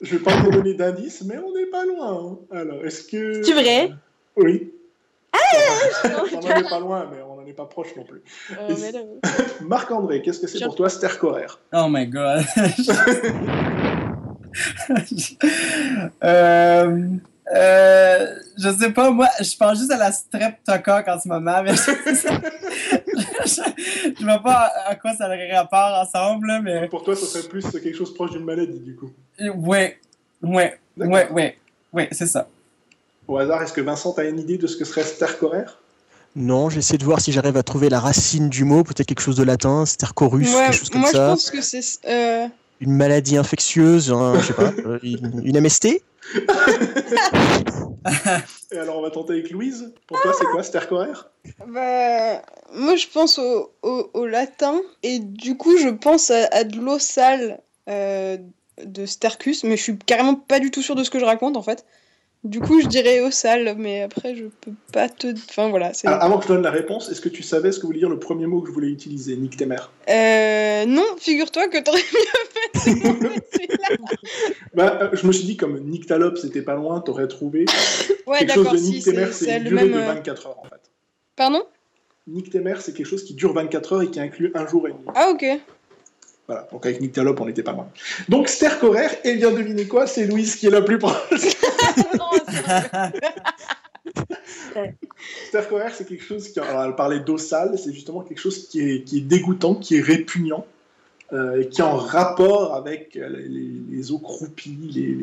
Je 0.02 0.16
vais 0.16 0.24
pas 0.24 0.36
vous 0.38 0.52
donner 0.52 0.74
d'indices, 0.74 1.24
mais 1.26 1.38
on 1.38 1.54
n'est 1.54 1.66
pas 1.66 1.86
loin. 1.86 2.38
hein. 2.52 2.54
Alors, 2.58 2.86
est-ce 2.86 3.04
que. 3.04 3.44
C'est 3.44 3.54
vrai? 3.54 3.92
Oui. 4.38 4.72
Ah! 5.34 5.38
on 6.36 6.42
n'en 6.42 6.56
est 6.56 6.70
pas 6.70 6.80
loin, 6.80 7.10
mais 7.12 7.22
on 7.22 7.36
n'en 7.36 7.46
est 7.46 7.54
pas 7.54 7.66
proche 7.66 7.96
non 7.96 8.04
plus. 8.06 8.22
Euh, 8.58 8.74
Marc-André, 9.62 10.22
qu'est-ce 10.22 10.40
que 10.40 10.48
c'est 10.48 10.60
Je- 10.60 10.66
pour 10.66 10.76
toi, 10.76 10.90
stercoraire? 10.90 11.60
Oh 11.74 11.88
my 11.90 12.08
god. 12.08 12.44
euh, 16.24 17.08
euh, 17.56 18.36
je 18.58 18.70
sais 18.80 18.92
pas, 18.92 19.12
moi, 19.12 19.28
je 19.40 19.58
pense 19.58 19.78
juste 19.80 19.92
à 19.92 19.98
la 19.98 20.12
streptocoque 20.12 21.08
en 21.08 21.20
ce 21.20 21.28
moment, 21.28 21.62
mais 21.64 21.76
je, 21.76 21.92
je, 23.46 23.62
je 24.20 24.24
vois 24.24 24.40
pas 24.40 24.72
à 24.88 24.96
quoi 24.96 25.14
ça 25.16 25.26
aurait 25.28 25.54
rapport 25.56 26.00
ensemble, 26.02 26.60
mais 26.64 26.88
Pour 26.88 27.04
toi, 27.04 27.16
ce 27.16 27.26
serait 27.26 27.48
plus 27.48 27.64
quelque 27.72 27.96
chose 27.96 28.14
proche 28.14 28.32
d'une 28.32 28.46
maladie, 28.46 28.80
du 28.80 28.96
coup. 28.96 29.12
ouais, 29.40 30.00
ouais, 30.42 30.80
D'accord. 30.98 31.14
ouais, 31.14 31.30
ouais, 31.32 31.58
ouais, 31.94 32.10
c'est 32.12 32.28
ça. 32.28 32.48
Au 33.28 33.38
hasard, 33.38 33.62
est-ce 33.64 33.74
que 33.74 33.82
Vincent 33.82 34.14
a 34.14 34.24
une 34.24 34.40
idée 34.40 34.58
de 34.58 34.68
ce 34.68 34.76
que 34.78 34.86
serait 34.86 35.04
stercoraire? 35.04 35.78
Non, 36.36 36.70
j'essaie 36.70 36.98
de 36.98 37.04
voir 37.04 37.20
si 37.20 37.32
j'arrive 37.34 37.58
à 37.58 37.64
trouver 37.64 37.90
la 37.90 38.00
racine 38.00 38.48
du 38.50 38.64
mot, 38.64 38.84
peut-être 38.84 39.06
quelque 39.08 39.22
chose 39.22 39.36
de 39.36 39.44
latin, 39.44 39.86
stercorus, 39.86 40.54
Ouais, 40.56 40.66
quelque 40.68 40.74
chose 40.78 40.90
comme 40.90 41.02
moi, 41.02 41.10
je 41.12 41.18
ça. 41.18 41.28
pense 41.28 41.52
que 41.52 41.62
c'est. 41.62 41.82
euh, 42.08 42.48
Une 42.82 42.92
maladie 42.94 43.38
infectieuse, 43.38 44.12
un- 44.12 44.38
je 44.40 44.48
sais 44.48 44.54
pas, 44.54 44.72
euh, 44.86 45.00
une, 45.04 45.42
une 45.46 45.60
MST 45.62 46.02
Et 48.72 48.78
alors, 48.78 48.98
on 48.98 49.02
va 49.02 49.12
tenter 49.12 49.34
avec 49.34 49.52
Louise. 49.52 49.94
Pour 50.08 50.20
toi, 50.22 50.34
c'est 50.38 50.46
quoi, 50.46 50.64
stercoraire 50.64 51.30
Bah, 51.68 52.42
moi, 52.74 52.96
je 52.96 53.08
pense 53.14 53.38
au, 53.40 53.72
au, 53.84 54.10
au 54.14 54.26
latin, 54.26 54.80
et 55.04 55.20
du 55.20 55.58
coup, 55.58 55.78
je 55.78 55.90
pense 55.90 56.32
à, 56.32 56.48
à 56.52 56.64
de 56.64 56.78
l'eau 56.80 57.00
sale 57.00 57.60
euh, 57.90 58.38
de 58.84 59.06
Stercus, 59.06 59.64
mais 59.64 59.78
je 59.78 59.84
suis 59.84 59.98
carrément 59.98 60.36
pas 60.36 60.60
du 60.60 60.72
tout 60.72 60.82
sûre 60.82 60.96
de 60.96 61.04
ce 61.04 61.10
que 61.10 61.20
je 61.20 61.26
raconte, 61.26 61.58
en 61.58 61.62
fait. 61.62 61.86
Du 62.44 62.60
coup, 62.60 62.82
je 62.82 62.88
dirais 62.88 63.20
au 63.22 63.30
sale, 63.30 63.76
mais 63.78 64.02
après, 64.02 64.36
je 64.36 64.46
peux 64.46 64.72
pas 64.92 65.08
te. 65.10 65.28
Enfin, 65.28 65.70
voilà. 65.70 65.94
c'est- 65.94 66.08
Ah, 66.08 66.16
Avant 66.18 66.40
que 66.40 66.44
je 66.46 66.48
donne 66.48 66.64
la 66.64 66.72
réponse, 66.72 67.10
est-ce 67.12 67.22
que 67.22 67.30
tu 67.30 67.44
savais 67.44 67.72
ce 67.72 67.80
que 67.80 67.86
voulait 67.86 68.00
dire 68.00 68.10
le 68.10 68.18
premier 68.18 68.48
mot 68.48 68.62
que 68.62 68.70
je 68.70 68.74
voulais 68.74 68.90
utiliser, 68.90 69.36
Nick 69.36 69.58
tes 69.58 69.68
mères 69.68 69.92
Euh, 70.10 70.86
non, 70.88 71.06
figure-toi 71.20 71.68
que 71.68 71.78
t'aurais 71.84 72.02
mieux 73.22 73.30
fait 73.52 73.68
bah, 74.74 75.00
euh, 75.04 75.10
Je 75.14 75.28
me 75.28 75.32
suis 75.32 75.44
dit, 75.46 75.56
comme 75.58 75.80
Nick 75.82 76.08
Talop, 76.08 76.36
c'était 76.38 76.64
pas 76.64 76.76
loin, 76.76 77.00
t'aurais 77.02 77.28
trouvé. 77.28 77.66
Ouais, 78.26 78.40
quelque 78.40 78.54
chose 78.54 78.64
d'accord, 78.66 78.80
si, 78.80 79.04
tes 79.04 79.32
c'est 79.32 79.58
une 79.58 79.64
le 79.64 79.70
durée 79.70 79.84
même. 79.84 79.92
de 79.94 79.98
euh, 79.98 80.14
24 80.14 80.48
heures 80.48 80.60
en 80.60 80.64
fait. 80.64 80.82
Pardon? 81.36 81.64
Nick 82.28 82.50
tes 82.50 82.60
mères, 82.60 82.82
c'est 82.82 82.94
quelque 82.94 83.06
chose 83.08 83.24
qui 83.24 83.34
dure 83.34 83.54
24 83.54 83.94
heures 83.94 84.02
et 84.02 84.10
qui 84.10 84.20
inclut 84.20 84.52
un 84.56 84.66
jour 84.68 84.88
et 84.88 84.92
demi. 84.92 85.04
Ah, 85.16 85.30
ok. 85.30 85.46
Voilà, 86.48 86.68
donc 86.72 86.86
avec 86.86 87.00
Nick 87.00 87.14
Talop, 87.14 87.40
on 87.40 87.46
n'était 87.46 87.64
pas 87.64 87.72
loin. 87.72 87.88
Donc, 88.28 88.50
sterk 88.50 88.84
horaire, 88.84 89.16
et 89.24 89.36
bien 89.36 89.52
devinez 89.52 89.88
quoi, 89.88 90.08
c'est 90.08 90.26
Louise 90.26 90.56
qui 90.56 90.68
est 90.68 90.72
la 90.72 90.82
plus 90.82 90.98
proche. 90.98 91.16
Sterk 95.48 95.72
horaire, 95.72 95.94
c'est 95.94 96.08
quelque 96.08 96.24
chose 96.24 96.50
qui. 96.50 96.60
Alors, 96.60 96.84
elle 96.84 96.96
parlait 96.96 97.20
d'eau 97.20 97.38
sale, 97.38 97.78
c'est 97.78 97.94
justement 97.94 98.22
quelque 98.22 98.40
chose 98.40 98.68
qui 98.68 98.82
est, 98.82 99.22
dégoûtant, 99.22 99.76
qui 99.76 99.98
est 99.98 100.02
répugnant, 100.02 100.66
euh, 101.34 101.64
qui 101.64 101.82
est 101.82 101.86
en 101.86 101.98
rapport 101.98 102.76
avec 102.76 103.16
euh, 103.16 103.30
les, 103.48 103.72
les- 103.90 104.12
eaux 104.12 104.20
croupies, 104.20 104.92
les, 104.94 105.18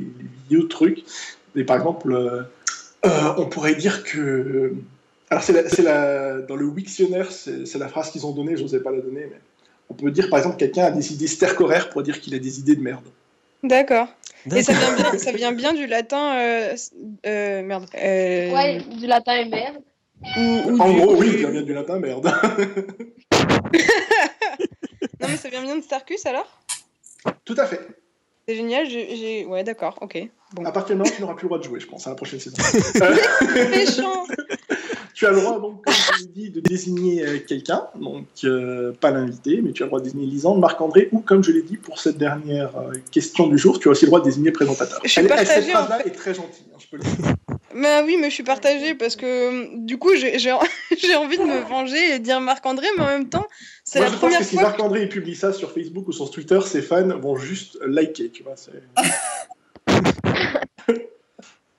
vieux 0.48 0.68
trucs. 0.68 1.04
Et 1.56 1.64
par 1.64 1.76
exemple, 1.76 2.12
euh, 2.12 2.42
euh, 3.06 3.34
on 3.38 3.46
pourrait 3.46 3.74
dire 3.74 4.04
que. 4.04 4.74
Alors, 5.30 5.42
c'est 5.42 5.52
dans 5.52 6.56
le 6.56 6.64
Wiktionnaire, 6.64 7.30
c'est 7.30 7.76
la 7.78 7.88
phrase 7.88 8.10
qu'ils 8.10 8.24
ont 8.24 8.32
donnée, 8.32 8.56
je 8.56 8.62
n'osais 8.62 8.80
pas 8.80 8.90
la 8.90 9.00
donner, 9.00 9.28
mais 9.30 9.40
on 9.90 9.94
peut 9.94 10.10
dire 10.10 10.28
par 10.30 10.38
exemple 10.38 10.56
quelqu'un 10.56 10.84
a 10.84 10.90
des 10.90 11.12
idées 11.12 11.26
pour 11.90 12.02
dire 12.02 12.20
qu'il 12.20 12.34
a 12.34 12.38
des 12.38 12.58
idées 12.60 12.76
de 12.76 12.82
merde. 12.82 13.04
D'accord. 13.62 14.08
Et 14.54 14.62
ça 14.62 14.72
vient 14.72 14.94
bien, 14.94 15.18
ça 15.18 15.32
vient 15.32 15.52
bien 15.52 15.72
du 15.74 15.86
latin. 15.86 16.38
Euh, 16.38 16.76
euh, 17.26 17.62
merde. 17.62 17.86
Euh, 17.96 18.52
Ouais, 18.52 18.78
du 18.98 19.06
latin 19.06 19.36
et 19.36 19.44
merde. 19.46 19.76
ou- 20.36 20.40
ou 20.40 20.80
En 20.80 20.90
du- 20.92 21.00
gros, 21.00 21.16
oui, 21.16 21.42
ça 21.42 21.50
vient 21.50 21.62
du 21.62 21.72
latin 21.74 21.98
merde. 21.98 22.32
Non, 25.20 25.26
mais 25.28 25.36
ça 25.36 25.48
vient 25.48 25.62
bien 25.62 25.76
de 25.76 25.82
Starkus 25.82 26.24
alors? 26.26 26.46
Tout 27.44 27.56
à 27.58 27.66
fait. 27.66 27.80
C'est 28.46 28.54
génial. 28.54 28.88
j'ai- 28.88 29.16
j'ai- 29.16 29.44
Ouais, 29.46 29.64
d'accord, 29.64 29.98
ok. 30.00 30.16
Bon. 30.54 30.64
À 30.64 30.70
partir 30.72 30.94
de 30.96 31.00
maintenant, 31.00 31.14
tu 31.16 31.22
n'auras 31.22 31.34
plus 31.34 31.44
le 31.44 31.48
droit 31.48 31.58
de 31.58 31.64
jouer, 31.64 31.80
je 31.80 31.86
pense, 31.86 32.06
à 32.06 32.10
la 32.10 32.16
prochaine 32.16 32.38
saison. 32.40 32.56
Méchant 33.70 34.24
Tu 35.18 35.26
as 35.26 35.32
le 35.32 35.40
droit, 35.40 35.58
donc, 35.58 35.84
comme 35.84 35.94
je 36.16 36.22
l'ai 36.22 36.28
dit, 36.28 36.50
de 36.50 36.60
désigner 36.60 37.26
euh, 37.26 37.38
quelqu'un, 37.40 37.88
donc 37.96 38.26
euh, 38.44 38.92
pas 39.00 39.10
l'invité, 39.10 39.60
mais 39.60 39.72
tu 39.72 39.82
as 39.82 39.86
le 39.86 39.88
droit 39.88 39.98
de 39.98 40.04
désigner 40.04 40.26
Lisande, 40.26 40.60
Marc-André, 40.60 41.08
ou 41.10 41.18
comme 41.18 41.42
je 41.42 41.50
l'ai 41.50 41.62
dit 41.62 41.76
pour 41.76 41.98
cette 41.98 42.18
dernière 42.18 42.76
euh, 42.76 42.92
question 43.10 43.48
du 43.48 43.58
jour, 43.58 43.80
tu 43.80 43.88
as 43.88 43.90
aussi 43.90 44.04
le 44.04 44.10
droit 44.10 44.20
de 44.20 44.26
désigner 44.26 44.52
présentateur. 44.52 45.00
Je 45.02 45.08
suis 45.08 45.18
Elle- 45.18 45.24
elle- 45.26 45.30
partagée, 45.30 45.62
cette 45.62 45.70
phrase-là 45.70 45.96
en 45.96 45.98
fait. 45.98 46.06
est 46.08 46.12
très 46.12 46.34
gentille, 46.34 46.66
hein, 46.72 46.78
je 46.78 46.86
peux 46.86 46.96
le 46.98 47.02
dire. 47.02 47.34
Bah 47.74 48.02
oui, 48.04 48.16
mais 48.16 48.30
je 48.30 48.34
suis 48.34 48.44
partagée 48.44 48.94
parce 48.94 49.16
que 49.16 49.76
du 49.84 49.98
coup, 49.98 50.10
j'ai 50.14 50.52
envie 50.52 51.36
de 51.36 51.42
me 51.42 51.68
venger 51.68 52.14
et 52.14 52.18
de 52.20 52.24
dire 52.24 52.40
Marc-André, 52.40 52.86
mais 52.96 53.02
en 53.02 53.08
même 53.08 53.28
temps, 53.28 53.46
c'est 53.82 53.98
la 53.98 54.06
je 54.06 54.12
pense 54.12 54.20
première 54.20 54.38
que 54.38 54.44
si. 54.44 54.54
Marc-André 54.54 55.08
publie 55.08 55.34
ça 55.34 55.52
sur 55.52 55.72
Facebook 55.72 56.06
ou 56.06 56.12
sur 56.12 56.30
Twitter, 56.30 56.60
ses 56.64 56.80
fans 56.80 57.08
vont 57.18 57.34
juste 57.36 57.76
liker, 57.84 58.30
tu 58.30 58.44
vois. 58.44 58.54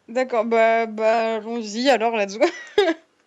D'accord, 0.10 0.44
bah, 0.44 0.88
bah 0.88 1.36
allons-y 1.38 1.90
alors, 1.90 2.18
let's 2.18 2.38
go. 2.38 2.46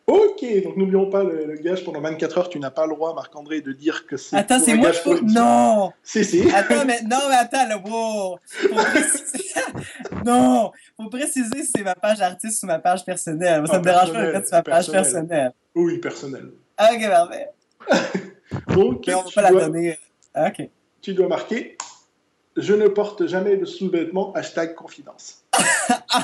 Ok, 0.09 0.45
donc 0.65 0.77
n'oublions 0.77 1.09
pas 1.09 1.23
le, 1.23 1.47
le 1.47 1.55
gage 1.55 1.85
pendant 1.85 2.01
24 2.01 2.39
heures, 2.39 2.49
tu 2.49 2.59
n'as 2.59 2.71
pas 2.73 2.87
le 2.87 2.95
droit, 2.95 3.15
Marc-André, 3.15 3.61
de 3.61 3.73
dire 3.73 4.07
que 4.07 4.17
c'est. 4.17 4.37
Attends, 4.37 4.59
c'est 4.59 4.75
moi 4.75 4.91
qui 4.91 4.99
faut. 4.99 5.21
Non! 5.23 5.93
Si, 6.03 6.25
si. 6.25 6.51
Attends, 6.51 6.85
mais 6.85 7.01
non, 7.09 7.19
mais 7.29 7.37
attends, 7.37 7.69
là, 7.69 7.79
wow! 7.79 8.39
Faut 8.45 8.69
préciser. 8.75 9.45
non! 10.27 10.73
Faut 10.97 11.09
préciser 11.09 11.63
si 11.63 11.71
c'est 11.77 11.85
ma 11.85 11.95
page 11.95 12.21
artiste 12.21 12.63
ou 12.65 12.67
ma 12.67 12.81
page 12.81 13.05
personnelle. 13.05 13.65
Ça 13.67 13.75
Ah, 13.75 13.79
me 13.79 13.85
dérange 13.85 14.13
pas 14.13 14.25
de 14.27 14.33
personnel, 14.33 14.33
mettre 14.33 14.49
sur 14.49 14.57
ma 14.57 14.63
page 14.63 14.91
personnel. 14.91 15.03
personnelle. 15.29 15.53
Oui, 15.77 15.99
personnel. 15.99 16.51
Ah, 16.77 16.91
ok, 16.95 17.09
parfait. 17.09 17.49
Donc, 18.75 19.05
Mais 19.07 19.15
on 19.15 19.23
tu 19.25 19.35
pas 19.35 19.43
la 19.43 19.51
dois- 19.51 19.61
donner. 19.67 19.99
Ah, 20.35 20.49
ok. 20.49 20.69
tu 21.01 21.15
dois 21.15 21.29
marquer 21.29 21.77
Je 22.57 22.75
ne 22.75 22.89
porte 22.89 23.27
jamais 23.27 23.57
de 23.57 23.65
sous-vêtements, 23.65 24.33
hashtag 24.35 24.75
confidence. 24.75 25.45
Ah. 26.11 26.23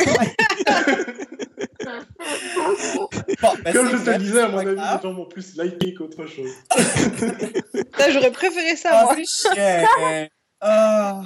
Bon, 2.97 3.09
ben, 3.65 3.73
Comme 3.73 3.91
je 3.91 3.97
te 4.05 4.11
le 4.11 4.19
disais, 4.19 4.41
à 4.41 4.49
mon 4.49 4.59
avis, 4.59 4.71
les 4.71 4.77
gens 5.03 5.13
vont 5.13 5.25
plus 5.27 5.57
liker 5.57 5.95
qu'autre 5.95 6.27
chose. 6.27 6.51
J'aurais 8.13 8.31
préféré 8.33 8.77
ça, 8.77 8.91
Ah, 8.93 9.05
moi. 9.05 9.17
Ah. 10.61 11.23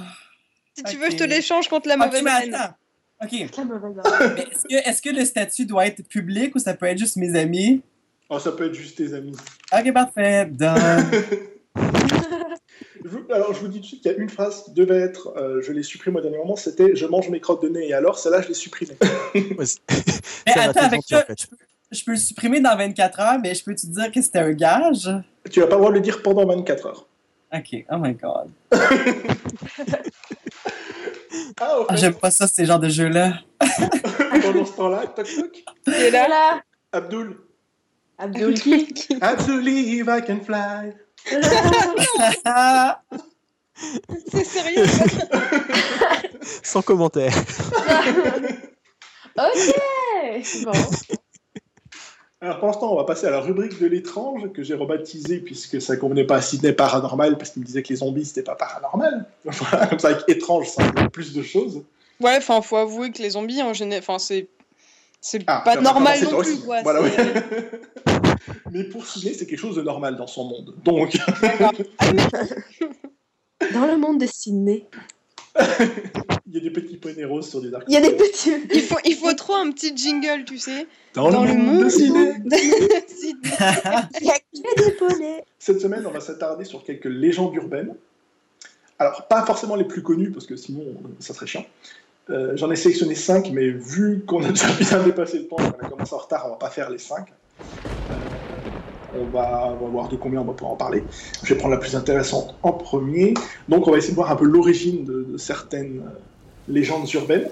Si 0.75 0.83
tu 0.83 0.97
veux, 0.97 1.09
je 1.11 1.17
te 1.17 1.23
l'échange 1.23 1.67
contre 1.67 1.87
la 1.87 1.95
Ok, 1.95 2.05
mauvaise 2.05 2.23
mais 2.23 2.31
haine. 2.45 2.55
attends. 2.55 2.73
Ok. 3.23 3.31
Mais 4.35 4.45
que, 4.45 4.89
est-ce 4.89 5.01
que 5.01 5.09
le 5.09 5.23
statut 5.23 5.65
doit 5.65 5.85
être 5.87 6.07
public 6.07 6.55
ou 6.55 6.59
ça 6.59 6.73
peut 6.73 6.87
être 6.87 6.97
juste 6.97 7.15
mes 7.15 7.37
amis? 7.39 7.81
Oh, 8.29 8.37
ça 8.39 8.51
peut 8.51 8.65
être 8.67 8.73
juste 8.73 8.97
tes 8.97 9.13
amis. 9.13 9.35
Ok, 9.71 9.93
parfait. 9.93 10.45
Done. 10.47 10.77
Alors, 13.29 13.53
je 13.53 13.59
vous 13.59 13.67
dis 13.67 13.77
tout 13.77 13.81
de 13.81 13.85
suite 13.87 14.01
qu'il 14.01 14.11
y 14.11 14.15
a 14.15 14.17
une 14.17 14.29
phrase 14.29 14.63
qui 14.63 14.71
devait 14.71 14.99
être, 14.99 15.33
euh, 15.37 15.61
je 15.61 15.71
l'ai 15.71 15.83
supprimée 15.83 16.19
au 16.19 16.21
dernier 16.21 16.37
moment, 16.37 16.55
c'était 16.55 16.95
Je 16.95 17.05
mange 17.05 17.29
mes 17.29 17.39
crottes 17.39 17.61
de 17.63 17.69
nez, 17.69 17.89
et 17.89 17.93
alors, 17.93 18.17
celle-là, 18.17 18.41
je 18.41 18.47
l'ai 18.47 18.53
supprimée. 18.53 18.95
Mais 19.35 20.57
attends, 20.57 20.81
avec 20.81 21.01
gentil, 21.01 21.15
en 21.15 21.19
ça, 21.19 21.25
fait. 21.25 21.39
je, 21.41 21.47
peux, 21.47 21.55
je 21.91 22.03
peux 22.05 22.11
le 22.11 22.17
supprimer 22.17 22.59
dans 22.59 22.75
24 22.77 23.19
heures, 23.19 23.39
mais 23.41 23.55
je 23.55 23.63
peux 23.63 23.75
te 23.75 23.85
dire 23.87 24.11
que 24.11 24.21
c'était 24.21 24.39
un 24.39 24.51
gage? 24.51 25.09
Tu 25.51 25.59
n'as 25.59 25.67
pas 25.67 25.77
de 25.77 25.87
le 25.93 25.99
dire 26.01 26.21
pendant 26.21 26.45
24 26.45 26.85
heures. 26.85 27.07
Ok, 27.53 27.85
oh 27.91 27.97
my 27.97 28.13
god. 28.13 28.49
Ah, 31.59 31.79
fait, 31.89 31.97
J'aime 31.97 32.13
pas 32.13 32.29
ça, 32.31 32.47
ces 32.47 32.65
genres 32.65 32.79
de 32.79 32.89
jeux-là. 32.89 33.39
pendant 34.41 34.65
ce 34.65 34.73
temps-là, 34.73 35.07
toc 35.07 35.27
toc, 35.35 35.63
Et 35.87 36.11
là, 36.11 36.25
Voilà. 36.27 36.61
Abdul. 36.91 37.37
Abdul 38.19 38.53
qui? 38.53 38.85
I 39.09 39.35
believe 39.47 40.07
I 40.09 40.21
can 40.25 40.41
fly. 40.41 40.93
Ah, 42.45 43.01
c'est 44.31 44.43
sérieux 44.43 44.85
Sans 46.63 46.81
commentaire. 46.81 47.33
Ok. 49.35 49.75
Bon. 50.63 50.71
Alors, 52.39 52.59
pour 52.59 52.67
l'instant, 52.67 52.93
on 52.93 52.97
va 52.97 53.03
passer 53.03 53.25
à 53.25 53.31
la 53.31 53.39
rubrique 53.39 53.79
de 53.81 53.87
l'étrange 53.87 54.51
que 54.53 54.61
j'ai 54.61 54.75
rebaptisée 54.75 55.39
puisque 55.39 55.81
ça 55.81 55.97
convenait 55.97 56.25
pas 56.25 56.35
à 56.35 56.41
Sydney 56.43 56.71
paranormal 56.71 57.35
parce 57.39 57.49
qu'il 57.49 57.63
me 57.63 57.65
disait 57.65 57.81
que 57.81 57.89
les 57.89 57.95
zombies 57.95 58.25
c'était 58.25 58.43
pas 58.43 58.53
paranormal. 58.53 59.25
Voilà, 59.43 59.87
comme 59.87 59.97
ça, 59.97 60.09
avec 60.09 60.21
étrange, 60.27 60.67
ça 60.69 60.83
englobe 60.83 61.09
plus 61.09 61.33
de 61.33 61.41
choses. 61.41 61.81
Ouais, 62.19 62.35
enfin, 62.37 62.61
faut 62.61 62.77
avouer 62.77 63.11
que 63.11 63.23
les 63.23 63.31
zombies, 63.31 63.63
en 63.63 63.73
général, 63.73 64.03
enfin, 64.03 64.19
c'est. 64.19 64.47
C'est 65.19 65.41
Ah, 65.47 65.61
pas 65.65 65.77
normal 65.77 66.19
non 66.23 66.41
plus, 66.41 66.59
quoi. 66.59 66.81
Voilà, 66.83 67.01
oui. 67.01 67.09
Mais 68.71 68.83
pour 68.83 69.05
Sydney, 69.05 69.33
c'est 69.33 69.45
quelque 69.45 69.59
chose 69.59 69.75
de 69.75 69.81
normal 69.81 70.15
dans 70.17 70.27
son 70.27 70.45
monde. 70.45 70.75
Donc. 70.83 71.17
Dans 73.73 73.85
le 73.87 73.97
monde 73.97 74.19
de 74.19 74.25
Sydney, 74.25 74.85
il 76.47 76.53
y 76.53 76.57
a 76.57 76.59
des 76.59 76.69
petits 76.69 76.97
poneys 76.97 77.23
roses 77.23 77.49
sur 77.49 77.61
des 77.61 77.73
arcs. 77.73 77.85
il 77.87 77.93
y 77.93 77.97
a 77.97 78.01
des 78.01 78.11
petits. 78.15 78.51
Il 78.73 78.81
faut, 78.81 78.97
il 79.05 79.15
faut 79.15 79.31
trop 79.33 79.53
un 79.53 79.71
petit 79.71 79.95
jingle, 79.95 80.43
tu 80.45 80.57
sais. 80.57 80.85
Dans, 81.13 81.29
Dans 81.31 81.45
le 81.45 81.53
monde 81.53 81.85
de 81.85 81.89
Sydney. 81.89 82.33
Si- 83.07 83.35
Il 84.21 84.25
y 84.25 84.29
a 84.29 84.39
que 84.39 84.83
des 84.85 84.91
poneys. 84.91 85.43
Cette 85.59 85.79
semaine, 85.79 86.03
on 86.05 86.11
va 86.11 86.19
s'attarder 86.19 86.65
sur 86.65 86.83
quelques 86.83 87.05
légendes 87.05 87.55
urbaines. 87.55 87.95
Alors, 88.99 89.27
pas 89.27 89.45
forcément 89.45 89.75
les 89.75 89.85
plus 89.85 90.01
connues, 90.03 90.31
parce 90.31 90.45
que 90.45 90.55
sinon, 90.57 90.83
ça 91.19 91.33
serait 91.33 91.47
chiant. 91.47 91.65
Euh, 92.29 92.57
J'en 92.57 92.69
ai 92.71 92.75
sélectionné 92.75 93.15
5, 93.15 93.49
mais 93.53 93.69
vu 93.69 94.23
qu'on 94.27 94.43
a 94.43 94.49
déjà 94.49 94.67
bien 94.73 95.03
dépassé 95.03 95.39
le 95.39 95.47
temps 95.47 95.57
et 95.59 95.71
qu'on 95.71 95.85
a 95.85 95.89
commencé 95.89 96.13
en 96.13 96.17
retard, 96.19 96.43
on 96.47 96.49
va 96.51 96.55
pas 96.57 96.69
faire 96.69 96.89
les 96.89 96.97
5. 96.99 97.27
On, 99.19 99.25
va, 99.31 99.75
on 99.79 99.85
va 99.85 99.91
voir 99.91 100.09
de 100.09 100.15
combien 100.15 100.41
on 100.41 100.45
va 100.45 100.53
pouvoir 100.53 100.73
en 100.73 100.77
parler. 100.77 101.03
Je 101.43 101.53
vais 101.53 101.59
prendre 101.59 101.73
la 101.73 101.79
plus 101.79 101.95
intéressante 101.95 102.55
en 102.63 102.71
premier. 102.73 103.33
Donc, 103.69 103.87
on 103.87 103.91
va 103.91 103.97
essayer 103.97 104.11
de 104.11 104.15
voir 104.17 104.31
un 104.31 104.35
peu 104.35 104.45
l'origine 104.45 105.05
de, 105.05 105.25
de 105.31 105.37
certaines 105.37 106.01
euh, 106.05 106.19
légendes 106.67 107.11
urbaines. 107.13 107.49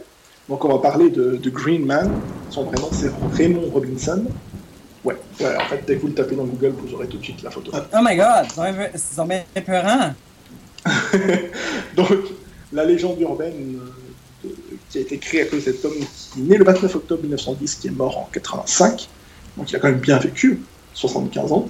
Donc, 0.49 0.65
on 0.65 0.69
va 0.69 0.79
parler 0.79 1.09
de, 1.09 1.37
de 1.37 1.49
Green 1.49 1.85
Man. 1.85 2.11
Son 2.49 2.63
vrai 2.63 2.77
nom, 2.77 2.89
c'est 2.91 3.11
Raymond 3.37 3.69
Robinson. 3.71 4.25
Ouais, 5.03 5.15
ouais, 5.39 5.55
en 5.55 5.65
fait, 5.65 5.83
dès 5.87 5.95
que 5.95 6.01
vous 6.01 6.07
le 6.07 6.13
tapez 6.13 6.35
dans 6.35 6.43
Google, 6.45 6.73
vous 6.77 6.93
aurez 6.93 7.07
tout 7.07 7.17
de 7.17 7.23
suite 7.23 7.41
la 7.41 7.49
photo. 7.49 7.71
oh 7.73 7.97
my 8.03 8.15
god, 8.15 8.47
c'est 8.95 9.27
bien 9.27 9.43
épeurant. 9.55 10.13
Donc, 11.95 12.09
la 12.71 12.85
légende 12.85 13.19
urbaine 13.19 13.79
euh, 14.45 14.47
de- 14.47 14.55
qui 14.89 14.97
a 14.97 15.01
été 15.01 15.17
créée 15.17 15.41
à 15.41 15.45
cause 15.45 15.65
de 15.65 15.71
cet 15.71 15.83
homme 15.85 15.93
qui 15.93 16.39
est 16.39 16.43
né 16.43 16.57
le 16.57 16.63
29 16.63 16.95
octobre 16.95 17.21
1910, 17.21 17.75
qui 17.75 17.87
est 17.87 17.91
mort 17.91 18.17
en 18.17 18.29
85, 18.31 19.07
donc 19.57 19.71
il 19.71 19.75
a 19.75 19.79
quand 19.79 19.89
même 19.89 19.99
bien 19.99 20.17
vécu, 20.17 20.61
75 20.93 21.51
ans. 21.51 21.69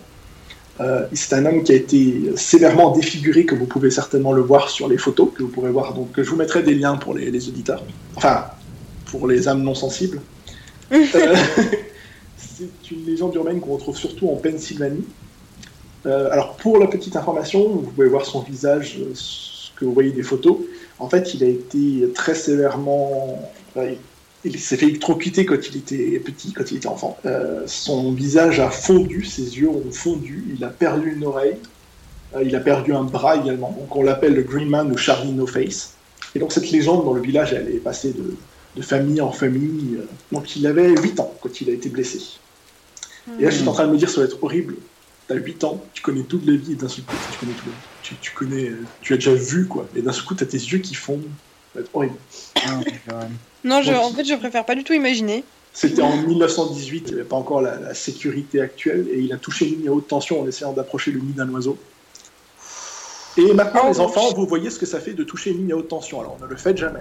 Euh, 0.80 1.06
c'est 1.14 1.34
un 1.36 1.46
homme 1.46 1.64
qui 1.64 1.74
a 1.74 1.76
été 1.76 2.32
sévèrement 2.36 2.92
défiguré, 2.92 3.46
comme 3.46 3.60
vous 3.60 3.66
pouvez 3.68 3.92
certainement 3.92 4.34
le 4.34 4.42
voir 4.42 4.70
sur 4.70 4.88
les 4.88 4.98
photos 4.98 5.30
que 5.36 5.44
vous 5.44 5.50
pourrez 5.50 5.70
voir. 5.70 5.94
Donc, 5.94 6.10
je 6.18 6.28
vous 6.30 6.38
mettrai 6.38 6.64
des 6.64 6.74
liens 6.74 6.96
pour 6.96 7.14
les, 7.14 7.30
les 7.30 7.50
auditeurs, 7.50 7.84
enfin, 8.16 8.46
pour 9.06 9.28
les 9.28 9.48
âmes 9.48 9.64
non 9.64 9.76
sensibles. 9.76 10.22
Euh, 10.94 11.36
c'est 12.36 12.92
une 12.92 13.06
légende 13.06 13.34
urbaine 13.34 13.60
qu'on 13.60 13.74
retrouve 13.74 13.98
surtout 13.98 14.30
en 14.30 14.36
Pennsylvanie. 14.36 15.06
Euh, 16.06 16.30
alors, 16.32 16.58
pour 16.58 16.80
la 16.80 16.88
petite 16.88 17.16
information, 17.16 17.70
vous 17.70 17.92
pouvez 17.92 18.10
voir 18.10 18.26
son 18.26 18.42
visage, 18.42 19.00
ce 19.14 19.72
que 19.76 19.86
vous 19.86 19.94
voyez 19.94 20.12
des 20.12 20.22
photos. 20.22 20.58
En 21.00 21.10
fait, 21.10 21.34
il 21.34 21.44
a 21.44 21.48
été 21.48 22.12
très 22.14 22.36
sévèrement. 22.36 23.50
enfin, 23.76 23.94
il- 24.44 24.60
s'est 24.60 24.78
fait 24.78 24.88
électrocuter 24.88 25.46
quand 25.46 25.58
il 25.70 25.78
était 25.78 26.20
petit, 26.20 26.54
quand 26.54 26.70
il 26.72 26.78
était 26.78 26.88
enfant. 26.88 27.18
Euh, 27.26 27.64
son 27.68 28.12
visage 28.14 28.60
a 28.60 28.70
fondu, 28.70 29.24
ses 29.24 29.58
yeux 29.60 29.70
ont 29.70 29.92
fondu, 29.92 30.54
il 30.58 30.64
a 30.64 30.70
perdu 30.70 31.14
une 31.14 31.26
oreille, 31.26 31.58
euh, 32.36 32.44
il 32.44 32.56
a 32.56 32.60
perdu 32.60 32.94
un 32.94 33.04
bras 33.04 33.36
également. 33.38 33.72
Donc 33.72 33.96
on 33.96 34.04
l'appelle 34.04 34.34
le 34.34 34.44
Green 34.44 34.70
Man 34.70 34.92
ou 34.92 34.98
Charlie 34.98 35.32
No 35.34 35.48
Face. 35.48 35.94
Et 36.36 36.40
donc 36.40 36.52
cette 36.52 36.70
légende 36.72 37.04
dans 37.06 37.14
le 37.14 37.22
village, 37.22 37.54
elle 37.54 37.68
est 37.70 37.80
passée 37.80 38.14
de, 38.14 38.38
famille 38.82 39.22
en 39.22 39.32
famille. 39.32 39.98
euh. 39.98 40.06
Donc 40.32 40.56
il 40.56 40.66
avait 40.66 40.90
8 40.90 41.20
ans 41.20 41.34
quand 41.42 41.62
il 41.62 41.70
a 41.70 41.74
été 41.74 41.90
blessé. 41.90 42.20
Et 43.40 43.44
là, 43.44 43.50
je 43.50 43.58
suis 43.58 43.68
en 43.68 43.74
train 43.74 43.86
de 43.86 43.92
me 43.92 43.98
dire, 43.98 44.10
ça 44.10 44.22
va 44.22 44.26
être 44.26 44.44
horrible. 44.44 44.76
T'as 45.28 45.36
8 45.36 45.64
ans, 45.64 45.84
tu 45.94 46.02
connais 46.02 46.24
toute 46.24 46.46
la 46.46 46.56
vie, 46.56 46.72
et 46.74 46.76
d'un 46.76 46.88
seul 46.90 47.04
coup, 47.06 47.16
tu 47.30 47.38
connais 47.38 47.54
tout. 47.54 47.66
Tu, 48.02 48.16
tu 48.18 48.32
connais, 48.32 48.72
tu 49.02 49.14
as 49.14 49.18
déjà 49.18 49.34
vu, 49.34 49.68
quoi. 49.68 49.88
Et 49.96 50.02
d'un 50.02 50.12
seul 50.12 50.26
coup, 50.26 50.34
t'as 50.34 50.46
tes 50.46 50.58
yeux 50.58 50.80
qui 50.80 50.96
fondent. 50.96 51.30
Ça 51.74 51.80
va 51.80 51.82
être 51.82 51.90
horrible. 51.94 52.16
Oh. 52.58 52.72
Non, 53.64 53.82
je, 53.82 53.92
en 53.94 54.12
fait, 54.12 54.24
je 54.26 54.34
préfère 54.36 54.66
pas 54.66 54.76
du 54.76 54.84
tout 54.84 54.94
imaginer. 54.94 55.44
C'était 55.74 56.02
en 56.02 56.18
1918, 56.18 56.98
il 56.98 57.06
n'y 57.08 57.14
avait 57.14 57.24
pas 57.30 57.36
encore 57.38 57.62
la, 57.62 57.78
la 57.80 57.94
sécurité 57.94 58.60
actuelle, 58.60 59.08
et 59.14 59.20
il 59.20 59.32
a 59.32 59.38
touché 59.38 59.68
une 59.70 59.80
ligne 59.80 59.88
à 59.88 59.92
haute 59.92 60.08
tension 60.08 60.42
en 60.42 60.48
essayant 60.48 60.74
d'approcher 60.74 61.12
le 61.12 61.20
nid 61.20 61.34
d'un 61.34 61.48
oiseau. 61.50 61.78
Et 63.38 63.54
maintenant, 63.54 63.84
Oh, 63.86 63.88
les 63.90 64.00
enfants, 64.02 64.34
vous 64.34 64.46
voyez 64.46 64.70
ce 64.70 64.78
que 64.78 64.86
ça 64.86 65.00
fait 65.00 65.14
de 65.14 65.24
toucher 65.24 65.52
une 65.52 65.60
ligne 65.60 65.72
à 65.72 65.78
haute 65.78 65.88
tension. 65.88 66.20
Alors, 66.20 66.38
ne 66.42 66.48
le 66.48 66.56
faites 66.58 66.78
jamais. 66.78 67.00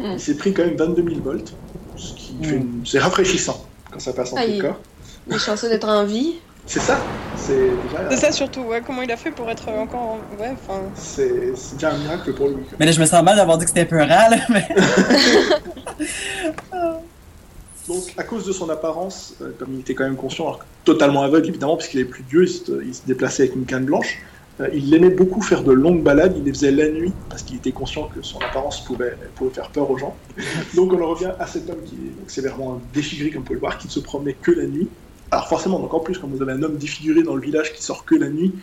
Hmm. 0.00 0.12
Il 0.14 0.20
s'est 0.20 0.34
pris 0.36 0.52
quand 0.52 0.64
même 0.64 0.76
22 0.76 1.02
000 1.02 1.20
volts, 1.22 1.52
ce 1.96 2.14
qui 2.14 2.42
fait 2.42 2.56
une- 2.56 2.82
c'est 2.84 2.98
rafraîchissant 2.98 3.64
quand 3.92 4.00
ça 4.00 4.12
passe 4.12 4.32
en 4.32 4.36
Aïe. 4.38 4.56
tout 4.58 4.66
corps. 4.66 4.80
Il 5.28 5.34
est 5.34 5.38
chanceux 5.38 5.68
d'être 5.68 5.88
en 5.88 6.04
vie. 6.04 6.34
C'est 6.66 6.80
ça. 6.80 6.98
C'est 7.36 7.54
déjà, 7.54 8.10
C'est 8.10 8.16
ça 8.16 8.32
surtout, 8.32 8.60
ouais. 8.62 8.80
Comment 8.86 9.02
il 9.02 9.10
a 9.10 9.16
fait 9.16 9.30
pour 9.30 9.50
être 9.50 9.68
encore. 9.68 10.00
en- 10.00 10.18
Ouais, 10.40 10.50
enfin. 10.52 10.80
c'est 10.94 11.54
c'est 11.56 11.74
déjà 11.74 11.92
un 11.92 11.98
miracle 11.98 12.32
pour 12.34 12.48
lui. 12.48 12.62
quoi. 12.64 12.76
Mais 12.78 12.86
là, 12.86 12.92
je 12.92 13.00
me 13.00 13.06
sens 13.06 13.22
mal 13.24 13.36
d'avoir 13.36 13.58
dit 13.58 13.64
que 13.64 13.70
c'était 13.70 13.84
peurant, 13.84 14.06
là, 14.06 14.36
mais... 14.48 14.68
Donc, 17.88 18.14
à 18.16 18.22
cause 18.22 18.46
de 18.46 18.52
son 18.52 18.70
apparence, 18.70 19.34
euh, 19.42 19.50
comme 19.58 19.74
il 19.74 19.80
était 19.80 19.94
quand 19.94 20.04
même 20.04 20.16
conscient, 20.16 20.44
alors 20.44 20.60
totalement 20.84 21.22
aveugle 21.22 21.48
évidemment, 21.48 21.76
puisqu'il 21.76 21.98
est 22.00 22.04
plus 22.04 22.22
vieux, 22.30 22.44
il 22.44 22.48
se, 22.48 22.84
il 22.84 22.94
se 22.94 23.02
déplaçait 23.04 23.42
avec 23.42 23.56
une 23.56 23.64
canne 23.64 23.84
blanche, 23.86 24.20
euh, 24.60 24.68
il 24.72 24.94
aimait 24.94 25.10
beaucoup 25.10 25.42
faire 25.42 25.64
de 25.64 25.72
longues 25.72 26.02
balades, 26.02 26.34
il 26.36 26.44
les 26.44 26.52
faisait 26.52 26.70
la 26.70 26.88
nuit, 26.88 27.12
parce 27.28 27.42
qu'il 27.42 27.56
était 27.56 27.72
conscient 27.72 28.04
que 28.14 28.22
son 28.22 28.38
apparence 28.38 28.84
pouvait, 28.84 29.16
pouvait 29.34 29.50
faire 29.52 29.68
peur 29.70 29.90
aux 29.90 29.98
gens. 29.98 30.14
donc, 30.74 30.92
on 30.92 31.02
en 31.02 31.08
revient 31.08 31.32
à 31.40 31.46
cet 31.48 31.68
homme 31.68 31.82
qui 31.84 31.94
est 31.96 32.20
donc, 32.20 32.30
sévèrement 32.30 32.80
défiguré, 32.94 33.30
comme 33.30 33.40
vous 33.40 33.46
pouvez 33.46 33.56
le 33.56 33.60
voir, 33.60 33.76
qui 33.78 33.88
ne 33.88 33.92
se 33.92 34.00
promenait 34.00 34.34
que 34.34 34.52
la 34.52 34.66
nuit. 34.66 34.88
Alors, 35.32 35.48
forcément, 35.48 35.80
donc 35.80 35.92
en 35.94 36.00
plus, 36.00 36.18
quand 36.18 36.28
vous 36.28 36.42
avez 36.42 36.52
un 36.52 36.62
homme 36.62 36.76
défiguré 36.76 37.22
dans 37.22 37.34
le 37.34 37.40
village 37.42 37.72
qui 37.72 37.82
sort 37.82 38.04
que 38.04 38.14
la 38.14 38.28
nuit, 38.28 38.54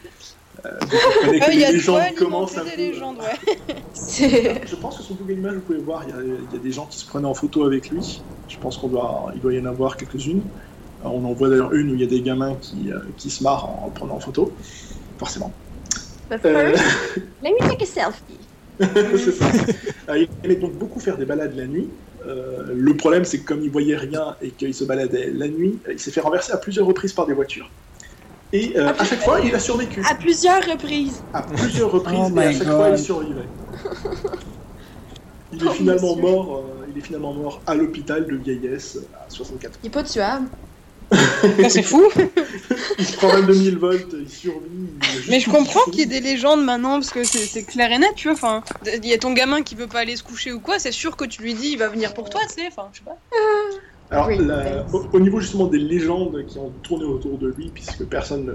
euh, 0.66 0.70
vous 0.82 1.40
que 1.40 1.52
il 1.52 1.60
y 1.62 1.66
les 1.66 1.72
légendes 1.74 2.14
commencent 2.16 2.58
un 2.58 2.62
alimenter 2.62 2.78
peu. 2.78 2.78
des 2.78 2.92
légendes, 2.92 3.18
ouais. 3.20 3.58
C'est. 3.94 4.68
Je 4.68 4.76
pense 4.76 4.98
que 4.98 5.04
sur 5.04 5.16
Google 5.16 5.34
Images, 5.34 5.56
vous 5.56 5.62
pouvez 5.62 5.80
voir, 5.80 6.04
il 6.08 6.10
y, 6.12 6.14
a, 6.14 6.22
il 6.24 6.54
y 6.54 6.56
a 6.56 6.60
des 6.60 6.72
gens 6.72 6.86
qui 6.86 7.00
se 7.00 7.06
prenaient 7.08 7.28
en 7.28 7.34
photo 7.34 7.66
avec 7.66 7.90
lui. 7.90 8.24
Je 8.48 8.58
pense 8.60 8.78
qu'on 8.78 8.90
doit, 8.90 9.32
il 9.36 9.42
doit 9.42 9.54
y 9.54 9.60
en 9.60 9.66
avoir 9.66 9.98
quelques-unes. 9.98 10.44
Euh, 11.04 11.08
On 11.08 11.26
en 11.26 11.34
voit 11.34 11.50
d'ailleurs 11.50 11.74
une 11.74 11.92
où 11.92 11.96
il 11.96 12.02
y 12.02 12.04
a 12.04 12.08
des 12.08 12.22
gamins 12.22 12.56
qui, 12.62 12.92
euh, 12.92 13.00
qui 13.18 13.32
se 13.32 13.44
marrent 13.44 13.66
en, 13.70 13.88
en 13.88 13.92
prenant 13.92 14.16
en 14.16 14.20
photo, 14.20 14.64
forcément. 15.18 15.60
But 16.30 16.46
Euh, 16.46 16.76
first, 16.76 16.84
let 17.42 17.52
me 17.52 17.68
take 17.68 17.84
a 17.84 17.86
selfie. 17.88 18.48
c'est 18.80 19.32
ça. 19.32 19.46
Euh, 20.10 20.20
il 20.20 20.30
aimait 20.44 20.56
donc 20.56 20.74
beaucoup 20.74 21.00
faire 21.00 21.18
des 21.18 21.26
balades 21.26 21.56
la 21.56 21.68
nuit. 21.68 21.90
Euh, 22.28 22.74
le 22.74 22.98
problème, 22.98 23.24
c'est 23.26 23.40
que 23.40 23.46
comme 23.46 23.62
il 23.62 23.72
voyait 23.72 23.96
rien 23.96 24.36
et 24.42 24.52
qu'il 24.52 24.74
se 24.74 24.84
baladait 24.84 25.32
la 25.34 25.48
nuit, 25.48 25.80
euh, 25.88 25.94
il 25.94 26.00
s'est 26.00 26.12
fait 26.12 26.22
renverser 26.22 26.52
à 26.52 26.58
plusieurs 26.58 26.86
reprises 26.86 27.14
par 27.14 27.26
des 27.26 27.34
voitures. 27.34 27.70
Et 28.52 28.78
euh, 28.78 28.92
à 28.98 29.06
chaque 29.06 29.22
fois, 29.22 29.40
il 29.42 29.54
a 29.54 29.60
survécu. 29.60 30.04
À 30.10 30.16
plusieurs 30.16 30.66
reprises. 30.66 31.22
À 31.34 31.44
plusieurs 31.44 31.92
reprises, 31.92 32.20
Oh 32.36 32.40
et 32.40 32.44
à 32.44 32.52
chaque 32.52 32.68
God. 32.68 32.76
fois, 32.76 32.90
il 32.90 33.00
survivait. 33.00 33.50
Il 35.52 35.64
est, 35.64 35.68
Oh, 35.68 35.72
finalement 35.72 36.16
mort, 36.16 36.58
euh, 36.58 36.86
il 36.92 36.98
est 37.00 37.02
finalement 37.02 37.34
mort 37.34 37.64
à 37.66 37.74
l'hôpital 37.74 38.28
de 38.28 38.36
vieillesse 38.36 39.00
à 39.16 39.26
64 39.30 39.72
ans. 39.72 39.80
Il 39.84 39.88
est 39.88 39.90
pas 39.90 40.04
tuable. 40.04 40.48
C'est 41.70 41.82
fou. 41.84 42.04
Il 43.00 43.06
se 43.06 43.18
prend 43.18 43.30
22 43.30 43.54
000 43.54 43.78
volts, 43.80 44.16
il 44.20 44.30
survit. 44.30 44.60
il 45.26 45.32
Mais 45.32 45.40
je 45.40 45.50
comprends 45.50 45.84
qu'il 45.86 46.00
y 46.00 46.02
ait 46.04 46.06
des 46.06 46.20
légendes 46.20 46.64
maintenant 46.64 46.94
parce 47.00 47.12
que 47.12 47.24
c'est 47.24 47.64
clair 47.64 47.92
et 47.92 47.98
net, 47.98 48.12
tu 48.16 48.28
vois. 48.28 48.34
Enfin, 48.36 48.64
il 48.86 49.06
y 49.06 49.14
a 49.14 49.18
ton 49.18 49.34
gamin 49.34 49.62
qui 49.62 49.76
veut 49.76 49.88
pas 49.88 50.00
aller 50.00 50.16
se 50.16 50.24
coucher 50.24 50.52
ou 50.52 50.60
quoi, 50.60 50.78
c'est 50.80 50.92
sûr 50.92 51.16
que 51.16 51.26
tu 51.26 51.42
lui 51.42 51.54
dis 51.54 51.70
il 51.72 51.78
va 51.78 51.88
venir 51.88 52.14
pour 52.14 52.30
toi, 52.30 52.42
tu 52.48 52.62
sais. 52.62 52.68
Enfin, 52.68 52.90
je 52.94 53.00
sais 53.00 53.06
pas. 53.06 53.18
Alors, 54.12 54.28
Oui, 54.28 54.38
la- 54.40 54.84
thanks. 54.84 54.94
au, 54.94 55.06
au 55.14 55.20
niveau 55.20 55.40
justement 55.40 55.68
des 55.68 55.78
légendes 55.80 56.46
qui 56.48 56.58
ont 56.58 56.72
tourné 56.84 57.06
autour 57.06 57.38
de 57.38 57.48
lui, 57.48 57.70
puisque 57.74 58.06
personne 58.06 58.46
ne, 58.46 58.54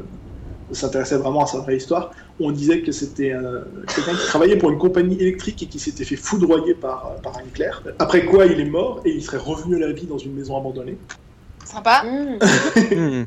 ne 0.71 0.75
s'intéressait 0.75 1.17
vraiment 1.17 1.45
à 1.45 1.47
sa 1.47 1.59
vraie 1.59 1.77
histoire, 1.77 2.11
on 2.41 2.51
disait 2.51 2.83
que 2.83 2.91
c'était 2.91 3.33
euh, 3.33 3.61
quelqu'un 3.95 4.17
qui 4.17 4.27
travaillait 4.27 4.57
pour 4.57 4.71
une 4.71 4.79
compagnie 4.79 5.17
électrique 5.21 5.63
et 5.63 5.67
qui 5.67 5.79
s'était 5.79 6.05
fait 6.05 6.17
foudroyer 6.17 6.75
par, 6.75 7.07
euh, 7.07 7.21
par 7.23 7.37
un 7.37 7.45
éclair. 7.47 7.83
Après 8.01 8.25
quoi, 8.27 8.47
il 8.47 8.59
est 8.59 8.65
mort 8.65 9.01
et 9.05 9.11
il 9.11 9.23
serait 9.23 9.39
revenu 9.39 9.77
à 9.77 9.87
la 9.87 9.93
vie 9.93 10.07
dans 10.07 10.19
une 10.19 10.35
maison 10.35 10.57
abandonnée. 10.59 10.99
Sympa. 11.65 12.03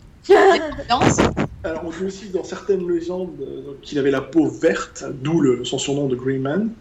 Danse. 0.89 1.17
Alors, 1.63 1.83
on 1.85 1.89
dit 1.89 2.05
aussi 2.05 2.29
dans 2.29 2.43
certaines 2.43 2.87
légendes 2.89 3.29
euh, 3.41 3.61
qu'il 3.81 3.97
avait 3.99 4.11
la 4.11 4.21
peau 4.21 4.47
verte, 4.49 5.05
d'où 5.23 5.39
le- 5.41 5.63
son 5.65 5.77
surnom 5.77 6.07
de 6.07 6.15
Green 6.15 6.41
Man, 6.41 6.71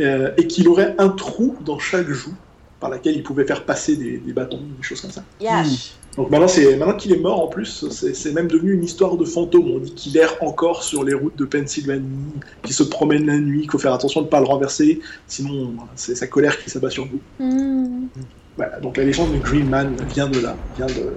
euh, 0.00 0.30
et 0.36 0.46
qu'il 0.46 0.68
aurait 0.68 0.94
un 0.98 1.08
trou 1.08 1.56
dans 1.64 1.78
chaque 1.78 2.08
joue 2.08 2.34
par 2.80 2.90
laquelle 2.90 3.14
il 3.16 3.22
pouvait 3.22 3.46
faire 3.46 3.64
passer 3.64 3.96
des, 3.96 4.18
des 4.18 4.32
bâtons, 4.32 4.60
des 4.76 4.82
choses 4.82 5.00
comme 5.00 5.10
ça. 5.10 5.22
Yash. 5.40 5.92
Donc 6.16 6.30
maintenant, 6.30 6.48
c'est 6.48 6.76
maintenant 6.76 6.96
qu'il 6.96 7.12
est 7.12 7.18
mort 7.18 7.40
en 7.42 7.46
plus, 7.46 7.86
c'est 7.90 8.12
c'est 8.14 8.32
même 8.32 8.48
devenu 8.48 8.72
une 8.74 8.84
histoire 8.84 9.16
de 9.16 9.24
fantôme. 9.24 9.68
On 9.70 9.78
dit 9.78 9.94
qu'il 9.94 10.16
erre 10.18 10.34
encore 10.42 10.82
sur 10.82 11.04
les 11.04 11.14
routes 11.14 11.36
de 11.38 11.44
Pennsylvanie, 11.46 12.34
qu'il 12.62 12.74
se 12.74 12.82
promène 12.82 13.24
la 13.26 13.38
nuit, 13.38 13.62
qu'il 13.62 13.70
faut 13.70 13.78
faire 13.78 13.94
attention 13.94 14.20
de 14.20 14.26
ne 14.26 14.30
pas 14.30 14.40
le 14.40 14.46
renverser, 14.46 15.00
sinon 15.26 15.74
c'est 15.94 16.14
sa 16.14 16.26
colère 16.26 16.62
qui 16.62 16.68
s'abat 16.70 16.90
sur 16.90 17.06
vous. 17.06 17.20
Hmm. 17.38 18.08
Voilà, 18.56 18.78
donc 18.80 18.96
la 18.96 19.04
légende 19.04 19.32
du 19.32 19.38
Green 19.38 19.68
Man 19.68 19.96
vient 20.14 20.28
de 20.28 20.40
là, 20.40 20.54
vient 20.76 20.86
de, 20.86 21.14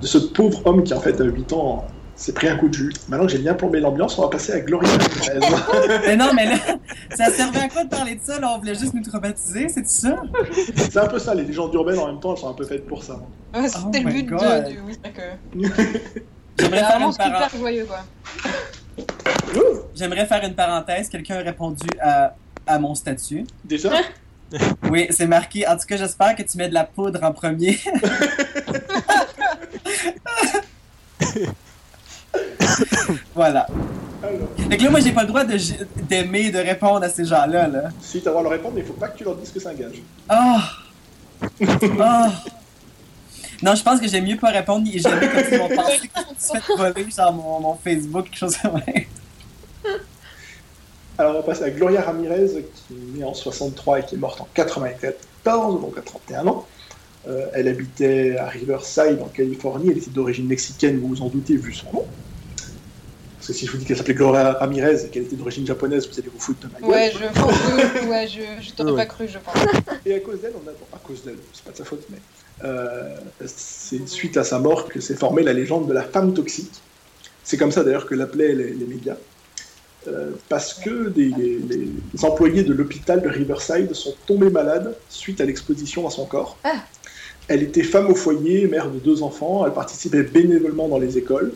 de 0.00 0.06
ce 0.06 0.18
pauvre 0.18 0.60
homme 0.66 0.82
qui 0.82 0.92
en 0.94 1.00
fait 1.00 1.20
à 1.20 1.24
8 1.24 1.52
ans 1.52 1.86
s'est 2.16 2.32
pris 2.32 2.48
un 2.48 2.56
coup 2.56 2.68
de 2.68 2.74
jus. 2.74 2.92
Maintenant 3.08 3.26
que 3.26 3.32
j'ai 3.32 3.38
bien 3.38 3.54
plombé 3.54 3.80
l'ambiance, 3.80 4.18
on 4.18 4.22
va 4.22 4.28
passer 4.28 4.52
à 4.52 4.60
Gloria. 4.60 4.90
Mais 6.06 6.16
non, 6.16 6.32
mais 6.34 6.46
là, 6.46 6.56
ça 7.14 7.30
servait 7.30 7.60
à 7.60 7.68
quoi 7.68 7.84
de 7.84 7.88
parler 7.88 8.16
de 8.16 8.20
ça, 8.22 8.38
là? 8.38 8.52
On 8.54 8.58
voulait 8.58 8.74
juste 8.74 8.94
nous 8.94 9.02
traumatiser, 9.02 9.68
c'est 9.68 9.86
ça? 9.88 10.16
c'est 10.76 10.96
un 10.98 11.06
peu 11.06 11.18
ça, 11.18 11.34
les 11.34 11.44
légendes 11.44 11.72
urbaines 11.74 11.98
en 11.98 12.06
même 12.08 12.20
temps, 12.20 12.34
elles 12.34 12.40
sont 12.40 12.50
un 12.50 12.54
peu 12.54 12.64
faites 12.64 12.86
pour 12.86 13.02
ça. 13.02 13.18
Ouais, 13.54 13.66
C'était 13.68 14.02
Oh 14.04 14.08
le 14.08 14.12
but 14.12 14.22
de, 14.30 14.68
du. 14.70 14.80
Oui, 14.86 14.98
que. 15.02 15.58
J'aimerais 16.58 16.78
faire, 16.80 16.96
une 17.00 17.16
para- 17.16 17.48
super 17.48 17.58
joyeux, 17.58 17.86
quoi. 17.86 18.00
J'aimerais 19.94 20.26
faire 20.26 20.44
une 20.44 20.54
parenthèse. 20.54 21.08
Quelqu'un 21.08 21.36
a 21.36 21.42
répondu 21.42 21.86
à, 22.00 22.34
à 22.66 22.78
mon 22.78 22.94
statut. 22.94 23.44
Déjà, 23.64 23.90
Oui, 24.90 25.06
c'est 25.10 25.26
marqué. 25.26 25.66
En 25.66 25.76
tout 25.76 25.86
cas, 25.86 25.96
j'espère 25.96 26.36
que 26.36 26.42
tu 26.42 26.58
mets 26.58 26.68
de 26.68 26.74
la 26.74 26.84
poudre 26.84 27.22
en 27.22 27.32
premier. 27.32 27.78
voilà. 33.34 33.66
que 34.22 34.82
là, 34.82 34.90
moi, 34.90 35.00
j'ai 35.00 35.12
pas 35.12 35.22
le 35.22 35.28
droit 35.28 35.44
de 35.44 35.56
d'aimer, 36.02 36.50
de 36.50 36.58
répondre 36.58 37.02
à 37.04 37.08
ces 37.08 37.24
gens-là. 37.24 37.68
Là. 37.68 37.88
si 38.00 38.20
tu 38.20 38.28
as 38.28 38.30
le 38.30 38.38
droit 38.38 38.42
de 38.42 38.48
le 38.48 38.54
répondre, 38.56 38.74
mais 38.74 38.82
il 38.82 38.86
faut 38.86 38.92
pas 38.94 39.08
que 39.08 39.18
tu 39.18 39.24
leur 39.24 39.36
dises 39.36 39.50
que 39.50 39.60
c'est 39.60 39.68
un 39.68 39.74
gage. 39.74 40.02
Ah! 40.28 40.62
Ah! 42.00 42.30
Non, 43.62 43.74
je 43.76 43.82
pense 43.82 44.00
que 44.00 44.08
j'aime 44.08 44.24
mieux 44.24 44.36
pas 44.36 44.50
répondre. 44.50 44.86
J'ai 44.90 44.98
jamais 44.98 45.28
comme 45.28 45.44
si 45.44 45.56
mon 45.56 45.68
pensée 45.68 45.98
que 45.98 46.20
suis 46.38 46.60
fait 46.60 46.76
voler, 46.76 47.06
genre 47.16 47.32
mon, 47.32 47.60
mon 47.60 47.74
Facebook, 47.76 48.24
quelque 48.24 48.38
chose 48.38 48.56
comme 48.56 48.80
ça. 48.80 48.90
Alors 51.22 51.36
on 51.36 51.38
va 51.38 51.44
passer 51.44 51.62
à 51.62 51.70
Gloria 51.70 52.02
Ramirez, 52.02 52.48
qui 52.74 52.94
est 52.94 53.18
née 53.18 53.24
en 53.24 53.32
63 53.32 54.00
et 54.00 54.04
qui 54.04 54.16
est 54.16 54.18
morte 54.18 54.40
en 54.40 54.48
94, 54.54 55.80
donc 55.80 55.96
à 55.96 56.00
31 56.00 56.48
ans. 56.48 56.66
Euh, 57.28 57.46
elle 57.54 57.68
habitait 57.68 58.36
à 58.36 58.48
Riverside, 58.48 59.18
en 59.22 59.28
Californie. 59.28 59.90
Elle 59.92 59.98
était 59.98 60.10
d'origine 60.10 60.48
mexicaine, 60.48 60.98
vous 60.98 61.06
vous 61.06 61.22
en 61.22 61.28
doutez, 61.28 61.54
vu 61.56 61.72
son 61.72 61.92
nom. 61.92 62.04
Parce 63.36 63.46
que 63.46 63.52
si 63.52 63.66
je 63.66 63.70
vous 63.70 63.78
dis 63.78 63.84
qu'elle 63.84 63.96
s'appelait 63.96 64.14
Gloria 64.14 64.54
Ramirez 64.54 65.04
et 65.04 65.08
qu'elle 65.10 65.22
était 65.22 65.36
d'origine 65.36 65.64
japonaise, 65.64 66.08
vous 66.08 66.18
allez 66.18 66.28
vous 66.28 66.40
foutre 66.40 66.66
de 66.66 66.72
ma 66.72 66.80
gueule. 66.80 66.90
Ouais, 66.90 67.12
je 67.12 67.40
pense 67.40 67.52
que. 67.52 68.08
Ouais, 68.10 68.26
je, 68.26 68.40
je 68.64 68.72
t'aurais 68.72 68.90
Ouais. 68.90 68.96
pas 68.96 69.06
cru, 69.06 69.28
je 69.28 69.38
pense. 69.38 69.54
Et 70.04 70.14
à 70.14 70.18
cause 70.20 70.40
d'elle, 70.40 70.54
on 70.56 70.68
a... 70.68 70.72
bon, 70.72 70.86
à 70.92 70.98
cause 70.98 71.22
d'elle, 71.24 71.38
c'est 71.52 71.64
pas 71.64 71.70
de 71.70 71.76
sa 71.76 71.84
faute, 71.84 72.04
mais 72.10 72.18
euh, 72.64 73.14
c'est 73.46 74.08
suite 74.08 74.36
à 74.36 74.42
sa 74.42 74.58
mort 74.58 74.88
que 74.88 74.98
s'est 75.00 75.14
formée 75.14 75.42
la 75.44 75.52
légende 75.52 75.86
de 75.88 75.92
la 75.92 76.02
femme 76.02 76.34
toxique. 76.34 76.72
C'est 77.44 77.56
comme 77.56 77.70
ça 77.70 77.84
d'ailleurs 77.84 78.06
que 78.06 78.16
l'appelaient 78.16 78.54
les, 78.54 78.74
les 78.74 78.86
médias. 78.86 79.16
Euh, 80.08 80.30
parce 80.48 80.74
que 80.74 81.08
des- 81.10 81.32
les, 81.38 81.60
les 81.68 82.24
employés 82.24 82.64
de 82.64 82.72
l'hôpital 82.72 83.22
de 83.22 83.28
Riverside 83.28 83.92
sont 83.94 84.14
tombés 84.26 84.50
malades 84.50 84.96
suite 85.08 85.40
à 85.40 85.44
l'exposition 85.44 86.06
à 86.06 86.10
son 86.10 86.26
corps. 86.26 86.56
Ah. 86.64 86.84
Elle 87.48 87.62
était 87.62 87.82
femme 87.84 88.08
au 88.10 88.14
foyer, 88.14 88.66
mère 88.66 88.90
de 88.90 88.98
deux 88.98 89.22
enfants, 89.22 89.64
elle 89.66 89.72
participait 89.72 90.22
bénévolement 90.24 90.88
dans 90.88 90.98
les 90.98 91.18
écoles. 91.18 91.52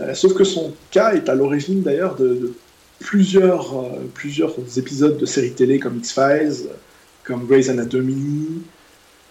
Euh, 0.00 0.14
sauf 0.14 0.34
que 0.34 0.44
son 0.44 0.72
cas 0.90 1.12
est 1.12 1.28
à 1.28 1.34
l'origine 1.34 1.82
d'ailleurs 1.82 2.16
de, 2.16 2.28
de 2.28 2.52
plusieurs, 2.98 3.78
euh, 3.78 3.90
plusieurs 4.14 4.54
épisodes 4.76 5.18
de 5.18 5.26
séries 5.26 5.52
télé 5.52 5.78
comme 5.78 5.98
X-Files, 5.98 6.68
comme 7.24 7.46
Grey's 7.46 7.68
Anatomy, 7.68 8.62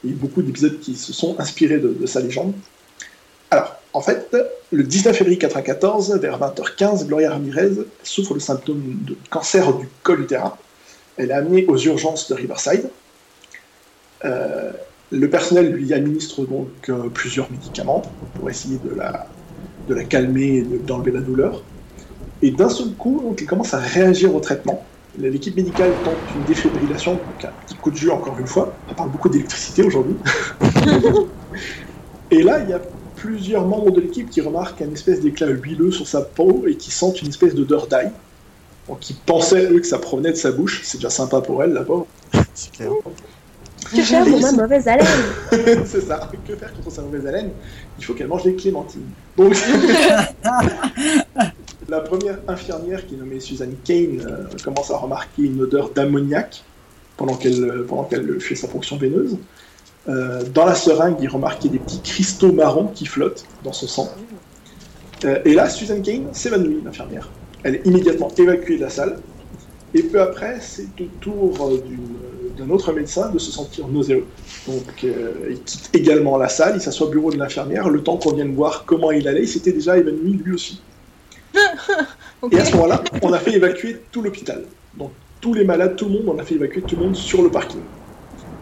et 0.06 0.10
beaucoup 0.12 0.42
d'épisodes 0.42 0.80
qui 0.80 0.96
se 0.96 1.14
sont 1.14 1.38
inspirés 1.40 1.80
de, 1.80 1.90
de 1.90 2.06
sa 2.06 2.22
légende. 2.22 2.54
En 3.94 4.02
fait, 4.02 4.36
le 4.72 4.84
19 4.84 5.16
février 5.18 5.38
1994, 5.38 6.18
vers 6.20 6.40
20h15, 6.40 7.06
Gloria 7.08 7.32
Ramirez 7.32 7.72
souffre 8.04 8.34
de 8.34 8.40
symptômes 8.40 9.00
de 9.02 9.18
cancer 9.30 9.74
du 9.78 9.90
col 10.04 10.22
utérin. 10.22 10.58
Elle 11.18 11.32
est 11.32 11.34
amenée 11.34 11.66
aux 11.68 11.78
urgences 11.78 12.30
de 12.30 12.36
Riverside. 12.36 12.92
Euh, 14.26 14.72
Le 15.12 15.30
personnel 15.30 15.72
lui 15.74 15.94
administre 15.94 16.46
donc 16.46 16.90
euh, 16.90 17.10
plusieurs 17.10 17.52
médicaments 17.52 18.18
pour 18.34 18.50
essayer 18.50 18.80
de 18.80 18.90
la, 18.92 19.36
de 19.88 19.94
la 19.96 20.06
calmer 20.06 20.58
et 20.58 20.64
de- 20.64 20.78
d'enlever 20.80 21.12
la 21.12 21.22
douleur. 21.22 21.66
Et 22.42 22.52
d'un 22.52 22.70
seul 22.70 22.96
coup, 22.96 23.22
donc, 23.24 23.42
il 23.42 23.48
commence 23.48 23.74
à 23.74 23.80
réagir 23.80 24.36
au 24.36 24.40
traitement. 24.42 24.92
L'équipe 25.16 25.56
médicale 25.58 26.02
tente 26.04 26.34
une 26.36 26.46
défibrillation, 26.46 27.16
donc 27.16 27.44
un 27.46 27.54
petit 27.66 27.78
coup 27.80 27.92
de 27.92 27.98
jus 27.98 28.12
encore 28.12 28.40
une 28.40 28.48
fois. 28.48 28.84
On 28.88 28.96
parle 28.96 29.12
beaucoup 29.12 29.30
d'électricité 29.30 29.84
aujourd'hui. 29.84 30.22
et 32.32 32.42
là, 32.44 32.60
il 32.64 32.70
y 32.70 32.74
a 32.74 32.82
plusieurs 33.22 33.68
membres 33.68 33.92
de 33.92 34.02
l'équipe 34.02 34.30
qui 34.32 34.42
remarquent 34.42 34.82
un 34.82 34.92
espèce 34.92 35.22
d'éclat 35.22 35.50
huileux 35.50 35.92
sur 35.92 36.08
sa 36.08 36.22
peau 36.22 36.64
et 36.68 36.76
qui 36.76 36.90
sentent 36.90 37.22
une 37.22 37.30
espèce 37.30 37.54
d'odeur 37.54 37.86
d'ail. 37.86 38.10
Donc 38.88 39.08
ils 39.12 39.16
pensaient, 39.16 39.72
eux, 39.72 39.80
que 39.80 39.86
ça 39.86 40.00
provenait 40.00 40.32
de 40.32 40.38
sa 40.38 40.52
bouche. 40.52 40.82
C'est 40.84 40.98
déjà 40.98 41.12
sympa 41.12 41.40
pour 41.40 41.64
elle, 41.64 41.74
la 41.74 41.84
pauvre. 41.84 42.08
C'est 42.56 42.72
clair. 42.72 42.90
Que 43.94 44.02
faire 44.02 44.26
pour 44.26 44.40
ma 44.40 44.52
mauvaise 44.52 44.88
haleine? 44.88 45.08
c'est 45.86 46.02
ça. 46.02 46.30
Que 46.48 46.56
faire 46.56 46.72
contre 46.74 46.92
sa 46.92 47.02
mauvaise 47.02 47.26
haleine? 47.26 47.50
Il 47.98 48.06
faut 48.06 48.14
qu'elle 48.14 48.28
mange 48.28 48.44
des 48.44 48.56
clémentines. 48.56 49.10
Donc, 49.36 49.56
la 51.90 52.00
première 52.02 52.38
infirmière, 52.48 53.06
qui 53.06 53.16
est 53.16 53.18
nommée 53.18 53.40
Suzanne 53.40 53.76
Kane, 53.84 54.22
euh, 54.22 54.46
commence 54.64 54.92
à 54.92 54.98
remarquer 54.98 55.44
une 55.44 55.62
odeur 55.62 55.90
d'ammoniac 55.90 56.64
pendant 57.18 57.34
qu'elle 57.34 57.64
euh, 57.64 57.86
pendant 57.88 58.04
qu'elle 58.04 58.40
fait 58.40 58.56
sa 58.56 58.68
fonction 58.68 58.98
veineuse. 58.98 59.38
Euh, 60.10 60.44
dans 60.54 60.66
la 60.66 60.76
seringue, 60.76 61.18
il 61.22 61.28
remarquait 61.28 61.70
des 61.70 61.80
petits 61.80 62.02
cristaux 62.02 62.52
marrons 62.52 62.88
qui 62.88 63.06
flottent 63.06 63.46
dans 63.64 63.74
son 63.74 63.88
sang. 63.88 64.10
Euh, 65.26 65.40
et 65.46 65.54
là, 65.54 65.70
Suzanne 65.70 66.02
Kane 66.02 66.34
s'évanouit, 66.34 66.82
l'infirmière. 66.84 67.30
Elle 67.64 67.76
est 67.76 67.86
immédiatement 67.86 68.30
évacuée 68.38 68.78
de 68.78 68.82
la 68.82 68.90
salle. 68.90 69.20
Et 69.94 70.04
peu 70.04 70.22
après, 70.22 70.58
c'est 70.62 70.88
au 71.02 71.06
tour 71.20 71.70
euh, 71.70 71.84
d'un 72.58 72.70
autre 72.70 72.94
médecin 72.94 73.30
de 73.30 73.38
se 73.38 73.52
sentir 73.52 73.88
nauséeux. 73.88 74.26
Donc, 74.68 75.04
euh, 75.04 75.34
il 75.50 75.62
quitte 75.64 75.90
également 75.94 76.38
la 76.38 76.48
salle, 76.48 76.74
il 76.76 76.82
s'assoit 76.82 77.08
au 77.08 77.10
bureau 77.10 77.32
de 77.32 77.38
l'infirmière. 77.38 77.90
Le 77.90 78.02
temps 78.02 78.18
qu'on 78.18 78.34
vienne 78.34 78.56
voir 78.56 78.86
comment 78.86 79.12
il 79.12 79.28
allait, 79.28 79.44
il 79.44 79.48
s'était 79.48 79.74
déjà 79.74 79.98
évanoui 79.98 80.40
lui 80.44 80.54
aussi. 80.54 80.82
Et 82.52 82.58
à 82.58 82.66
ce 82.66 82.72
moment-là, 82.74 83.04
on 83.22 83.34
a 83.34 83.40
fait 83.40 83.54
évacuer 83.54 83.98
tout 84.12 84.22
l'hôpital. 84.22 84.64
Donc, 84.98 85.12
tous 85.42 85.54
les 85.54 85.66
malades, 85.66 85.98
tout 85.98 86.06
le 86.06 86.12
monde, 86.12 86.24
on 86.28 86.40
a 86.40 86.44
fait 86.44 86.56
évacuer 86.56 86.82
tout 86.82 86.96
le 86.96 87.04
monde 87.04 87.16
sur 87.16 87.44
le 87.44 87.50
parking. 87.50 87.82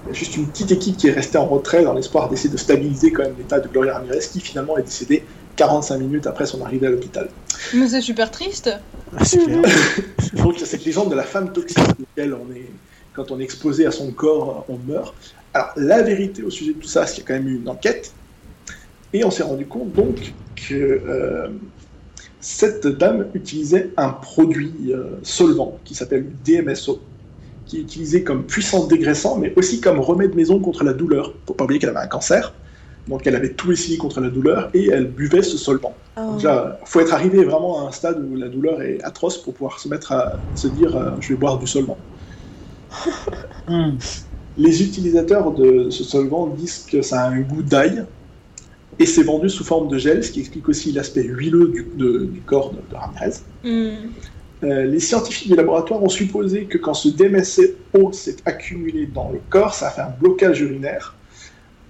Il 0.09 0.13
y 0.13 0.15
a 0.15 0.19
juste 0.19 0.37
une 0.37 0.47
petite 0.47 0.71
équipe 0.71 0.97
qui 0.97 1.07
est 1.07 1.11
restée 1.11 1.37
en 1.37 1.45
retrait 1.45 1.83
dans 1.83 1.93
l'espoir 1.93 2.29
d'essayer 2.29 2.49
de 2.49 2.57
stabiliser 2.57 3.11
quand 3.11 3.21
même 3.21 3.35
l'état 3.37 3.59
de 3.59 3.67
Gloria 3.67 3.93
Ramirez, 3.93 4.21
qui 4.31 4.39
finalement 4.39 4.75
est 4.75 4.81
décédée 4.81 5.23
45 5.55 5.99
minutes 5.99 6.25
après 6.25 6.47
son 6.47 6.65
arrivée 6.65 6.87
à 6.87 6.89
l'hôpital. 6.89 7.29
Mais 7.75 7.87
c'est 7.87 8.01
super 8.01 8.31
triste. 8.31 8.71
Ah, 9.15 9.23
c'est 9.23 9.37
clair. 9.37 9.61
Donc 10.33 10.55
il 10.55 10.61
y 10.61 10.63
a 10.63 10.65
cette 10.65 10.83
légende 10.83 11.11
de 11.11 11.15
la 11.15 11.23
femme 11.23 11.53
toxique, 11.53 11.77
laquelle 11.77 12.33
on 12.33 12.51
est, 12.55 12.71
quand 13.13 13.29
on 13.29 13.39
est 13.39 13.43
exposé 13.43 13.85
à 13.85 13.91
son 13.91 14.11
corps, 14.11 14.65
on 14.67 14.77
meurt. 14.77 15.13
Alors 15.53 15.73
la 15.75 16.01
vérité 16.01 16.41
au 16.41 16.49
sujet 16.49 16.73
de 16.73 16.79
tout 16.79 16.87
ça, 16.87 17.05
c'est 17.05 17.21
qu'il 17.21 17.23
y 17.23 17.25
a 17.25 17.27
quand 17.27 17.43
même 17.43 17.47
eu 17.47 17.57
une 17.57 17.69
enquête, 17.69 18.11
et 19.13 19.23
on 19.23 19.29
s'est 19.29 19.43
rendu 19.43 19.67
compte 19.67 19.91
donc 19.93 20.33
que 20.55 20.73
euh, 20.73 21.49
cette 22.41 22.87
dame 22.87 23.27
utilisait 23.35 23.91
un 23.97 24.09
produit 24.09 24.73
euh, 24.89 25.19
solvant 25.21 25.77
qui 25.83 25.93
s'appelle 25.93 26.31
DMSO, 26.43 26.99
qui 27.69 27.77
est 27.77 27.81
utilisé 27.81 28.23
comme 28.23 28.45
puissant 28.45 28.87
dégraissant, 28.87 29.37
mais 29.37 29.53
aussi 29.55 29.79
comme 29.79 29.99
remède 29.99 30.35
maison 30.35 30.59
contre 30.59 30.83
la 30.83 30.93
douleur. 30.93 31.33
Faut 31.47 31.53
pas 31.53 31.65
oublier 31.65 31.79
qu'elle 31.79 31.91
avait 31.91 31.99
un 31.99 32.07
cancer, 32.07 32.53
donc 33.07 33.27
elle 33.27 33.35
avait 33.35 33.53
tout 33.53 33.71
essayé 33.71 33.97
contre 33.97 34.19
la 34.21 34.29
douleur 34.29 34.69
et 34.73 34.87
elle 34.89 35.07
buvait 35.11 35.43
ce 35.43 35.57
solvant. 35.57 35.95
Oh. 36.17 36.33
Déjà, 36.35 36.79
faut 36.85 36.99
être 36.99 37.13
arrivé 37.13 37.43
vraiment 37.45 37.85
à 37.85 37.89
un 37.89 37.91
stade 37.91 38.25
où 38.29 38.35
la 38.35 38.49
douleur 38.49 38.81
est 38.81 39.01
atroce 39.03 39.41
pour 39.41 39.53
pouvoir 39.53 39.79
se 39.79 39.87
mettre 39.87 40.11
à 40.11 40.47
se 40.55 40.67
dire 40.67 40.95
euh, 40.97 41.11
je 41.19 41.33
vais 41.33 41.37
boire 41.39 41.59
du 41.59 41.67
solvant. 41.67 42.03
Hmm. 43.67 43.97
Les 44.57 44.81
utilisateurs 44.83 45.53
de 45.53 45.91
ce 45.91 46.03
solvant 46.03 46.47
disent 46.47 46.85
que 46.91 47.01
ça 47.03 47.21
a 47.23 47.29
un 47.29 47.41
goût 47.41 47.61
d'ail 47.61 48.05
et 48.97 49.05
c'est 49.05 49.23
vendu 49.23 49.49
sous 49.49 49.63
forme 49.63 49.87
de 49.89 49.97
gel, 49.97 50.23
ce 50.23 50.31
qui 50.31 50.39
explique 50.39 50.67
aussi 50.69 50.91
l'aspect 50.91 51.23
huileux 51.23 51.69
du, 51.69 51.91
de- 51.95 52.25
du 52.25 52.41
corps 52.43 52.73
de, 52.73 52.81
de 52.89 52.95
Ramirez. 52.95 53.33
Hmm. 53.63 54.11
Euh, 54.63 54.85
les 54.85 54.99
scientifiques 54.99 55.49
du 55.49 55.55
laboratoire 55.55 56.03
ont 56.03 56.09
supposé 56.09 56.65
que 56.65 56.77
quand 56.77 56.93
ce 56.93 57.09
DMSO 57.09 58.11
s'est 58.11 58.37
accumulé 58.45 59.05
dans 59.05 59.31
le 59.31 59.39
corps, 59.49 59.73
ça 59.73 59.87
a 59.87 59.91
fait 59.91 60.01
un 60.01 60.13
blocage 60.19 60.61
urinaire. 60.61 61.15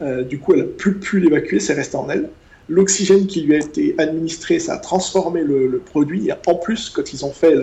Euh, 0.01 0.23
du 0.23 0.39
coup, 0.39 0.53
elle 0.53 0.59
n'a 0.59 0.65
plus 0.65 0.95
pu 0.95 1.19
l'évacuer, 1.19 1.59
c'est 1.59 1.73
resté 1.73 1.97
en 1.97 2.09
elle. 2.09 2.29
L'oxygène 2.69 3.25
qui 3.25 3.41
lui 3.41 3.55
a 3.55 3.57
été 3.57 3.95
administré, 3.97 4.59
ça 4.59 4.73
a 4.73 4.77
transformé 4.77 5.41
le, 5.41 5.81
produit. 5.83 6.29
En 6.45 6.53
plus, 6.53 6.91
quand 6.91 7.11
ils 7.11 7.25
ont 7.25 7.31
fait, 7.31 7.55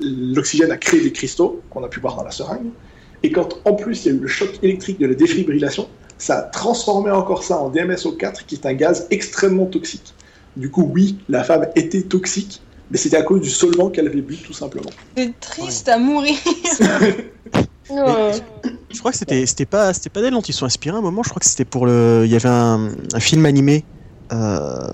l'oxygène 0.00 0.70
a 0.70 0.76
créé 0.76 1.00
des 1.00 1.12
cristaux 1.12 1.62
qu'on 1.70 1.82
a 1.82 1.88
pu 1.88 2.00
voir 2.00 2.16
dans 2.16 2.24
la 2.24 2.30
seringue. 2.30 2.70
Et 3.22 3.32
quand 3.32 3.60
en 3.64 3.72
plus 3.72 4.04
il 4.04 4.08
y 4.08 4.14
a 4.14 4.18
eu 4.18 4.20
le 4.20 4.28
choc 4.28 4.50
électrique 4.62 4.98
de 4.98 5.06
la 5.06 5.14
défibrillation, 5.14 5.88
ça 6.18 6.38
a 6.38 6.42
transformé 6.42 7.10
encore 7.10 7.44
ça 7.44 7.56
en 7.58 7.70
DMSO4, 7.70 8.44
qui 8.46 8.56
est 8.56 8.66
un 8.66 8.74
gaz 8.74 9.06
extrêmement 9.10 9.66
toxique. 9.66 10.14
Du 10.56 10.70
coup, 10.70 10.90
oui, 10.92 11.18
la 11.30 11.42
femme 11.42 11.66
était 11.74 12.02
toxique, 12.02 12.60
mais 12.92 12.98
c'était 12.98 13.16
à 13.16 13.22
cause 13.22 13.40
du 13.40 13.48
solvant 13.48 13.88
qu'elle 13.88 14.06
avait 14.06 14.20
bu, 14.20 14.36
tout 14.36 14.52
simplement. 14.52 14.90
C'est 15.16 15.32
triste 15.40 15.88
à 15.88 15.98
mourir. 15.98 16.36
Ouais. 17.90 18.32
Je 18.90 18.98
crois 19.00 19.10
que 19.10 19.18
c'était 19.18 19.44
c'était 19.44 19.66
pas 19.66 19.92
c'était 19.92 20.08
pas 20.08 20.22
d'elle 20.22 20.32
dont 20.32 20.40
ils 20.40 20.54
sont 20.54 20.64
inspirés 20.64 20.94
à 20.96 20.98
un 21.00 21.02
moment. 21.02 21.22
Je 21.22 21.28
crois 21.28 21.40
que 21.40 21.46
c'était 21.46 21.64
pour 21.64 21.84
le. 21.84 22.22
Il 22.24 22.30
y 22.30 22.36
avait 22.36 22.48
un, 22.48 22.88
un 23.12 23.20
film 23.20 23.44
animé, 23.44 23.84
euh, 24.32 24.86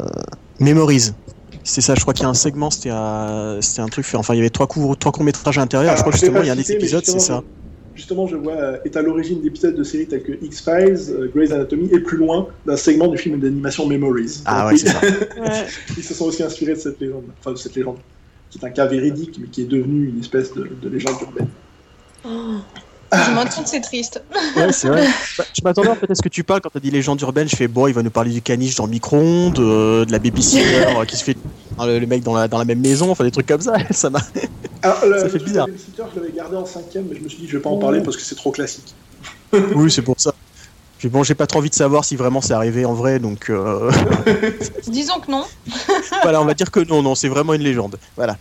Memories. 0.59 1.13
C'est 1.63 1.83
ça. 1.83 1.95
Je 1.95 2.01
crois 2.01 2.15
qu'il 2.15 2.25
y 2.25 2.27
a 2.27 2.31
un 2.31 2.35
segment. 2.35 2.71
C'était 2.71 2.91
un 2.91 3.89
truc 3.91 4.05
fait. 4.05 4.17
Enfin, 4.17 4.35
il 4.35 4.39
y 4.39 4.41
avait 4.41 4.51
trois 4.51 4.67
courts 4.67 4.97
trois 4.99 5.13
courts 5.13 5.23
métrages 5.23 5.59
à 5.59 5.61
l'intérieur. 5.61 5.97
je 5.97 6.01
crois 6.01 6.13
vais 6.13 6.19
justement 6.19 6.41
il 6.41 6.47
y 6.47 6.51
a 6.51 6.55
un 6.55 6.57
des 6.57 6.73
épisodes, 6.73 7.05
c'est 7.05 7.21
ça. 7.21 7.43
Justement, 7.99 8.29
je 8.29 8.37
vois, 8.37 8.53
euh, 8.55 8.79
est 8.85 8.97
à 8.97 9.03
l'origine 9.03 9.43
d'épisodes 9.43 9.75
de 9.75 9.83
séries 9.83 10.07
telles 10.07 10.23
que 10.23 10.33
X-Files, 10.41 11.11
euh, 11.11 11.29
Grey's 11.35 11.51
Anatomy, 11.51 11.89
et 11.93 11.99
plus 11.99 12.17
loin, 12.17 12.47
d'un 12.65 12.77
segment 12.77 13.09
du 13.09 13.19
film 13.19 13.41
d'animation 13.41 13.87
Memories. 13.89 14.43
Ah 14.45 14.63
Donc, 14.63 14.71
ouais, 14.71 14.75
ils- 14.77 14.79
c'est 14.79 14.89
ça. 14.93 15.01
Ouais. 15.41 15.67
Ils 15.97 16.05
se 16.05 16.15
sont 16.15 16.27
aussi 16.27 16.45
inspirés 16.45 16.75
de 16.75 16.79
cette 16.79 17.01
légende, 17.01 17.25
enfin 17.41 17.51
de 17.53 17.57
cette 17.59 17.75
légende, 17.75 17.97
qui 18.51 18.59
est 18.59 18.65
un 18.65 18.71
cas 18.71 18.87
véridique, 18.87 19.37
mais 19.41 19.49
qui 19.49 19.63
est 19.63 19.67
devenu 19.67 20.11
une 20.11 20.21
espèce 20.21 20.55
de, 20.55 20.69
de 20.81 20.89
légende 20.89 21.17
urbaine. 21.23 21.49
Je 23.13 23.31
m'entends 23.33 23.63
que 23.63 23.69
c'est 23.69 23.81
triste. 23.81 24.23
Ouais, 24.57 24.73
c'est 24.73 24.89
vrai. 24.89 25.07
Bah, 25.39 25.45
je 25.57 25.61
m'attendais 25.63 25.89
en 25.89 25.95
fait 25.95 26.11
à 26.11 26.15
ce 26.15 26.23
que 26.23 26.29
tu 26.29 26.43
parles 26.45 26.61
quand 26.61 26.71
t'as 26.71 26.81
dit 26.81 26.91
légende 26.91 27.21
urbaine. 27.21 27.49
Je 27.49 27.57
fais 27.57 27.69
bon, 27.69 27.87
il 27.87 27.95
va 27.95 28.03
nous 28.03 28.11
parler 28.11 28.33
du 28.33 28.43
caniche 28.43 28.75
dans 28.75 28.85
le 28.87 28.91
micro-ondes, 28.91 29.59
euh, 29.59 30.05
de 30.05 30.13
la 30.13 30.19
babysitter 30.19 30.87
euh, 30.97 31.05
qui 31.05 31.17
se 31.17 31.25
fait 31.25 31.37
hein, 31.79 31.87
le, 31.87 31.99
le 31.99 32.07
mec 32.07 32.23
dans 32.23 32.35
la, 32.35 32.49
dans 32.49 32.59
la 32.59 32.65
même 32.65 32.81
maison, 32.81 33.11
enfin 33.11 33.25
des 33.25 33.31
trucs 33.31 33.47
comme 33.47 33.61
ça. 33.61 33.75
Ça 33.91 34.11
m'a. 34.11 34.21
Alors, 34.83 34.99
le, 35.07 35.19
Ça 35.19 35.25
le 35.25 35.31
fait 35.31 35.39
bizarre. 35.39 35.67
de 35.67 35.73
Babysitter, 35.73 36.03
je 36.15 36.21
l'avais 36.21 36.33
gardé 36.33 36.57
en 36.57 36.67
cinquième, 36.67 37.07
mais 37.09 37.17
je 37.17 37.23
me 37.23 37.29
suis 37.29 37.39
dit, 37.39 37.49
je 37.49 37.57
vais 37.57 37.63
pas 37.63 37.71
en 37.71 37.79
parler 37.79 38.01
parce 38.01 38.17
que 38.17 38.23
c'est 38.23 38.35
trop 38.35 38.51
classique. 38.51 38.95
Oui, 39.53 39.91
c'est 39.91 40.03
pour 40.03 40.17
ça. 40.19 40.33
Puis 40.99 41.09
bon, 41.09 41.23
j'ai 41.23 41.37
pas 41.37 41.47
trop 41.47 41.61
envie 41.61 41.71
de 41.71 41.75
savoir 41.75 42.05
si 42.05 42.17
vraiment 42.17 42.41
c'est 42.41 42.55
arrivé 42.55 42.85
en 42.85 42.93
vrai, 42.93 43.21
donc 43.21 43.51
euh, 43.51 43.91
Disons 44.89 45.21
que 45.21 45.31
non. 45.31 45.45
voilà, 46.25 46.43
on 46.43 46.45
va 46.45 46.55
dire 46.55 46.73
que 46.73 46.81
non, 46.81 47.03
non, 47.03 47.15
c'est 47.15 47.29
vraiment 47.29 47.55
une 47.55 47.63
légende. 47.63 47.97
Voilà. 48.17 48.37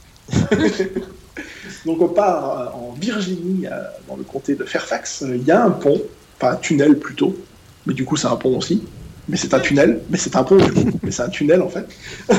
Donc 1.85 2.01
on 2.01 2.07
part 2.09 2.59
euh, 2.59 2.65
en 2.77 2.93
Virginie, 2.99 3.67
euh, 3.67 3.83
dans 4.07 4.15
le 4.15 4.23
comté 4.23 4.55
de 4.55 4.63
Fairfax. 4.65 5.23
Il 5.27 5.43
y 5.43 5.51
a 5.51 5.63
un 5.63 5.71
pont, 5.71 6.01
enfin 6.39 6.53
un 6.53 6.55
tunnel 6.57 6.97
plutôt, 6.99 7.37
mais 7.85 7.93
du 7.93 8.05
coup 8.05 8.17
c'est 8.17 8.27
un 8.27 8.35
pont 8.35 8.57
aussi. 8.57 8.83
Mais 9.29 9.35
c'est 9.37 9.53
un 9.53 9.59
tunnel, 9.59 10.01
mais 10.09 10.17
c'est 10.17 10.35
un 10.37 10.43
pont 10.43 10.55
du 10.55 10.71
coup, 10.71 10.89
mais 11.03 11.11
c'est 11.11 11.23
un 11.23 11.29
tunnel 11.29 11.61
en 11.61 11.69
fait. 11.69 11.85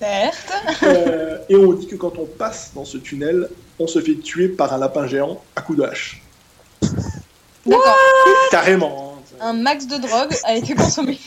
Certes. 0.00 0.52
Euh, 0.84 1.38
et 1.48 1.56
on 1.56 1.72
dit 1.72 1.86
que 1.86 1.96
quand 1.96 2.18
on 2.18 2.24
passe 2.26 2.70
dans 2.74 2.84
ce 2.84 2.98
tunnel, 2.98 3.48
on 3.78 3.86
se 3.86 4.00
fait 4.00 4.14
tuer 4.16 4.48
par 4.48 4.72
un 4.72 4.78
lapin 4.78 5.06
géant 5.06 5.42
à 5.56 5.60
coups 5.62 5.78
de 5.78 5.84
hache. 5.84 6.22
D'accord. 7.66 7.96
Carrément. 8.50 9.14
hein. 9.40 9.48
Un 9.48 9.52
max 9.54 9.86
de 9.86 9.96
drogue 9.96 10.34
a 10.44 10.54
été 10.56 10.74
consommé. 10.74 11.18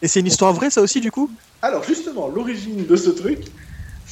Et 0.00 0.08
c'est 0.08 0.20
une 0.20 0.26
histoire 0.26 0.52
vraie, 0.52 0.70
ça 0.70 0.80
aussi, 0.80 1.00
du 1.00 1.10
coup? 1.10 1.30
Alors 1.60 1.84
justement, 1.84 2.28
l'origine 2.28 2.86
de 2.86 2.96
ce 2.96 3.10
truc, 3.10 3.40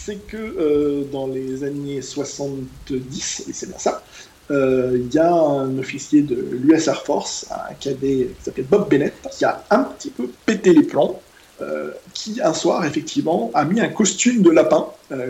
c'est 0.04 0.26
que 0.26 0.36
euh, 0.36 1.04
dans 1.12 1.26
les 1.26 1.64
années 1.64 2.00
70, 2.00 3.44
et 3.48 3.52
c'est 3.52 3.68
bien 3.68 3.78
ça, 3.78 4.02
euh, 4.50 4.98
il 4.98 5.14
y 5.14 5.18
a 5.18 5.32
un 5.32 5.78
officier 5.78 6.22
de 6.22 6.34
l'US 6.34 6.88
Air 6.88 7.02
Force, 7.02 7.46
un 7.50 7.74
cadet 7.74 8.30
qui 8.36 8.44
s'appelle 8.44 8.64
Bob 8.64 8.88
Bennett, 8.88 9.14
qui 9.30 9.44
a 9.44 9.62
un 9.70 9.84
petit 9.84 10.10
peu 10.10 10.28
pété 10.46 10.72
les 10.72 10.82
plombs, 10.82 11.20
euh, 11.60 11.90
qui 12.14 12.40
un 12.42 12.54
soir, 12.54 12.84
effectivement, 12.86 13.50
a 13.52 13.64
mis 13.64 13.80
un 13.80 13.88
costume 13.88 14.42
de 14.42 14.50
lapin 14.50 14.86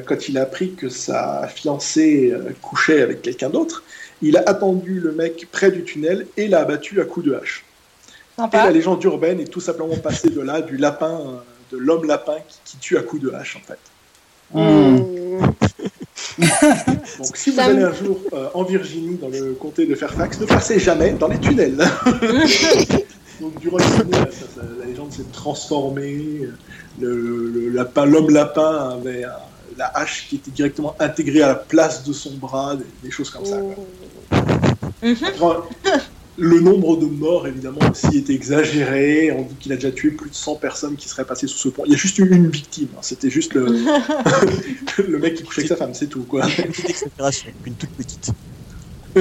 quand 0.07 0.29
il 0.29 0.39
a 0.39 0.43
appris 0.43 0.75
que 0.75 0.89
sa 0.89 1.49
fiancée 1.49 2.33
couchait 2.63 3.03
avec 3.03 3.23
quelqu'un 3.23 3.51
d'autre. 3.51 3.83
Il 4.23 4.37
a 4.37 4.43
attendu 4.47 5.01
le 5.01 5.13
mec 5.13 5.49
près 5.51 5.71
du 5.71 5.83
tunnel 5.83 6.27
et 6.37 6.47
l'a 6.47 6.61
abattu 6.61 7.01
à 7.01 7.05
coups 7.05 7.27
de 7.27 7.35
hache. 7.35 7.65
Et 8.39 8.57
la 8.57 8.71
légende 8.71 9.03
urbaine 9.05 9.41
est 9.41 9.51
tout 9.51 9.61
simplement 9.61 9.97
passée 9.97 10.31
de 10.31 10.41
là, 10.41 10.61
du 10.61 10.77
lapin, 10.77 11.43
de 11.73 11.77
l'homme 11.77 12.07
lapin 12.07 12.37
qui, 12.47 12.59
qui 12.65 12.77
tue 12.77 12.97
à 12.97 13.03
coups 13.03 13.23
de 13.23 13.31
hache, 13.31 13.57
en 13.57 13.61
fait. 13.61 13.79
Hmm. 14.53 14.99
Donc, 17.19 17.35
si 17.37 17.51
vous 17.51 17.61
allez 17.61 17.83
un 17.83 17.93
jour 17.93 18.19
euh, 18.33 18.49
en 18.55 18.65
Virginie, 18.65 19.17
dans 19.17 19.29
le 19.29 19.53
comté 19.55 19.87
de 19.87 19.95
Fairfax, 19.95 20.41
ne 20.41 20.47
passez 20.47 20.79
jamais 20.79 21.11
dans 21.13 21.29
les 21.29 21.39
tunnels. 21.39 21.77
Donc, 23.41 23.59
durant 23.61 23.79
les 23.79 23.85
années, 24.01 24.31
ça- 24.33 24.47
ça- 24.55 24.63
la 24.79 24.85
légende 24.87 25.13
s'est 25.13 25.25
transformée. 25.33 26.43
Le, 27.01 27.49
le 27.55 27.69
lapin, 27.71 28.05
l'homme 28.05 28.31
lapin 28.31 28.91
avait 28.99 29.25
un- 29.25 29.31
la 29.79 29.87
hache 29.97 30.27
qui 30.29 30.37
était 30.37 30.51
directement 30.51 30.95
intégrée 30.99 31.41
à 31.43 31.49
la 31.49 31.55
place 31.55 32.05
de 32.05 32.13
son 32.13 32.33
bras, 32.35 32.77
des, 32.77 32.85
des 33.03 33.11
choses 33.11 33.31
comme 33.31 33.47
ça. 33.47 33.57
quoi. 33.59 33.85
Mhm. 35.03 35.17
Grand- 35.39 35.57
Le 36.39 36.61
nombre 36.61 36.97
de 36.97 37.07
morts, 37.07 37.47
évidemment, 37.47 37.81
aussi 37.91 38.17
est 38.17 38.31
exagéré. 38.31 39.31
On 39.33 39.43
dit 39.43 39.55
qu'il 39.57 39.73
a 39.73 39.75
déjà 39.75 39.91
tué 39.91 40.11
plus 40.11 40.31
de 40.31 40.35
100 40.35 40.57
personnes 40.57 40.97
qui 40.97 41.09
seraient 41.09 41.25
passées 41.27 41.47
sous 41.47 41.59
ce 41.59 41.69
pont. 41.69 41.83
Il 41.85 41.93
y 41.93 41.95
a 41.95 41.99
juste 41.99 42.19
eu 42.19 42.29
une 42.31 42.49
victime. 42.49 42.89
hein. 42.95 43.01
C'était 43.03 43.31
juste 43.31 43.53
le... 43.55 43.67
le 45.09 45.19
mec 45.19 45.35
qui 45.35 45.43
couchait 45.43 45.61
avec 45.61 45.69
sa 45.69 45.77
femme, 45.77 45.93
c'est 45.93 46.07
tout, 46.07 46.23
quoi. 46.23 46.47
Une 46.47 46.69
petite 46.73 46.91
exagération, 46.91 47.51
une 47.67 47.75
toute 47.75 47.91
petite. 47.91 48.31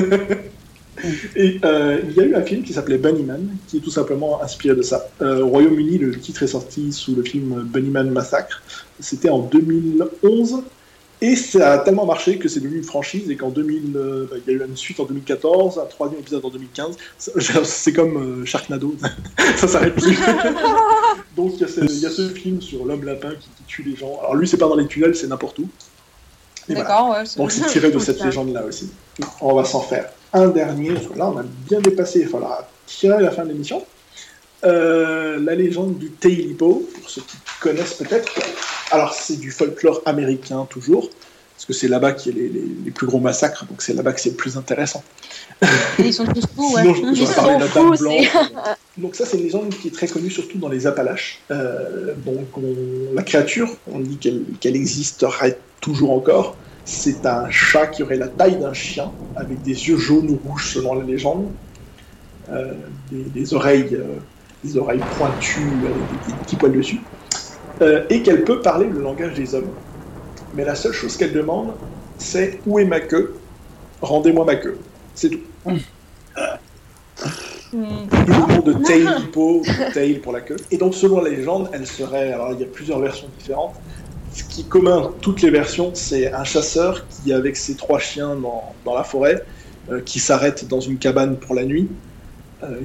Et 1.35 1.59
euh, 1.63 2.01
il 2.09 2.15
y 2.15 2.19
a 2.19 2.23
eu 2.23 2.35
un 2.35 2.41
film 2.41 2.63
qui 2.63 2.73
s'appelait 2.73 2.97
Bunnyman, 2.97 3.57
qui 3.67 3.77
est 3.77 3.79
tout 3.79 3.89
simplement 3.89 4.43
inspiré 4.43 4.75
de 4.75 4.81
ça. 4.81 5.09
Euh, 5.21 5.41
au 5.41 5.47
Royaume-Uni, 5.47 5.97
le 5.97 6.19
titre 6.19 6.43
est 6.43 6.47
sorti 6.47 6.91
sous 6.91 7.15
le 7.15 7.23
film 7.23 7.63
Bunnyman 7.63 8.09
Massacre. 8.11 8.61
C'était 8.99 9.29
en 9.29 9.39
2011. 9.39 10.63
Et 11.21 11.35
ça 11.35 11.73
a 11.73 11.77
tellement 11.79 12.05
marché 12.05 12.37
que 12.37 12.47
c'est 12.47 12.61
devenu 12.61 12.77
une 12.77 12.83
franchise 12.83 13.29
et 13.29 13.35
qu'en 13.35 13.49
2000, 13.49 13.91
euh, 13.97 14.25
il 14.47 14.53
y 14.53 14.55
a 14.55 14.59
eu 14.59 14.65
une 14.65 14.77
suite 14.77 14.99
en 15.01 15.03
2014, 15.05 15.77
un 15.79 15.85
troisième 15.85 16.21
épisode 16.21 16.45
en 16.45 16.49
2015. 16.49 16.95
Ça- 17.17 17.31
C'est 17.65 17.91
comme 17.91 18.41
euh, 18.41 18.45
Sharknado, 18.45 18.95
ça 19.57 19.67
s'arrête 19.67 19.95
plus. 19.95 20.17
Donc 21.35 21.53
il 21.55 21.61
y, 21.61 21.63
a 21.65 21.67
ce, 21.67 21.81
il 21.81 21.99
y 21.99 22.05
a 22.05 22.09
ce 22.09 22.29
film 22.29 22.61
sur 22.61 22.85
l'homme 22.85 23.03
lapin 23.03 23.31
qui, 23.31 23.49
qui 23.49 23.63
tue 23.67 23.83
les 23.83 23.95
gens. 23.97 24.17
Alors 24.21 24.35
lui, 24.35 24.47
c'est 24.47 24.57
pas 24.57 24.67
dans 24.69 24.75
les 24.75 24.87
tunnels, 24.87 25.15
c'est 25.15 25.27
n'importe 25.27 25.59
où. 25.59 25.67
Et 26.69 26.73
voilà. 26.73 26.81
D'accord, 26.89 27.09
ouais. 27.11 27.23
Donc 27.37 27.51
c'est 27.51 27.65
tiré 27.67 27.91
de 27.91 27.99
cette 27.99 28.23
légende-là 28.23 28.63
aussi. 28.63 28.89
On 29.41 29.53
va 29.55 29.65
s'en 29.65 29.81
faire 29.81 30.09
un 30.33 30.47
dernier, 30.47 30.91
là 31.15 31.27
on 31.33 31.37
a 31.39 31.43
bien 31.67 31.79
dépassé, 31.81 32.19
il 32.21 32.27
faudra 32.27 32.67
tirer 32.85 33.21
la 33.21 33.31
fin 33.31 33.43
de 33.43 33.49
l'émission. 33.49 33.83
Euh, 34.65 35.39
la 35.41 35.55
légende 35.55 35.97
du 35.97 36.09
Tailipo, 36.11 36.85
pour 36.99 37.09
ceux 37.09 37.21
qui 37.21 37.37
connaissent 37.61 37.93
peut-être. 37.93 38.33
Alors 38.91 39.13
c'est 39.13 39.39
du 39.39 39.51
folklore 39.51 40.01
américain 40.05 40.67
toujours, 40.69 41.09
parce 41.55 41.65
que 41.65 41.71
c'est 41.73 41.87
là-bas 41.87 42.11
qu'il 42.11 42.35
y 42.35 42.39
a 42.39 42.41
les, 42.41 42.49
les- 42.49 42.67
les 42.85 42.91
plus 42.91 43.07
gros 43.07 43.19
massacres, 43.19 43.65
donc 43.65 43.81
c'est 43.81 43.93
là-bas 43.93 44.11
que 44.11 44.19
c'est 44.19 44.31
le 44.31 44.35
plus 44.35 44.57
intéressant. 44.57 45.01
Ils 45.99 46.13
sont 46.13 46.25
tous 46.25 46.43
fous, 46.55 46.73
ouais. 46.75 46.81
Sinon, 46.81 46.93
je- 46.95 47.01
Ils 47.01 47.13
de 47.15 47.25
la 47.25 47.33
sont 47.33 47.59
Dame 47.73 47.95
fous, 47.95 48.03
Blanche. 48.03 48.31
Donc 48.97 49.15
ça, 49.15 49.25
c'est 49.25 49.37
une 49.37 49.43
légende 49.43 49.69
qui 49.81 49.87
est 49.87 49.91
très 49.91 50.07
connue, 50.07 50.29
surtout 50.29 50.57
dans 50.57 50.67
les 50.67 50.85
Appalaches. 50.87 51.39
Euh, 51.51 52.13
donc 52.25 52.57
on- 52.57 53.13
la 53.13 53.23
créature, 53.23 53.69
on 53.89 53.99
dit 53.99 54.17
qu'elle 54.17 54.75
existerait 54.75 55.57
toujours 55.79 56.11
encore. 56.11 56.57
C'est 56.83 57.25
un 57.25 57.49
chat 57.49 57.87
qui 57.87 58.03
aurait 58.03 58.17
la 58.17 58.27
taille 58.27 58.57
d'un 58.57 58.73
chien, 58.73 59.11
avec 59.37 59.61
des 59.61 59.87
yeux 59.87 59.97
jaunes 59.97 60.29
ou 60.31 60.49
rouges 60.49 60.73
selon 60.73 60.95
la 60.95 61.05
légende, 61.05 61.47
Euh, 62.51 62.73
des, 63.11 63.21
des 63.41 63.53
oreilles, 63.53 63.95
des 64.63 64.77
oreilles 64.77 65.05
pointues 65.17 65.87
avec 65.87 66.07
des, 66.07 66.17
des 66.17 66.33
petits 66.33 66.55
poils 66.55 66.73
dessus, 66.73 67.01
Euh, 67.81 68.05
et 68.09 68.21
qu'elle 68.23 68.43
peut 68.43 68.61
parler 68.61 68.87
le 68.87 68.99
langage 69.01 69.35
des 69.35 69.55
hommes. 69.55 69.71
Mais 70.53 70.65
la 70.65 70.75
seule 70.75 70.91
chose 70.93 71.15
qu'elle 71.15 71.31
demande, 71.33 71.77
c'est 72.17 72.59
où 72.65 72.77
est 72.79 72.85
ma 72.85 72.99
queue? 72.99 73.39
Rendez-moi 74.01 74.43
ma 74.45 74.55
queue. 74.55 74.77
C'est 75.15 75.29
tout. 75.29 75.39
D'où 77.71 78.33
le 78.33 78.47
nom 78.47 78.61
de 78.61 78.73
Tail 78.85 79.07
Hippo, 79.19 79.63
Tail 79.93 80.19
pour 80.19 80.33
la 80.33 80.41
queue. 80.41 80.57
Et 80.71 80.77
donc, 80.77 80.93
selon 80.95 81.21
la 81.21 81.29
légende, 81.29 81.69
elle 81.71 81.87
serait. 81.87 82.33
Alors, 82.33 82.51
il 82.53 82.59
y 82.59 82.63
a 82.63 82.67
plusieurs 82.67 82.99
versions 82.99 83.27
différentes. 83.37 83.75
Ce 84.33 84.43
qui 84.43 84.61
est 84.61 84.67
commun 84.67 85.01
dans 85.01 85.11
toutes 85.11 85.41
les 85.41 85.49
versions, 85.49 85.91
c'est 85.93 86.33
un 86.33 86.43
chasseur 86.43 87.07
qui, 87.07 87.31
avec 87.33 87.55
ses 87.57 87.75
trois 87.75 87.99
chiens 87.99 88.35
dans, 88.35 88.75
dans 88.85 88.95
la 88.95 89.03
forêt, 89.03 89.43
euh, 89.89 90.01
qui 90.01 90.19
s'arrête 90.19 90.67
dans 90.67 90.79
une 90.81 90.97
cabane 90.97 91.37
pour 91.37 91.55
la 91.55 91.63
nuit, 91.65 91.89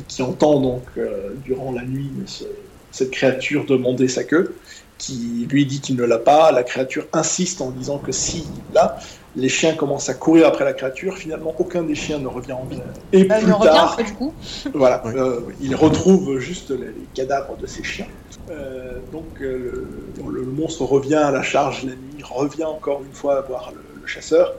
qui 0.09 0.22
entend 0.22 0.60
donc, 0.60 0.90
euh, 0.96 1.34
durant 1.36 1.72
la 1.72 1.84
nuit, 1.84 2.22
ce- 2.26 2.44
cette 2.90 3.10
créature 3.10 3.66
demander 3.66 4.06
sa 4.09 4.22
queue, 4.24 4.60
qui 4.98 5.46
lui 5.51 5.66
dit 5.66 5.80
qu'il 5.80 5.96
ne 5.96 6.05
l'a 6.05 6.18
pas. 6.18 6.52
La 6.52 6.62
créature 6.62 7.09
insiste 7.12 7.60
en 7.60 7.70
disant 7.72 7.98
que 7.98 8.12
si 8.12 8.64
l'a, 8.70 8.96
les 9.34 9.48
chiens 9.48 9.74
commencent 9.74 10.09
à 10.09 10.14
courir 10.14 10.46
après 10.46 10.64
la 10.64 10.74
créature. 10.74 11.18
Finalement, 11.18 11.55
aucun 11.59 11.82
des 11.82 11.96
chiens 11.96 12.18
ne 12.20 12.28
revient 12.28 12.52
en 12.52 12.66
vie. 12.66 12.80
Et 13.12 13.24
Bah, 13.24 13.38
il 13.38 13.42
plus 13.42 13.48
ne 13.48 13.55
revient 13.56 13.64
tard, 13.72 13.96
du 14.05 14.14
coup. 14.14 14.36
voilà, 14.74 15.02
euh, 15.06 15.40
il 15.59 15.74
retrouve 15.74 16.38
juste 16.38 16.70
les, 16.70 16.92
les 16.92 17.06
cadavres 17.09 17.56
de 17.56 17.66
ses 17.66 17.82
chiens. 17.82 18.06
Euh, 18.51 19.01
donc 19.10 19.40
euh, 19.40 20.12
le, 20.16 20.44
le 20.44 20.52
monstre 20.52 20.84
revient 20.84 21.14
à 21.14 21.30
la 21.30 21.42
charge 21.42 21.84
la 21.84 21.96
nuit, 21.96 22.22
revient 22.22 22.64
encore 22.64 23.02
une 23.05 23.14
fois 23.14 23.40
voir 23.42 23.72
le, 23.74 23.82
le 23.94 24.06
chasseur. 24.06 24.52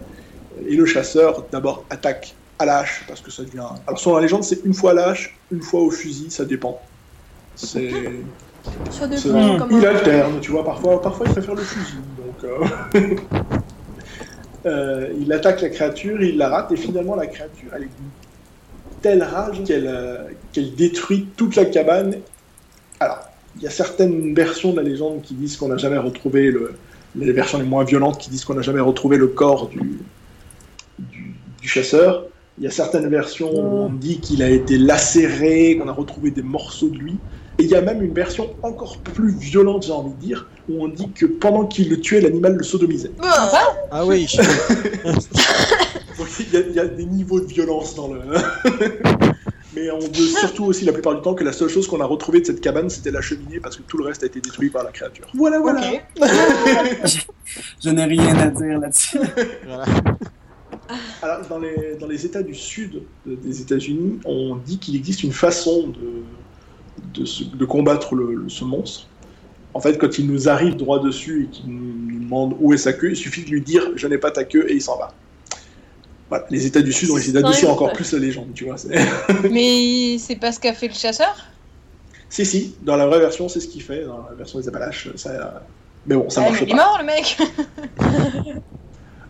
Et 0.57 0.75
le 0.75 0.85
chasseur 0.85 1.49
d'abord 1.51 1.87
attaque 1.89 2.37
à 2.59 2.65
la 2.65 2.79
hache, 2.79 3.03
parce 3.07 3.21
que 3.21 3.31
ça 3.31 3.43
devient... 3.43 3.67
Alors 3.87 3.99
sur 3.99 4.15
la 4.15 4.21
légende, 4.21 4.43
c'est 4.43 4.63
une 4.65 4.73
fois 4.73 4.91
à 4.91 4.93
la 4.93 5.07
hache, 5.09 5.37
une 5.51 5.61
fois 5.61 5.81
au 5.81 5.91
fusil, 5.91 6.31
ça 6.31 6.45
dépend. 6.45 6.81
C'est... 7.55 7.91
Ça 8.91 9.07
dépend 9.07 9.57
comment. 9.57 9.79
Il 9.79 9.85
alterne, 9.85 10.39
tu 10.41 10.51
vois, 10.51 10.63
parfois, 10.63 11.01
parfois 11.01 11.25
il 11.27 11.33
préfère 11.33 11.55
le 11.55 11.61
fusil. 11.61 11.97
Donc, 12.17 12.43
euh, 12.43 13.15
euh, 14.65 15.13
il 15.19 15.31
attaque 15.31 15.61
la 15.61 15.69
créature, 15.69 16.21
il 16.21 16.37
la 16.37 16.49
rate, 16.49 16.71
et 16.71 16.77
finalement 16.77 17.15
la 17.15 17.27
créature, 17.27 17.69
elle 17.75 17.83
est 17.83 17.85
d'une 17.85 18.09
telle 19.01 19.23
rage 19.23 19.63
qu'elle 19.65 19.87
euh, 19.87 20.23
qu'elle 20.51 20.73
détruit 20.75 21.27
toute 21.37 21.55
la 21.55 21.65
cabane. 21.65 22.17
Alors, 22.99 23.19
il 23.57 23.63
y 23.63 23.67
a 23.67 23.71
certaines 23.71 24.33
versions 24.33 24.71
de 24.71 24.77
la 24.77 24.83
légende 24.83 25.21
qui 25.21 25.35
disent 25.35 25.57
qu'on 25.57 25.67
n'a 25.67 25.77
jamais 25.77 25.97
retrouvé 25.97 26.51
le. 26.51 26.75
Les 27.17 27.31
versions 27.31 27.59
les 27.59 27.63
moins 27.63 27.85
violentes 27.85 28.17
qui 28.17 28.29
disent 28.29 28.43
qu'on 28.43 28.55
n'a 28.55 28.61
jamais 28.61 28.81
retrouvé 28.81 29.15
le 29.15 29.27
corps 29.27 29.69
du, 29.69 30.01
du, 30.99 31.33
du 31.61 31.67
chasseur. 31.69 32.25
Il 32.57 32.63
y 32.63 32.67
a 32.67 32.71
certaines 32.71 33.09
versions 33.09 33.51
où 33.51 33.85
on 33.85 33.89
dit 33.89 34.19
qu'il 34.19 34.41
a 34.41 34.49
été 34.49 34.77
lacéré, 34.77 35.77
qu'on 35.77 35.89
a 35.89 35.91
retrouvé 35.91 36.31
des 36.31 36.41
morceaux 36.41 36.87
de 36.87 36.97
lui. 36.97 37.17
Et 37.59 37.63
il 37.63 37.69
y 37.69 37.75
a 37.75 37.81
même 37.81 38.01
une 38.01 38.13
version 38.13 38.53
encore 38.63 38.97
plus 38.97 39.33
violente, 39.37 39.83
j'ai 39.85 39.91
envie 39.91 40.13
de 40.13 40.19
dire, 40.19 40.47
où 40.69 40.83
on 40.83 40.87
dit 40.87 41.09
que 41.11 41.25
pendant 41.25 41.65
qu'il 41.65 41.89
le 41.89 41.99
tuait, 41.99 42.21
l'animal 42.21 42.55
le 42.55 42.63
sodomisait. 42.63 43.11
Ah 43.91 44.05
oui, 44.05 44.27
Donc 46.17 46.27
il 46.39 46.53
y, 46.53 46.57
a, 46.57 46.59
il 46.61 46.73
y 46.73 46.79
a 46.79 46.85
des 46.85 47.05
niveaux 47.05 47.41
de 47.41 47.45
violence 47.45 47.95
dans 47.95 48.13
le. 48.13 48.21
Mais 49.75 49.91
on 49.91 49.99
veut 49.99 50.27
surtout 50.39 50.63
aussi 50.65 50.85
la 50.85 50.93
plupart 50.93 51.15
du 51.15 51.21
temps 51.21 51.33
que 51.33 51.43
la 51.43 51.51
seule 51.51 51.67
chose 51.67 51.85
qu'on 51.87 51.99
a 51.99 52.05
retrouvée 52.05 52.39
de 52.39 52.45
cette 52.45 52.61
cabane, 52.61 52.89
c'était 52.89 53.11
la 53.11 53.19
cheminée, 53.19 53.59
parce 53.59 53.75
que 53.75 53.81
tout 53.81 53.97
le 53.97 54.05
reste 54.05 54.23
a 54.23 54.27
été 54.27 54.39
détruit 54.39 54.69
par 54.69 54.85
la 54.85 54.91
créature. 54.91 55.27
Voilà, 55.33 55.59
voilà. 55.59 55.81
Ok. 55.81 56.05
Je 57.83 57.89
n'ai 57.89 58.05
rien 58.05 58.37
à 58.37 58.47
dire 58.47 58.79
là-dessus. 58.79 59.19
voilà. 59.65 59.85
Alors, 61.21 61.47
dans 61.47 61.59
les, 61.59 61.95
dans 61.99 62.07
les 62.07 62.25
États 62.25 62.43
du 62.43 62.53
Sud 62.55 63.03
de- 63.25 63.35
des 63.35 63.61
États-Unis, 63.61 64.19
on 64.25 64.55
dit 64.55 64.79
qu'il 64.79 64.95
existe 64.95 65.23
une 65.23 65.31
façon 65.31 65.87
de, 65.87 66.23
de, 67.03 67.25
se- 67.25 67.43
de 67.43 67.65
combattre 67.65 68.15
le- 68.15 68.33
le- 68.35 68.49
ce 68.49 68.63
monstre. 68.63 69.07
En 69.73 69.81
fait, 69.81 69.97
quand 69.97 70.17
il 70.19 70.27
nous 70.27 70.47
arrive 70.49 70.75
droit 70.77 71.01
dessus 71.03 71.45
et 71.45 71.49
qu'il 71.49 71.69
nous, 71.69 72.19
demande 72.21 72.55
où 72.59 72.73
est 72.73 72.77
sa 72.77 72.93
queue, 72.93 73.11
il 73.11 73.15
suffit 73.15 73.43
de 73.43 73.49
lui 73.49 73.61
dire 73.61 73.83
je 73.95 74.07
n'ai 74.07 74.17
pas 74.17 74.31
ta 74.31 74.43
queue 74.43 74.69
et 74.69 74.73
il 74.75 74.81
s'en 74.81 74.97
va. 74.97 75.13
Voilà, 76.29 76.45
les 76.49 76.65
États 76.65 76.81
du 76.81 76.91
Sud 76.91 77.09
ont 77.11 77.17
essayé 77.17 77.33
d'adoucir 77.33 77.69
encore 77.69 77.93
plus 77.93 78.11
la 78.13 78.19
légende, 78.19 78.53
tu 78.53 78.65
vois. 78.65 78.75
Mais 79.51 80.17
c'est 80.17 80.37
pas 80.37 80.51
ce 80.51 80.59
qu'a 80.59 80.73
fait 80.73 80.87
le 80.87 80.93
chasseur? 80.93 81.33
Si, 82.29 82.45
si, 82.45 82.77
dans 82.81 82.95
la 82.95 83.05
vraie 83.05 83.19
version, 83.19 83.47
c'est 83.47 83.59
ce 83.59 83.67
qu'il 83.67 83.83
fait. 83.83 84.03
Dans 84.05 84.23
la 84.27 84.33
version 84.33 84.59
des 84.59 84.67
Appalaches, 84.67 85.15
ça. 85.15 85.67
Mais 86.05 86.15
bon, 86.15 86.29
ça 86.29 86.41
Ah, 86.41 86.49
marche 86.49 86.63
Il 86.63 86.71
est 86.71 86.75
mort 86.75 86.97
le 86.99 87.05
mec 87.05 87.37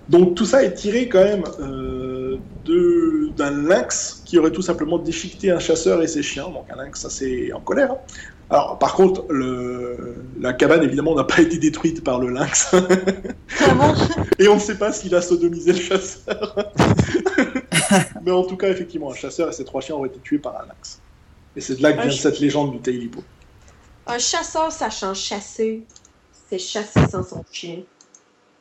Donc 0.09 0.35
tout 0.35 0.45
ça 0.45 0.63
est 0.63 0.73
tiré 0.73 1.09
quand 1.09 1.23
même 1.23 1.43
euh, 1.59 2.37
d'un 3.37 3.51
lynx 3.51 4.21
qui 4.25 4.37
aurait 4.37 4.51
tout 4.51 4.61
simplement 4.61 4.97
déchiqueté 4.99 5.51
un 5.51 5.59
chasseur 5.59 6.01
et 6.03 6.07
ses 6.07 6.21
chiens. 6.23 6.49
Donc 6.49 6.65
un 6.71 6.75
lynx 6.75 7.05
assez 7.05 7.51
en 7.53 7.59
colère. 7.59 7.91
hein. 7.91 7.97
Alors 8.51 8.77
par 8.77 8.93
contre, 8.93 9.25
le, 9.29 10.17
la 10.39 10.53
cabane 10.53 10.83
évidemment 10.83 11.15
n'a 11.15 11.23
pas 11.23 11.41
été 11.41 11.57
détruite 11.57 12.03
par 12.03 12.19
le 12.19 12.29
lynx. 12.29 12.69
Ah 12.73 13.73
bon? 13.73 13.93
Et 14.39 14.47
on 14.47 14.55
ne 14.55 14.59
sait 14.59 14.77
pas 14.77 14.91
s'il 14.91 15.15
a 15.15 15.21
sodomisé 15.21 15.73
le 15.73 15.79
chasseur. 15.79 16.55
Mais 18.23 18.31
en 18.31 18.43
tout 18.43 18.57
cas, 18.57 18.69
effectivement, 18.69 19.11
un 19.11 19.15
chasseur 19.15 19.49
et 19.49 19.51
ses 19.51 19.65
trois 19.65 19.81
chiens 19.81 19.95
auraient 19.95 20.09
été 20.09 20.19
tués 20.19 20.37
par 20.37 20.55
un 20.57 20.67
lynx. 20.67 20.99
Et 21.55 21.61
c'est 21.61 21.75
de 21.75 21.81
là 21.83 21.93
que 21.93 22.01
vient 22.01 22.11
cette 22.11 22.39
légende 22.39 22.71
du 22.73 22.79
Tailipo. 22.79 23.23
Un 24.07 24.19
chasseur 24.19 24.71
sachant 24.71 25.13
chasser, 25.15 25.83
c'est 26.49 26.59
chasser 26.59 26.99
sans 27.09 27.23
son 27.23 27.43
chien. 27.51 27.79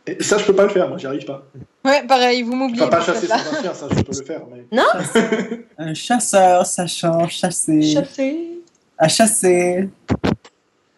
Et 0.06 0.22
ça, 0.22 0.36
je 0.36 0.44
peux 0.44 0.55
pas 0.55 0.64
le 0.64 0.68
faire, 0.68 0.89
moi, 0.89 0.98
j'y 0.98 1.06
arrive 1.06 1.24
pas. 1.24 1.47
Ouais, 1.85 2.06
pareil, 2.06 2.43
vous 2.43 2.55
m'oubliez. 2.55 2.82
Enfin, 2.82 2.90
pas 2.90 2.97
pour 2.98 3.06
chasser 3.06 3.26
ça. 3.26 3.39
sans 3.39 3.55
un 3.55 3.62
chien, 3.62 3.74
ça, 3.74 3.86
je 3.90 4.02
peux 4.02 4.18
le 4.18 4.24
faire. 4.24 4.43
Mais... 4.51 5.64
Un 5.78 5.94
chasseur 5.94 6.66
sachant 6.66 7.26
chasser. 7.28 7.82
Chasser. 7.82 8.62
À 8.98 9.09
chasser. 9.09 9.89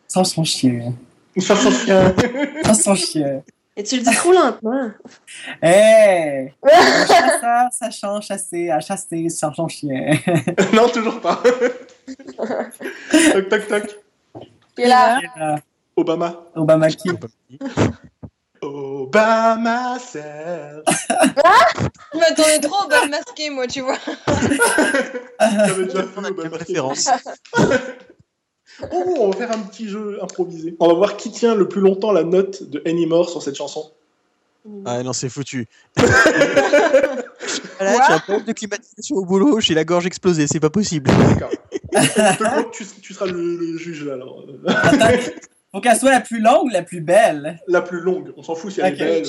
Sans 0.09 0.25
son 0.25 0.43
chien. 0.43 0.93
Sans 1.39 1.57
son 1.57 1.71
chien. 1.71 2.15
Sans 2.65 2.75
son 2.75 2.95
chien. 2.95 3.43
Et 3.77 3.83
tu 3.83 3.97
le 3.97 4.03
dis 4.03 4.15
trop 4.17 4.33
lentement. 4.33 4.91
Hey! 5.63 6.53
Un 6.63 7.07
chasseur 7.07 7.69
sachant 7.71 8.21
chasser, 8.21 8.71
à 8.71 8.81
chasser 8.81 9.29
sans 9.29 9.53
son 9.53 9.69
chien. 9.69 10.19
non, 10.73 10.89
toujours 10.89 11.21
pas. 11.21 11.43
toc, 12.37 13.49
toc, 13.49 13.69
toc. 13.69 13.99
Et 14.79 14.87
là, 14.87 15.21
Obama. 15.95 16.43
Obama 16.55 16.89
qui? 16.89 17.11
Obama 18.75 19.99
Serge. 19.99 20.83
je 22.13 22.19
m'attendais 22.19 22.61
trop 22.61 22.85
au 22.85 22.89
bal 22.89 23.11
masqué, 23.11 23.51
moi, 23.51 23.67
tu 23.67 23.81
vois. 23.81 23.99
J'avais 25.41 25.85
déjà 25.87 26.03
fait 26.03 26.09
On 26.17 26.25
a 26.25 26.29
quelle 26.29 26.47
Obama 26.47 26.57
référence 26.57 27.09
Oh, 28.93 29.17
on 29.21 29.31
va 29.31 29.37
faire 29.37 29.53
un 29.53 29.61
petit 29.61 29.89
jeu 29.89 30.19
improvisé. 30.23 30.77
On 30.81 30.89
va 30.89 30.95
voir 30.95 31.17
qui 31.17 31.31
tient 31.31 31.55
le 31.55 31.67
plus 31.67 31.81
longtemps 31.81 32.13
la 32.13 32.25
note 32.25 32.63
de 32.63 32.83
Anymore 32.87 33.31
sur 33.31 33.43
cette 33.43 33.57
chanson. 33.57 33.91
Ah 34.85 35.03
non, 35.03 35.15
c'est 35.15 35.31
foutu. 35.31 35.67
Voilà, 35.97 38.07
j'ai 38.07 38.13
un 38.13 38.19
problème 38.19 38.45
de 38.45 38.53
climatisation 38.53 39.17
au 39.17 39.25
boulot, 39.25 39.61
j'ai 39.61 39.75
la 39.75 39.85
gorge 39.85 40.07
explosée, 40.07 40.47
c'est 40.47 40.61
pas 40.61 40.71
possible. 40.71 41.11
D'accord. 41.11 41.51
Tu 42.73 43.15
seras 43.15 43.27
le, 43.27 43.57
le 43.57 43.79
juge 43.79 44.05
là. 44.05 44.15
Alors. 44.15 44.45
Faut 45.77 45.83
qu'elle 45.83 45.99
soit 45.99 46.11
la 46.11 46.21
plus 46.23 46.41
longue 46.41 46.65
ou 46.65 46.69
la 46.71 46.81
plus 46.83 47.03
belle? 47.03 47.61
La 47.69 47.83
plus 47.83 48.01
longue, 48.01 48.33
on 48.39 48.43
s'en 48.43 48.55
fout 48.55 48.73
si 48.73 48.81
elle 48.81 48.95
Ok. 48.95 49.01
est 49.01 49.05
belle. 49.05 49.27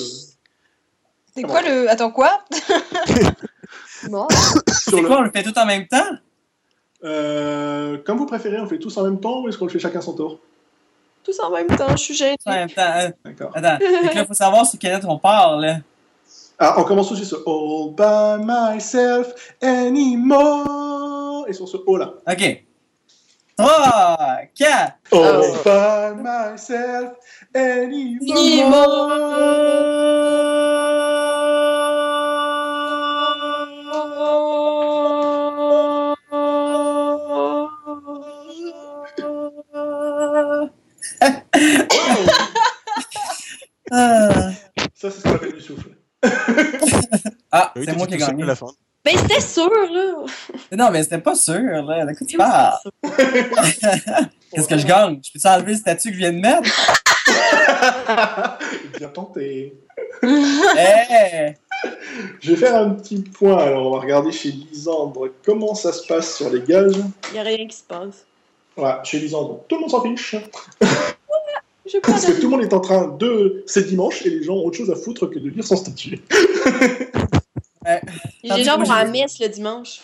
C'est 1.36 1.42
quoi 1.44 1.62
le. 1.62 1.90
Attends, 1.90 2.10
quoi? 2.10 2.42
Bon. 4.10 4.28
C'est 4.72 5.02
le- 5.02 5.06
quoi, 5.08 5.18
on 5.18 5.22
le 5.24 5.32
fait 5.32 5.44
tout 5.44 5.58
en 5.60 5.66
même 5.66 5.86
temps? 5.88 6.06
Euh, 7.04 7.98
comme 8.06 8.18
vous 8.18 8.26
préférez, 8.26 8.60
on 8.60 8.64
le 8.64 8.70
fait 8.70 8.80
tous 8.80 8.96
en 8.98 9.04
même 9.04 9.20
temps 9.20 9.42
ou 9.42 9.50
est-ce 9.50 9.58
qu'on 9.58 9.66
le 9.66 9.72
fait 9.72 9.80
chacun 9.80 10.00
son 10.00 10.14
tour? 10.14 10.40
Tous 11.26 11.38
en 11.42 11.50
même 11.50 11.68
temps, 11.68 11.90
je 11.92 11.98
suis 11.98 12.14
gênée. 12.14 12.38
Tout 12.42 12.50
en 12.50 12.56
même 12.56 12.70
temps. 12.70 12.82
hein. 12.86 13.10
D'accord. 13.26 13.52
Attends, 13.54 13.78
que 13.80 14.16
là, 14.16 14.26
faut 14.26 14.34
savoir 14.34 14.66
sur 14.66 14.80
quelle 14.80 14.94
lettre 14.94 15.10
on 15.10 15.20
part, 15.20 15.58
là. 15.58 15.80
Ah, 16.60 16.76
on 16.80 16.84
commence 16.86 17.12
aussi 17.12 17.26
sur 17.26 17.40
All 17.46 17.94
by 17.94 18.46
myself 18.46 19.34
anymore. 19.62 21.46
Et 21.50 21.54
sur 21.54 21.68
ce 21.68 21.76
O 21.86 21.98
là. 21.98 22.14
OK. 22.26 22.64
3, 23.58 24.50
4. 24.56 25.00
All 25.12 25.64
by 25.64 26.14
myself 26.22 27.18
Ah, 43.92 44.52
Ça, 44.94 45.12
c'est 45.12 45.20
ce 45.20 45.24
qu'on 45.24 45.36
appelle 45.36 45.54
du 45.54 45.62
souffle. 45.62 45.90
Ah, 47.52 47.72
Oui, 47.76 47.84
c'est 47.86 47.96
moi 47.96 48.08
qui 48.08 48.16
ai 48.16 48.18
gagné. 48.18 48.44
la 48.44 48.56
fin. 48.56 48.68
Ben, 49.08 49.18
c'était 49.18 49.40
sûr, 49.40 49.72
là. 49.94 50.26
Non, 50.74 50.92
mais 50.92 51.02
c'était 51.02 51.20
pas 51.20 51.34
sûr, 51.34 51.54
là. 51.56 52.06
De 52.06 52.12
quoi 52.12 52.28
tu 52.28 52.36
parles? 52.36 52.74
Qu'est-ce 54.52 54.68
que 54.68 54.78
je 54.78 54.86
gagne? 54.86 55.22
Je 55.26 55.32
peux-tu 55.32 55.48
enlever 55.48 55.72
le 55.72 55.78
statut 55.78 56.10
que 56.10 56.16
je 56.16 56.20
viens 56.20 56.34
de 56.34 56.40
mettre? 56.40 56.70
Bien 58.98 59.08
tenté. 59.08 59.74
Hey! 60.76 61.56
Je 62.42 62.52
vais 62.52 62.58
faire 62.58 62.76
un 62.76 62.90
petit 62.90 63.20
point. 63.22 63.58
Alors, 63.58 63.88
on 63.88 63.92
va 63.92 64.02
regarder 64.02 64.34
chez 64.34 64.52
Lisandre 64.52 65.30
comment 65.46 65.74
ça 65.74 65.94
se 65.94 66.06
passe 66.06 66.36
sur 66.36 66.50
les 66.50 66.64
gages. 66.64 66.98
Y 67.34 67.38
a 67.38 67.44
rien 67.44 67.66
qui 67.66 67.78
se 67.78 67.84
passe. 67.84 68.26
Voilà, 68.76 69.02
chez 69.06 69.20
Lisandre, 69.20 69.62
tout 69.70 69.76
le 69.76 69.82
monde 69.82 69.92
s'en 69.92 70.02
fiche. 70.02 70.36
Je 71.86 72.00
Parce 72.00 72.26
que 72.26 72.34
tout 72.34 72.50
le 72.50 72.50
monde 72.50 72.64
est 72.64 72.74
en 72.74 72.82
train 72.82 73.08
de. 73.08 73.64
C'est 73.68 73.88
dimanche 73.88 74.26
et 74.26 74.32
les 74.32 74.44
gens 74.44 74.56
ont 74.56 74.66
autre 74.66 74.76
chose 74.76 74.92
à 74.92 74.96
foutre 74.96 75.28
que 75.28 75.40
de 75.40 75.50
lire 75.50 75.64
son 75.64 75.78
statut. 75.78 76.20
Gens 78.44 78.78
moi, 78.78 78.86
vont 78.86 78.92
à 78.92 79.04
la 79.04 79.06
j'ai- 79.06 79.12
messe 79.22 79.40
le 79.40 79.48
dimanche. 79.50 80.02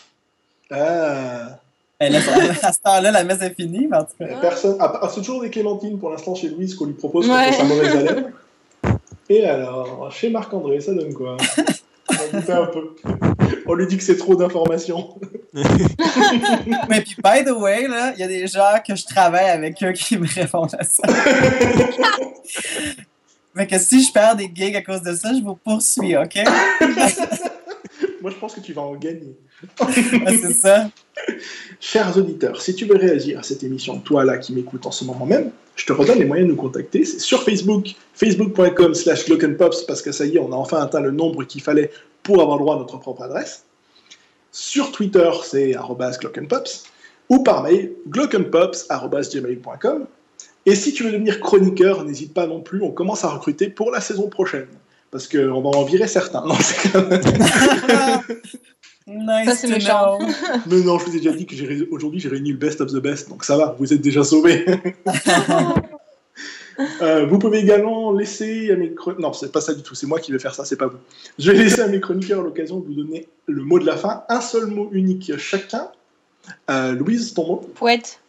Ah. 0.71 1.59
Là, 1.99 2.19
à 2.63 2.73
ce 2.73 2.79
temps-là, 2.81 3.11
la 3.11 3.23
messe 3.23 3.41
est 3.41 3.53
finie, 3.55 3.87
mais 3.89 3.97
en 3.97 4.03
tout 4.03 4.13
cas. 4.19 4.25
Personne. 4.41 4.75
Ah, 4.79 4.99
ah, 5.03 5.09
c'est 5.13 5.21
toujours 5.21 5.41
des 5.41 5.49
clémentines 5.49 5.97
pour 5.99 6.09
l'instant 6.09 6.35
chez 6.35 6.49
Louise 6.49 6.75
qu'on 6.75 6.85
lui 6.85 6.93
propose 6.93 7.29
Ouais. 7.29 7.45
contre 7.45 7.57
sa 7.57 7.63
mauvaise 7.63 7.95
haleine. 7.95 8.33
Et 9.29 9.45
alors, 9.45 10.11
chez 10.11 10.29
Marc-André, 10.29 10.81
ça 10.81 10.93
donne 10.93 11.13
quoi? 11.13 11.37
On 12.09 12.37
goûter 12.37 12.51
un 12.51 12.65
peu. 12.65 12.95
On 13.65 13.73
lui 13.75 13.87
dit 13.87 13.95
que 13.97 14.03
c'est 14.03 14.17
trop 14.17 14.35
d'informations. 14.35 15.17
Mais 15.53 17.01
puis, 17.01 17.15
by 17.23 17.45
the 17.45 17.51
way, 17.55 17.87
là, 17.87 18.11
il 18.15 18.19
y 18.19 18.23
a 18.23 18.27
des 18.27 18.45
gens 18.47 18.75
que 18.85 18.93
je 18.95 19.05
travaille 19.05 19.49
avec 19.49 19.81
eux 19.81 19.93
qui 19.93 20.17
me 20.17 20.27
répondent 20.27 20.75
à 20.77 20.83
ça. 20.83 21.03
Mais 23.55 23.67
que 23.67 23.77
si 23.79 24.03
je 24.03 24.11
perds 24.11 24.35
des 24.35 24.51
gigs 24.53 24.75
à 24.75 24.81
cause 24.81 25.01
de 25.03 25.15
ça, 25.15 25.31
je 25.33 25.41
vous 25.41 25.55
poursuis, 25.55 26.17
OK? 26.17 26.39
Moi, 28.23 28.31
je 28.31 28.37
pense 28.37 28.55
que 28.55 28.61
tu 28.61 28.71
vas 28.71 28.83
en 28.83 28.95
gagner. 28.95 29.35
Ah, 29.81 29.87
C'est 29.91 30.53
ça. 30.53 30.89
Chers 31.81 32.17
auditeurs, 32.17 32.61
si 32.61 32.73
tu 32.73 32.85
veux 32.85 32.95
réagir 32.95 33.37
à 33.37 33.43
cette 33.43 33.63
émission, 33.63 33.99
toi 33.99 34.23
là 34.23 34.37
qui 34.37 34.53
m'écoutes 34.53 34.85
en 34.85 34.91
ce 34.91 35.03
moment 35.03 35.25
même, 35.25 35.51
je 35.75 35.85
te 35.85 35.91
redonne 35.91 36.19
les 36.19 36.23
moyens 36.23 36.47
de 36.47 36.53
nous 36.53 36.61
contacter. 36.61 37.03
C'est 37.03 37.19
sur 37.19 37.43
Facebook, 37.43 37.95
facebook.com 38.13 38.93
slash 38.93 39.25
glockenpops, 39.25 39.85
parce 39.85 40.01
que 40.01 40.13
ça 40.13 40.25
y 40.25 40.37
est, 40.37 40.39
on 40.39 40.53
a 40.53 40.55
enfin 40.55 40.81
atteint 40.81 41.01
le 41.01 41.11
nombre 41.11 41.43
qu'il 41.43 41.61
fallait 41.61 41.91
pour 42.23 42.41
avoir 42.41 42.59
droit 42.59 42.75
à 42.75 42.77
notre 42.77 42.97
propre 42.97 43.23
adresse. 43.23 43.65
Sur 44.53 44.93
Twitter, 44.93 45.29
c'est 45.43 45.75
glockenpops, 46.21 46.85
ou 47.27 47.43
par 47.43 47.61
mail, 47.61 47.91
glockenpops.gmail.com. 48.07 50.05
Et 50.65 50.75
si 50.75 50.93
tu 50.93 51.03
veux 51.03 51.11
devenir 51.11 51.41
chroniqueur, 51.41 52.05
n'hésite 52.05 52.33
pas 52.33 52.47
non 52.47 52.61
plus, 52.61 52.81
on 52.83 52.91
commence 52.91 53.25
à 53.25 53.29
recruter 53.31 53.67
pour 53.67 53.91
la 53.91 53.99
saison 53.99 54.29
prochaine. 54.29 54.69
Parce 55.13 55.27
qu'on 55.29 55.61
va 55.61 55.69
en 55.77 55.83
virer 55.83 56.07
certains. 56.07 56.43
Non, 56.47 56.55
c'est 56.59 56.89
quand 56.91 57.07
même- 57.07 57.21
Nice 59.05 59.45
Ça, 59.49 59.55
c'est 59.55 59.67
to 59.67 59.73
méchant. 59.73 60.17
Mais 60.65 60.79
non, 60.81 60.97
je 60.97 61.05
vous 61.05 61.15
ai 61.15 61.19
déjà 61.19 61.33
dit 61.33 61.45
que 61.45 61.55
j'ai 61.55 61.67
ré- 61.67 61.87
aujourd'hui 61.91 62.19
j'ai 62.21 62.29
réuni 62.29 62.51
le 62.51 62.57
best 62.57 62.79
of 62.81 62.91
the 62.91 62.97
best, 62.99 63.29
donc 63.29 63.43
ça 63.43 63.57
va, 63.57 63.75
vous 63.77 63.93
êtes 63.93 64.01
déjà 64.01 64.23
sauvés. 64.23 64.65
Euh, 67.03 67.27
vous 67.27 67.37
pouvez 67.37 67.59
également 67.59 68.11
laisser 68.11 68.71
à 68.71 68.75
mes 68.75 68.95
chron- 68.95 69.13
non 69.19 69.31
c'est 69.31 69.51
pas 69.51 69.61
ça 69.61 69.75
du 69.75 69.83
tout, 69.83 69.93
c'est 69.93 70.07
moi 70.07 70.19
qui 70.19 70.31
vais 70.31 70.39
faire 70.39 70.55
ça, 70.55 70.65
c'est 70.65 70.75
pas 70.75 70.87
vous. 70.87 70.97
Je 71.37 71.51
vais 71.51 71.57
laisser 71.59 71.81
à 71.81 71.87
mes 71.87 71.99
chroniqueurs 71.99 72.41
l'occasion 72.41 72.79
de 72.79 72.85
vous 72.87 72.95
donner 72.95 73.27
le 73.45 73.61
mot 73.61 73.77
de 73.77 73.85
la 73.85 73.95
fin, 73.95 74.23
un 74.27 74.41
seul 74.41 74.65
mot 74.65 74.89
unique 74.91 75.37
chacun. 75.37 75.89
Euh, 76.71 76.93
Louise, 76.93 77.35
ton 77.35 77.45
mot 77.45 77.57
Poète. 77.75 78.19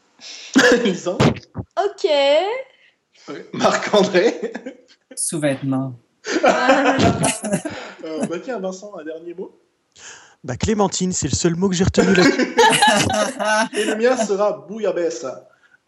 Lisa, 0.85 1.17
Ok. 1.83 2.11
Marc-André, 3.55 4.53
Sous-vêtements. 5.17 5.95
Euh, 8.05 8.27
bah 8.29 8.37
tiens 8.43 8.59
Vincent, 8.61 8.93
un 8.99 9.05
dernier 9.05 9.35
mot. 9.35 9.53
Bah, 10.43 10.57
Clémentine, 10.57 11.13
c'est 11.13 11.29
le 11.29 11.35
seul 11.35 11.55
mot 11.55 11.69
que 11.69 11.75
j'ai 11.75 11.85
retenu 11.85 12.15
là. 12.15 13.69
Et 13.79 13.85
le 13.85 13.97
mien 13.97 14.17
sera 14.17 14.65
Bouillabaisse. 14.69 15.25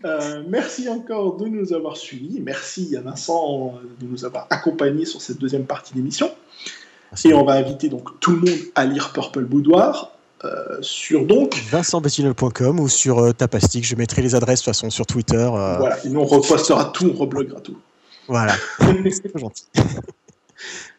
Euh, 0.04 0.42
merci 0.48 0.88
encore 0.88 1.36
de 1.36 1.46
nous 1.46 1.72
avoir 1.72 1.96
suivis. 1.96 2.40
Merci 2.40 2.96
à 2.96 3.00
Vincent 3.02 3.74
euh, 3.76 3.88
de 4.00 4.06
nous 4.06 4.24
avoir 4.24 4.46
accompagnés 4.50 5.04
sur 5.04 5.20
cette 5.20 5.38
deuxième 5.38 5.64
partie 5.64 5.94
d'émission. 5.94 6.30
Et 7.24 7.32
on 7.34 7.44
va 7.44 7.54
inviter 7.54 7.88
donc 7.88 8.18
tout 8.20 8.32
le 8.32 8.38
monde 8.38 8.58
à 8.74 8.84
lire 8.84 9.12
Purple 9.12 9.44
Boudoir 9.44 10.12
euh, 10.44 10.78
sur 10.82 11.24
donc. 11.26 11.54
VincentBettinol.com 11.70 12.80
ou 12.80 12.88
sur 12.88 13.18
euh, 13.20 13.32
Tapastic. 13.32 13.84
Je 13.84 13.94
mettrai 13.96 14.20
les 14.22 14.34
adresses 14.34 14.60
de 14.60 14.64
toute 14.64 14.74
façon 14.74 14.90
sur 14.90 15.06
Twitter. 15.06 15.36
euh, 15.36 15.76
Voilà, 15.78 16.04
et 16.04 16.08
nous 16.08 16.20
on 16.20 16.24
repostera 16.26 16.86
tout, 16.86 17.10
on 17.14 17.18
rebloguera 17.18 17.60
tout. 17.60 17.78
voilà. 18.28 18.54
C'est 18.78 19.38
gentil. 19.38 19.64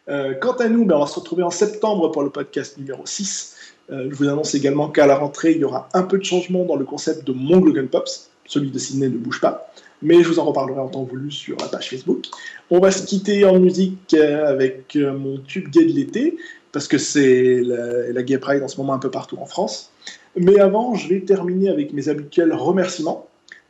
Euh, 0.10 0.34
quant 0.34 0.54
à 0.54 0.70
nous, 0.70 0.86
ben, 0.86 0.96
on 0.96 1.00
va 1.00 1.08
se 1.08 1.20
retrouver 1.20 1.44
en 1.44 1.50
septembre 1.50 2.12
pour 2.12 2.24
le 2.24 2.30
podcast 2.30 2.78
numéro 2.78 3.06
6. 3.06 3.56
Euh, 3.92 4.08
je 4.10 4.16
vous 4.16 4.28
annonce 4.28 4.56
également 4.56 4.90
qu'à 4.90 5.06
la 5.06 5.16
rentrée, 5.16 5.52
il 5.52 5.60
y 5.60 5.64
aura 5.64 5.90
un 5.94 6.04
peu 6.04 6.18
de 6.18 6.24
changement 6.24 6.66
dans 6.66 6.76
le 6.76 6.86
concept 6.86 7.26
de 7.26 7.34
mon 7.34 7.60
Glogan 7.60 7.88
Pops. 7.88 8.30
Celui 8.46 8.72
de 8.72 8.80
Sydney 8.80 9.10
ne 9.10 9.18
bouge 9.18 9.42
pas. 9.42 9.72
Mais 10.02 10.24
je 10.24 10.30
vous 10.30 10.40
en 10.40 10.46
reparlerai 10.46 10.80
en 10.80 10.88
temps 10.88 11.04
voulu 11.04 11.32
sur 11.32 11.58
la 11.58 11.68
page 11.68 11.90
Facebook. 11.90 12.26
On 12.70 12.80
va 12.80 12.92
se 12.92 13.06
quitter 13.06 13.46
en 13.46 13.60
musique 13.60 14.14
euh, 14.14 14.48
avec 14.48 14.96
mon 14.96 15.40
tube 15.40 15.70
gay 15.70 15.86
de 15.86 15.92
l'été, 15.92 16.38
parce 16.72 16.88
que 16.88 16.98
c'est 16.98 17.62
la, 17.62 18.12
la 18.12 18.24
Gay 18.24 18.38
Pride 18.38 18.64
en 18.64 18.68
ce 18.68 18.78
moment 18.78 18.94
un 18.94 19.00
peu 19.00 19.10
partout 19.12 19.38
en 19.42 19.46
France. 19.46 19.92
Mais 20.36 20.60
avant, 20.60 20.94
je 20.94 21.10
vais 21.10 21.22
terminer 21.22 21.70
avec 21.70 21.94
mes 21.94 22.10
habituels 22.10 22.54
remerciements. 22.54 23.28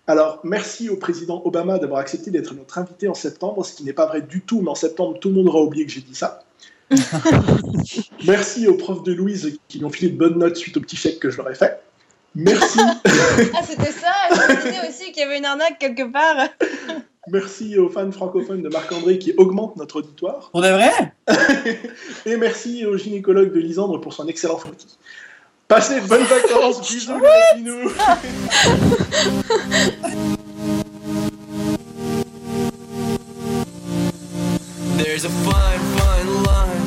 Alors, 0.10 0.40
merci 0.46 0.90
au 0.90 0.96
président 0.96 1.42
Obama 1.44 1.80
d'avoir 1.80 2.00
accepté 2.00 2.32
d'être 2.32 2.54
notre 2.54 2.78
invité 2.78 3.10
en 3.10 3.14
septembre, 3.14 3.66
ce 3.66 3.74
qui 3.74 3.84
n'est 3.84 3.92
pas 3.92 4.06
vrai 4.06 4.22
du 4.22 4.40
tout, 4.40 4.62
mais 4.62 4.70
en 4.70 4.76
septembre, 4.76 5.20
tout 5.20 5.28
le 5.28 5.36
monde 5.36 5.50
aura 5.50 5.62
oublié 5.62 5.86
que 5.86 5.92
j'ai 5.92 6.00
dit 6.00 6.16
ça. 6.16 6.44
merci 8.26 8.68
aux 8.68 8.76
profs 8.76 9.04
de 9.04 9.12
Louise 9.12 9.60
qui 9.68 9.80
lui 9.80 9.86
ont 9.86 9.90
filé 9.90 10.10
de 10.10 10.18
bonnes 10.18 10.40
notes 10.40 10.56
suite 10.56 10.78
au 10.78 10.80
petit 10.80 10.96
chèque 10.96 11.20
que 11.20 11.30
je 11.30 11.36
leur 11.36 11.52
ai 11.52 11.56
fait. 11.56 11.82
Merci, 12.36 12.80
Ah, 13.06 13.64
c'était 13.68 13.92
ça 13.92 14.14
Je 14.32 14.36
me 14.36 14.72
disais 14.72 14.88
aussi 14.88 15.12
qu'il 15.12 15.24
y 15.24 15.26
avait 15.26 15.40
une 15.40 15.46
arnaque 15.46 15.78
quelque 15.78 16.10
part. 16.10 16.48
merci 17.28 17.78
aux 17.78 17.90
fans 17.90 18.10
francophones 18.12 18.62
de 18.62 18.70
Marc-André 18.70 19.20
qui 19.20 19.34
augmentent 19.36 19.76
notre 19.76 19.98
auditoire. 19.98 20.50
Pour 20.52 20.62
de 20.62 20.70
vrai? 20.70 20.92
Et 22.26 22.38
merci 22.38 22.86
au 22.86 22.96
gynécologue 22.96 23.52
de 23.52 23.60
Lisandre 23.60 24.00
pour 24.00 24.14
son 24.14 24.28
excellent 24.30 24.58
foutis. 24.58 24.98
Passez 25.68 26.00
de 26.00 26.08
bonnes 26.08 26.24
vacances, 26.24 26.80
bisous 26.80 27.20
les 27.20 27.58
pinous. 27.58 27.92
There's 34.96 35.26
a 35.26 35.30
fine, 35.30 35.80
fine 35.98 36.44
line 36.46 36.82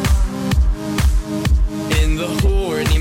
in 2.03 2.17
the 2.17 2.29
horny 2.43 2.99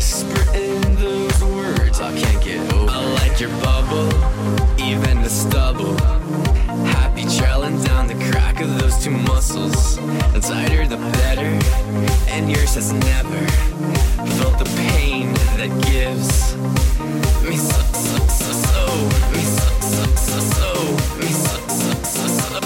whisper 0.00 0.56
in 0.56 0.80
those 0.94 1.44
words 1.44 2.00
I 2.00 2.18
can't 2.18 2.42
get 2.42 2.72
over. 2.72 2.90
I 2.90 3.04
like 3.20 3.38
your 3.38 3.50
bubble, 3.60 4.08
even 4.80 5.20
the 5.20 5.28
stubble. 5.28 5.94
Happy 6.96 7.24
trailing 7.36 7.78
down 7.82 8.06
the 8.06 8.14
crack 8.30 8.62
of 8.62 8.80
those 8.80 8.96
two 9.04 9.10
muscles. 9.10 9.96
The 10.32 10.40
tighter 10.40 10.86
the 10.86 10.96
better, 10.96 11.52
and 12.32 12.50
yours 12.50 12.76
has 12.76 12.94
never 12.94 13.46
felt 14.38 14.58
the 14.58 14.64
pain 14.88 15.34
that 15.58 15.70
gives 15.92 16.56
me 17.44 17.58
so, 17.58 17.82
so, 17.92 18.16
so, 18.40 18.52
so, 18.68 18.82
me 19.34 19.44
so, 19.58 19.68
so, 19.92 20.04
so, 20.28 20.38
so, 20.56 20.68
me 21.20 21.30
so, 21.44 21.56
so, 21.68 21.92
so, 22.14 22.24
so. 22.38 22.56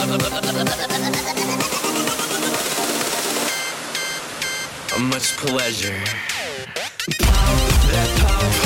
Much 5.10 5.36
pleasure 5.36 6.33
that 7.94 8.08
power. 8.18 8.63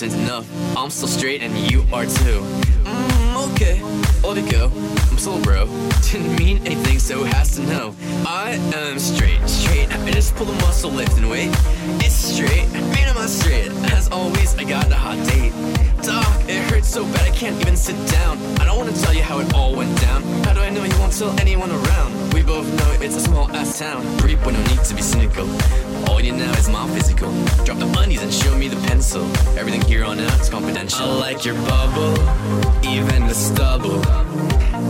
Touch. 0.00 0.12
Innocent 0.12 0.22
enough. 0.22 0.76
I'm 0.76 0.90
still 0.90 1.08
straight 1.08 1.42
and 1.42 1.56
you 1.70 1.84
are 1.92 2.04
too. 2.04 2.40
Mm, 2.84 3.52
okay, 3.52 3.82
let 4.26 4.38
it 4.38 4.50
go. 4.50 4.70
I'm 5.10 5.18
still 5.18 5.40
bro. 5.42 5.66
Didn't 6.10 6.36
mean 6.38 6.58
anything, 6.66 6.98
so 6.98 7.24
has 7.24 7.56
to 7.56 7.62
know. 7.62 7.94
I 8.26 8.52
am 8.74 8.98
straight, 8.98 9.40
straight. 9.48 9.88
I 9.92 10.10
just 10.10 10.34
pull 10.36 10.46
the 10.46 10.54
muscle 10.64 10.90
lift 10.90 11.16
and 11.18 11.28
wait. 11.30 11.50
It's 12.04 12.14
straight, 12.14 12.70
man, 12.72 13.08
am 13.08 13.18
I 13.18 13.26
straight? 13.26 13.70
As 13.92 14.08
always, 14.10 14.56
I 14.56 14.64
got 14.64 14.90
a 14.90 14.94
hot 14.94 15.18
date. 15.28 15.52
Doc, 16.02 16.26
it 16.48 16.62
hurts 16.70 16.88
so 16.88 17.04
bad 17.04 17.28
I 17.28 17.34
can't 17.34 17.60
even 17.60 17.76
sit 17.76 17.96
down. 18.10 18.38
I 18.60 18.64
don't 18.64 18.78
wanna 18.78 18.92
tell 18.92 19.14
you 19.14 19.22
how 19.22 19.38
it 19.40 19.52
all 19.54 19.74
went 19.74 20.00
down. 20.00 20.22
How 20.44 20.54
do 20.54 20.60
I 20.60 20.70
know 20.70 20.84
you 20.84 20.98
won't 20.98 21.12
tell 21.12 21.30
anyone 21.40 21.49
small 23.64 24.02
town. 24.02 24.16
Reap 24.18 24.44
when 24.44 24.54
no 24.54 24.62
need 24.64 24.84
to 24.84 24.94
be 24.94 25.02
cynical. 25.02 25.48
All 26.08 26.20
you 26.20 26.32
need 26.32 26.38
now 26.38 26.52
is 26.52 26.68
my 26.68 26.88
physical. 26.90 27.30
Drop 27.64 27.78
the 27.78 27.86
undies 27.98 28.22
and 28.22 28.32
show 28.32 28.56
me 28.56 28.68
the 28.68 28.80
pencil. 28.88 29.24
Everything 29.58 29.82
here 29.82 30.04
on 30.04 30.18
out 30.20 30.40
is 30.40 30.48
confidential. 30.48 31.04
I 31.04 31.14
like 31.16 31.44
your 31.44 31.54
bubble, 31.66 32.12
even 32.86 33.26
the 33.26 33.34
stubble. 33.34 34.02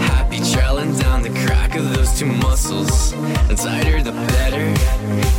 Happy 0.00 0.38
trailing 0.52 0.96
down 0.98 1.22
the 1.22 1.30
crack 1.46 1.74
of 1.76 1.94
those 1.94 2.18
two 2.18 2.26
muscles. 2.26 3.12
The 3.48 3.54
tighter, 3.56 4.02
the 4.02 4.12
better. 4.12 4.66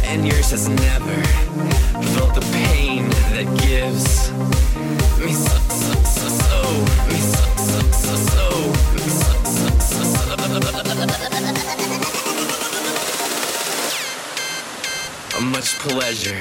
And 0.05 0.27
yours 0.27 0.51
has 0.51 0.67
never 0.67 1.23
felt 2.15 2.35
the 2.35 2.41
pain 2.51 3.09
that 3.33 3.45
gives 3.61 4.30
pleasure. 15.89 16.37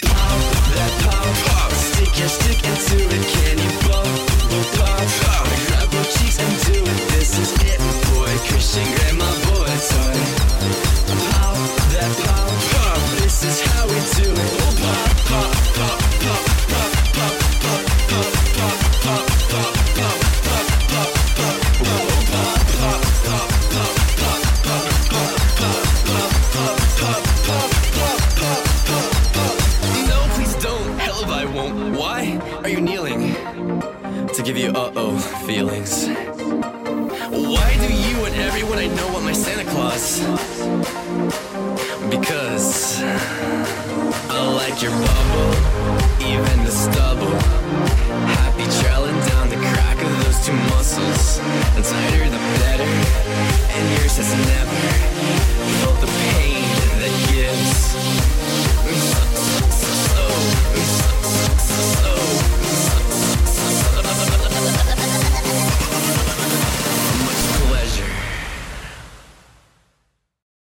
Pop 0.00 0.38
that 0.74 0.92
pop, 1.02 1.26
pop. 1.48 1.72
Stick 1.72 2.18
your 2.20 2.28
stick 2.28 2.64
into 2.64 3.16
it. 3.16 3.41